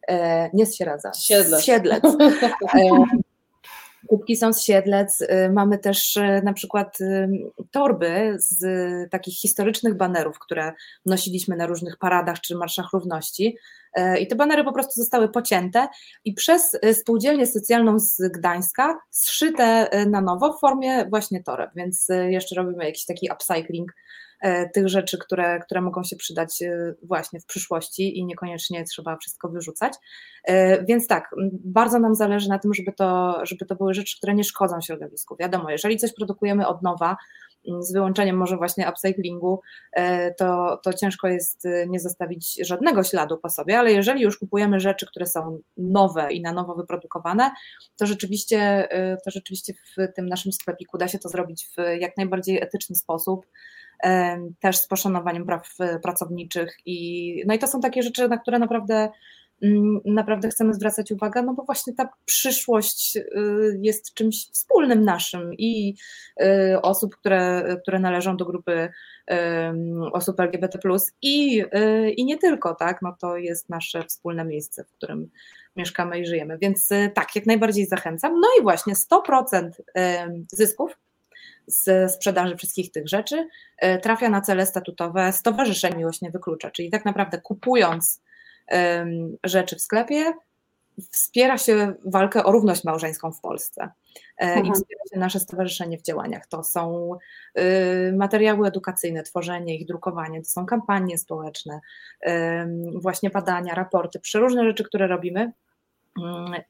E, 0.07 0.49
nie 0.53 0.65
z 0.65 0.75
Sieradza, 0.75 1.13
Siedlec. 1.13 1.63
Siedlec. 1.63 2.03
Kubki 4.07 4.35
są 4.35 4.53
z 4.53 4.61
Siedlec, 4.61 5.21
y, 5.21 5.27
mamy 5.53 5.77
też 5.77 6.17
y, 6.17 6.41
na 6.43 6.53
przykład 6.53 7.01
y, 7.01 7.30
torby 7.71 8.35
z 8.38 8.61
takich 9.11 9.35
historycznych 9.38 9.97
banerów, 9.97 10.39
które 10.39 10.73
nosiliśmy 11.05 11.55
na 11.55 11.65
różnych 11.65 11.97
paradach 11.97 12.39
czy 12.39 12.55
marszach 12.55 12.85
równości. 12.93 13.57
I 14.19 14.27
te 14.27 14.35
banery 14.35 14.63
po 14.63 14.73
prostu 14.73 15.01
zostały 15.01 15.30
pocięte 15.30 15.88
i 16.25 16.34
przez 16.34 16.77
spółdzielnię 16.93 17.47
socjalną 17.47 17.99
z 17.99 18.31
Gdańska 18.31 18.99
zszyte 19.09 19.89
na 20.09 20.21
nowo 20.21 20.53
w 20.53 20.59
formie 20.59 21.05
właśnie 21.09 21.43
toreb, 21.43 21.71
więc 21.75 22.07
jeszcze 22.30 22.55
robimy 22.55 22.85
jakiś 22.85 23.05
taki 23.05 23.30
upcycling 23.34 23.91
tych 24.73 24.89
rzeczy, 24.89 25.17
które, 25.17 25.59
które 25.59 25.81
mogą 25.81 26.03
się 26.03 26.15
przydać 26.15 26.61
e, 26.61 26.93
właśnie 27.03 27.39
w 27.39 27.45
przyszłości 27.45 28.17
i 28.17 28.25
niekoniecznie 28.25 28.83
trzeba 28.83 29.17
wszystko 29.17 29.49
wyrzucać. 29.49 29.93
E, 30.43 30.83
więc 30.85 31.07
tak, 31.07 31.35
bardzo 31.65 31.99
nam 31.99 32.15
zależy 32.15 32.49
na 32.49 32.59
tym, 32.59 32.73
żeby 32.73 32.93
to, 32.93 33.39
żeby 33.45 33.65
to 33.65 33.75
były 33.75 33.93
rzeczy, 33.93 34.17
które 34.17 34.33
nie 34.33 34.43
szkodzą 34.43 34.81
środowisku. 34.81 35.35
Wiadomo, 35.39 35.71
jeżeli 35.71 35.97
coś 35.97 36.13
produkujemy 36.13 36.67
od 36.67 36.81
nowa, 36.81 37.17
z 37.79 37.93
wyłączeniem 37.93 38.37
może 38.37 38.57
właśnie 38.57 38.89
upcyclingu, 38.89 39.61
to, 40.37 40.79
to 40.83 40.93
ciężko 40.93 41.27
jest 41.27 41.63
nie 41.87 41.99
zostawić 41.99 42.59
żadnego 42.61 43.03
śladu 43.03 43.37
po 43.37 43.49
sobie, 43.49 43.79
ale 43.79 43.91
jeżeli 43.91 44.21
już 44.21 44.37
kupujemy 44.37 44.79
rzeczy, 44.79 45.05
które 45.07 45.25
są 45.25 45.59
nowe 45.77 46.33
i 46.33 46.41
na 46.41 46.53
nowo 46.53 46.75
wyprodukowane, 46.75 47.51
to 47.97 48.05
rzeczywiście, 48.05 48.87
to 49.25 49.31
rzeczywiście 49.31 49.73
w 49.73 50.13
tym 50.15 50.29
naszym 50.29 50.51
sklepiku 50.51 50.97
da 50.97 51.07
się 51.07 51.19
to 51.19 51.29
zrobić 51.29 51.67
w 51.77 51.99
jak 51.99 52.17
najbardziej 52.17 52.61
etyczny 52.61 52.95
sposób, 52.95 53.45
też 54.59 54.77
z 54.77 54.87
poszanowaniem 54.87 55.45
praw 55.45 55.69
e, 55.79 55.99
pracowniczych 55.99 56.77
i 56.85 57.43
no 57.47 57.53
i 57.53 57.59
to 57.59 57.67
są 57.67 57.81
takie 57.81 58.03
rzeczy, 58.03 58.27
na 58.27 58.37
które 58.37 58.59
naprawdę 58.59 59.09
mm, 59.61 59.99
naprawdę 60.05 60.49
chcemy 60.49 60.73
zwracać 60.73 61.11
uwagę, 61.11 61.41
no 61.41 61.53
bo 61.53 61.63
właśnie 61.63 61.93
ta 61.93 62.09
przyszłość 62.25 63.15
y, 63.17 63.21
jest 63.81 64.13
czymś 64.13 64.49
wspólnym 64.51 65.03
naszym 65.05 65.53
i 65.53 65.95
y, 66.41 66.81
osób, 66.81 67.15
które, 67.15 67.75
które 67.81 67.99
należą 67.99 68.37
do 68.37 68.45
grupy 68.45 68.89
osób 70.13 70.39
LGBT+, 70.39 70.79
i, 71.21 71.63
i 72.17 72.25
nie 72.25 72.37
tylko, 72.37 72.75
tak, 72.75 73.01
no 73.01 73.15
to 73.19 73.37
jest 73.37 73.69
nasze 73.69 74.03
wspólne 74.03 74.45
miejsce, 74.45 74.83
w 74.83 74.91
którym 74.91 75.29
mieszkamy 75.75 76.19
i 76.19 76.25
żyjemy, 76.25 76.57
więc 76.61 76.89
tak, 77.13 77.35
jak 77.35 77.45
najbardziej 77.45 77.85
zachęcam. 77.85 78.39
No 78.39 78.47
i 78.59 78.63
właśnie 78.63 78.93
100% 78.93 79.69
zysków 80.51 80.97
z 81.68 82.14
sprzedaży 82.14 82.57
wszystkich 82.57 82.91
tych 82.91 83.07
rzeczy 83.07 83.48
e, 83.77 83.99
trafia 83.99 84.30
na 84.30 84.41
cele 84.41 84.65
statutowe 84.65 85.34
Stowarzyszeń 85.34 85.98
Miłość 85.98 86.22
Nie 86.22 86.31
Wyklucza, 86.31 86.72
czyli 86.72 86.90
tak 86.90 87.06
naprawdę 87.06 87.41
kupując 87.41 88.22
rzeczy 89.44 89.76
w 89.76 89.81
sklepie, 89.81 90.34
wspiera 91.11 91.57
się 91.57 91.94
walkę 92.06 92.44
o 92.44 92.52
równość 92.52 92.84
małżeńską 92.84 93.31
w 93.31 93.41
Polsce 93.41 93.91
e, 94.38 94.56
i 94.56 94.60
mhm. 94.60 94.73
wspiera 94.73 95.02
się 95.14 95.19
nasze 95.19 95.40
stowarzyszenie 95.40 95.98
w 95.98 96.02
działaniach. 96.02 96.48
To 96.48 96.64
są 96.64 97.14
y, 97.60 98.14
materiały 98.18 98.68
edukacyjne, 98.68 99.23
tworzenie 99.23 99.77
ich, 99.77 99.88
drukowanie, 99.88 100.41
to 100.41 100.49
są 100.49 100.65
kampanie 100.65 101.18
społeczne, 101.18 101.80
właśnie 102.95 103.30
badania, 103.30 103.76
raporty, 103.76 104.19
przeróżne 104.19 104.64
rzeczy, 104.64 104.84
które 104.84 105.07
robimy 105.07 105.52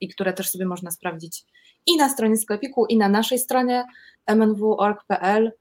i 0.01 0.07
które 0.07 0.33
też 0.33 0.49
sobie 0.49 0.65
można 0.65 0.91
sprawdzić 0.91 1.45
i 1.85 1.97
na 1.97 2.09
stronie 2.09 2.37
sklepiku, 2.37 2.85
i 2.85 2.97
na 2.97 3.09
naszej 3.09 3.39
stronie 3.39 3.85
mnw.org.pl 4.25 5.51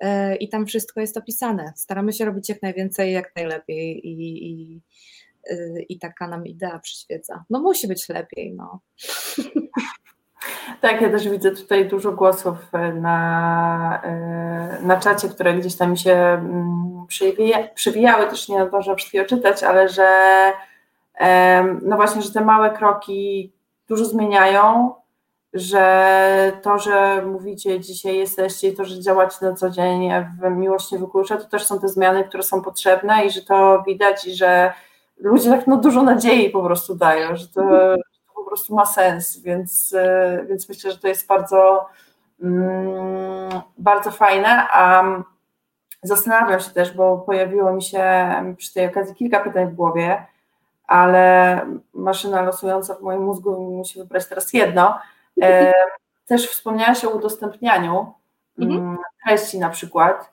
e, 0.00 0.36
i 0.36 0.48
tam 0.48 0.66
wszystko 0.66 1.00
jest 1.00 1.16
opisane. 1.16 1.72
Staramy 1.76 2.12
się 2.12 2.24
robić 2.24 2.48
jak 2.48 2.62
najwięcej, 2.62 3.12
jak 3.12 3.36
najlepiej 3.36 4.06
i, 4.06 4.46
i, 4.50 4.80
e, 5.50 5.82
i 5.88 5.98
taka 5.98 6.28
nam 6.28 6.46
idea 6.46 6.78
przyświeca. 6.78 7.44
No 7.50 7.60
musi 7.60 7.88
być 7.88 8.08
lepiej, 8.08 8.54
no. 8.54 8.80
Tak, 10.80 11.00
ja 11.00 11.10
też 11.10 11.28
widzę 11.28 11.50
tutaj 11.50 11.88
dużo 11.88 12.12
głosów 12.12 12.56
na, 12.94 14.02
e, 14.04 14.78
na 14.82 15.00
czacie, 15.00 15.28
które 15.28 15.54
gdzieś 15.54 15.76
tam 15.76 15.90
mi 15.90 15.98
się 15.98 16.12
mm, 16.12 17.06
przewijały, 17.74 18.26
też 18.26 18.48
nie 18.48 18.66
zdążę 18.68 18.96
wszystkiego 18.96 19.24
czytać, 19.24 19.62
ale 19.62 19.88
że 19.88 20.06
no 21.82 21.96
właśnie, 21.96 22.22
że 22.22 22.32
te 22.32 22.40
małe 22.44 22.70
kroki 22.70 23.52
dużo 23.88 24.04
zmieniają, 24.04 24.94
że 25.52 26.52
to, 26.62 26.78
że 26.78 27.22
mówicie 27.26 27.80
dzisiaj 27.80 28.16
jesteście 28.16 28.68
i 28.68 28.76
to, 28.76 28.84
że 28.84 29.00
działacie 29.00 29.36
na 29.42 29.54
co 29.54 29.70
dzień 29.70 30.10
w 30.40 30.50
Miłość 30.50 30.92
nie 30.92 30.98
wyklucza, 30.98 31.36
to 31.36 31.44
też 31.44 31.66
są 31.66 31.80
te 31.80 31.88
zmiany, 31.88 32.24
które 32.24 32.42
są 32.42 32.62
potrzebne 32.62 33.26
i 33.26 33.30
że 33.30 33.42
to 33.42 33.82
widać 33.86 34.26
i 34.26 34.34
że 34.34 34.72
ludzie 35.16 35.50
tak 35.50 35.66
no, 35.66 35.76
dużo 35.76 36.02
nadziei 36.02 36.50
po 36.50 36.62
prostu 36.62 36.94
dają, 36.94 37.36
że 37.36 37.48
to, 37.48 37.60
to 37.60 37.96
po 38.34 38.44
prostu 38.44 38.74
ma 38.74 38.86
sens, 38.86 39.38
więc, 39.38 39.94
e, 39.98 40.44
więc 40.48 40.68
myślę, 40.68 40.90
że 40.90 40.98
to 40.98 41.08
jest 41.08 41.26
bardzo, 41.26 41.86
mm, 42.42 43.50
bardzo 43.78 44.10
fajne, 44.10 44.68
a 44.70 45.04
zastanawiam 46.02 46.60
się 46.60 46.70
też, 46.70 46.92
bo 46.92 47.18
pojawiło 47.18 47.72
mi 47.72 47.82
się 47.82 48.04
przy 48.56 48.74
tej 48.74 48.86
okazji 48.86 49.14
kilka 49.14 49.40
pytań 49.40 49.66
w 49.66 49.74
głowie, 49.74 50.26
ale 50.92 51.60
maszyna 51.94 52.42
losująca 52.42 52.94
w 52.94 53.00
moim 53.00 53.22
mózgu 53.22 53.60
musi 53.60 53.98
wybrać 53.98 54.26
teraz 54.26 54.52
jedno, 54.52 54.94
E, 55.42 55.72
też 56.26 56.48
wspomniałaś 56.48 57.04
o 57.04 57.10
udostępnianiu 57.10 58.12
mhm. 58.58 58.80
Mm, 58.80 58.98
treści 59.26 59.58
na 59.58 59.70
przykład. 59.70 60.32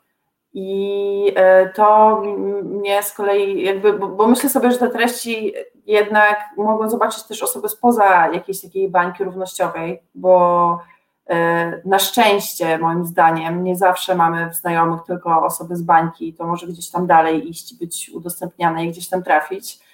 I 0.52 1.32
e, 1.36 1.68
to 1.68 2.16
mnie 2.62 3.02
z 3.02 3.12
kolei 3.12 3.62
jakby, 3.62 3.92
bo, 3.92 4.08
bo, 4.08 4.26
myślę 4.26 4.50
sobie, 4.50 4.70
że 4.70 4.78
te 4.78 4.90
treści 4.90 5.52
jednak 5.86 6.38
mogą 6.56 6.90
zobaczyć 6.90 7.22
też 7.22 7.42
osoby 7.42 7.68
spoza 7.68 8.28
jakiejś 8.32 8.60
takiej 8.62 8.88
bańki 8.88 9.24
równościowej, 9.24 10.02
bo 10.14 10.78
e, 11.26 11.80
na 11.84 11.98
szczęście 11.98 12.78
moim 12.78 13.04
zdaniem 13.04 13.64
nie 13.64 13.76
zawsze 13.76 14.14
mamy 14.14 14.50
w 14.50 14.54
znajomych 14.54 15.00
tylko 15.06 15.42
osoby 15.42 15.76
z 15.76 15.82
bańki, 15.82 16.34
to 16.34 16.46
może 16.46 16.66
gdzieś 16.66 16.90
tam 16.90 17.06
dalej 17.06 17.50
iść, 17.50 17.78
być 17.78 18.10
udostępniane 18.14 18.84
i 18.84 18.90
gdzieś 18.90 19.08
tam 19.08 19.22
trafić. 19.22 19.89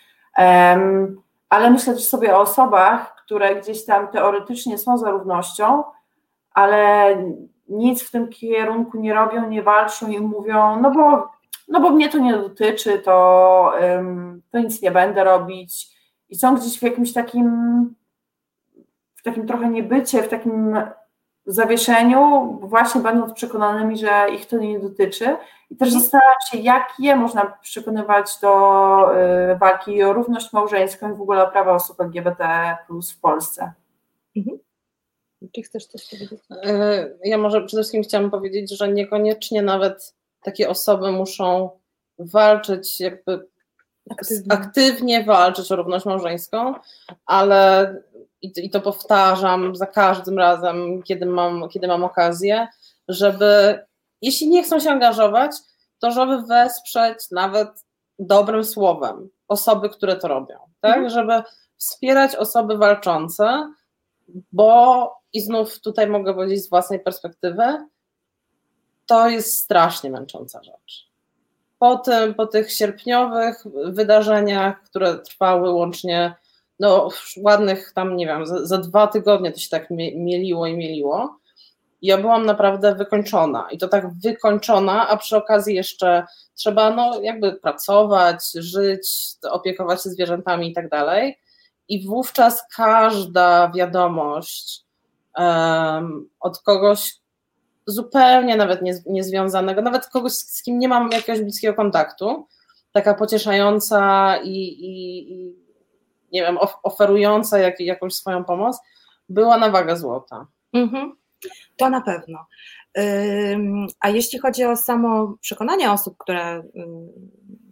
Ale 1.48 1.70
myślę 1.70 1.94
też 1.94 2.04
sobie 2.04 2.36
o 2.36 2.40
osobach, 2.40 3.16
które 3.24 3.56
gdzieś 3.56 3.84
tam 3.84 4.08
teoretycznie 4.08 4.78
są 4.78 4.98
za 4.98 5.10
równością, 5.10 5.84
ale 6.54 7.16
nic 7.68 8.02
w 8.02 8.10
tym 8.10 8.28
kierunku 8.28 8.98
nie 8.98 9.14
robią, 9.14 9.48
nie 9.48 9.62
walczą 9.62 10.08
i 10.08 10.20
mówią, 10.20 10.80
no 10.80 10.90
bo, 10.90 11.28
no 11.68 11.80
bo 11.80 11.90
mnie 11.90 12.08
to 12.08 12.18
nie 12.18 12.32
dotyczy, 12.32 12.98
to, 12.98 13.72
to 14.50 14.58
nic 14.58 14.82
nie 14.82 14.90
będę 14.90 15.24
robić. 15.24 15.96
I 16.28 16.36
są 16.36 16.56
gdzieś 16.56 16.78
w 16.78 16.82
jakimś 16.82 17.12
takim, 17.12 17.94
w 19.14 19.22
takim 19.22 19.46
trochę 19.46 19.68
niebycie, 19.68 20.22
w 20.22 20.28
takim 20.28 20.76
zawieszeniu, 21.46 22.52
właśnie 22.62 23.00
będąc 23.00 23.32
przekonanymi, 23.32 23.98
że 23.98 24.26
ich 24.34 24.46
to 24.46 24.58
nie 24.58 24.80
dotyczy. 24.80 25.36
I 25.70 25.76
też 25.76 25.88
mhm. 25.88 26.02
zastanawiam 26.02 26.36
się, 26.50 26.58
jak 26.58 26.88
je 26.98 27.16
można 27.16 27.46
przekonywać 27.62 28.26
do 28.42 28.50
y, 29.52 29.58
walki 29.58 30.02
o 30.02 30.12
równość 30.12 30.52
małżeńską 30.52 31.12
i 31.12 31.16
w 31.16 31.20
ogóle 31.20 31.48
o 31.48 31.50
prawa 31.50 31.72
osób 31.72 32.00
LGBT 32.00 32.76
w 32.88 33.20
Polsce. 33.20 33.72
Mhm. 34.36 34.58
Czy 35.54 35.62
chcesz 35.62 35.86
coś 35.86 36.10
powiedzieć? 36.10 36.40
Y, 36.50 37.18
ja 37.24 37.38
może 37.38 37.66
przede 37.66 37.82
wszystkim 37.82 38.02
chciałam 38.02 38.30
powiedzieć, 38.30 38.78
że 38.78 38.92
niekoniecznie 38.92 39.62
nawet 39.62 40.14
takie 40.42 40.68
osoby 40.68 41.12
muszą 41.12 41.70
walczyć 42.18 43.00
jakby 43.00 43.46
aktywnie, 44.10 44.52
aktywnie 44.52 45.24
walczyć 45.24 45.72
o 45.72 45.76
równość 45.76 46.06
małżeńską, 46.06 46.74
ale 47.26 47.94
i, 48.42 48.52
i 48.56 48.70
to 48.70 48.80
powtarzam 48.80 49.76
za 49.76 49.86
każdym 49.86 50.38
razem, 50.38 51.02
kiedy 51.02 51.26
mam, 51.26 51.68
kiedy 51.68 51.88
mam 51.88 52.04
okazję, 52.04 52.68
żeby 53.08 53.80
jeśli 54.22 54.48
nie 54.48 54.62
chcą 54.62 54.80
się 54.80 54.90
angażować, 54.90 55.52
to 55.98 56.10
żeby 56.10 56.42
wesprzeć 56.42 57.30
nawet 57.30 57.68
dobrym 58.18 58.64
słowem 58.64 59.28
osoby, 59.48 59.88
które 59.88 60.16
to 60.16 60.28
robią, 60.28 60.58
tak? 60.80 60.96
Mhm. 60.98 61.10
Żeby 61.10 61.42
wspierać 61.76 62.36
osoby 62.36 62.76
walczące, 62.76 63.72
bo 64.52 65.12
i 65.32 65.40
znów 65.40 65.80
tutaj 65.80 66.06
mogę 66.06 66.34
powiedzieć 66.34 66.64
z 66.64 66.70
własnej 66.70 67.00
perspektywy, 67.00 67.62
to 69.06 69.28
jest 69.28 69.58
strasznie 69.58 70.10
męcząca 70.10 70.62
rzecz. 70.62 71.10
Po 71.78 71.98
tym, 71.98 72.34
po 72.34 72.46
tych 72.46 72.72
sierpniowych 72.72 73.64
wydarzeniach, 73.84 74.82
które 74.82 75.18
trwały 75.18 75.70
łącznie 75.72 76.34
no, 76.80 77.08
ładnych 77.36 77.92
tam, 77.92 78.16
nie 78.16 78.26
wiem, 78.26 78.46
za, 78.46 78.66
za 78.66 78.78
dwa 78.78 79.06
tygodnie 79.06 79.52
to 79.52 79.58
się 79.58 79.68
tak 79.68 79.90
mieliło 79.90 80.66
i 80.66 80.76
mieliło. 80.76 81.38
Ja 82.02 82.18
byłam 82.18 82.46
naprawdę 82.46 82.94
wykończona 82.94 83.68
i 83.70 83.78
to 83.78 83.88
tak 83.88 84.14
wykończona, 84.22 85.08
a 85.08 85.16
przy 85.16 85.36
okazji 85.36 85.74
jeszcze 85.74 86.26
trzeba 86.54 86.90
no, 86.90 87.20
jakby 87.20 87.52
pracować, 87.52 88.52
żyć, 88.54 89.10
opiekować 89.50 90.02
się 90.02 90.10
zwierzętami 90.10 90.70
i 90.70 90.74
tak 90.74 90.88
dalej. 90.88 91.38
I 91.88 92.06
wówczas 92.06 92.64
każda 92.76 93.70
wiadomość 93.74 94.84
um, 95.38 96.28
od 96.40 96.58
kogoś 96.58 97.14
zupełnie 97.86 98.56
nawet 98.56 98.82
nie, 98.82 98.94
niezwiązanego, 99.06 99.82
nawet 99.82 100.06
kogoś, 100.06 100.32
z 100.32 100.62
kim 100.62 100.78
nie 100.78 100.88
mam 100.88 101.12
jakiegoś 101.12 101.42
bliskiego 101.42 101.74
kontaktu, 101.74 102.46
taka 102.92 103.14
pocieszająca 103.14 104.36
i, 104.36 104.50
i, 104.50 105.32
i 105.32 105.65
nie 106.36 106.42
wiem, 106.42 106.58
oferująca 106.82 107.58
jak, 107.58 107.80
jakąś 107.80 108.14
swoją 108.14 108.44
pomoc, 108.44 108.78
była 109.28 109.58
na 109.58 109.70
wagę 109.70 109.96
złota. 109.96 110.46
Mhm. 110.72 111.16
To 111.76 111.90
na 111.90 112.00
pewno. 112.00 112.46
A 114.00 114.08
jeśli 114.08 114.38
chodzi 114.38 114.64
o 114.64 114.76
samo 114.76 115.36
przekonanie 115.40 115.92
osób, 115.92 116.16
które, 116.18 116.62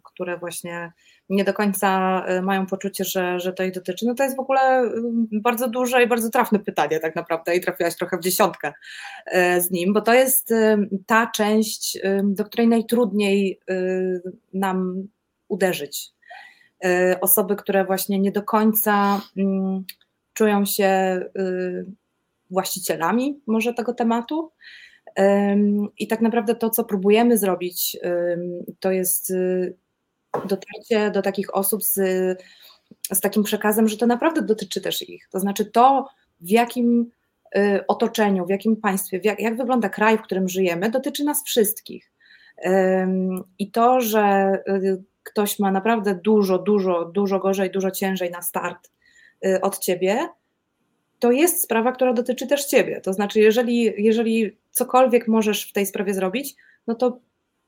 które 0.03 0.39
właśnie 0.39 0.93
nie 1.29 1.45
do 1.45 1.55
końca 1.55 2.23
y, 2.31 2.43
mają 2.43 2.67
poczucie, 2.67 3.05
że, 3.05 3.41
że 3.41 3.53
to 3.53 3.63
ich 3.63 3.73
dotyczy, 3.73 4.07
no 4.07 4.15
to 4.15 4.23
jest 4.23 4.37
w 4.37 4.41
ogóle 4.41 4.91
bardzo 5.33 5.69
duże 5.69 6.03
i 6.03 6.07
bardzo 6.07 6.31
trafne 6.31 6.59
pytanie 6.59 7.01
tak 7.01 7.17
naprawdę 7.17 7.57
i 7.57 7.61
trafiłaś 7.61 7.97
trochę 7.97 8.17
w 8.17 8.21
dziesiątkę 8.21 8.73
y, 9.35 9.61
z 9.61 9.71
nim, 9.71 9.93
bo 9.93 10.01
to 10.01 10.15
jest 10.15 10.55
ta 11.07 11.27
część, 11.27 11.99
do 12.23 12.45
której 12.45 12.69
najtrudniej 12.69 13.61
y, 13.71 14.23
nam 14.53 15.09
uderzyć 15.49 16.14
osoby, 17.21 17.57
które 17.57 17.85
właśnie 17.85 18.19
nie 18.19 18.33
do 18.33 18.43
końca 18.43 19.21
mm, 19.37 19.85
czują 20.35 20.65
się 20.65 21.21
y, 21.39 21.87
właścicielami 22.51 23.41
może 23.47 23.75
tego 23.75 23.95
tematu. 23.95 24.51
I 25.99 26.09
tak 26.09 26.21
naprawdę 26.21 26.55
to, 26.55 26.71
co 26.71 26.85
próbujemy 26.85 27.39
zrobić, 27.39 27.99
to 28.81 28.93
jest 28.93 29.31
y, 29.31 29.77
dotarcie 30.33 31.11
do 31.11 31.23
takich 31.23 31.55
osób 31.55 31.85
z, 31.85 31.95
z 33.13 33.21
takim 33.21 33.43
przekazem, 33.43 33.89
że 33.89 33.97
to 33.97 34.07
naprawdę 34.07 34.43
dotyczy 34.43 34.81
też 34.81 35.09
ich. 35.09 35.29
To 35.31 35.41
znaczy 35.41 35.65
to, 35.65 36.09
w 36.41 36.51
jakim 36.51 37.11
otoczeniu, 37.89 38.47
w 38.47 38.51
jakim 38.51 38.77
państwie, 38.77 39.21
jak, 39.25 39.41
jak 39.41 39.57
wygląda 39.57 39.89
kraj, 39.89 40.19
w 40.19 40.23
którym 40.23 40.49
żyjemy, 40.49 40.91
dotyczy 40.91 41.25
nas 41.25 41.45
wszystkich. 41.45 42.13
I 43.59 43.71
to, 43.71 44.01
że 44.01 44.53
ktoś 45.25 45.59
ma 45.59 45.71
naprawdę 45.71 46.15
dużo, 46.15 46.59
dużo, 46.59 47.05
dużo 47.05 47.39
gorzej, 47.39 47.71
dużo 47.71 47.91
ciężej 47.91 48.31
na 48.31 48.43
start 48.43 48.91
y, 49.47 49.61
od 49.61 49.79
ciebie, 49.79 50.29
to 51.19 51.33
jest 51.33 51.63
sprawa, 51.63 51.93
która 51.93 52.13
dotyczy 52.13 52.47
też 52.47 52.65
ciebie. 52.65 53.01
To 53.01 53.13
znaczy, 53.13 53.41
jeżeli, 53.41 54.05
jeżeli 54.05 54.57
cokolwiek 54.71 55.29
możesz 55.29 55.71
w 55.71 55.73
tej 55.73 55.87
sprawie 55.87 56.15
zrobić, 56.15 56.55
no 56.87 56.95
to 56.95 57.19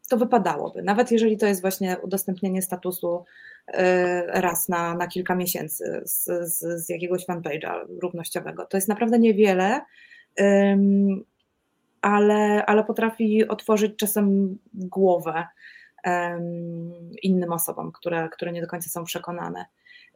to 0.08 0.16
wypadałoby. 0.16 0.82
Nawet 0.82 1.10
jeżeli 1.10 1.38
to 1.38 1.46
jest 1.46 1.60
właśnie 1.60 1.96
udostępnienie 2.02 2.62
statusu 2.62 3.24
y, 3.68 3.74
raz 4.26 4.68
na, 4.68 4.94
na 4.94 5.06
kilka 5.06 5.34
miesięcy 5.34 6.02
z, 6.04 6.24
z, 6.24 6.84
z 6.84 6.88
jakiegoś 6.88 7.26
fanpage'a 7.26 7.72
równościowego. 8.02 8.66
To 8.66 8.76
jest 8.76 8.88
naprawdę 8.88 9.18
niewiele, 9.18 9.80
ale, 12.00 12.66
ale 12.66 12.84
potrafi 12.84 13.48
otworzyć 13.48 13.96
czasem 13.96 14.58
głowę 14.74 15.46
innym 17.22 17.52
osobom, 17.52 17.92
które, 17.92 18.28
które 18.32 18.52
nie 18.52 18.60
do 18.60 18.66
końca 18.66 18.90
są 18.90 19.04
przekonane. 19.04 19.66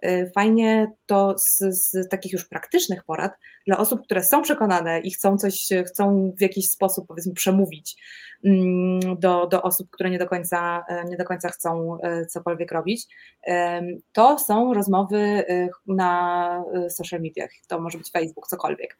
Y, 0.04 0.30
fajnie 0.34 0.92
to 1.06 1.38
z, 1.38 1.58
z, 1.58 2.08
takich 2.08 2.32
już 2.32 2.44
praktycznych 2.44 3.04
porad 3.04 3.32
dla 3.66 3.78
osób, 3.78 4.04
które 4.04 4.22
są 4.22 4.42
przekonane 4.42 5.00
i 5.00 5.10
chcą 5.10 5.38
coś, 5.38 5.68
chcą 5.86 6.32
w 6.38 6.40
jakiś 6.40 6.70
sposób 6.70 7.06
powiedzmy 7.08 7.34
przemówić 7.34 7.96
mm, 8.44 9.00
do, 9.18 9.46
do 9.46 9.62
osób, 9.62 9.90
które 9.90 10.10
nie 10.10 10.18
do, 10.18 10.26
końca, 10.26 10.84
e, 10.88 11.04
nie 11.04 11.16
do 11.16 11.24
końca 11.24 11.48
chcą 11.48 11.98
e, 12.02 12.26
cokolwiek 12.26 12.72
robić. 12.72 13.06
To 14.12 14.38
są 14.38 14.74
rozmowy 14.74 15.18
e, 15.18 15.68
na 15.86 16.64
social 16.90 17.20
mediach, 17.20 17.50
to 17.68 17.80
może 17.80 17.98
być 17.98 18.10
Facebook, 18.10 18.46
cokolwiek, 18.46 18.98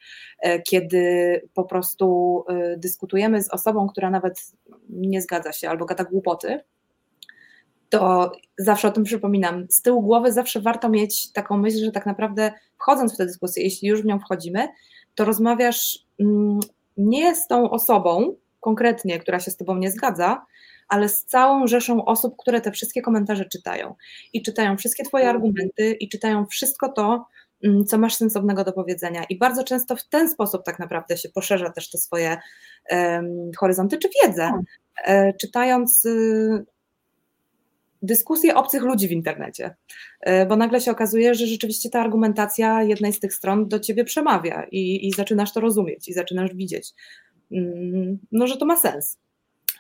kiedy 0.69 1.43
po 1.55 1.65
prostu 1.65 2.45
dyskutujemy 2.77 3.43
z 3.43 3.51
osobą, 3.51 3.89
która 3.89 4.11
nawet 4.11 4.53
nie 4.89 5.23
zgadza 5.23 5.53
się 5.53 5.69
albo 5.69 5.85
gada 5.85 6.05
głupoty, 6.05 6.61
to 7.91 8.33
zawsze 8.59 8.89
o 8.89 8.91
tym 8.91 9.05
przypominam. 9.05 9.67
Z 9.71 9.83
tyłu 9.83 10.03
głowy 10.03 10.33
zawsze 10.33 10.61
warto 10.61 10.89
mieć 10.89 11.33
taką 11.33 11.59
myśl, 11.59 11.85
że 11.85 11.93
tak 11.93 12.07
naprawdę 12.07 12.53
wchodząc 12.79 13.15
w 13.15 13.17
tę 13.17 13.27
dyskusję, 13.27 13.63
jeśli 13.65 13.89
już 13.89 14.03
w 14.03 14.05
nią 14.05 14.19
wchodzimy, 14.19 14.69
to 15.15 15.25
rozmawiasz 15.25 15.99
mm, 16.21 16.61
nie 16.97 17.37
z 17.37 17.47
tą 17.47 17.71
osobą 17.71 18.35
konkretnie, 18.61 19.19
która 19.19 19.41
się 19.41 19.51
z 19.51 19.57
tobą 19.57 19.77
nie 19.77 19.91
zgadza, 19.91 20.47
ale 20.89 21.09
z 21.09 21.25
całą 21.25 21.67
rzeszą 21.67 22.05
osób, 22.05 22.35
które 22.39 22.61
te 22.61 22.73
wszystkie 22.73 23.03
komentarze 23.03 23.45
czytają. 23.45 23.95
I 24.33 24.43
czytają 24.43 24.77
wszystkie 24.77 25.05
Twoje 25.05 25.25
mhm. 25.25 25.37
argumenty, 25.37 25.93
i 25.93 26.09
czytają 26.09 26.47
wszystko 26.47 26.89
to, 26.89 27.27
mm, 27.65 27.85
co 27.85 27.99
masz 27.99 28.15
sensownego 28.15 28.65
do 28.65 28.73
powiedzenia. 28.73 29.25
I 29.29 29.39
bardzo 29.39 29.65
często 29.65 29.97
w 29.97 30.09
ten 30.09 30.31
sposób 30.31 30.65
tak 30.65 30.79
naprawdę 30.79 31.17
się 31.17 31.29
poszerza 31.29 31.71
też 31.71 31.91
te 31.91 31.99
swoje 31.99 32.37
um, 32.91 33.51
horyzonty 33.59 33.99
czy 33.99 34.09
wiedzę. 34.23 34.53
Tak. 34.53 34.61
E, 35.05 35.33
czytając 35.33 36.05
y, 36.05 36.65
dyskusje 38.03 38.55
obcych 38.55 38.83
ludzi 38.83 39.09
w 39.09 39.13
internecie, 39.13 39.75
e, 40.21 40.47
bo 40.47 40.57
nagle 40.57 40.81
się 40.81 40.91
okazuje, 40.91 41.35
że 41.35 41.47
rzeczywiście 41.47 41.91
ta 41.91 42.01
argumentacja 42.01 42.83
jednej 42.83 43.13
z 43.13 43.21
tych 43.21 43.35
stron 43.35 43.69
do 43.69 43.81
ciebie 43.81 44.05
przemawia 44.05 44.67
i, 44.71 45.09
i 45.09 45.13
zaczynasz 45.13 45.53
to 45.53 45.61
rozumieć 45.61 46.09
i 46.09 46.13
zaczynasz 46.13 46.55
widzieć, 46.55 46.93
mm, 47.53 48.19
no, 48.33 48.47
że 48.47 48.57
to 48.57 48.67
ma 48.67 48.77
sens. 48.77 49.19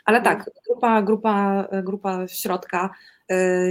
Ale 0.04 0.22
tak, 0.22 0.50
grupa, 0.66 1.02
grupa, 1.02 1.68
grupa 1.82 2.28
środka 2.28 2.90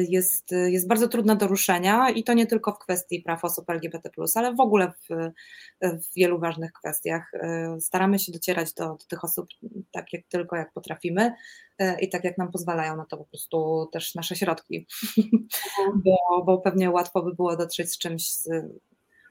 jest, 0.09 0.51
jest 0.51 0.87
bardzo 0.87 1.07
trudna 1.07 1.35
do 1.35 1.47
ruszenia 1.47 2.09
i 2.09 2.23
to 2.23 2.33
nie 2.33 2.47
tylko 2.47 2.71
w 2.71 2.79
kwestii 2.79 3.21
praw 3.21 3.45
osób 3.45 3.69
LGBT, 3.69 4.09
ale 4.35 4.55
w 4.55 4.59
ogóle 4.59 4.91
w, 4.91 5.31
w 5.81 6.13
wielu 6.15 6.39
ważnych 6.39 6.71
kwestiach. 6.71 7.33
Y, 7.33 7.81
staramy 7.81 8.19
się 8.19 8.31
docierać 8.31 8.73
do, 8.73 8.85
do 8.85 9.05
tych 9.09 9.23
osób 9.23 9.47
tak 9.91 10.13
jak 10.13 10.21
tylko 10.29 10.55
jak 10.55 10.73
potrafimy 10.73 11.33
y, 11.81 11.95
i 12.01 12.09
tak 12.09 12.23
jak 12.23 12.37
nam 12.37 12.51
pozwalają 12.51 12.95
na 12.95 13.05
to 13.05 13.17
po 13.17 13.25
prostu 13.25 13.89
też 13.91 14.15
nasze 14.15 14.35
środki, 14.35 14.87
bo, 16.05 16.43
bo 16.45 16.57
pewnie 16.57 16.91
łatwo 16.91 17.21
by 17.23 17.35
było 17.35 17.57
dotrzeć 17.57 17.91
z 17.91 17.97
czymś 17.97 18.33
z, 18.33 18.49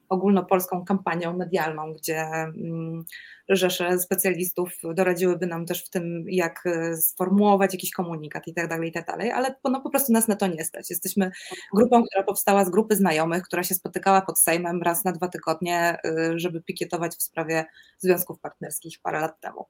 ogólnopolską 0.09 0.85
kampanią 0.85 1.37
medialną, 1.37 1.95
gdzie 1.95 2.21
mm, 2.21 3.05
rzesze 3.49 3.99
specjalistów 3.99 4.73
doradziłyby 4.95 5.47
nam 5.47 5.67
też 5.67 5.85
w 5.85 5.91
tym, 5.91 6.25
jak 6.29 6.67
e, 6.67 6.97
sformułować 6.97 7.75
jakiś 7.75 7.91
komunikat 7.91 8.49
i 8.49 8.55
tak 8.55 8.69
dalej, 8.69 8.89
i 8.89 8.93
tak 8.93 9.07
dalej, 9.07 9.31
ale 9.31 9.55
no, 9.65 9.81
po 9.81 9.91
prostu 9.91 10.13
nas 10.13 10.29
na 10.29 10.37
to 10.37 10.47
nie 10.47 10.65
stać. 10.65 10.91
Jesteśmy 10.91 11.31
grupą, 11.75 12.03
która 12.05 12.23
powstała 12.23 12.65
z 12.65 12.71
grupy 12.71 12.97
znajomych, 12.97 13.43
która 13.43 13.63
się 13.63 13.75
spotykała 13.75 14.21
pod 14.21 14.39
Sejmem 14.39 14.83
raz 14.83 15.05
na 15.05 15.13
dwa 15.13 15.29
tygodnie, 15.29 15.99
e, 16.05 16.39
żeby 16.39 16.63
pikietować 16.63 17.13
w 17.17 17.23
sprawie 17.23 17.65
związków 17.99 18.41
partnerskich 18.41 18.99
parę 19.03 19.21
lat 19.21 19.41
temu. 19.41 19.67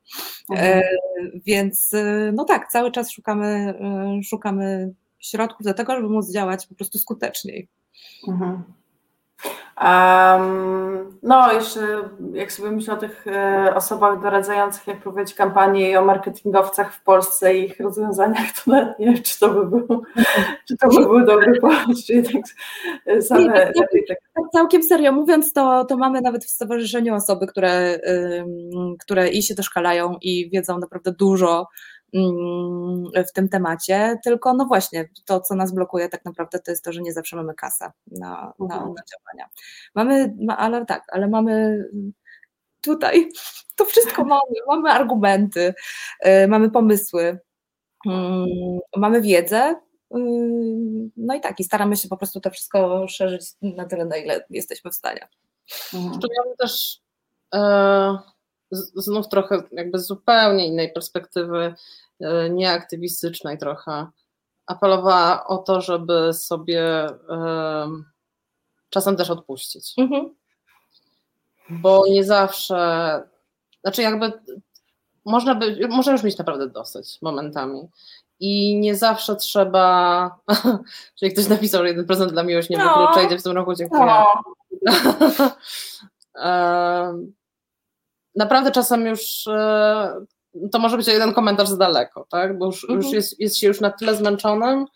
Mhm. 0.50 0.78
E, 0.78 0.82
więc 1.46 1.92
no 2.32 2.44
tak, 2.44 2.68
cały 2.68 2.92
czas 2.92 3.10
szukamy, 3.10 3.74
szukamy 4.24 4.94
środków 5.18 5.66
do 5.66 5.74
tego, 5.74 5.96
żeby 5.96 6.08
móc 6.08 6.32
działać 6.32 6.66
po 6.66 6.74
prostu 6.74 6.98
skuteczniej. 6.98 7.68
Mhm. 8.28 8.62
Um, 9.82 11.18
no, 11.22 11.52
jeszcze 11.52 11.80
jak 12.32 12.52
sobie 12.52 12.70
myślę 12.70 12.94
o 12.94 12.96
tych 12.96 13.26
e, 13.26 13.74
osobach 13.74 14.22
doradzających, 14.22 14.86
jak 14.86 15.00
prowadzić 15.00 15.34
kampanię 15.34 15.90
i 15.90 15.96
o 15.96 16.04
marketingowcach 16.04 16.94
w 16.94 17.02
Polsce 17.02 17.56
i 17.56 17.64
ich 17.64 17.80
rozwiązaniach, 17.80 18.46
to 18.64 18.70
nawet 18.70 18.98
nie 18.98 19.06
wiem, 19.06 19.22
czy 19.22 19.38
to 19.38 19.48
by 19.48 19.66
był, 19.66 20.02
czy 20.68 20.76
to 20.76 20.88
by 20.88 21.06
był 21.06 21.24
dobry 21.24 21.60
pomysł, 21.60 22.12
jednak 22.12 22.44
e, 23.06 23.22
same, 23.22 23.42
Nie, 23.42 23.50
tak, 23.50 23.74
całkiem, 23.74 24.02
tak 24.34 24.44
całkiem 24.52 24.82
serio 24.82 25.12
mówiąc, 25.12 25.52
to, 25.52 25.84
to 25.84 25.96
mamy 25.96 26.20
nawet 26.20 26.44
w 26.44 26.50
stowarzyszeniu 26.50 27.14
osoby, 27.14 27.46
które, 27.46 27.98
ym, 28.40 28.96
które 29.00 29.28
i 29.28 29.42
się 29.42 29.54
doszkalają 29.54 30.16
i 30.22 30.50
wiedzą 30.50 30.78
naprawdę 30.78 31.12
dużo 31.12 31.66
w 33.28 33.32
tym 33.32 33.48
temacie, 33.48 34.18
tylko 34.24 34.54
no 34.54 34.64
właśnie 34.64 35.08
to, 35.24 35.40
co 35.40 35.54
nas 35.54 35.72
blokuje 35.74 36.08
tak 36.08 36.24
naprawdę, 36.24 36.58
to 36.58 36.70
jest 36.70 36.84
to, 36.84 36.92
że 36.92 37.00
nie 37.00 37.12
zawsze 37.12 37.36
mamy 37.36 37.54
kasę 37.54 37.92
na, 38.06 38.52
na, 38.58 38.74
Mhm. 38.74 38.94
na 38.94 39.02
działania. 39.12 39.50
Mamy, 39.94 40.34
ma, 40.40 40.58
ale 40.58 40.86
tak, 40.86 41.04
ale 41.12 41.28
mamy 41.28 41.84
tutaj 42.80 43.28
to 43.76 43.84
wszystko 43.84 44.24
mamy, 44.24 44.52
mamy 44.66 44.90
argumenty, 44.90 45.74
y, 46.26 46.48
mamy 46.48 46.70
pomysły, 46.70 47.38
mm, 48.06 48.46
mamy 48.96 49.20
wiedzę, 49.22 49.70
y, 49.70 50.18
no 51.16 51.34
i 51.34 51.40
tak, 51.40 51.60
i 51.60 51.64
staramy 51.64 51.96
się 51.96 52.08
po 52.08 52.16
prostu 52.16 52.40
to 52.40 52.50
wszystko 52.50 53.08
szerzyć 53.08 53.42
na 53.62 53.84
tyle, 53.86 54.04
na 54.04 54.16
ile 54.16 54.44
jesteśmy 54.50 54.90
w 54.90 54.94
stanie. 54.94 55.28
Mhm. 55.94 56.12
Jeszcze 56.12 56.28
ja 56.36 56.42
bym 56.42 56.56
też 56.56 57.00
e, 57.54 58.18
znów 58.70 59.28
trochę 59.28 59.62
jakby 59.72 59.98
z 59.98 60.06
zupełnie 60.06 60.66
innej 60.66 60.92
perspektywy, 60.92 61.74
e, 62.20 62.50
nieaktywistycznej 62.50 63.58
trochę, 63.58 64.06
apelowała 64.66 65.46
o 65.46 65.58
to, 65.58 65.80
żeby 65.80 66.30
sobie 66.34 67.06
czasem 68.90 69.16
też 69.16 69.30
odpuścić. 69.30 69.92
Mhm. 69.98 70.34
Bo 71.70 72.04
nie 72.10 72.24
zawsze, 72.24 73.22
znaczy 73.82 74.02
jakby 74.02 74.32
można 75.24 75.54
by, 75.54 75.88
można 75.88 76.12
już 76.12 76.22
mieć 76.22 76.38
naprawdę 76.38 76.68
dosyć 76.68 77.22
momentami. 77.22 77.88
I 78.40 78.76
nie 78.76 78.96
zawsze 78.96 79.36
trzeba, 79.36 80.30
czyli 81.18 81.32
ktoś 81.32 81.48
napisał, 81.48 81.82
że 81.82 81.88
jeden 81.88 82.06
prezent 82.06 82.32
dla 82.32 82.42
miłości 82.42 82.72
nie 82.72 82.78
No. 82.78 82.98
wyklucza, 82.98 83.22
idzie 83.26 83.38
w 83.38 83.42
tym 83.42 83.52
roku, 83.52 83.74
dziękuję. 83.74 84.04
No, 84.06 84.26
Naprawdę 88.38 88.70
czasem 88.70 89.06
już 89.06 89.46
e, 89.46 90.24
to 90.72 90.78
może 90.78 90.96
być 90.96 91.06
jeden 91.06 91.34
komentarz 91.34 91.68
z 91.68 91.78
daleko, 91.78 92.26
tak? 92.30 92.58
Bo 92.58 92.66
już, 92.66 92.84
Mhm. 92.84 93.02
już 93.02 93.12
jest, 93.12 93.40
jest 93.40 93.56
się 93.56 93.66
już 93.66 93.80
na 93.80 93.90
tyle 93.90 94.14
zmęczonym, 94.14 94.86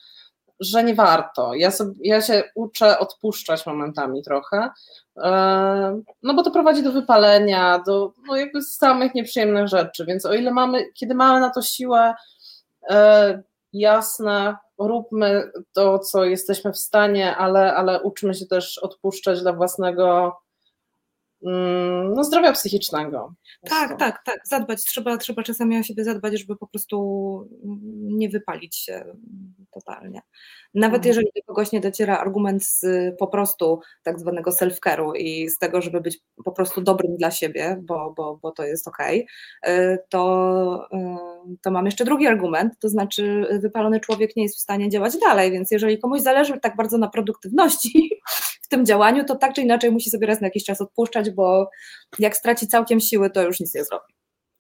że 0.61 0.85
nie 0.85 0.95
warto. 0.95 1.55
Ja, 1.55 1.71
sobie, 1.71 1.93
ja 2.01 2.21
się 2.21 2.43
uczę 2.55 2.99
odpuszczać 2.99 3.67
momentami 3.67 4.23
trochę, 4.23 4.71
e, 5.19 6.03
no 6.23 6.35
bo 6.35 6.43
to 6.43 6.51
prowadzi 6.51 6.83
do 6.83 6.93
wypalenia, 6.93 7.83
do 7.87 8.13
no 8.27 8.37
jakby 8.37 8.63
samych 8.63 9.15
nieprzyjemnych 9.15 9.69
rzeczy, 9.69 10.05
więc 10.07 10.27
o 10.27 10.35
ile 10.35 10.51
mamy, 10.51 10.85
kiedy 10.95 11.15
mamy 11.15 11.41
na 11.41 11.51
to 11.51 11.63
siłę, 11.63 12.15
e, 12.91 13.43
jasne, 13.73 14.57
róbmy 14.79 15.53
to, 15.73 15.99
co 15.99 16.25
jesteśmy 16.25 16.73
w 16.73 16.79
stanie, 16.79 17.37
ale, 17.37 17.75
ale 17.75 18.03
uczmy 18.03 18.35
się 18.35 18.47
też 18.47 18.79
odpuszczać 18.79 19.43
dla 19.43 19.53
własnego 19.53 20.37
no, 22.15 22.25
zdrowia 22.25 22.53
psychicznego. 22.53 23.35
Tak, 23.69 23.99
tak, 23.99 24.23
tak. 24.25 24.41
Zadbać. 24.45 24.85
Trzeba, 24.85 25.17
trzeba 25.17 25.43
czasami 25.43 25.79
o 25.79 25.83
siebie 25.83 26.05
zadbać, 26.05 26.39
żeby 26.39 26.57
po 26.57 26.67
prostu 26.67 27.49
nie 27.95 28.29
wypalić 28.29 28.77
się 28.77 29.05
totalnie. 29.71 30.23
Nawet 30.75 30.97
Mhm. 30.99 31.09
jeżeli 31.09 31.27
do 31.37 31.43
kogoś 31.47 31.73
nie 31.73 31.81
dociera 31.81 32.19
argument 32.19 32.65
z 32.65 32.85
po 33.19 33.27
prostu 33.27 33.81
tak 34.03 34.21
zwanego 34.21 34.51
self-care'u 34.51 35.13
i 35.17 35.49
z 35.49 35.59
tego, 35.59 35.81
żeby 35.83 36.01
być 36.01 36.19
po 36.45 36.53
prostu 36.53 36.81
dobrym 36.81 37.17
dla 37.17 37.31
siebie, 37.31 37.81
bo, 37.83 38.15
bo, 38.17 38.37
bo 38.43 38.53
to 38.53 38.65
jest 38.65 38.89
okej, 38.89 39.27
y, 39.69 39.99
to, 40.09 40.89
y, 40.93 40.97
to 41.63 41.71
mam 41.71 41.87
jeszcze 41.87 42.05
drugi 42.05 42.27
argument, 42.27 42.73
to 42.79 42.89
znaczy 42.89 43.47
wypalony 43.63 44.01
człowiek 44.01 44.37
nie 44.37 44.43
jest 44.43 44.57
w 44.57 44.61
stanie 44.61 44.91
działać 44.91 45.19
dalej, 45.19 45.53
więc 45.53 45.71
jeżeli 45.71 45.99
komuś 45.99 46.21
zależy 46.21 46.61
tak 46.61 46.77
bardzo 46.77 46.99
na 46.99 47.09
produktywności 47.09 48.11
w 48.65 48.69
tym 48.69 48.87
działaniu, 48.87 49.25
to 49.25 49.37
tak 49.37 49.55
czy 49.55 49.63
inaczej 49.63 49.91
musi 49.91 50.11
sobie 50.11 50.27
raz 50.27 50.41
na 50.41 50.47
jakiś 50.47 50.65
czas 50.65 50.81
odpuszczać, 50.81 51.31
bo 51.31 51.71
jak 52.19 52.37
straci 52.37 52.67
całkiem 52.67 53.01
siły, 53.01 53.31
to 53.31 53.43
już 53.43 53.61
nic 53.61 53.75
nie 53.75 53.85
zrobi. 53.85 54.15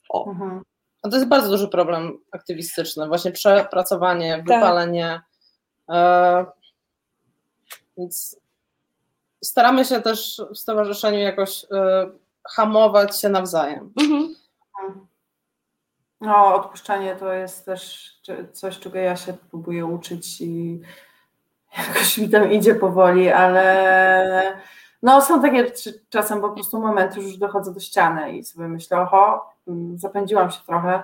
O. 0.09 0.30
mhm. 0.30 0.62
A 1.02 1.09
to 1.09 1.16
jest 1.16 1.28
bardzo 1.28 1.48
duży 1.48 1.68
problem 1.68 2.18
aktywistyczny, 2.32 3.09
właśnie 3.09 3.32
przepracowanie, 3.32 4.32
Tak. 4.36 4.44
wypalenie. 4.44 5.20
E, 5.90 6.46
więc 7.98 8.40
staramy 9.44 9.84
się 9.84 10.00
też 10.00 10.42
w 10.54 10.59
stowarzyszeniu 10.59 11.18
jakoś 11.18 11.64
e, 11.64 12.10
hamować 12.50 13.20
się 13.20 13.28
nawzajem. 13.28 13.92
Mhm. 14.00 14.34
No, 16.23 16.55
odpuszczanie 16.55 17.16
to 17.16 17.32
jest 17.32 17.66
też 17.66 18.12
coś, 18.53 18.78
czego 18.78 18.99
ja 18.99 19.16
się 19.16 19.35
próbuję 19.51 19.86
uczyć 19.86 20.40
i 20.40 20.81
jakoś 21.78 22.19
mi 22.19 22.28
tam 22.28 22.53
idzie 22.53 22.74
powoli, 22.74 23.31
ale 23.31 24.57
no 25.03 25.20
są 25.20 25.43
takie 25.43 25.73
czasem 26.11 26.40
po 26.40 26.51
prostu 26.51 26.81
momenty, 26.81 27.20
już 27.20 27.36
dochodzę 27.36 27.74
do 27.74 27.81
ściany 27.81 28.32
i 28.32 28.44
sobie 28.44 28.69
myślę, 28.69 29.01
oho, 29.01 29.51
mm, 29.69 29.99
zapędziłam 29.99 30.51
się 30.51 30.61
trochę. 30.66 31.03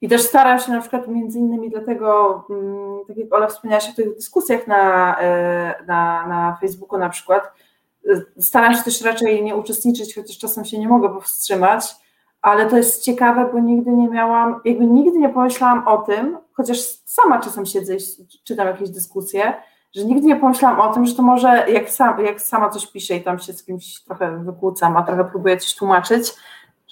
I 0.00 0.08
też 0.08 0.22
staram 0.22 0.58
się 0.58 0.72
na 0.72 0.80
przykład 0.80 1.08
między 1.08 1.38
innymi 1.38 1.70
dlatego, 1.70 2.44
mm, 2.50 2.98
tak 3.08 3.16
jak 3.16 3.34
Ola 3.34 3.46
wspomniałaś 3.46 3.90
o 3.90 3.96
tych 3.96 4.14
dyskusjach 4.14 4.66
na, 4.66 5.16
e, 5.20 5.84
na, 5.86 6.26
na 6.26 6.56
Facebooku 6.60 6.98
na 6.98 7.08
przykład, 7.08 7.52
staram 8.38 8.74
się 8.74 8.82
też 8.82 9.02
raczej 9.02 9.44
nie 9.44 9.56
uczestniczyć, 9.56 10.14
chociaż 10.14 10.38
czasem 10.38 10.64
się 10.64 10.78
nie 10.78 10.88
mogę 10.88 11.08
powstrzymać, 11.08 12.05
ale 12.46 12.66
to 12.66 12.76
jest 12.76 13.02
ciekawe, 13.02 13.48
bo 13.52 13.58
nigdy 13.58 13.90
nie 13.90 14.08
miałam, 14.08 14.60
jakby 14.64 14.86
nigdy 14.86 15.18
nie 15.18 15.28
pomyślałam 15.28 15.88
o 15.88 15.98
tym, 15.98 16.38
chociaż 16.52 16.78
sama 17.04 17.40
czasem 17.40 17.66
siedzę 17.66 17.94
i 17.94 17.98
czytam 18.44 18.66
jakieś 18.66 18.90
dyskusje, 18.90 19.54
że 19.94 20.04
nigdy 20.04 20.26
nie 20.26 20.36
pomyślałam 20.36 20.80
o 20.80 20.94
tym, 20.94 21.06
że 21.06 21.14
to 21.14 21.22
może, 21.22 21.64
jak, 21.68 21.90
sam, 21.90 22.24
jak 22.24 22.40
sama 22.40 22.68
coś 22.68 22.86
piszę 22.86 23.16
i 23.16 23.22
tam 23.22 23.38
się 23.38 23.52
z 23.52 23.64
kimś 23.64 24.00
trochę 24.00 24.38
wykłócam, 24.44 24.96
a 24.96 25.02
trochę 25.02 25.24
próbuję 25.24 25.56
coś 25.56 25.74
tłumaczyć, 25.74 26.34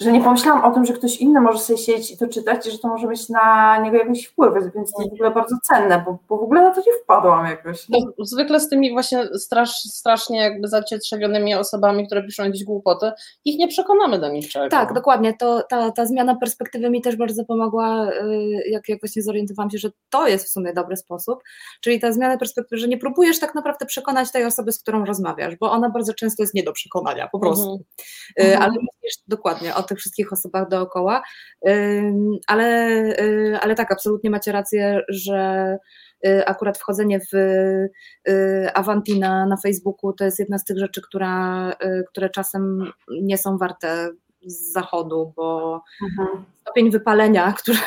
że 0.01 0.13
nie 0.13 0.21
pomyślałam 0.21 0.65
o 0.65 0.71
tym, 0.75 0.85
że 0.85 0.93
ktoś 0.93 1.17
inny 1.17 1.41
może 1.41 1.59
sobie 1.59 1.79
siedzieć 1.79 2.11
i 2.11 2.19
to 2.19 2.29
czytać 2.29 2.67
i 2.67 2.71
że 2.71 2.79
to 2.79 2.89
może 2.89 3.07
mieć 3.07 3.29
na 3.29 3.79
niego 3.79 3.97
jakiś 3.97 4.27
wpływ, 4.27 4.55
więc 4.75 4.93
to 4.93 5.03
jest 5.03 5.11
w 5.11 5.15
ogóle 5.15 5.31
bardzo 5.31 5.57
cenne, 5.63 6.03
bo, 6.07 6.19
bo 6.29 6.39
w 6.39 6.43
ogóle 6.43 6.63
na 6.63 6.71
to 6.71 6.81
nie 6.81 6.93
wpadłam 7.03 7.47
jakoś. 7.47 7.89
No, 7.89 7.99
zwykle 8.19 8.61
z 8.61 8.69
tymi 8.69 8.93
właśnie 8.93 9.25
strasz, 9.39 9.75
strasznie 9.75 10.39
jakby 10.39 10.69
zacietrzewionymi 10.69 11.55
osobami, 11.55 12.07
które 12.07 12.23
piszą 12.23 12.45
jakieś 12.45 12.65
głupoty, 12.65 13.13
ich 13.45 13.59
nie 13.59 13.69
przekonamy 13.69 14.19
do 14.19 14.29
niczego. 14.29 14.69
Tak, 14.69 14.93
dokładnie. 14.93 15.35
To, 15.35 15.63
ta, 15.63 15.91
ta 15.91 16.07
zmiana 16.07 16.35
perspektywy 16.37 16.91
mi 16.91 17.03
też 17.03 17.17
bardzo 17.17 17.45
pomogła, 17.45 18.11
y, 18.11 18.71
jak, 18.71 18.89
jak 18.89 19.01
właśnie 19.01 19.23
zorientowałam 19.23 19.71
się, 19.71 19.79
że 19.79 19.91
to 20.11 20.29
jest 20.29 20.47
w 20.47 20.51
sumie 20.51 20.73
dobry 20.73 20.97
sposób. 20.97 21.43
Czyli 21.81 22.01
ta 22.01 22.13
zmiana 22.13 22.39
perspektywy, 22.39 22.81
że 22.81 22.89
nie 22.89 22.99
próbujesz 22.99 23.41
tak 23.41 23.55
naprawdę 23.55 23.87
przekonać 23.87 24.33
tej 24.33 24.45
osoby, 24.45 24.73
z 24.73 24.79
którą 24.79 25.05
rozmawiasz, 25.05 25.57
bo 25.57 25.71
ona 25.71 25.91
bardzo 25.91 26.15
często 26.15 26.43
jest 26.43 26.55
nie 26.55 26.63
do 26.63 26.73
przekonania, 26.73 27.29
po 27.29 27.39
prostu. 27.39 27.65
Mhm. 27.65 27.85
Y, 28.41 28.55
Mhm. 28.55 28.63
ale 28.63 28.73
myślisz 28.73 29.23
dokładnie 29.29 29.75
o 29.75 29.83
tych 29.85 29.99
wszystkich 29.99 30.33
osobach 30.33 30.69
dookoła. 30.69 31.23
Ale, 32.47 32.89
y, 33.21 33.59
ale 33.61 33.75
tak, 33.75 33.93
absolutnie 33.93 34.31
macie 34.31 34.53
rację, 34.53 35.01
że 35.09 35.79
y, 36.27 36.47
akurat 36.47 36.79
wchodzenie 36.79 37.21
w 37.21 37.35
y, 38.29 38.73
Avanti 38.75 39.21
na, 39.21 39.47
na 39.47 39.57
Facebooku 39.57 40.13
to 40.13 40.25
jest 40.25 40.39
jedna 40.39 40.59
z 40.59 40.65
tych 40.65 40.79
rzeczy, 40.79 41.03
która, 41.03 41.73
które 42.09 42.31
czasem 42.31 42.93
nie 43.23 43.39
są 43.39 43.59
warte 43.59 44.11
z 44.51 44.73
zachodu, 44.73 45.33
bo 45.37 45.81
Mhm. 46.03 46.45
stopień 46.61 46.91
wypalenia, 46.91 47.53
który, 47.63 47.79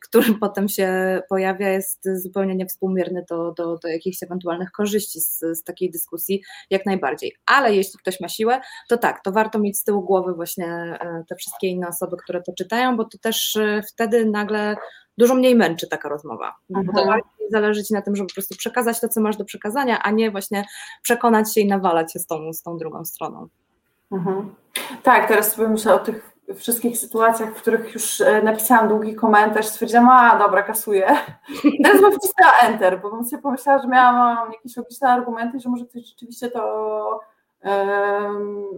który 0.00 0.34
potem 0.34 0.68
się 0.68 1.20
pojawia, 1.28 1.68
jest 1.68 2.08
zupełnie 2.14 2.54
niewspółmierny 2.54 3.24
do, 3.28 3.52
do, 3.52 3.78
do 3.78 3.88
jakichś 3.88 4.22
ewentualnych 4.22 4.70
korzyści 4.70 5.20
z, 5.20 5.38
z 5.38 5.64
takiej 5.64 5.90
dyskusji, 5.90 6.42
jak 6.70 6.86
najbardziej. 6.86 7.36
Ale 7.46 7.74
jeśli 7.74 7.98
ktoś 7.98 8.20
ma 8.20 8.28
siłę, 8.28 8.60
to 8.88 8.98
tak, 8.98 9.22
to 9.24 9.32
warto 9.32 9.58
mieć 9.58 9.78
z 9.78 9.84
tyłu 9.84 10.02
głowy 10.02 10.34
właśnie 10.34 10.66
e, 10.66 11.24
te 11.28 11.36
wszystkie 11.36 11.66
inne 11.66 11.88
osoby, 11.88 12.16
które 12.16 12.42
to 12.42 12.52
czytają, 12.52 12.96
bo 12.96 13.04
to 13.04 13.18
też 13.18 13.56
e, 13.56 13.82
wtedy 13.82 14.26
nagle 14.26 14.76
dużo 15.18 15.34
mniej 15.34 15.54
męczy 15.54 15.88
taka 15.88 16.08
rozmowa. 16.08 16.54
Mhm. 16.76 17.06
bardziej 17.06 17.50
zależy 17.50 17.84
ci 17.84 17.94
na 17.94 18.02
tym, 18.02 18.16
żeby 18.16 18.28
po 18.28 18.34
prostu 18.34 18.56
przekazać 18.56 19.00
to, 19.00 19.08
co 19.08 19.20
masz 19.20 19.36
do 19.36 19.44
przekazania, 19.44 20.02
a 20.02 20.10
nie 20.10 20.30
właśnie 20.30 20.64
przekonać 21.02 21.54
się 21.54 21.60
i 21.60 21.66
nawalać 21.66 22.12
się 22.12 22.18
z 22.18 22.26
tą, 22.26 22.52
z 22.52 22.62
tą 22.62 22.76
drugą 22.76 23.04
stroną. 23.04 23.48
Mhm. 24.12 24.54
Tak, 25.02 25.28
teraz 25.28 25.52
sobie 25.52 25.68
myślę 25.68 25.94
o 25.94 25.98
tych 25.98 26.38
wszystkich 26.56 26.98
sytuacjach, 26.98 27.50
w 27.50 27.62
których 27.62 27.94
już 27.94 28.20
e, 28.20 28.42
napisałam 28.42 28.88
długi 28.88 29.14
komentarz, 29.14 29.66
stwierdziłam, 29.66 30.08
a 30.08 30.38
dobra, 30.38 30.62
kasuję. 30.62 31.06
Teraz 31.84 32.00
bym 32.00 32.12
wcisnęła 32.12 32.52
enter, 32.62 33.00
bo 33.00 33.10
bym 33.10 33.24
sobie 33.24 33.42
pomyślała, 33.42 33.82
że 33.82 33.88
miałam 33.88 34.52
jakieś 34.52 34.76
logiczne 34.76 35.08
argumenty, 35.08 35.60
że 35.60 35.68
może 35.68 35.84
ktoś 35.84 36.06
rzeczywiście 36.06 36.50
to 36.50 37.20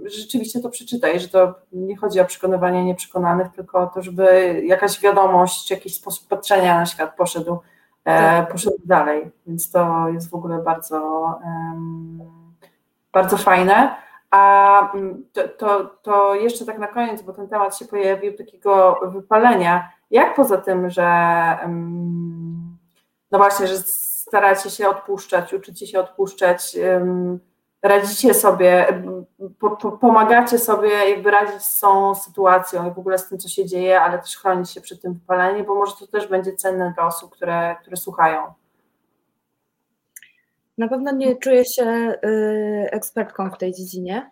rzeczywiście 0.04 0.60
to 0.60 0.70
przeczyta 0.70 1.08
i 1.08 1.20
że 1.20 1.28
to 1.28 1.54
nie 1.72 1.96
chodzi 1.96 2.20
o 2.20 2.24
przekonywanie 2.24 2.84
nieprzekonanych, 2.84 3.48
tylko 3.48 3.78
o 3.78 3.86
to, 3.86 4.02
żeby 4.02 4.60
jakaś 4.66 5.00
wiadomość, 5.00 5.70
jakiś 5.70 5.94
sposób 5.94 6.28
patrzenia 6.28 6.78
na 6.78 6.86
świat 6.86 7.16
poszedł, 7.16 7.58
e, 8.04 8.46
poszedł 8.46 8.76
dalej. 8.84 9.30
Więc 9.46 9.70
to 9.70 10.08
jest 10.08 10.30
w 10.30 10.34
ogóle 10.34 10.58
bardzo 10.58 11.00
bardzo 13.12 13.36
fajne. 13.36 13.96
A 14.30 14.92
mm, 14.94 15.24
to, 15.32 15.48
to, 15.48 15.84
to, 16.02 16.34
jeszcze 16.34 16.66
tak 16.66 16.78
na 16.78 16.86
koniec, 16.86 17.22
bo 17.22 17.32
ten 17.32 17.48
temat 17.48 17.78
się 17.78 17.84
pojawił, 17.84 18.36
takiego 18.36 19.00
wypalenia. 19.02 19.90
Jak 20.10 20.34
poza 20.34 20.56
tym, 20.56 20.90
że 20.90 21.04
mm, 21.62 22.78
no 23.30 23.38
właśnie, 23.38 23.66
że 23.66 23.76
staracie 23.78 24.70
się 24.70 24.88
odpuszczać, 24.88 25.54
uczycie 25.54 25.86
się 25.86 26.00
odpuszczać, 26.00 26.76
radzicie 27.82 28.34
sobie, 28.34 29.02
po, 29.58 29.70
po, 29.70 29.92
pomagacie 29.92 30.58
sobie 30.58 30.88
jakby 30.88 31.30
radzić 31.30 31.62
z 31.62 31.80
tą 31.80 32.14
sytuacją 32.14 32.90
i 32.90 32.94
w 32.94 32.98
ogóle 32.98 33.18
z 33.18 33.28
tym, 33.28 33.38
co 33.38 33.48
się 33.48 33.66
dzieje, 33.66 34.00
ale 34.00 34.18
też 34.18 34.36
chronić 34.36 34.70
się 34.70 34.80
przed 34.80 35.02
tym 35.02 35.14
wypaleniem, 35.14 35.66
bo 35.66 35.74
może 35.74 35.92
to 35.96 36.06
też 36.06 36.26
będzie 36.26 36.52
cenne 36.52 36.92
dla 36.96 37.06
osób, 37.06 37.32
które, 37.32 37.76
które 37.80 37.96
słuchają. 37.96 38.42
Na 40.78 40.88
pewno 40.88 41.12
nie 41.12 41.36
czuję 41.36 41.64
się 41.64 42.14
y, 42.24 42.88
ekspertką 42.90 43.50
w 43.50 43.58
tej 43.58 43.72
dziedzinie. 43.72 44.30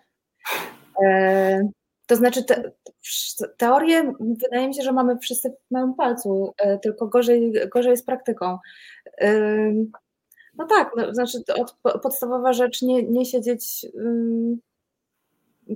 E, 1.04 1.68
to 2.06 2.16
znaczy, 2.16 2.44
te, 2.44 2.72
teorię 3.56 4.12
wydaje 4.20 4.68
mi 4.68 4.74
się, 4.74 4.82
że 4.82 4.92
mamy 4.92 5.18
wszyscy 5.18 5.50
w 5.50 5.70
małym 5.70 5.94
palcu, 5.94 6.54
e, 6.58 6.78
tylko 6.78 7.06
gorzej, 7.06 7.52
gorzej 7.74 7.96
z 7.96 8.04
praktyką. 8.04 8.58
No 10.58 10.66
tak, 10.66 10.90
no, 10.96 11.14
znaczy 11.14 11.38
od, 11.56 11.76
podstawowa 12.02 12.52
rzecz, 12.52 12.82
nie, 12.82 13.02
nie 13.02 13.24
siedzieć 13.24 13.86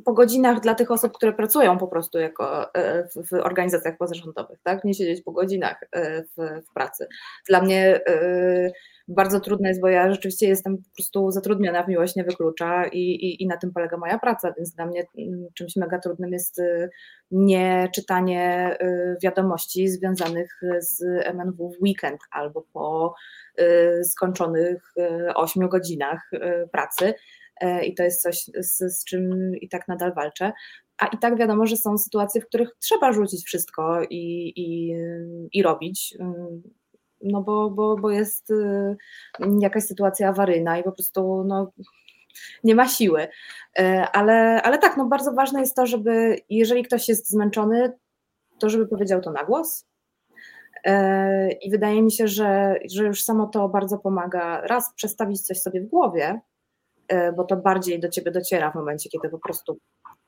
po 0.04 0.12
godzinach 0.12 0.60
dla 0.60 0.74
tych 0.74 0.90
osób, 0.90 1.12
które 1.12 1.32
pracują 1.32 1.78
po 1.78 1.88
prostu 1.88 2.18
jako 2.18 2.74
e, 2.74 3.08
w, 3.08 3.32
organizacjach 3.32 3.96
pozarządowych, 3.98 4.58
tak? 4.62 4.84
Nie 4.84 4.94
siedzieć 4.94 5.22
po 5.22 5.32
godzinach 5.32 5.80
w, 6.36 6.62
w 6.70 6.72
pracy. 6.74 7.08
Dla 7.48 7.62
mnie 7.62 8.00
bardzo 9.08 9.40
trudne 9.40 9.68
jest, 9.68 9.80
bo 9.80 9.88
ja 9.88 10.10
rzeczywiście 10.10 10.48
jestem 10.48 10.78
po 10.78 10.90
prostu 10.96 11.30
zatrudniona 11.30 11.82
w 11.82 11.88
Miłość 11.88 12.16
Nie 12.16 12.24
Wyklucza 12.24 12.86
i, 12.86 12.98
i, 12.98 13.42
i 13.42 13.46
na 13.46 13.56
tym 13.56 13.72
polega 13.72 13.96
moja 13.96 14.18
praca, 14.18 14.54
więc 14.56 14.74
dla 14.74 14.86
mnie 14.86 15.04
mm, 15.18 15.46
czymś 15.54 15.76
mega 15.76 15.98
trudnym 15.98 16.32
jest 16.32 16.58
y, 16.58 16.90
nie 17.30 17.88
czytanie 17.94 18.76
y, 18.82 19.16
wiadomości 19.22 19.88
związanych 19.88 20.60
z 20.78 21.02
MNW 21.26 21.70
w 21.70 21.82
weekend 21.82 22.20
albo 22.30 22.66
po 22.72 23.14
y, 23.60 24.04
skończonych 24.04 24.94
8 25.34 25.68
godzinach 25.68 26.30
pracy 26.72 27.14
e, 27.60 27.84
i 27.84 27.94
to 27.94 28.02
jest 28.02 28.22
coś, 28.22 28.44
z, 28.58 28.98
z 28.98 29.04
czym 29.04 29.52
i 29.60 29.68
tak 29.68 29.88
nadal 29.88 30.14
walczę. 30.14 30.52
A 30.98 31.06
i 31.06 31.18
tak 31.18 31.38
wiadomo, 31.38 31.66
że 31.66 31.76
są 31.76 31.98
sytuacje, 31.98 32.40
w 32.40 32.46
których 32.46 32.70
trzeba 32.80 33.12
rzucić 33.12 33.44
wszystko 33.44 34.02
i, 34.10 34.52
i, 34.56 34.94
i 35.52 35.62
robić 35.62 36.16
no 37.22 37.42
bo, 37.42 37.70
bo, 37.70 37.96
bo 37.96 38.10
jest 38.10 38.50
y, 38.50 38.96
jakaś 39.60 39.84
sytuacja 39.84 40.28
awaryjna 40.28 40.78
i 40.78 40.82
po 40.82 40.92
prostu 40.92 41.44
no, 41.44 41.72
nie 42.64 42.74
ma 42.74 42.88
siły. 42.88 43.28
Y, 43.80 43.82
ale, 44.12 44.62
ale 44.62 44.78
tak, 44.78 44.96
no 44.96 45.06
bardzo 45.06 45.32
ważne 45.32 45.60
jest 45.60 45.76
to, 45.76 45.86
żeby 45.86 46.36
jeżeli 46.50 46.82
ktoś 46.82 47.08
jest 47.08 47.30
zmęczony, 47.30 47.92
to 48.58 48.70
żeby 48.70 48.88
powiedział 48.88 49.20
to 49.20 49.32
na 49.32 49.44
głos. 49.44 49.86
Y, 50.86 50.90
I 51.62 51.70
wydaje 51.70 52.02
mi 52.02 52.12
się, 52.12 52.28
że, 52.28 52.78
że 52.90 53.04
już 53.04 53.24
samo 53.24 53.46
to 53.46 53.68
bardzo 53.68 53.98
pomaga 53.98 54.60
raz 54.60 54.94
przestawić 54.94 55.40
coś 55.40 55.60
sobie 55.60 55.80
w 55.80 55.88
głowie, 55.88 56.40
bo 57.36 57.44
to 57.44 57.56
bardziej 57.56 58.00
do 58.00 58.08
ciebie 58.08 58.30
dociera 58.30 58.70
w 58.70 58.74
momencie, 58.74 59.10
kiedy 59.10 59.28
po 59.28 59.38
prostu 59.38 59.78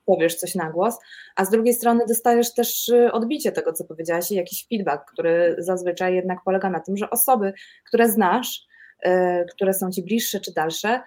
powiesz 0.05 0.35
coś 0.35 0.55
na 0.55 0.71
głos, 0.71 0.99
a 1.37 1.45
z 1.45 1.51
drugiej 1.51 1.75
strony 1.75 2.05
dostajesz 2.09 2.55
też 2.55 2.89
y, 2.89 3.13
odbicie 3.13 3.53
tego, 3.53 3.73
co 3.73 3.85
powiedziałaś 3.85 4.31
i 4.31 4.35
jakiś 4.35 4.67
feedback, 4.69 5.13
który 5.13 5.57
zazwyczaj 5.59 6.15
jednak 6.15 6.39
polega 6.45 6.71
na 6.71 6.81
tym, 6.81 6.97
że 6.97 7.11
osoby, 7.11 7.53
które 7.87 8.09
znasz, 8.09 8.67
y, 9.07 9.11
które 9.51 9.75
są 9.75 9.91
ci 9.91 10.03
bliższe 10.03 10.41
czy 10.41 10.53
dalsze, 10.53 11.01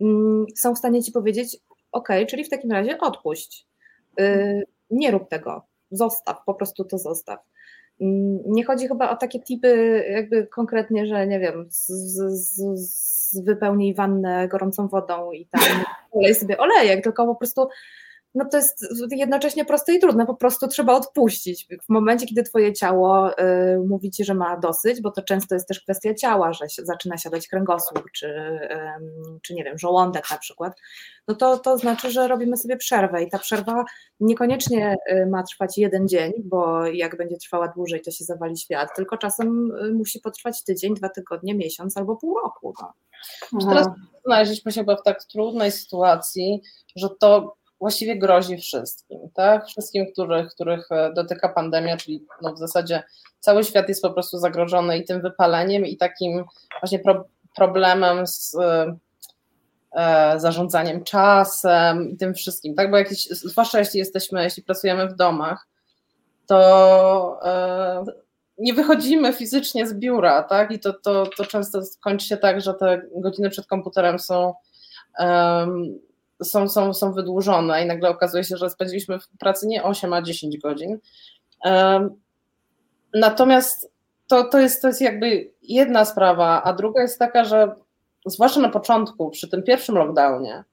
mm, 0.00 0.46
są 0.56 0.74
w 0.74 0.78
stanie 0.78 1.02
ci 1.02 1.12
powiedzieć, 1.12 1.56
ok, 1.92 2.08
czyli 2.28 2.44
w 2.44 2.50
takim 2.50 2.72
razie 2.72 2.98
odpuść, 2.98 3.66
y, 4.20 4.62
nie 4.90 5.10
rób 5.10 5.28
tego, 5.28 5.66
zostaw, 5.90 6.36
po 6.46 6.54
prostu 6.54 6.84
to 6.84 6.98
zostaw. 6.98 7.38
Mm, 8.00 8.38
nie 8.46 8.64
chodzi 8.64 8.88
chyba 8.88 9.10
o 9.10 9.16
takie 9.16 9.40
typy 9.40 10.04
jakby 10.10 10.46
konkretnie, 10.46 11.06
że 11.06 11.26
nie 11.26 11.40
wiem, 11.40 11.66
z, 11.70 11.86
z, 11.86 12.62
z 12.74 13.44
wypełnij 13.44 13.94
wannę 13.94 14.48
gorącą 14.48 14.88
wodą 14.88 15.32
i 15.32 15.46
tam 15.46 15.62
olej 16.12 16.34
sobie 16.34 16.58
olejek, 16.58 17.04
tylko 17.04 17.26
po 17.26 17.34
prostu 17.34 17.68
no 18.38 18.44
to 18.50 18.56
jest 18.56 18.86
jednocześnie 19.10 19.64
proste 19.64 19.94
i 19.94 19.98
trudne, 19.98 20.26
po 20.26 20.34
prostu 20.34 20.68
trzeba 20.68 20.94
odpuścić. 20.94 21.66
W 21.82 21.88
momencie, 21.88 22.26
kiedy 22.26 22.42
twoje 22.42 22.72
ciało 22.72 23.30
y, 23.32 23.34
mówi 23.88 24.10
ci, 24.10 24.24
że 24.24 24.34
ma 24.34 24.56
dosyć, 24.56 25.00
bo 25.00 25.10
to 25.10 25.22
często 25.22 25.54
jest 25.54 25.68
też 25.68 25.80
kwestia 25.80 26.14
ciała, 26.14 26.52
że 26.52 26.68
się, 26.68 26.84
zaczyna 26.84 27.18
siadać 27.18 27.48
kręgosłup, 27.48 28.10
czy, 28.12 28.58
czy 29.42 29.54
nie 29.54 29.64
wiem, 29.64 29.78
żołądek 29.78 30.30
na 30.30 30.38
przykład, 30.38 30.72
no 31.28 31.34
to, 31.34 31.58
to 31.58 31.78
znaczy, 31.78 32.10
że 32.10 32.28
robimy 32.28 32.56
sobie 32.56 32.76
przerwę 32.76 33.22
i 33.22 33.30
ta 33.30 33.38
przerwa 33.38 33.84
niekoniecznie 34.20 34.96
y, 35.12 35.26
ma 35.26 35.42
trwać 35.42 35.78
jeden 35.78 36.08
dzień, 36.08 36.32
bo 36.44 36.86
jak 36.86 37.16
będzie 37.16 37.36
trwała 37.36 37.68
dłużej, 37.68 38.00
to 38.00 38.10
się 38.10 38.24
zawali 38.24 38.58
świat, 38.58 38.88
tylko 38.96 39.18
czasem 39.18 39.70
y, 39.70 39.92
musi 39.92 40.20
potrwać 40.20 40.64
tydzień, 40.64 40.94
dwa 40.94 41.08
tygodnie, 41.08 41.54
miesiąc 41.54 41.96
albo 41.96 42.16
pół 42.16 42.38
roku. 42.38 42.74
No. 43.52 43.68
Teraz 43.68 43.88
znaleźliśmy 44.24 44.72
się 44.72 44.82
w 44.82 45.02
tak 45.04 45.24
trudnej 45.24 45.72
sytuacji, 45.72 46.62
że 46.96 47.08
to 47.20 47.57
właściwie 47.80 48.18
grozi 48.18 48.56
wszystkim, 48.56 49.18
tak? 49.34 49.66
Wszystkim, 49.66 50.12
których, 50.12 50.48
których 50.54 50.92
e, 50.92 51.12
dotyka 51.12 51.48
pandemia, 51.48 51.96
czyli 51.96 52.24
no 52.42 52.54
w 52.54 52.58
zasadzie 52.58 53.02
cały 53.40 53.64
świat 53.64 53.88
jest 53.88 54.02
po 54.02 54.10
prostu 54.10 54.38
zagrożony 54.38 54.98
i 54.98 55.04
tym 55.04 55.20
wypaleniem, 55.20 55.86
i 55.86 55.96
takim 55.96 56.44
właśnie 56.80 56.98
pro, 56.98 57.24
problemem 57.56 58.26
z 58.26 58.54
e, 58.54 58.96
e 59.92 60.40
zarządzaniem 60.40 61.04
czasem 61.04 62.10
i 62.10 62.16
tym 62.16 62.34
wszystkim, 62.34 62.74
tak? 62.74 62.90
Bo 62.90 62.96
jakieś, 62.96 63.28
zwłaszcza 63.28 63.78
jeśli 63.78 63.98
jesteśmy, 63.98 64.42
jeśli 64.42 64.62
pracujemy 64.62 65.08
w 65.08 65.16
domach, 65.16 65.66
to 66.46 67.40
e, 67.44 68.04
nie 68.58 68.74
wychodzimy 68.74 69.32
fizycznie 69.32 69.86
z 69.86 69.94
biura, 69.94 70.42
tak? 70.42 70.70
I 70.70 70.80
to, 70.80 70.92
to, 70.92 71.26
to 71.36 71.44
często 71.44 71.80
kończy 72.00 72.26
się 72.26 72.36
tak, 72.36 72.60
że 72.60 72.74
te 72.74 73.02
godziny 73.16 73.50
przed 73.50 73.66
komputerem 73.66 74.18
są 74.18 74.54
są, 76.42 76.68
są, 76.68 76.94
są 76.94 77.12
wydłużone 77.12 77.84
i 77.84 77.86
nagle 77.86 78.08
okazuje 78.08 78.44
się, 78.44 78.56
że 78.56 78.70
spędziliśmy 78.70 79.20
w 79.20 79.28
pracy 79.38 79.66
nie 79.66 79.84
8, 79.84 80.12
a 80.12 80.22
10 80.22 80.58
godzin. 80.58 80.98
Natomiast 83.14 83.90
to, 84.26 84.44
to, 84.44 84.58
jest, 84.58 84.82
to 84.82 84.88
jest 84.88 85.00
jakby 85.00 85.50
jedna 85.62 86.04
sprawa, 86.04 86.62
a 86.62 86.72
druga 86.72 87.02
jest 87.02 87.18
taka, 87.18 87.44
że 87.44 87.74
zwłaszcza 88.26 88.60
na 88.60 88.68
początku, 88.68 89.30
przy 89.30 89.48
tym 89.48 89.62
pierwszym 89.62 89.94
lockdownie, 89.94 90.64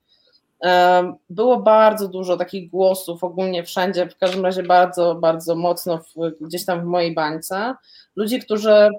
było 1.29 1.59
bardzo 1.59 2.07
dużo 2.07 2.37
takich 2.37 2.69
głosów 2.69 3.23
ogólnie 3.23 3.63
wszędzie, 3.63 4.09
w 4.09 4.17
każdym 4.17 4.45
razie 4.45 4.63
bardzo, 4.63 5.15
bardzo 5.15 5.55
mocno 5.55 5.97
w, 5.97 6.31
gdzieś 6.41 6.65
tam 6.65 6.81
w 6.81 6.85
mojej 6.85 7.13
bańce, 7.13 7.75
ludzi, 8.15 8.39
którzy 8.39 8.89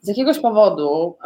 z 0.00 0.08
jakiegoś 0.08 0.38
powodu 0.38 1.16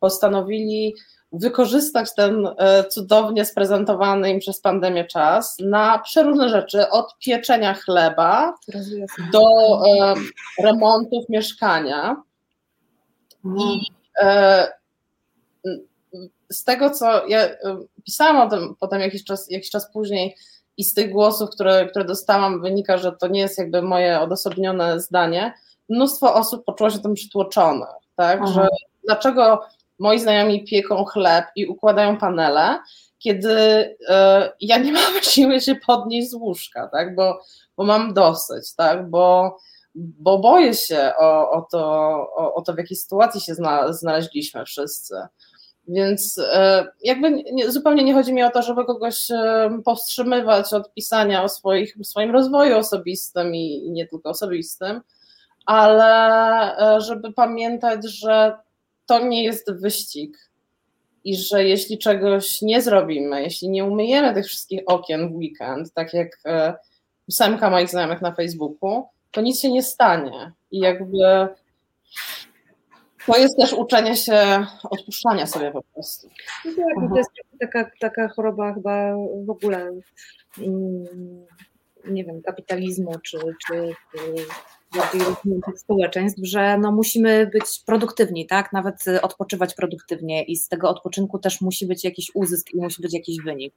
postanowili 0.00 0.94
wykorzystać 1.32 2.14
ten 2.14 2.48
e, 2.58 2.84
cudownie 2.84 3.44
sprezentowany 3.44 4.30
im 4.30 4.40
przez 4.40 4.60
pandemię 4.60 5.04
czas 5.04 5.56
na 5.60 5.98
przeróżne 5.98 6.48
rzeczy, 6.48 6.88
od 6.88 7.18
pieczenia 7.18 7.74
chleba 7.74 8.54
do 9.32 9.42
e, 9.86 10.14
remontów 10.62 11.28
mieszkania. 11.28 12.22
I 13.44 13.86
e, 14.22 14.72
z 16.50 16.64
tego, 16.64 16.90
co 16.90 17.26
ja 17.26 17.48
pisałam 18.04 18.46
o 18.46 18.50
tym 18.50 18.74
potem 18.80 19.00
jakiś 19.00 19.24
czas, 19.24 19.50
jakiś 19.50 19.70
czas 19.70 19.92
później 19.92 20.36
i 20.76 20.84
z 20.84 20.94
tych 20.94 21.10
głosów, 21.10 21.50
które, 21.50 21.86
które 21.86 22.04
dostałam, 22.04 22.60
wynika, 22.60 22.98
że 22.98 23.12
to 23.12 23.28
nie 23.28 23.40
jest 23.40 23.58
jakby 23.58 23.82
moje 23.82 24.20
odosobnione 24.20 25.00
zdanie, 25.00 25.54
mnóstwo 25.88 26.34
osób 26.34 26.64
poczuło 26.64 26.90
się 26.90 26.98
tym 26.98 27.14
przytłoczonych, 27.14 27.88
tak, 28.16 28.48
że 28.48 28.66
dlaczego 29.04 29.62
moi 30.00 30.20
znajomi 30.20 30.64
pieką 30.64 31.04
chleb 31.04 31.44
i 31.56 31.66
układają 31.66 32.18
panele, 32.18 32.78
kiedy 33.18 33.50
e, 34.08 34.52
ja 34.60 34.78
nie 34.78 34.92
mam 35.00 35.22
siły 35.22 35.60
się 35.60 35.74
podnieść 35.74 36.30
z 36.30 36.34
łóżka, 36.34 36.88
tak, 36.92 37.14
bo, 37.14 37.40
bo 37.76 37.84
mam 37.84 38.14
dosyć, 38.14 38.74
tak, 38.76 39.10
bo, 39.10 39.56
bo 39.94 40.38
boję 40.38 40.74
się 40.74 41.12
o, 41.18 41.50
o, 41.50 41.66
to, 41.70 41.80
o, 42.36 42.54
o 42.54 42.62
to, 42.62 42.74
w 42.74 42.78
jakiej 42.78 42.96
sytuacji 42.96 43.40
się 43.40 43.54
znaleźliśmy 43.90 44.64
wszyscy. 44.64 45.14
Więc 45.88 46.38
e, 46.38 46.86
jakby 47.02 47.30
nie, 47.30 47.70
zupełnie 47.70 48.04
nie 48.04 48.14
chodzi 48.14 48.32
mi 48.32 48.42
o 48.42 48.50
to, 48.50 48.62
żeby 48.62 48.84
kogoś 48.84 49.30
e, 49.30 49.70
powstrzymywać 49.84 50.72
od 50.72 50.94
pisania 50.94 51.42
o 51.42 51.48
swoich, 51.48 51.94
swoim 52.02 52.30
rozwoju 52.30 52.78
osobistym 52.78 53.54
i, 53.54 53.86
i 53.86 53.90
nie 53.90 54.06
tylko 54.06 54.30
osobistym, 54.30 55.00
ale 55.66 57.00
żeby 57.00 57.32
pamiętać, 57.32 58.06
że 58.08 58.56
to 59.10 59.18
nie 59.18 59.44
jest 59.44 59.72
wyścig 59.72 60.50
i 61.24 61.36
że 61.36 61.64
jeśli 61.64 61.98
czegoś 61.98 62.62
nie 62.62 62.82
zrobimy, 62.82 63.42
jeśli 63.42 63.68
nie 63.68 63.84
umyjemy 63.84 64.34
tych 64.34 64.46
wszystkich 64.46 64.80
okien 64.86 65.28
w 65.28 65.36
weekend, 65.36 65.92
tak 65.92 66.14
jak 66.14 66.38
e, 66.46 66.74
ósemka 67.28 67.70
moich 67.70 67.88
znajomych 67.88 68.22
na 68.22 68.32
Facebooku, 68.32 69.04
to 69.30 69.40
nic 69.40 69.60
się 69.60 69.72
nie 69.72 69.82
stanie. 69.82 70.52
I 70.70 70.78
jakby 70.78 71.48
To 73.26 73.38
jest 73.38 73.56
też 73.56 73.72
uczenie 73.72 74.16
się 74.16 74.66
odpuszczania 74.90 75.46
sobie 75.46 75.70
po 75.70 75.82
prostu. 75.82 76.28
No 76.64 76.72
tak, 76.76 77.10
to 77.10 77.16
jest 77.16 77.30
taka, 77.60 77.90
taka 78.00 78.28
choroba 78.28 78.74
chyba 78.74 79.14
w 79.46 79.50
ogóle 79.50 79.90
mm, 80.58 81.46
nie 82.04 82.24
wiem, 82.24 82.42
kapitalizmu 82.42 83.12
czy, 83.22 83.38
czy, 83.38 83.94
czy 84.12 84.18
bardziej 84.96 85.20
rozwiniętych 85.20 85.78
społeczeństw, 85.78 86.40
że 86.42 86.78
no 86.78 86.92
musimy 86.92 87.46
być 87.46 87.64
produktywni, 87.86 88.46
tak? 88.46 88.72
Nawet 88.72 89.04
odpoczywać 89.22 89.74
produktywnie 89.74 90.42
i 90.44 90.56
z 90.56 90.68
tego 90.68 90.90
odpoczynku 90.90 91.38
też 91.38 91.60
musi 91.60 91.86
być 91.86 92.04
jakiś 92.04 92.30
uzysk 92.34 92.70
i 92.74 92.76
musi 92.76 93.02
być 93.02 93.14
jakiś 93.14 93.40
wynik. 93.44 93.74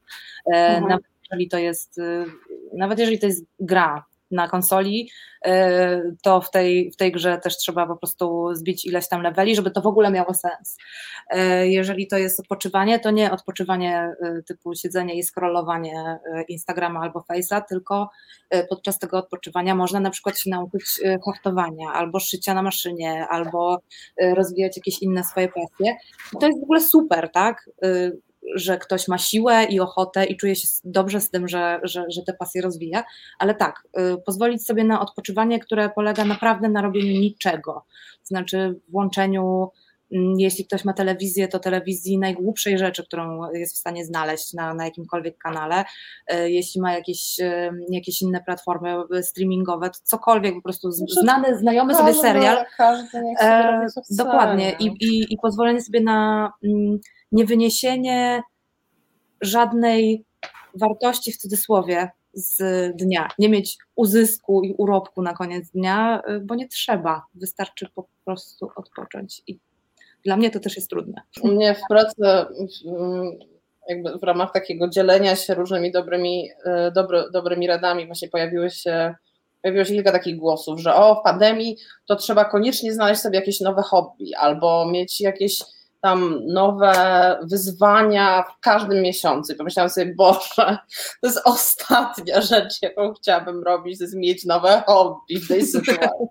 E, 0.53 0.57
mhm. 0.57 0.87
Nawet 0.87 1.05
jeżeli 1.23 1.49
to 1.49 1.57
jest, 1.57 1.97
y, 1.97 2.25
nawet 2.77 2.99
jeżeli 2.99 3.19
to 3.19 3.25
jest 3.25 3.45
gra, 3.59 4.05
na 4.33 4.47
konsoli, 4.47 5.09
y, 5.47 5.51
to 6.21 6.41
w 6.41 6.51
tej, 6.51 6.91
w 6.91 6.95
tej 6.95 7.11
grze 7.11 7.37
też 7.37 7.57
trzeba 7.57 7.87
po 7.87 7.97
prostu 7.97 8.55
zbić 8.55 8.85
ileś 8.85 9.07
tam 9.07 9.21
leveli, 9.21 9.55
żeby 9.55 9.71
to 9.71 9.81
w 9.81 9.87
ogóle 9.87 10.11
miało 10.11 10.33
sens. 10.33 10.77
Y, 11.35 11.67
jeżeli 11.67 12.07
to 12.07 12.17
jest 12.17 12.39
odpoczywanie, 12.39 12.99
to 12.99 13.11
nie 13.11 13.31
odpoczywanie 13.31 14.13
y, 14.39 14.43
typu 14.43 14.75
siedzenie 14.75 15.15
i 15.15 15.23
scrollowanie 15.23 16.19
Instagrama 16.47 16.99
albo 16.99 17.19
Face'a, 17.19 17.61
tylko 17.69 18.09
podczas 18.69 18.99
tego 18.99 19.17
odpoczywania 19.17 19.75
można 19.75 19.99
na 19.99 20.09
przykład 20.09 20.39
się 20.39 20.49
nauczyć 20.49 20.83
haftowania, 21.25 21.89
albo 21.93 22.19
szycia 22.19 22.53
na 22.53 22.61
maszynie, 22.61 23.27
albo 23.29 23.79
rozwijać 24.35 24.77
jakieś 24.77 25.01
inne 25.01 25.23
swoje 25.23 25.47
pasje. 25.47 25.95
I 26.33 26.37
to 26.39 26.47
jest 26.47 26.59
w 26.59 26.63
ogóle 26.63 26.81
super, 26.81 27.31
tak? 27.31 27.69
Że 28.55 28.77
ktoś 28.77 29.07
ma 29.07 29.17
siłę 29.17 29.63
i 29.63 29.79
ochotę 29.79 30.25
i 30.25 30.37
czuje 30.37 30.55
się 30.55 30.67
dobrze 30.83 31.21
z 31.21 31.29
tym, 31.29 31.47
że, 31.47 31.79
że, 31.83 32.05
że 32.09 32.21
te 32.23 32.33
pasje 32.33 32.61
rozwija, 32.61 33.03
ale 33.39 33.55
tak, 33.55 33.87
y, 33.99 34.17
pozwolić 34.25 34.65
sobie 34.65 34.83
na 34.83 35.01
odpoczywanie, 35.01 35.59
które 35.59 35.89
polega 35.89 36.25
naprawdę 36.25 36.69
na 36.69 36.81
robieniu 36.81 37.19
niczego, 37.19 37.85
znaczy 38.23 38.79
włączeniu 38.89 39.69
mm, 40.11 40.39
jeśli 40.39 40.65
ktoś 40.65 40.85
ma 40.85 40.93
telewizję, 40.93 41.47
to 41.47 41.59
telewizji 41.59 42.19
najgłupszej 42.19 42.77
rzeczy, 42.77 43.03
którą 43.05 43.51
jest 43.53 43.75
w 43.75 43.79
stanie 43.79 44.05
znaleźć 44.05 44.53
na, 44.53 44.73
na 44.73 44.85
jakimkolwiek 44.85 45.37
kanale. 45.37 45.83
Y, 46.33 46.51
jeśli 46.51 46.81
ma 46.81 46.93
jakieś, 46.93 47.39
y, 47.39 47.71
jakieś 47.89 48.21
inne 48.21 48.43
platformy 48.43 48.95
streamingowe, 49.21 49.89
to 49.89 49.99
cokolwiek 50.03 50.55
po 50.55 50.61
prostu 50.61 50.91
znaczy, 50.91 51.13
znany, 51.21 51.57
znajomy 51.57 51.95
sobie 51.95 52.13
serial. 52.13 52.65
Każdy 52.77 53.09
sobie 53.09 53.33
e, 53.41 53.87
dokładnie. 54.09 54.75
I, 54.79 54.85
i, 54.85 55.33
I 55.33 55.37
pozwolenie 55.41 55.81
sobie 55.81 56.01
na 56.01 56.51
mm, 56.63 56.99
niewyniesienie 57.33 58.41
żadnej 59.41 60.25
wartości 60.75 61.31
w 61.31 61.37
cudzysłowie 61.37 62.09
z 62.33 62.57
dnia, 62.97 63.27
nie 63.39 63.49
mieć 63.49 63.77
uzysku 63.95 64.63
i 64.63 64.73
urobku 64.77 65.21
na 65.21 65.33
koniec 65.33 65.69
dnia, 65.69 66.21
y, 66.29 66.39
bo 66.39 66.55
nie 66.55 66.67
trzeba, 66.67 67.25
wystarczy 67.33 67.87
po 67.95 68.07
prostu 68.25 68.69
odpocząć. 68.75 69.41
I 69.47 69.59
dla 70.25 70.37
mnie 70.37 70.51
to 70.51 70.59
też 70.59 70.75
jest 70.75 70.89
trudne. 70.89 71.21
U 71.41 71.47
mnie 71.47 71.75
w 71.75 71.81
pracy 71.89 72.21
jakby 73.89 74.17
w 74.19 74.23
ramach 74.23 74.53
takiego 74.53 74.87
dzielenia 74.87 75.35
się 75.35 75.53
różnymi 75.53 75.91
dobrymi, 75.91 76.49
y, 76.49 76.91
dobry, 76.91 77.23
dobrymi 77.33 77.67
radami 77.67 78.05
właśnie 78.05 78.29
pojawiły 78.29 78.69
się 78.69 79.15
pojawiło 79.61 79.85
się 79.85 79.93
kilka 79.93 80.11
takich 80.11 80.37
głosów, 80.37 80.79
że 80.79 80.95
o, 80.95 81.15
w 81.15 81.23
pandemii 81.23 81.77
to 82.07 82.15
trzeba 82.15 82.45
koniecznie 82.45 82.93
znaleźć 82.93 83.21
sobie 83.21 83.39
jakieś 83.39 83.61
nowe 83.61 83.81
hobby 83.81 84.35
albo 84.35 84.85
mieć 84.91 85.21
jakieś 85.21 85.59
tam 86.03 86.39
nowe 86.45 87.37
wyzwania 87.43 88.43
w 88.43 88.59
każdym 88.59 89.01
miesiącu. 89.01 89.53
I 89.53 89.55
pomyślałam 89.55 89.89
sobie, 89.89 90.15
Boże, 90.15 90.77
to 91.21 91.27
jest 91.27 91.41
ostatnia 91.45 92.41
rzecz, 92.41 92.81
jaką 92.81 93.13
chciałabym 93.13 93.63
robić, 93.63 93.97
to 93.97 94.03
jest 94.03 94.15
mieć 94.15 94.45
nowe 94.45 94.83
hobby 94.87 95.39
w 95.39 95.47
tej 95.47 95.65
sytuacji. 95.73 96.27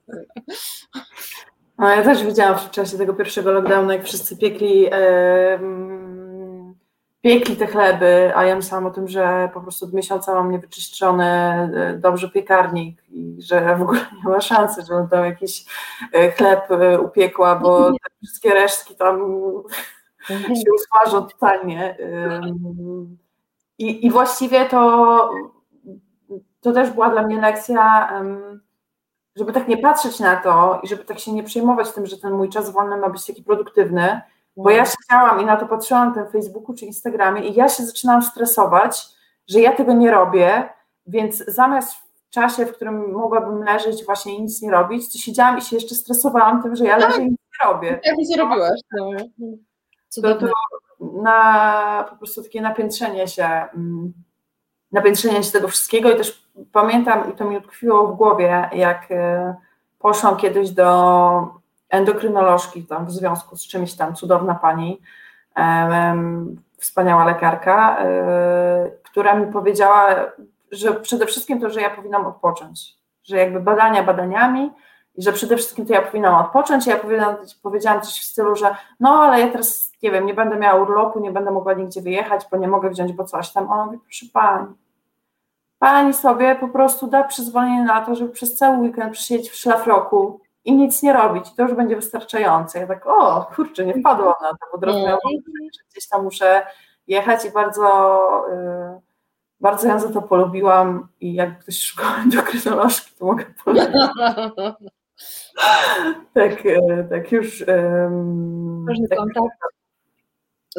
No, 1.78 1.88
ja 1.88 2.02
też 2.02 2.24
widziałam 2.24 2.58
w 2.58 2.70
czasie 2.70 2.98
tego 2.98 3.14
pierwszego 3.14 3.52
lockdownu, 3.52 3.92
jak 3.92 4.04
wszyscy 4.04 4.36
piekli, 4.36 4.80
yy, 4.80 4.90
piekli 7.22 7.56
te 7.56 7.66
chleby, 7.66 8.32
a 8.34 8.44
ja 8.44 8.56
myślałam 8.56 8.86
o 8.86 8.90
tym, 8.90 9.08
że 9.08 9.50
po 9.54 9.60
prostu 9.60 9.84
od 9.84 9.92
miesiąca 9.92 10.34
mam 10.34 10.50
niewyczyszczony 10.50 11.24
e, 11.24 11.98
dobrze 11.98 12.30
piekarnik 12.30 13.02
i 13.10 13.36
że 13.42 13.76
w 13.76 13.82
ogóle 13.82 14.00
nie 14.24 14.30
ma 14.30 14.40
szansy, 14.40 14.82
żebym 14.88 15.08
tam 15.08 15.24
jakiś 15.24 15.64
e, 16.12 16.32
chleb 16.32 16.70
e, 16.70 17.00
upiekła, 17.00 17.56
bo 17.56 17.92
te 17.92 17.98
wszystkie 18.22 18.50
resztki 18.54 18.96
tam 18.96 19.18
się 20.28 20.72
usmażą 20.74 21.26
totalnie. 21.26 21.96
I, 23.78 24.06
I 24.06 24.10
właściwie 24.10 24.66
to, 24.66 25.30
to 26.60 26.72
też 26.72 26.90
była 26.90 27.10
dla 27.10 27.22
mnie 27.22 27.40
lekcja, 27.40 28.10
żeby 29.36 29.52
tak 29.52 29.68
nie 29.68 29.78
patrzeć 29.78 30.20
na 30.20 30.36
to 30.36 30.80
i 30.82 30.88
żeby 30.88 31.04
tak 31.04 31.18
się 31.18 31.32
nie 31.32 31.42
przejmować 31.42 31.92
tym, 31.92 32.06
że 32.06 32.18
ten 32.18 32.32
mój 32.32 32.48
czas 32.48 32.70
wolny 32.70 32.96
ma 32.96 33.08
być 33.08 33.26
taki 33.26 33.42
produktywny, 33.42 34.20
bo 34.56 34.70
ja 34.70 34.84
chciałam 34.84 35.40
i 35.40 35.44
na 35.44 35.56
to 35.56 35.66
patrzyłam 35.66 36.08
na 36.08 36.14
tym 36.14 36.32
Facebooku 36.32 36.74
czy 36.74 36.84
Instagramie 36.84 37.48
i 37.48 37.54
ja 37.54 37.68
się 37.68 37.84
zaczynałam 37.84 38.22
stresować, 38.22 39.08
że 39.48 39.60
ja 39.60 39.72
tego 39.72 39.92
nie 39.92 40.10
robię, 40.10 40.68
więc 41.06 41.44
zamiast 41.48 41.94
w 41.94 42.30
czasie, 42.30 42.66
w 42.66 42.72
którym 42.72 43.12
mogłabym 43.12 43.62
leżeć 43.62 44.04
właśnie 44.04 44.36
i 44.36 44.42
nic 44.42 44.62
nie 44.62 44.70
robić, 44.70 45.12
to 45.12 45.18
siedziałam 45.18 45.58
i 45.58 45.62
się 45.62 45.76
jeszcze 45.76 45.94
stresowałam 45.94 46.62
tym, 46.62 46.76
że 46.76 46.84
ja 46.84 46.96
leżę 46.96 47.22
i 47.22 47.30
nic 47.30 47.40
nie 47.40 47.66
robię. 47.66 48.00
Jak 48.04 48.16
nic 48.16 48.30
nie 48.30 48.36
robiłaś? 48.36 48.80
No. 48.92 49.10
To, 50.22 50.34
to 50.34 50.46
na 51.22 52.06
po 52.10 52.16
prostu 52.16 52.42
takie 52.42 52.60
napiętrzenie 52.60 53.28
się, 53.28 53.44
mm, 53.44 54.12
napiętrzenie 54.92 55.42
się 55.42 55.52
tego 55.52 55.68
wszystkiego 55.68 56.10
i 56.10 56.16
też 56.16 56.48
pamiętam 56.72 57.32
i 57.32 57.36
to 57.36 57.44
mi 57.44 57.56
utkwiło 57.56 58.06
w 58.06 58.16
głowie, 58.16 58.70
jak 58.72 59.06
e, 59.10 59.54
poszłam 59.98 60.36
kiedyś 60.36 60.70
do 60.70 61.61
endokrynolożki 61.92 62.86
tam 62.86 63.06
w 63.06 63.10
związku 63.10 63.56
z 63.56 63.66
czymś 63.66 63.94
tam, 63.94 64.14
cudowna 64.14 64.54
pani, 64.54 65.00
wspaniała 66.78 67.24
lekarka, 67.24 67.98
e, 67.98 68.90
która 69.02 69.34
mi 69.34 69.52
powiedziała, 69.52 70.14
że 70.72 70.94
przede 70.94 71.26
wszystkim 71.26 71.60
to, 71.60 71.70
że 71.70 71.80
ja 71.80 71.90
powinnam 71.90 72.26
odpocząć, 72.26 72.96
że 73.24 73.36
jakby 73.36 73.60
badania 73.60 74.02
badaniami 74.02 74.70
i 75.14 75.22
że 75.22 75.32
przede 75.32 75.56
wszystkim 75.56 75.86
to 75.86 75.92
ja 75.92 76.02
powinnam 76.02 76.34
odpocząć. 76.34 76.86
Ja 76.86 76.96
powiedziałam, 77.62 78.00
coś 78.00 78.20
w 78.20 78.24
stylu, 78.24 78.56
że 78.56 78.76
no 79.00 79.10
ale 79.10 79.40
ja 79.40 79.48
teraz 79.48 79.92
nie 80.02 80.10
wiem, 80.10 80.26
nie 80.26 80.34
będę 80.34 80.56
miała 80.56 80.82
urlopu, 80.82 81.20
nie 81.20 81.30
będę 81.30 81.50
mogła 81.50 81.74
nigdzie 81.74 82.02
wyjechać, 82.02 82.46
bo 82.50 82.56
nie 82.56 82.68
mogę 82.68 82.90
wziąć, 82.90 83.12
bo 83.12 83.24
coś 83.24 83.52
tam. 83.52 83.70
Ona 83.70 83.86
mówi, 83.86 83.98
proszę 83.98 84.26
pani, 84.32 84.66
pani 85.78 86.14
sobie 86.14 86.54
po 86.54 86.68
prostu 86.68 87.06
da 87.06 87.24
przyzwolenie 87.24 87.84
na 87.84 88.00
to, 88.00 88.14
żeby 88.14 88.30
przez 88.30 88.56
cały 88.56 88.76
weekend 88.76 89.12
przysiedzieć 89.12 89.50
w 89.50 89.56
szlafroku 89.56 90.40
i 90.64 90.72
nic 90.72 91.02
nie 91.02 91.12
robić, 91.12 91.44
to 91.56 91.62
już 91.62 91.74
będzie 91.74 91.96
wystarczające. 91.96 92.78
Ja 92.78 92.86
tak, 92.86 93.06
o 93.06 93.50
kurczę, 93.54 93.86
nie 93.86 93.94
wpadłam 93.94 94.34
na 94.42 94.50
to, 94.50 94.78
bo 94.78 94.92
że 94.92 95.18
gdzieś 95.90 96.08
tam 96.08 96.24
muszę 96.24 96.66
jechać 97.06 97.44
i 97.44 97.50
bardzo, 97.50 97.84
yy, 98.50 99.00
bardzo 99.60 99.88
ja 99.88 99.98
za 99.98 100.12
to 100.12 100.22
polubiłam 100.22 101.08
i 101.20 101.34
jak 101.34 101.58
ktoś 101.58 101.80
szukał 101.80 102.14
endokrynolożki, 102.14 103.10
to 103.18 103.24
mogę 103.24 103.44
polecić. 103.64 103.94
tak, 106.34 106.64
yy, 106.64 107.06
tak 107.10 107.32
już... 107.32 107.60
Yy, 107.60 107.66
tak, 109.10 109.18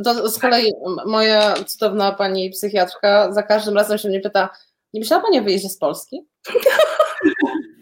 to 0.03 0.29
z 0.29 0.39
kolei 0.39 0.73
moja 1.05 1.53
cudowna 1.53 2.11
pani 2.11 2.49
psychiatrka 2.49 3.31
za 3.31 3.43
każdym 3.43 3.75
razem 3.75 3.97
się 3.97 4.09
mnie 4.09 4.19
pyta, 4.19 4.49
nie 4.93 4.99
myślała 4.99 5.23
Pani 5.23 5.39
o 5.39 5.43
wyjeździe 5.43 5.69
z 5.69 5.77
Polski? 5.77 6.27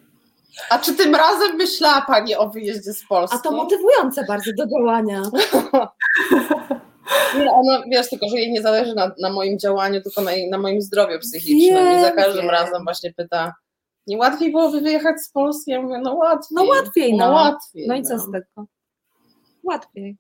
A 0.70 0.80
czy 0.80 0.96
tym 0.96 1.16
razem 1.16 1.56
myślała 1.56 2.02
Pani 2.02 2.36
o 2.36 2.50
wyjeździe 2.50 2.94
z 2.94 3.08
Polski? 3.08 3.38
A 3.38 3.40
to 3.40 3.52
motywujące 3.52 4.26
bardzo 4.28 4.52
do 4.58 4.66
działania. 4.68 5.22
Nie, 7.38 7.52
ona, 7.52 7.84
wiesz, 7.92 8.10
tylko 8.10 8.30
że 8.30 8.38
jej 8.38 8.52
nie 8.52 8.62
zależy 8.62 8.96
na, 8.96 9.12
na 9.20 9.30
moim 9.30 9.60
działaniu, 9.60 10.02
tylko 10.02 10.22
na, 10.22 10.32
na 10.52 10.58
moim 10.58 10.82
zdrowiu 10.82 11.20
psychicznym 11.20 11.86
wiem, 11.86 12.00
i 12.00 12.02
za 12.02 12.12
każdym 12.12 12.42
wiem. 12.42 12.50
razem 12.50 12.84
właśnie 12.84 13.14
pyta, 13.14 13.54
nie 14.08 14.18
łatwiej 14.18 14.52
byłoby 14.52 14.82
wyjechać 14.82 15.22
z 15.22 15.32
Polski? 15.32 15.72
Ja 15.72 15.82
mówię, 15.82 16.00
no 16.04 16.14
łatwiej. 16.14 16.56
No 16.56 16.64
łatwiej, 16.64 17.18
no. 17.18 17.26
no 17.26 17.34
łatwiej. 17.34 17.88
No 17.88 17.96
i 17.96 18.04
co 18.04 18.14
no. 18.14 18.20
z 18.20 18.32
tego? 18.32 18.68
Łatwiej. 19.64 20.18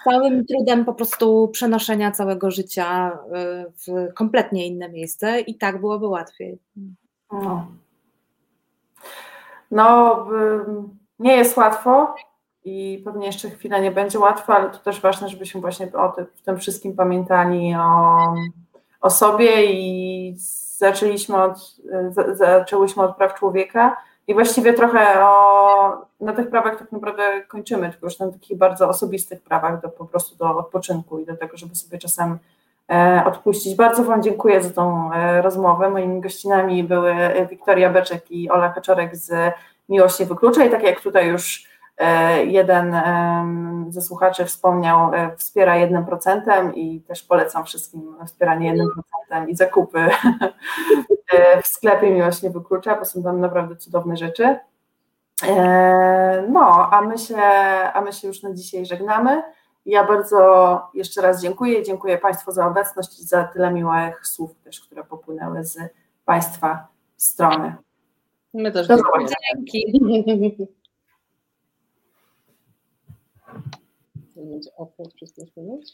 Z 0.00 0.04
całym 0.04 0.46
trudem 0.46 0.84
po 0.84 0.94
prostu 0.94 1.48
przenoszenia 1.48 2.10
całego 2.10 2.50
życia 2.50 3.10
y, 3.10 3.72
w 3.86 4.14
kompletnie 4.14 4.66
inne 4.66 4.88
miejsce 4.88 5.40
i 5.40 5.58
tak 5.58 5.80
byłoby 5.80 6.06
łatwiej. 6.06 6.58
No. 7.32 7.66
No, 9.74 10.26
nie 11.18 11.36
jest 11.36 11.56
łatwo 11.56 12.14
i 12.64 13.02
pewnie 13.04 13.26
jeszcze 13.26 13.50
chwilę 13.50 13.80
nie 13.80 13.90
będzie 13.90 14.18
łatwo, 14.18 14.54
ale 14.54 14.70
to 14.70 14.78
też 14.78 15.00
ważne, 15.00 15.28
żebyśmy 15.28 15.60
właśnie 15.60 15.92
o 15.92 16.08
tym, 16.08 16.26
tym 16.44 16.58
wszystkim 16.58 16.96
pamiętali 16.96 17.74
o, 17.74 18.34
o 19.00 19.10
sobie 19.10 19.72
i 19.72 20.34
zaczęliśmy 20.78 21.42
od, 21.42 21.76
zaczęłyśmy 22.32 23.02
od 23.02 23.16
praw 23.16 23.34
człowieka. 23.34 23.96
I 24.26 24.34
właściwie 24.34 24.72
trochę 24.72 25.24
o, 25.24 26.06
na 26.20 26.32
tych 26.32 26.50
prawach 26.50 26.78
tak 26.78 26.92
naprawdę 26.92 27.42
kończymy, 27.48 27.90
tylko 27.90 28.06
już 28.06 28.18
na 28.18 28.32
takich 28.32 28.58
bardzo 28.58 28.88
osobistych 28.88 29.42
prawach, 29.42 29.80
do, 29.80 29.88
po 29.88 30.04
prostu 30.04 30.36
do 30.36 30.58
odpoczynku 30.58 31.18
i 31.18 31.26
do 31.26 31.36
tego, 31.36 31.56
żeby 31.56 31.74
sobie 31.74 31.98
czasem 31.98 32.38
odpuścić. 33.24 33.76
Bardzo 33.76 34.04
Wam 34.04 34.22
dziękuję 34.22 34.62
za 34.62 34.70
tą 34.70 35.12
e, 35.12 35.42
rozmowę. 35.42 35.90
Moimi 35.90 36.20
gościnami 36.20 36.84
były 36.84 37.14
Wiktoria 37.50 37.90
Beczek 37.90 38.30
i 38.30 38.50
Ola 38.50 38.68
Kaczorek 38.68 39.16
z 39.16 39.54
Miłość 39.88 40.20
nie 40.20 40.26
wyklucza 40.26 40.64
i 40.64 40.70
tak 40.70 40.82
jak 40.82 41.00
tutaj 41.00 41.28
już 41.28 41.74
E, 41.98 42.44
jeden 42.44 42.96
ze 43.88 44.02
słuchaczy 44.02 44.44
wspomniał, 44.44 45.14
e, 45.14 45.36
wspiera 45.36 45.74
1% 45.74 46.72
i 46.74 47.00
też 47.00 47.22
polecam 47.22 47.64
wszystkim 47.64 48.16
wspieranie 48.26 48.74
1% 49.30 49.48
i 49.48 49.56
zakupy 49.56 49.98
e, 51.32 51.62
w 51.62 51.66
sklepie 51.66 52.10
Miłość 52.10 52.42
nie 52.42 52.50
wyklucza, 52.50 52.96
bo 52.98 53.04
są 53.04 53.22
tam 53.22 53.40
naprawdę 53.40 53.76
cudowne 53.76 54.16
rzeczy. 54.16 54.58
No, 56.48 56.90
a 56.92 57.00
my 57.00 57.18
się, 57.18 57.36
a 57.94 58.00
my 58.00 58.12
się 58.12 58.28
już 58.28 58.42
na 58.42 58.52
dzisiaj 58.52 58.86
żegnamy. 58.86 59.42
Ja 59.86 60.06
bardzo 60.06 60.80
jeszcze 60.94 61.22
raz 61.22 61.42
dziękuję. 61.42 61.82
Dziękuję 61.82 62.18
Państwu 62.18 62.52
za 62.52 62.66
obecność 62.66 63.20
i 63.20 63.24
za 63.24 63.44
tyle 63.44 63.72
miłych 63.72 64.26
słów 64.26 64.50
też, 64.64 64.80
które 64.80 65.04
popłynęły 65.04 65.64
z 65.64 65.78
Państwa 66.24 66.88
strony. 67.16 67.76
My 68.54 68.72
też 68.72 68.88
dziękujemy. 68.88 69.30
Dzięki. 69.54 70.66
będzie 74.54 74.70
upload 74.76 75.14
przez 75.14 75.32
5 75.32 75.56
minut? 75.56 75.84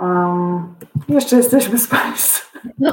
Um, 0.00 0.74
jeszcze 1.08 1.36
jesteśmy 1.36 1.78
z 1.78 1.88
Państwem. 1.88 2.72